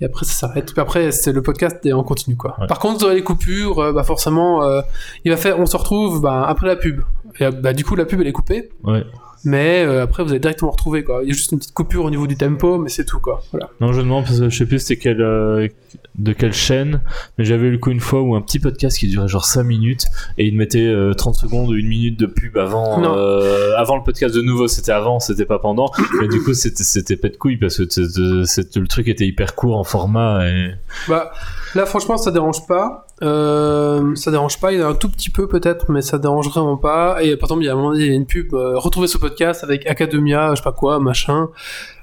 Et 0.00 0.04
après, 0.04 0.24
ça 0.24 0.32
s'arrête. 0.32 0.72
Après, 0.76 1.10
c'est 1.10 1.32
le 1.32 1.42
podcast 1.42 1.84
et 1.84 1.92
on 1.92 2.04
continue, 2.04 2.36
quoi. 2.36 2.56
Ouais. 2.60 2.66
Par 2.66 2.78
contre, 2.78 3.00
dans 3.00 3.12
les 3.12 3.22
coupures, 3.22 3.80
euh, 3.80 3.92
bah 3.92 4.04
forcément, 4.04 4.62
euh, 4.62 4.80
il 5.24 5.30
va 5.30 5.36
faire, 5.36 5.58
on 5.58 5.66
se 5.66 5.76
retrouve 5.76 6.20
bah, 6.20 6.44
après 6.46 6.66
la 6.66 6.76
pub. 6.76 7.00
Et 7.40 7.44
euh, 7.44 7.50
bah, 7.50 7.72
du 7.72 7.84
coup, 7.84 7.96
la 7.96 8.04
pub, 8.04 8.20
elle 8.20 8.28
est 8.28 8.32
coupée. 8.32 8.70
Ouais. 8.84 9.04
Mais 9.48 9.82
euh, 9.82 10.02
après, 10.02 10.22
vous 10.22 10.28
allez 10.28 10.40
directement 10.40 10.70
retrouver, 10.70 11.04
quoi. 11.04 11.20
Il 11.22 11.28
y 11.28 11.30
a 11.30 11.34
juste 11.34 11.52
une 11.52 11.58
petite 11.58 11.72
coupure 11.72 12.04
au 12.04 12.10
niveau 12.10 12.26
du 12.26 12.36
tempo, 12.36 12.76
mais 12.76 12.90
c'est 12.90 13.06
tout, 13.06 13.18
quoi. 13.18 13.42
Voilà. 13.50 13.70
Non, 13.80 13.94
je 13.94 14.02
demande 14.02 14.24
parce 14.24 14.40
que 14.40 14.50
je 14.50 14.58
sais 14.58 14.66
plus 14.66 14.78
c'était 14.78 15.00
quelle, 15.00 15.22
euh, 15.22 15.68
de 16.16 16.32
quelle 16.34 16.52
chaîne, 16.52 17.00
mais 17.38 17.46
j'avais 17.46 17.68
eu 17.68 17.70
le 17.70 17.78
coup 17.78 17.90
une 17.90 18.00
fois 18.00 18.20
où 18.20 18.34
un 18.34 18.42
petit 18.42 18.58
podcast 18.58 18.98
qui 18.98 19.08
durait 19.08 19.26
genre 19.26 19.46
5 19.46 19.62
minutes 19.62 20.04
et 20.36 20.46
il 20.46 20.54
mettait 20.54 20.86
euh, 20.86 21.14
30 21.14 21.34
secondes 21.34 21.70
ou 21.70 21.74
une 21.76 21.88
minute 21.88 22.18
de 22.18 22.26
pub 22.26 22.58
avant, 22.58 23.02
euh, 23.16 23.74
avant 23.78 23.96
le 23.96 24.02
podcast 24.02 24.34
de 24.34 24.42
nouveau. 24.42 24.68
C'était 24.68 24.92
avant, 24.92 25.18
c'était 25.18 25.46
pas 25.46 25.58
pendant. 25.58 25.90
mais 26.20 26.28
du 26.28 26.42
coup, 26.42 26.52
c'était, 26.52 26.84
c'était 26.84 27.16
pète 27.16 27.32
de 27.32 27.38
couille 27.38 27.56
parce 27.56 27.78
que 27.78 27.84
le 27.84 28.86
truc 28.86 29.08
était 29.08 29.26
hyper 29.26 29.54
court 29.54 29.78
en 29.78 29.84
format 29.84 30.46
et. 30.46 30.72
Bah, 31.08 31.32
là, 31.74 31.86
franchement, 31.86 32.16
ça 32.16 32.30
dérange 32.30 32.66
pas. 32.66 33.06
Euh, 33.22 34.14
ça 34.14 34.30
dérange 34.30 34.60
pas. 34.60 34.72
Il 34.72 34.78
y 34.80 34.82
en 34.82 34.86
a 34.86 34.90
un 34.90 34.94
tout 34.94 35.08
petit 35.08 35.30
peu, 35.30 35.48
peut-être, 35.48 35.90
mais 35.90 36.02
ça 36.02 36.18
dérange 36.18 36.48
vraiment 36.48 36.76
pas. 36.76 37.22
Et 37.22 37.36
par 37.36 37.46
exemple, 37.48 37.62
il 37.62 37.66
y 37.66 37.68
a 37.68 37.72
un 37.72 37.76
moment 37.76 37.92
il 37.94 38.06
y 38.06 38.10
a 38.10 38.12
une 38.14 38.26
pub. 38.26 38.54
Euh, 38.54 38.78
retrouvez 38.78 39.06
ce 39.08 39.18
podcast 39.18 39.64
avec 39.64 39.86
Academia, 39.86 40.50
je 40.50 40.56
sais 40.56 40.62
pas 40.62 40.72
quoi, 40.72 40.98
machin. 41.00 41.48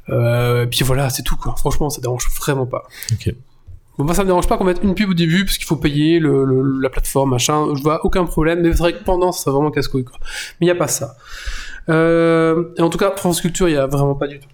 Euh, 0.10 0.64
et 0.64 0.68
puis 0.68 0.84
voilà, 0.84 1.10
c'est 1.10 1.24
tout, 1.24 1.36
quoi. 1.38 1.56
Franchement, 1.58 1.90
ça 1.90 2.02
dérange 2.02 2.28
vraiment 2.40 2.66
pas. 2.66 2.84
Ok. 3.12 3.34
Bon, 3.98 4.04
moi, 4.04 4.14
ça 4.14 4.24
me 4.24 4.28
dérange 4.28 4.48
pas 4.48 4.58
qu'on 4.58 4.66
mette 4.66 4.84
une 4.84 4.94
pub 4.94 5.10
au 5.12 5.14
début, 5.14 5.46
parce 5.46 5.58
qu'il 5.58 5.66
faut 5.66 5.78
payer 5.78 6.20
le, 6.20 6.44
le- 6.44 6.80
la 6.82 6.90
plateforme, 6.90 7.32
machin. 7.32 7.68
Je 7.76 7.82
vois 7.82 8.06
aucun 8.06 8.26
problème. 8.26 8.62
Mais 8.62 8.72
c'est 8.74 8.80
vrai 8.80 8.94
que 8.94 9.04
pendant, 9.04 9.32
ça 9.32 9.44
serait 9.44 9.54
vraiment 9.54 9.72
casse-couille, 9.72 10.04
quoi. 10.04 10.18
Mais 10.60 10.68
il 10.68 10.68
y 10.68 10.72
a 10.72 10.76
pas 10.76 10.88
ça. 10.90 11.16
Euh, 11.90 12.66
et 12.78 12.82
en 12.82 12.90
tout 12.90 12.98
cas, 12.98 13.12
France 13.16 13.42
Culture, 13.42 13.70
il 13.70 13.76
y 13.76 13.78
a 13.78 13.88
vraiment 13.88 14.16
pas 14.16 14.28
du 14.28 14.40
tout. 14.40 14.48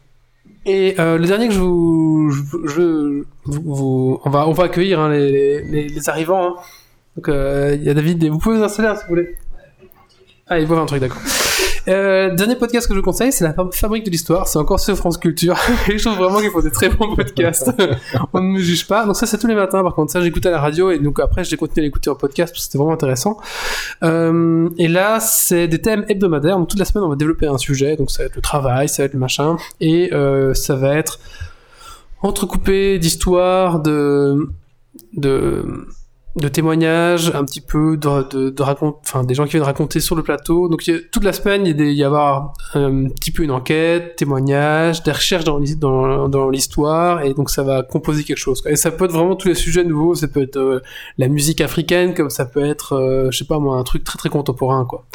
Et 0.65 0.95
euh, 0.99 1.17
le 1.17 1.25
dernier 1.25 1.47
que 1.47 1.53
je 1.53 1.59
vous, 1.59 2.29
je, 2.31 2.41
je- 2.67 3.23
vous- 3.45 4.19
on 4.23 4.29
va, 4.29 4.47
on 4.47 4.51
va 4.51 4.65
accueillir 4.65 4.99
hein, 4.99 5.09
les, 5.11 5.63
les, 5.63 5.89
les 5.89 6.09
arrivants. 6.09 6.43
hein. 6.49 6.55
Donc 7.17 7.29
euh, 7.29 7.75
il 7.75 7.83
y 7.83 7.89
a 7.89 7.93
David, 7.93 8.23
vous 8.29 8.37
pouvez 8.37 8.57
vous 8.57 8.63
installer 8.63 8.87
hein, 8.89 8.95
si 8.95 9.01
vous 9.03 9.09
voulez. 9.09 9.35
Ah, 10.47 10.59
il 10.59 10.67
boit 10.67 10.79
un 10.79 10.85
truc, 10.85 11.01
d'accord. 11.01 11.21
Euh, 11.87 12.35
dernier 12.35 12.55
podcast 12.55 12.87
que 12.87 12.93
je 12.93 12.99
vous 12.99 13.03
conseille, 13.03 13.31
c'est 13.31 13.43
la 13.43 13.53
Fab- 13.53 13.73
Fabrique 13.73 14.05
de 14.05 14.11
l'Histoire. 14.11 14.47
C'est 14.47 14.59
encore 14.59 14.79
sur 14.79 14.95
France 14.95 15.17
Culture. 15.17 15.55
Et 15.89 15.97
je 15.97 16.03
trouve 16.05 16.17
vraiment 16.17 16.39
qu'ils 16.39 16.51
font 16.51 16.59
des 16.61 16.71
très 16.71 16.89
bons 16.89 17.15
podcasts. 17.15 17.71
on 18.33 18.39
ne 18.41 18.47
me 18.47 18.59
juge 18.59 18.87
pas. 18.87 19.05
Donc 19.05 19.15
ça, 19.15 19.25
c'est 19.25 19.37
tous 19.37 19.47
les 19.47 19.55
matins. 19.55 19.81
Par 19.83 19.95
contre, 19.95 20.11
ça, 20.11 20.21
j'écoutais 20.21 20.49
à 20.49 20.51
la 20.51 20.59
radio 20.61 20.91
et 20.91 20.99
donc 20.99 21.19
après, 21.19 21.43
j'ai 21.43 21.57
continué 21.57 21.85
à 21.85 21.87
l'écouter 21.87 22.09
en 22.09 22.15
podcast 22.15 22.53
parce 22.53 22.59
que 22.61 22.65
c'était 22.65 22.77
vraiment 22.77 22.93
intéressant. 22.93 23.37
Euh, 24.03 24.69
et 24.77 24.87
là, 24.87 25.19
c'est 25.19 25.67
des 25.67 25.81
thèmes 25.81 26.05
hebdomadaires. 26.07 26.57
Donc 26.57 26.67
toute 26.69 26.79
la 26.79 26.85
semaine, 26.85 27.03
on 27.03 27.09
va 27.09 27.15
développer 27.15 27.47
un 27.47 27.57
sujet. 27.57 27.95
Donc 27.95 28.11
ça 28.11 28.23
va 28.23 28.27
être 28.27 28.35
le 28.35 28.41
travail, 28.41 28.87
ça 28.87 29.01
va 29.03 29.05
être 29.07 29.13
le 29.13 29.19
machin. 29.19 29.57
Et 29.79 30.13
euh, 30.13 30.53
ça 30.53 30.75
va 30.75 30.95
être 30.95 31.19
entrecoupé 32.21 32.99
d'histoires, 32.99 33.79
de, 33.79 34.49
de, 35.17 35.65
de 36.37 36.47
témoignages, 36.47 37.31
un 37.35 37.43
petit 37.43 37.59
peu 37.61 37.97
de, 37.97 38.29
de, 38.29 38.49
de 38.49 38.63
raconte, 38.63 38.97
enfin 39.05 39.23
des 39.23 39.33
gens 39.33 39.43
qui 39.45 39.51
viennent 39.51 39.63
raconter 39.63 39.99
sur 39.99 40.15
le 40.15 40.23
plateau. 40.23 40.69
Donc 40.69 40.87
a- 40.87 40.93
toute 41.11 41.23
la 41.23 41.33
semaine, 41.33 41.65
il 41.65 41.77
y 41.79 41.81
a 41.81 41.91
y 41.91 42.03
avoir 42.03 42.53
un 42.73 43.09
petit 43.09 43.31
peu 43.31 43.43
une 43.43 43.51
enquête, 43.51 44.15
témoignages, 44.15 45.03
des 45.03 45.11
recherches 45.11 45.43
dans, 45.43 45.59
dans 46.29 46.49
l'histoire, 46.49 47.23
et 47.23 47.33
donc 47.33 47.49
ça 47.49 47.63
va 47.63 47.83
composer 47.83 48.23
quelque 48.23 48.37
chose. 48.37 48.61
quoi. 48.61 48.71
Et 48.71 48.75
ça 48.75 48.91
peut 48.91 49.05
être 49.05 49.11
vraiment 49.11 49.35
tous 49.35 49.49
les 49.49 49.55
sujets 49.55 49.83
nouveaux. 49.83 50.15
Ça 50.15 50.27
peut 50.27 50.41
être 50.41 50.57
euh, 50.57 50.81
la 51.17 51.27
musique 51.27 51.59
africaine, 51.61 52.13
comme 52.13 52.29
ça 52.29 52.45
peut 52.45 52.63
être, 52.63 52.93
euh, 52.93 53.29
je 53.31 53.37
sais 53.37 53.45
pas 53.45 53.59
moi, 53.59 53.77
un 53.77 53.83
truc 53.83 54.03
très 54.03 54.17
très 54.17 54.29
contemporain, 54.29 54.85
quoi. 54.85 55.05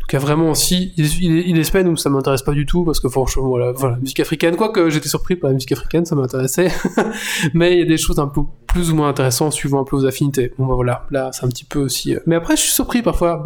Donc 0.00 0.08
il 0.10 0.14
y 0.14 0.16
a 0.16 0.20
vraiment 0.20 0.50
aussi, 0.50 0.92
il, 0.96 1.04
il, 1.22 1.38
il 1.38 1.48
y 1.50 1.52
a 1.52 1.56
des 1.56 1.64
semaines 1.64 1.88
où 1.88 1.96
ça 1.96 2.08
m'intéresse 2.10 2.42
pas 2.42 2.52
du 2.52 2.66
tout 2.66 2.84
parce 2.84 2.98
que 2.98 3.08
franchement 3.08 3.46
voilà, 3.46 3.72
voilà 3.72 3.96
musique 3.98 4.20
africaine, 4.20 4.56
quoique 4.56 4.90
j'étais 4.90 5.08
surpris 5.08 5.36
par 5.36 5.48
la 5.50 5.54
musique 5.54 5.72
africaine, 5.72 6.04
ça 6.06 6.16
m'intéressait, 6.16 6.70
mais 7.54 7.74
il 7.74 7.78
y 7.78 7.82
a 7.82 7.86
des 7.86 7.96
choses 7.98 8.18
un 8.18 8.26
peu 8.26 8.40
plus 8.72 8.90
ou 8.90 8.96
moins 8.96 9.08
intéressantes 9.08 9.52
suivant 9.52 9.80
un 9.80 9.84
peu 9.84 9.96
vos 9.96 10.06
affinités. 10.06 10.52
Bon 10.58 10.66
bah 10.66 10.74
voilà, 10.74 11.06
là 11.10 11.30
c'est 11.32 11.44
un 11.44 11.48
petit 11.48 11.64
peu 11.64 11.78
aussi. 11.78 12.14
euh, 12.14 12.20
Mais 12.26 12.36
après 12.36 12.56
je 12.56 12.62
suis 12.62 12.72
surpris 12.72 13.02
parfois. 13.02 13.42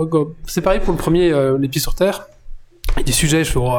C'est 0.47 0.61
pareil 0.61 0.81
pour 0.81 0.93
le 0.93 0.99
premier, 0.99 1.33
euh, 1.33 1.59
les 1.59 1.68
pieds 1.68 1.81
sur 1.81 1.95
terre. 1.95 2.27
Il 2.97 3.01
y 3.01 3.03
a 3.03 3.05
des 3.05 3.12
sujets, 3.12 3.45
je 3.45 3.51
fais 3.53 3.59
oh, 3.61 3.77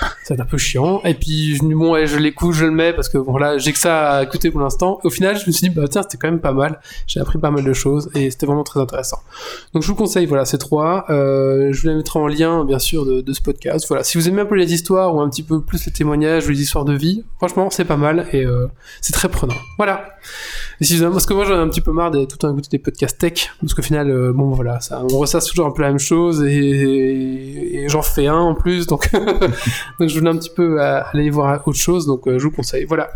c'est 0.24 0.40
un 0.40 0.44
peu 0.44 0.58
chiant. 0.58 1.00
Et 1.04 1.14
puis 1.14 1.56
je 1.56 1.64
me 1.64 1.74
bon 1.74 1.92
ouais, 1.92 2.06
je 2.06 2.18
l'écoute, 2.18 2.54
je 2.54 2.64
le 2.64 2.70
mets 2.70 2.92
parce 2.92 3.08
que 3.08 3.18
bon 3.18 3.36
là 3.36 3.58
j'ai 3.58 3.72
que 3.72 3.78
ça 3.78 4.10
à 4.12 4.22
écouter 4.22 4.50
pour 4.50 4.60
l'instant. 4.60 4.98
Au 5.04 5.10
final 5.10 5.36
je 5.38 5.46
me 5.46 5.52
suis 5.52 5.68
dit 5.68 5.74
bah 5.74 5.86
tiens 5.88 6.02
c'était 6.02 6.18
quand 6.18 6.28
même 6.30 6.40
pas 6.40 6.52
mal. 6.52 6.80
J'ai 7.06 7.20
appris 7.20 7.38
pas 7.38 7.50
mal 7.50 7.64
de 7.64 7.72
choses 7.72 8.10
et 8.14 8.30
c'était 8.30 8.46
vraiment 8.46 8.64
très 8.64 8.80
intéressant. 8.80 9.18
Donc 9.74 9.82
je 9.82 9.88
vous 9.88 9.94
conseille, 9.94 10.26
voilà, 10.26 10.44
ces 10.44 10.58
trois. 10.58 11.04
Euh, 11.10 11.72
je 11.72 11.80
vous 11.82 11.88
les 11.88 11.94
mettrai 11.94 12.18
en 12.18 12.26
lien, 12.26 12.64
bien 12.64 12.78
sûr, 12.78 13.04
de, 13.06 13.32
ce 13.32 13.40
podcast. 13.40 13.86
Voilà, 13.88 14.04
si 14.04 14.18
vous 14.18 14.28
aimez 14.28 14.42
un 14.42 14.46
peu 14.46 14.54
les 14.56 14.72
histoires 14.74 15.14
ou 15.14 15.20
un 15.20 15.28
petit 15.28 15.42
peu 15.42 15.62
plus 15.62 15.84
les 15.86 15.92
témoignages 15.92 16.46
ou 16.46 16.50
les 16.50 16.60
histoires 16.62 16.84
de 16.84 16.92
vie, 16.94 17.24
franchement, 17.38 17.70
c'est 17.70 17.84
pas 17.84 17.96
mal 17.96 18.26
et 18.32 18.44
euh, 18.44 18.66
c'est 19.00 19.12
très 19.12 19.28
prenant. 19.28 19.54
Voilà. 19.78 20.04
Et 20.80 20.84
si 20.84 20.96
vous 20.96 21.10
parce 21.10 21.26
que 21.26 21.34
moi 21.34 21.44
j'en 21.44 21.54
ai 21.54 21.58
un 21.58 21.68
petit 21.68 21.80
peu 21.80 21.92
marre 21.92 22.10
de 22.10 22.24
tout 22.24 22.36
temps 22.36 22.50
écouter 22.50 22.68
des 22.72 22.78
podcasts 22.78 23.18
tech, 23.18 23.50
parce 23.60 23.74
qu'au 23.74 23.82
final, 23.82 24.10
euh, 24.10 24.32
bon 24.32 24.50
voilà, 24.50 24.78
on 25.10 25.18
ressasse 25.18 25.46
toujours 25.46 25.66
un 25.66 25.70
peu 25.70 25.82
la 25.82 25.88
même 25.88 25.98
chose 25.98 26.42
et, 26.42 26.52
et- 26.56 27.82
et 27.84 27.88
j'en 27.88 28.02
fais 28.02 28.26
un 28.26 28.36
en 28.38 28.54
plus, 28.54 28.86
donc, 28.86 29.10
donc 29.98 30.08
je 30.08 30.18
voulais 30.18 30.30
un 30.30 30.36
petit 30.36 30.50
peu 30.54 30.80
à- 30.80 31.06
aller 31.12 31.30
voir 31.30 31.66
autre 31.66 31.78
chose, 31.78 32.06
donc 32.06 32.26
euh, 32.26 32.38
je 32.38 32.44
vous 32.44 32.50
conseille. 32.50 32.84
Voilà. 32.84 33.10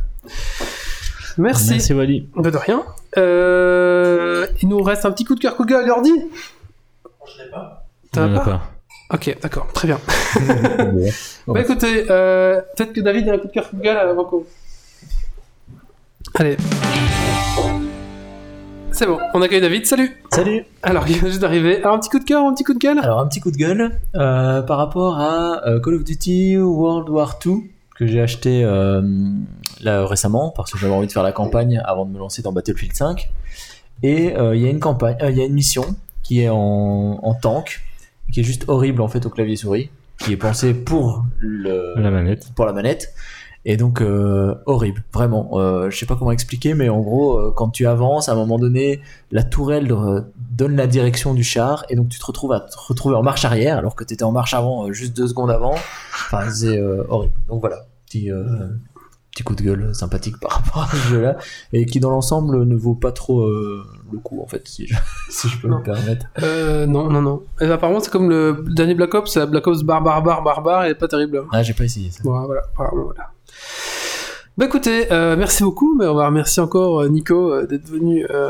Merci. 1.38 1.70
Merci 1.72 1.92
Wally. 1.94 2.28
Bah, 2.36 2.50
de 2.50 2.56
rien. 2.56 2.82
Euh, 3.18 4.46
il 4.62 4.68
nous 4.68 4.82
reste 4.82 5.04
un 5.04 5.10
petit 5.10 5.24
coup 5.24 5.34
de 5.34 5.40
cœur 5.40 5.56
coup 5.56 5.64
de 5.64 5.70
gueule, 5.70 5.86
l'ordi 5.86 6.12
T'en 8.12 8.22
as 8.22 8.28
Il 8.28 8.32
y 8.32 8.34
en 8.34 8.36
a 8.36 8.38
pas 8.40 8.44
pas. 8.44 8.62
Ok, 9.14 9.36
d'accord, 9.40 9.66
très 9.72 9.86
bien. 9.88 9.98
Bah 11.46 11.60
écoutez, 11.60 12.06
euh, 12.10 12.60
peut-être 12.76 12.92
que 12.92 13.00
David 13.00 13.28
a 13.28 13.34
un 13.34 13.38
coup 13.38 13.46
de 13.46 13.52
cœur 13.52 13.70
coup 13.70 13.76
de 13.76 13.82
gueule 13.82 13.96
avant 13.96 14.24
qu'on... 14.24 14.44
Allez. 16.34 16.56
C'est 18.96 19.04
bon, 19.06 19.18
on 19.34 19.42
accueille 19.42 19.60
David, 19.60 19.84
salut 19.84 20.16
Salut 20.32 20.64
Alors, 20.82 21.04
il 21.06 21.18
vient 21.18 21.28
juste 21.28 21.40
d'arriver. 21.42 21.82
Alors, 21.82 21.96
un 21.96 21.98
petit 21.98 22.08
coup 22.08 22.18
de 22.18 22.24
cœur, 22.24 22.42
un 22.46 22.54
petit 22.54 22.64
coup 22.64 22.72
de 22.72 22.78
gueule? 22.78 22.98
Alors 22.98 23.20
un 23.20 23.26
petit 23.26 23.40
coup 23.40 23.50
de 23.50 23.56
gueule 23.58 24.00
euh, 24.14 24.62
par 24.62 24.78
rapport 24.78 25.20
à 25.20 25.66
euh, 25.66 25.80
Call 25.80 25.94
of 25.96 26.04
Duty 26.04 26.56
World 26.56 27.10
War 27.10 27.38
II 27.44 27.70
que 27.94 28.06
j'ai 28.06 28.22
acheté 28.22 28.64
euh, 28.64 29.02
là 29.82 30.06
récemment 30.06 30.50
parce 30.50 30.72
que 30.72 30.78
j'avais 30.78 30.94
envie 30.94 31.06
de 31.08 31.12
faire 31.12 31.22
la 31.22 31.32
campagne 31.32 31.78
avant 31.84 32.06
de 32.06 32.10
me 32.10 32.18
lancer 32.18 32.40
dans 32.40 32.52
Battlefield 32.52 32.94
5 32.94 33.30
et 34.02 34.34
euh, 34.34 34.56
il 34.56 34.62
y 34.62 34.66
a 34.66 34.70
une 34.70 34.80
campagne, 34.80 35.16
euh, 35.20 35.30
il 35.30 35.36
y 35.36 35.42
a 35.42 35.44
une 35.44 35.52
mission 35.54 35.84
qui 36.22 36.40
est 36.40 36.48
en, 36.48 36.56
en 37.22 37.34
tank 37.34 37.82
qui 38.32 38.40
est 38.40 38.44
juste 38.44 38.64
horrible 38.66 39.02
en 39.02 39.08
fait 39.08 39.24
au 39.26 39.30
clavier 39.30 39.56
souris 39.56 39.90
qui 40.18 40.32
est 40.32 40.36
pensée 40.38 40.72
pour 40.72 41.24
le 41.38 41.92
La 41.96 42.10
manette. 42.10 42.48
pour 42.54 42.64
la 42.64 42.72
manette. 42.72 43.12
Et 43.68 43.76
donc 43.76 44.00
euh, 44.00 44.54
horrible, 44.66 45.02
vraiment. 45.12 45.58
Euh, 45.58 45.90
je 45.90 45.98
sais 45.98 46.06
pas 46.06 46.14
comment 46.14 46.30
expliquer, 46.30 46.74
mais 46.74 46.88
en 46.88 47.00
gros, 47.00 47.36
euh, 47.36 47.52
quand 47.54 47.68
tu 47.70 47.84
avances, 47.88 48.28
à 48.28 48.32
un 48.32 48.36
moment 48.36 48.60
donné, 48.60 49.00
la 49.32 49.42
tourelle 49.42 49.90
euh, 49.90 50.20
donne 50.52 50.76
la 50.76 50.86
direction 50.86 51.34
du 51.34 51.42
char, 51.42 51.84
et 51.88 51.96
donc 51.96 52.08
tu 52.08 52.20
te 52.20 52.24
retrouves 52.24 52.52
à 52.52 52.60
te 52.60 52.76
retrouver 52.78 53.16
en 53.16 53.24
marche 53.24 53.44
arrière, 53.44 53.76
alors 53.78 53.96
que 53.96 54.04
tu 54.04 54.14
étais 54.14 54.22
en 54.22 54.30
marche 54.30 54.54
avant 54.54 54.86
euh, 54.86 54.92
juste 54.92 55.16
deux 55.16 55.26
secondes 55.26 55.50
avant. 55.50 55.72
Enfin, 55.74 56.48
c'est 56.48 56.78
euh, 56.78 57.02
horrible. 57.08 57.34
Donc 57.48 57.58
voilà, 57.60 57.78
petit 58.06 58.30
petit 59.32 59.42
coup 59.42 59.56
de 59.56 59.62
gueule 59.62 59.92
sympathique 59.94 60.38
par 60.40 60.52
rapport 60.64 60.84
à 60.84 60.86
ce 60.86 60.96
jeu-là, 61.08 61.36
et 61.72 61.86
qui 61.86 61.98
dans 61.98 62.10
l'ensemble 62.10 62.64
ne 62.64 62.76
vaut 62.76 62.94
pas 62.94 63.10
trop 63.10 63.48
le 63.48 64.18
coup 64.22 64.40
en 64.42 64.46
fait, 64.46 64.66
si 64.68 64.86
je, 64.86 64.94
si 65.28 65.48
je 65.48 65.60
peux 65.60 65.66
Non. 65.66 65.78
me 65.78 65.82
permettre. 65.82 66.26
Euh, 66.40 66.86
non, 66.86 67.10
non, 67.10 67.20
non. 67.20 67.42
Et 67.60 67.64
apparemment, 67.66 67.98
c'est 67.98 68.12
comme 68.12 68.30
le 68.30 68.64
dernier 68.74 68.94
Black 68.94 69.12
Ops, 69.12 69.38
Black 69.38 69.66
Ops 69.66 69.82
bar, 69.82 70.02
bar, 70.02 70.22
bar, 70.22 70.42
bar, 70.44 70.62
bar, 70.62 70.84
et 70.86 70.94
pas 70.94 71.08
terrible. 71.08 71.42
Ah, 71.50 71.64
j'ai 71.64 71.74
pas 71.74 71.82
essayé 71.84 72.12
ça. 72.12 72.20
Bon, 72.22 72.40
voilà, 72.46 72.62
apparemment, 72.72 73.06
voilà. 73.06 73.30
Bah 74.58 74.64
écoutez, 74.64 75.12
euh, 75.12 75.36
merci 75.36 75.62
beaucoup, 75.62 75.94
mais 75.98 76.06
on 76.06 76.14
va 76.14 76.26
remercier 76.26 76.62
encore 76.62 77.00
euh, 77.02 77.08
Nico 77.08 77.52
euh, 77.52 77.66
d'être 77.66 77.86
venu 77.90 78.26
euh, 78.30 78.48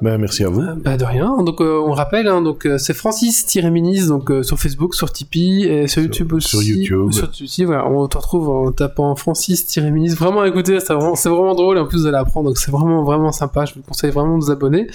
Ben, 0.00 0.16
merci 0.16 0.44
à 0.44 0.48
vous. 0.48 0.62
Bah 0.76 0.96
de 0.96 1.04
rien. 1.04 1.36
Donc 1.42 1.60
euh, 1.60 1.82
on 1.84 1.90
rappelle, 1.90 2.28
hein, 2.28 2.42
donc 2.42 2.68
c'est 2.78 2.94
Francis-Minis 2.94 4.06
donc 4.06 4.30
euh, 4.30 4.44
sur 4.44 4.56
Facebook, 4.60 4.94
sur 4.94 5.12
Tipeee 5.12 5.64
et 5.64 5.88
sur 5.88 6.00
YouTube 6.00 6.32
aussi. 6.32 6.48
sur 6.48 6.62
YouTube. 6.62 7.12
Sur 7.12 7.28
YouTube, 7.34 7.66
voilà, 7.66 7.88
on 7.88 8.06
te 8.06 8.16
retrouve 8.18 8.48
en 8.50 8.70
tapant 8.70 9.16
Francis-Minis. 9.16 10.14
Vraiment 10.14 10.44
écoutez, 10.44 10.78
c'est 10.78 10.94
vraiment, 10.94 11.14
vraiment 11.14 11.54
drôle. 11.56 11.78
En 11.78 11.86
plus 11.86 12.02
vous 12.02 12.06
allez 12.06 12.18
apprendre, 12.18 12.50
donc 12.50 12.58
c'est 12.58 12.70
vraiment 12.70 13.02
vraiment 13.02 13.32
sympa. 13.32 13.64
Je 13.64 13.74
vous 13.74 13.82
conseille 13.82 14.12
vraiment 14.12 14.38
de 14.38 14.44
vous 14.44 14.50
abonner. 14.52 14.86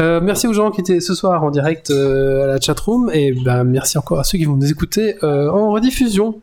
Euh, 0.00 0.20
merci 0.22 0.46
aux 0.46 0.52
gens 0.52 0.70
qui 0.70 0.80
étaient 0.80 1.00
ce 1.00 1.12
soir 1.14 1.42
en 1.42 1.50
direct 1.50 1.90
euh, 1.90 2.44
à 2.44 2.46
la 2.46 2.60
chatroom 2.60 3.10
et 3.12 3.32
ben 3.32 3.64
merci 3.64 3.98
encore 3.98 4.20
à 4.20 4.24
ceux 4.24 4.38
qui 4.38 4.44
vont 4.44 4.56
nous 4.56 4.70
écouter 4.70 5.16
euh, 5.24 5.50
en 5.50 5.72
rediffusion. 5.72 6.40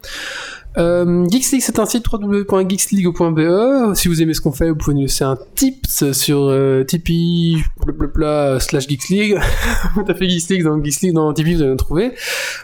Euh, 0.78 1.26
Geeks 1.30 1.52
League, 1.52 1.62
c'est 1.62 1.80
un 1.80 1.86
site 1.86 2.06
www.geeksleague.be. 2.12 3.96
Si 3.96 4.08
vous 4.08 4.22
aimez 4.22 4.34
ce 4.34 4.42
qu'on 4.42 4.52
fait, 4.52 4.70
vous 4.70 4.76
pouvez 4.76 4.96
nous 4.96 5.04
laisser 5.04 5.24
un 5.24 5.38
tips 5.56 6.12
sur 6.12 6.48
euh, 6.50 6.84
Tipeee, 6.84 7.64
blablabla, 7.84 8.60
slash 8.60 8.88
Geeks 8.88 9.10
League. 9.10 9.40
vous 9.96 10.04
tapez 10.04 10.30
Geeks 10.30 10.50
League 10.50 10.64
dans 10.64 10.84
Geeks 10.84 11.02
League 11.02 11.14
dans 11.14 11.34
Tipeee, 11.34 11.56
vous 11.56 11.62
allez 11.62 11.72
nous 11.72 11.78
trouver. 11.78 12.12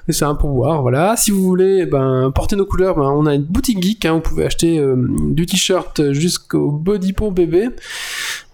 C'est 0.10 0.26
un 0.26 0.36
pourboire, 0.36 0.82
voilà. 0.82 1.16
Si 1.16 1.32
vous 1.32 1.42
voulez, 1.42 1.86
ben, 1.86 2.32
porter 2.36 2.56
nos 2.56 2.66
couleurs, 2.66 2.96
ben, 2.96 3.04
on 3.04 3.26
a 3.26 3.34
une 3.34 3.44
boutique 3.44 3.82
geek, 3.82 4.06
hein, 4.06 4.16
vous 4.16 4.22
pouvez 4.22 4.46
acheter 4.46 4.78
euh, 4.78 4.96
du 5.30 5.46
t-shirt 5.46 6.12
jusqu'au 6.12 6.70
body 6.70 7.14
pour 7.14 7.32
bébé. 7.32 7.70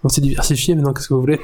On 0.04 0.08
s'est 0.08 0.20
diversifié 0.20 0.76
maintenant, 0.76 0.92
qu'est-ce 0.92 1.08
que 1.08 1.14
vous 1.14 1.20
voulez 1.20 1.40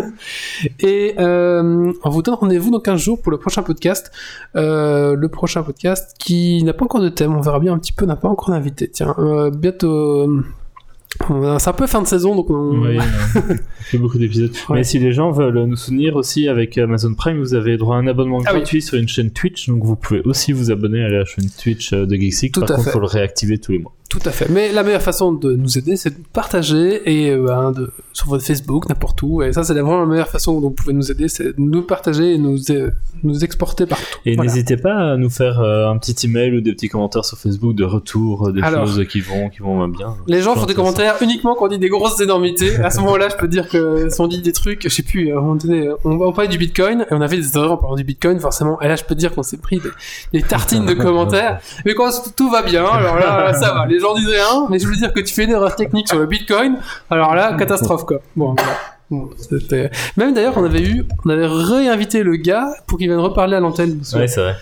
Et 0.80 1.14
euh, 1.18 1.92
on 2.02 2.10
vous 2.10 2.22
donne 2.22 2.34
rendez-vous 2.34 2.70
dans 2.72 2.80
15 2.80 3.00
jours 3.00 3.22
pour 3.22 3.30
le 3.30 3.38
prochain 3.38 3.62
podcast. 3.62 4.10
Euh, 4.56 5.14
le 5.14 5.28
prochain 5.28 5.62
podcast 5.62 6.16
qui 6.18 6.62
n'a 6.64 6.72
pas 6.72 6.84
encore 6.84 7.00
de 7.00 7.08
thème, 7.08 7.36
on 7.36 7.40
verra 7.40 7.60
bien 7.60 7.72
un 7.72 7.78
petit 7.78 7.92
peu, 7.92 8.04
n'a 8.04 8.16
pas 8.16 8.28
encore 8.28 8.50
d'invité. 8.50 8.88
Tiens, 8.90 9.14
euh, 9.18 9.50
bientôt... 9.50 10.28
euh, 10.28 10.42
c'est 11.58 11.68
un 11.68 11.72
peu 11.72 11.86
fin 11.86 12.02
de 12.02 12.06
saison, 12.08 12.34
donc 12.34 12.50
on... 12.50 12.80
Oui, 12.82 12.98
on 13.36 13.42
fait 13.82 13.98
beaucoup 13.98 14.18
d'épisodes. 14.18 14.50
Ouais. 14.68 14.78
Mais 14.78 14.84
si 14.84 14.98
les 14.98 15.12
gens 15.12 15.30
veulent 15.30 15.62
nous 15.64 15.76
soutenir 15.76 16.16
aussi 16.16 16.48
avec 16.48 16.76
Amazon 16.78 17.14
Prime, 17.14 17.38
vous 17.38 17.54
avez 17.54 17.76
droit 17.76 17.94
à 17.96 18.00
un 18.00 18.08
abonnement 18.08 18.40
Ah 18.44 18.50
oui. 18.54 18.58
gratuit 18.58 18.82
sur 18.82 18.98
une 18.98 19.08
chaîne 19.08 19.30
Twitch, 19.30 19.68
donc 19.68 19.84
vous 19.84 19.94
pouvez 19.96 20.20
aussi 20.22 20.50
vous 20.52 20.72
abonner 20.72 21.02
à 21.04 21.08
la 21.08 21.24
chaîne 21.24 21.48
Twitch 21.48 21.92
de 21.92 22.14
Geeksy. 22.16 22.50
Par 22.50 22.64
à 22.64 22.66
contre, 22.66 22.82
fait. 22.84 22.90
faut 22.90 23.00
le 23.00 23.06
réactiver 23.06 23.58
tous 23.58 23.70
les 23.72 23.78
mois. 23.78 23.92
Tout 24.08 24.20
à 24.24 24.30
fait. 24.30 24.48
Mais 24.48 24.72
la 24.72 24.82
meilleure 24.82 25.02
façon 25.02 25.32
de 25.32 25.54
nous 25.54 25.76
aider, 25.76 25.96
c'est 25.96 26.08
de 26.10 26.24
partager 26.32 27.02
et 27.04 27.30
euh, 27.30 27.44
ben, 27.46 27.72
de, 27.72 27.92
sur 28.14 28.28
votre 28.28 28.42
Facebook, 28.42 28.88
n'importe 28.88 29.22
où. 29.22 29.42
Et 29.42 29.52
ça, 29.52 29.64
c'est 29.64 29.74
vraiment 29.74 30.00
la 30.00 30.06
meilleure 30.06 30.28
façon 30.28 30.54
dont 30.54 30.68
vous 30.68 30.74
pouvez 30.74 30.94
nous 30.94 31.10
aider, 31.10 31.28
c'est 31.28 31.44
de 31.48 31.54
nous 31.58 31.82
partager 31.82 32.32
et 32.32 32.38
nous, 32.38 32.58
euh, 32.70 32.90
nous 33.22 33.44
exporter 33.44 33.84
partout. 33.84 34.04
Et 34.24 34.34
Voilà. 34.34 34.50
n'hésitez 34.50 34.78
pas 34.78 34.94
à 34.94 35.16
nous 35.18 35.28
faire 35.28 35.60
euh, 35.60 35.90
un 35.90 35.98
petit 35.98 36.26
email 36.26 36.56
ou 36.56 36.62
des 36.62 36.72
petits 36.72 36.88
commentaires 36.88 37.26
sur 37.26 37.36
Facebook 37.36 37.74
de 37.74 37.84
retour, 37.84 38.50
des 38.50 38.62
Alors. 38.62 38.86
choses 38.86 39.04
qui 39.08 39.20
vont, 39.20 39.50
qui 39.50 39.58
vont 39.58 39.86
bien. 39.88 40.16
Les 40.26 40.40
gens 40.40 40.54
font 40.54 40.64
des 40.64 40.74
commentaires 40.74 41.16
uniquement 41.20 41.54
quand 41.54 41.66
on 41.66 41.68
dit 41.68 41.78
des 41.78 41.90
grosses 41.90 42.18
énormités. 42.20 42.76
À 42.76 42.88
ce 42.90 43.00
moment-là, 43.00 43.28
je 43.28 43.36
peux 43.36 43.46
dire 43.48 43.68
que 43.68 44.08
si 44.08 44.20
on 44.22 44.26
dit 44.26 44.40
des 44.40 44.52
trucs, 44.52 44.84
je 44.84 44.88
sais 44.88 45.02
plus, 45.02 45.32
à 45.32 45.36
un 45.36 45.40
moment 45.42 45.56
donné, 45.56 45.86
on, 46.04 46.12
on 46.12 46.32
parlait 46.32 46.48
du 46.48 46.56
Bitcoin 46.56 47.02
et 47.02 47.12
on 47.14 47.20
avait 47.20 47.36
des 47.36 47.54
erreurs 47.56 47.72
en 47.72 47.76
parlant 47.76 47.96
du 47.96 48.04
Bitcoin, 48.04 48.40
forcément. 48.40 48.80
Et 48.80 48.88
là, 48.88 48.96
je 48.96 49.04
peux 49.04 49.14
dire 49.14 49.34
qu'on 49.34 49.42
s'est 49.42 49.58
pris 49.58 49.80
des, 49.80 49.90
des 50.32 50.42
tartines 50.42 50.86
de 50.86 50.94
commentaires. 51.04 51.60
Mais 51.84 51.94
quand 51.94 52.08
tout 52.34 52.50
va 52.50 52.62
bien, 52.62 52.86
alors 52.86 53.16
là, 53.16 53.52
ça 53.52 53.74
va. 53.74 53.84
Les 53.86 53.97
gens 54.00 54.14
disent 54.14 54.28
rien, 54.28 54.66
mais 54.70 54.78
je 54.78 54.86
veux 54.86 54.94
dire 54.96 55.12
que 55.12 55.20
tu 55.20 55.32
fais 55.34 55.44
une 55.44 55.50
erreur 55.50 55.74
technique 55.76 56.08
sur 56.08 56.18
le 56.18 56.26
Bitcoin, 56.26 56.76
alors 57.10 57.34
là, 57.34 57.54
catastrophe 57.58 58.04
quoi. 58.06 58.18
Bon, 58.36 58.54
voilà. 58.56 59.28
C'était- 59.38 59.90
Même 60.18 60.34
d'ailleurs, 60.34 60.54
on 60.58 60.64
avait 60.64 60.82
eu, 60.82 61.04
on 61.24 61.30
avait 61.30 61.46
réinvité 61.46 62.22
le 62.22 62.36
gars 62.36 62.68
pour 62.86 62.98
qu'il 62.98 63.08
vienne 63.08 63.18
reparler 63.20 63.56
à 63.56 63.60
l'antenne. 63.60 64.00
Ouais, 64.14 64.28
c'est 64.28 64.40
vrai. 64.42 64.56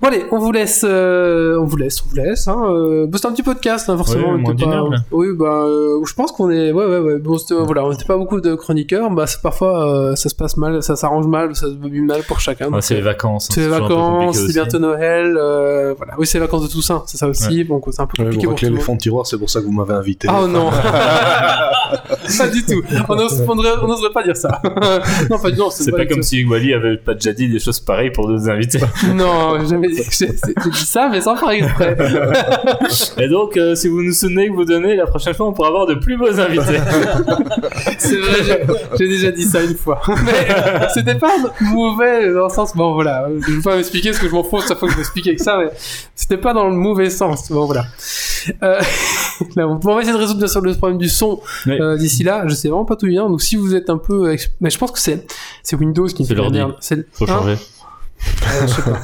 Bon 0.00 0.06
allez, 0.06 0.24
on 0.30 0.38
vous 0.38 0.52
laisse, 0.52 0.84
euh, 0.88 1.58
on 1.58 1.64
vous 1.64 1.76
laisse, 1.76 2.00
on 2.04 2.08
vous 2.10 2.14
laisse. 2.14 2.46
Hein, 2.46 2.56
euh, 2.70 3.06
bon, 3.08 3.18
c'est 3.18 3.26
un 3.26 3.32
petit 3.32 3.42
podcast, 3.42 3.90
hein, 3.90 3.96
forcément. 3.96 4.34
Ouais, 4.34 4.42
on 4.46 4.52
était 4.52 4.64
pas- 4.64 4.70
là. 4.70 4.84
Oui, 5.10 5.26
bah, 5.36 5.64
euh, 5.66 5.98
je 6.06 6.14
pense 6.14 6.30
qu'on 6.30 6.50
est, 6.52 6.70
ouais, 6.70 6.84
ouais, 6.86 6.98
ouais. 7.00 7.18
Bon, 7.18 7.36
voilà, 7.64 7.84
on 7.84 7.90
n'était 7.90 8.04
pas 8.04 8.16
beaucoup 8.16 8.40
de 8.40 8.54
chroniqueurs. 8.54 9.10
Bah, 9.10 9.26
c'est 9.26 9.42
parfois, 9.42 9.92
euh, 9.92 10.14
ça 10.14 10.28
se 10.28 10.36
passe 10.36 10.56
mal, 10.56 10.84
ça 10.84 10.94
s'arrange 10.94 11.26
mal, 11.26 11.56
ça 11.56 11.66
se 11.66 11.72
passe 11.72 11.90
mal 11.90 12.22
pour 12.28 12.38
chacun. 12.38 12.70
Ouais, 12.72 12.80
c'est 12.80 12.94
les 12.94 13.00
vacances. 13.00 13.46
hein, 13.50 13.54
c'est 13.54 13.62
les 13.62 13.66
vacances, 13.66 14.36
c'est 14.38 14.52
bientôt 14.52 14.78
Noël. 14.78 15.36
euh, 15.36 15.94
voilà, 15.96 16.14
oui, 16.16 16.28
c'est 16.28 16.38
les 16.38 16.44
vacances 16.44 16.62
de 16.62 16.68
Toussaint, 16.72 17.02
c'est 17.06 17.16
ça 17.16 17.26
aussi. 17.26 17.64
Donc, 17.64 17.82
c'est 17.90 18.00
un 18.00 18.06
peu 18.06 18.22
Ouais, 18.22 18.28
compliqué 18.36 18.70
monde. 18.70 18.80
fonds 18.80 18.94
de 18.94 19.00
tiroir, 19.00 19.26
c'est 19.26 19.36
pour 19.36 19.50
ça 19.50 19.58
que 19.60 19.64
vous 19.66 19.72
m'avez 19.72 19.94
invité. 19.94 20.28
Oh 20.30 20.46
non 20.46 20.70
Pas 22.38 22.48
du 22.48 22.64
tout. 22.64 22.82
On 23.08 23.16
n'ose- 23.16 23.42
on 23.48 23.86
n'oserait 23.88 24.12
pas 24.12 24.22
dire 24.22 24.36
ça. 24.36 24.60
non, 25.30 25.38
pas 25.40 25.50
du 25.50 25.56
tout. 25.56 25.64
C'est 25.70 25.90
pas 25.90 26.06
comme 26.06 26.22
si 26.22 26.44
Wally 26.44 26.72
avait 26.74 26.98
pas 26.98 27.14
déjà 27.14 27.32
dit 27.32 27.48
des 27.48 27.58
choses 27.58 27.80
pareilles 27.80 28.10
pour 28.12 28.28
d'autres 28.28 28.48
invités. 28.48 28.78
Non, 29.14 29.58
jamais. 29.66 29.87
J'ai 30.18 30.70
dit 30.70 30.86
ça, 30.86 31.08
mais 31.10 31.20
sans 31.20 31.36
faire 31.36 31.50
exprès. 31.50 31.96
Et 33.18 33.28
donc, 33.28 33.56
euh, 33.56 33.74
si 33.74 33.88
vous 33.88 34.02
nous 34.02 34.12
soutenez 34.12 34.48
que 34.48 34.52
vous 34.54 34.64
donnez, 34.64 34.96
la 34.96 35.06
prochaine 35.06 35.34
fois, 35.34 35.46
on 35.48 35.52
pourra 35.52 35.68
avoir 35.68 35.86
de 35.86 35.94
plus 35.94 36.16
beaux 36.16 36.38
invités. 36.38 36.78
C'est 37.98 38.16
vrai, 38.16 38.66
j'ai- 38.98 39.08
déjà 39.08 39.30
dit 39.30 39.44
ça 39.44 39.62
une 39.62 39.76
fois. 39.76 40.00
Mais 40.24 40.48
euh, 40.50 40.86
c'était 40.94 41.14
pas 41.16 41.32
mauvais 41.60 42.32
dans 42.32 42.44
le 42.44 42.48
sens. 42.50 42.74
Bon, 42.76 42.94
voilà. 42.94 43.26
Je 43.46 43.52
vais 43.52 43.62
pas 43.62 43.76
m'expliquer 43.76 44.10
parce 44.10 44.20
que 44.20 44.28
je 44.28 44.32
m'en 44.32 44.44
fous 44.44 44.60
chaque 44.66 44.78
fois 44.78 44.88
que 44.88 44.92
je 44.94 44.98
m'explique 44.98 45.26
avec 45.26 45.40
ça, 45.40 45.58
mais 45.58 45.70
c'était 46.14 46.36
pas 46.38 46.52
dans 46.54 46.68
le 46.68 46.74
mauvais 46.74 47.10
sens. 47.10 47.50
Bon, 47.50 47.64
voilà. 47.66 47.84
Euh, 48.62 48.80
là, 49.56 49.66
on 49.68 49.76
va 49.76 50.00
essayer 50.00 50.12
de 50.12 50.18
résoudre 50.18 50.38
bien 50.38 50.48
sûr 50.48 50.60
le 50.60 50.72
problème 50.74 50.98
du 50.98 51.08
son 51.08 51.40
Ouais. 51.66 51.80
euh, 51.80 51.96
d'ici 51.96 52.22
là. 52.24 52.44
Je 52.46 52.54
sais 52.54 52.68
vraiment 52.68 52.84
pas 52.84 52.96
tout 52.96 53.06
bien. 53.06 53.28
Donc, 53.28 53.40
si 53.42 53.56
vous 53.56 53.74
êtes 53.74 53.90
un 53.90 53.98
peu. 53.98 54.34
Mais 54.60 54.70
je 54.70 54.78
pense 54.78 54.90
que 54.92 54.98
c'est 54.98 55.26
c'est 55.62 55.76
Windows 55.76 56.06
qui 56.06 56.24
fait 56.26 56.34
la 56.34 56.48
merde. 56.50 56.74
C'est 56.80 57.06
Faut 57.12 57.24
Hein 57.24 57.38
changer. 57.38 57.52
Euh, 57.52 58.62
je 58.62 58.66
sais 58.66 58.82
pas. 58.82 58.98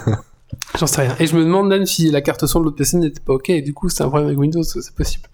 J'en 0.79 0.87
sais 0.87 1.03
rien. 1.03 1.15
Et 1.21 1.27
je 1.27 1.37
me 1.37 1.43
demande 1.45 1.69
même 1.69 1.87
si 1.87 2.11
la 2.11 2.21
carte 2.21 2.47
son 2.47 2.61
de 2.61 2.65
l'autre 2.65 2.77
PC 2.77 2.97
n'était 2.99 3.21
pas 3.21 3.35
ok. 3.35 3.51
Et 3.51 3.63
du 3.63 3.73
coup, 3.75 3.89
c'est 3.89 4.03
un 4.03 4.09
problème 4.09 4.27
avec 4.29 4.39
Windows, 4.39 4.63
c'est 4.63 4.95
possible. 4.95 5.25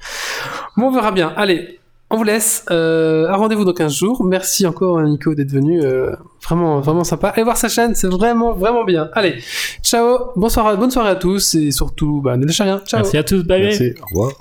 Bon, 0.77 0.87
on 0.89 0.93
verra 0.93 1.13
bien. 1.13 1.33
Allez, 1.37 1.79
on 2.11 2.17
vous 2.17 2.25
laisse. 2.25 2.65
Euh, 2.71 3.29
à 3.29 3.37
rendez-vous 3.37 3.65
dans 3.65 3.73
15 3.73 3.93
jours. 3.95 4.25
Merci 4.25 4.67
encore, 4.67 5.01
Nico, 5.03 5.35
d'être 5.35 5.51
venu. 5.53 5.81
Euh, 5.83 6.15
vraiment, 6.45 6.81
vraiment 6.81 7.05
sympa. 7.05 7.29
Allez 7.29 7.45
voir 7.45 7.57
sa 7.57 7.69
chaîne, 7.69 7.95
c'est 7.95 8.09
vraiment, 8.09 8.53
vraiment 8.53 8.85
bien. 8.85 9.09
Allez, 9.15 9.39
ciao. 9.83 10.31
Bonsoir, 10.37 10.67
à- 10.67 10.77
bonne 10.77 10.91
soirée 10.91 11.11
à 11.11 11.17
tous. 11.17 11.55
Et 11.55 11.71
surtout, 11.71 12.21
bah, 12.21 12.37
ne 12.37 12.47
lâchez 12.47 12.65
rien. 12.65 12.81
Ciao. 12.87 13.01
Merci 13.01 13.17
à 13.17 13.23
tous, 13.25 13.43
bye 13.45 13.61
bye. 13.61 13.63
Merci, 13.69 13.95
au 14.03 14.07
revoir. 14.07 14.33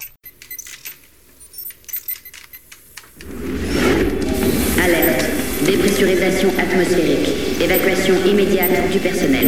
Alerte. 4.83 5.25
Dépressurisation 5.65 6.49
atmosphérique. 6.57 7.61
Évacuation 7.61 8.15
immédiate 8.25 8.91
du 8.91 8.99
personnel. 8.99 9.47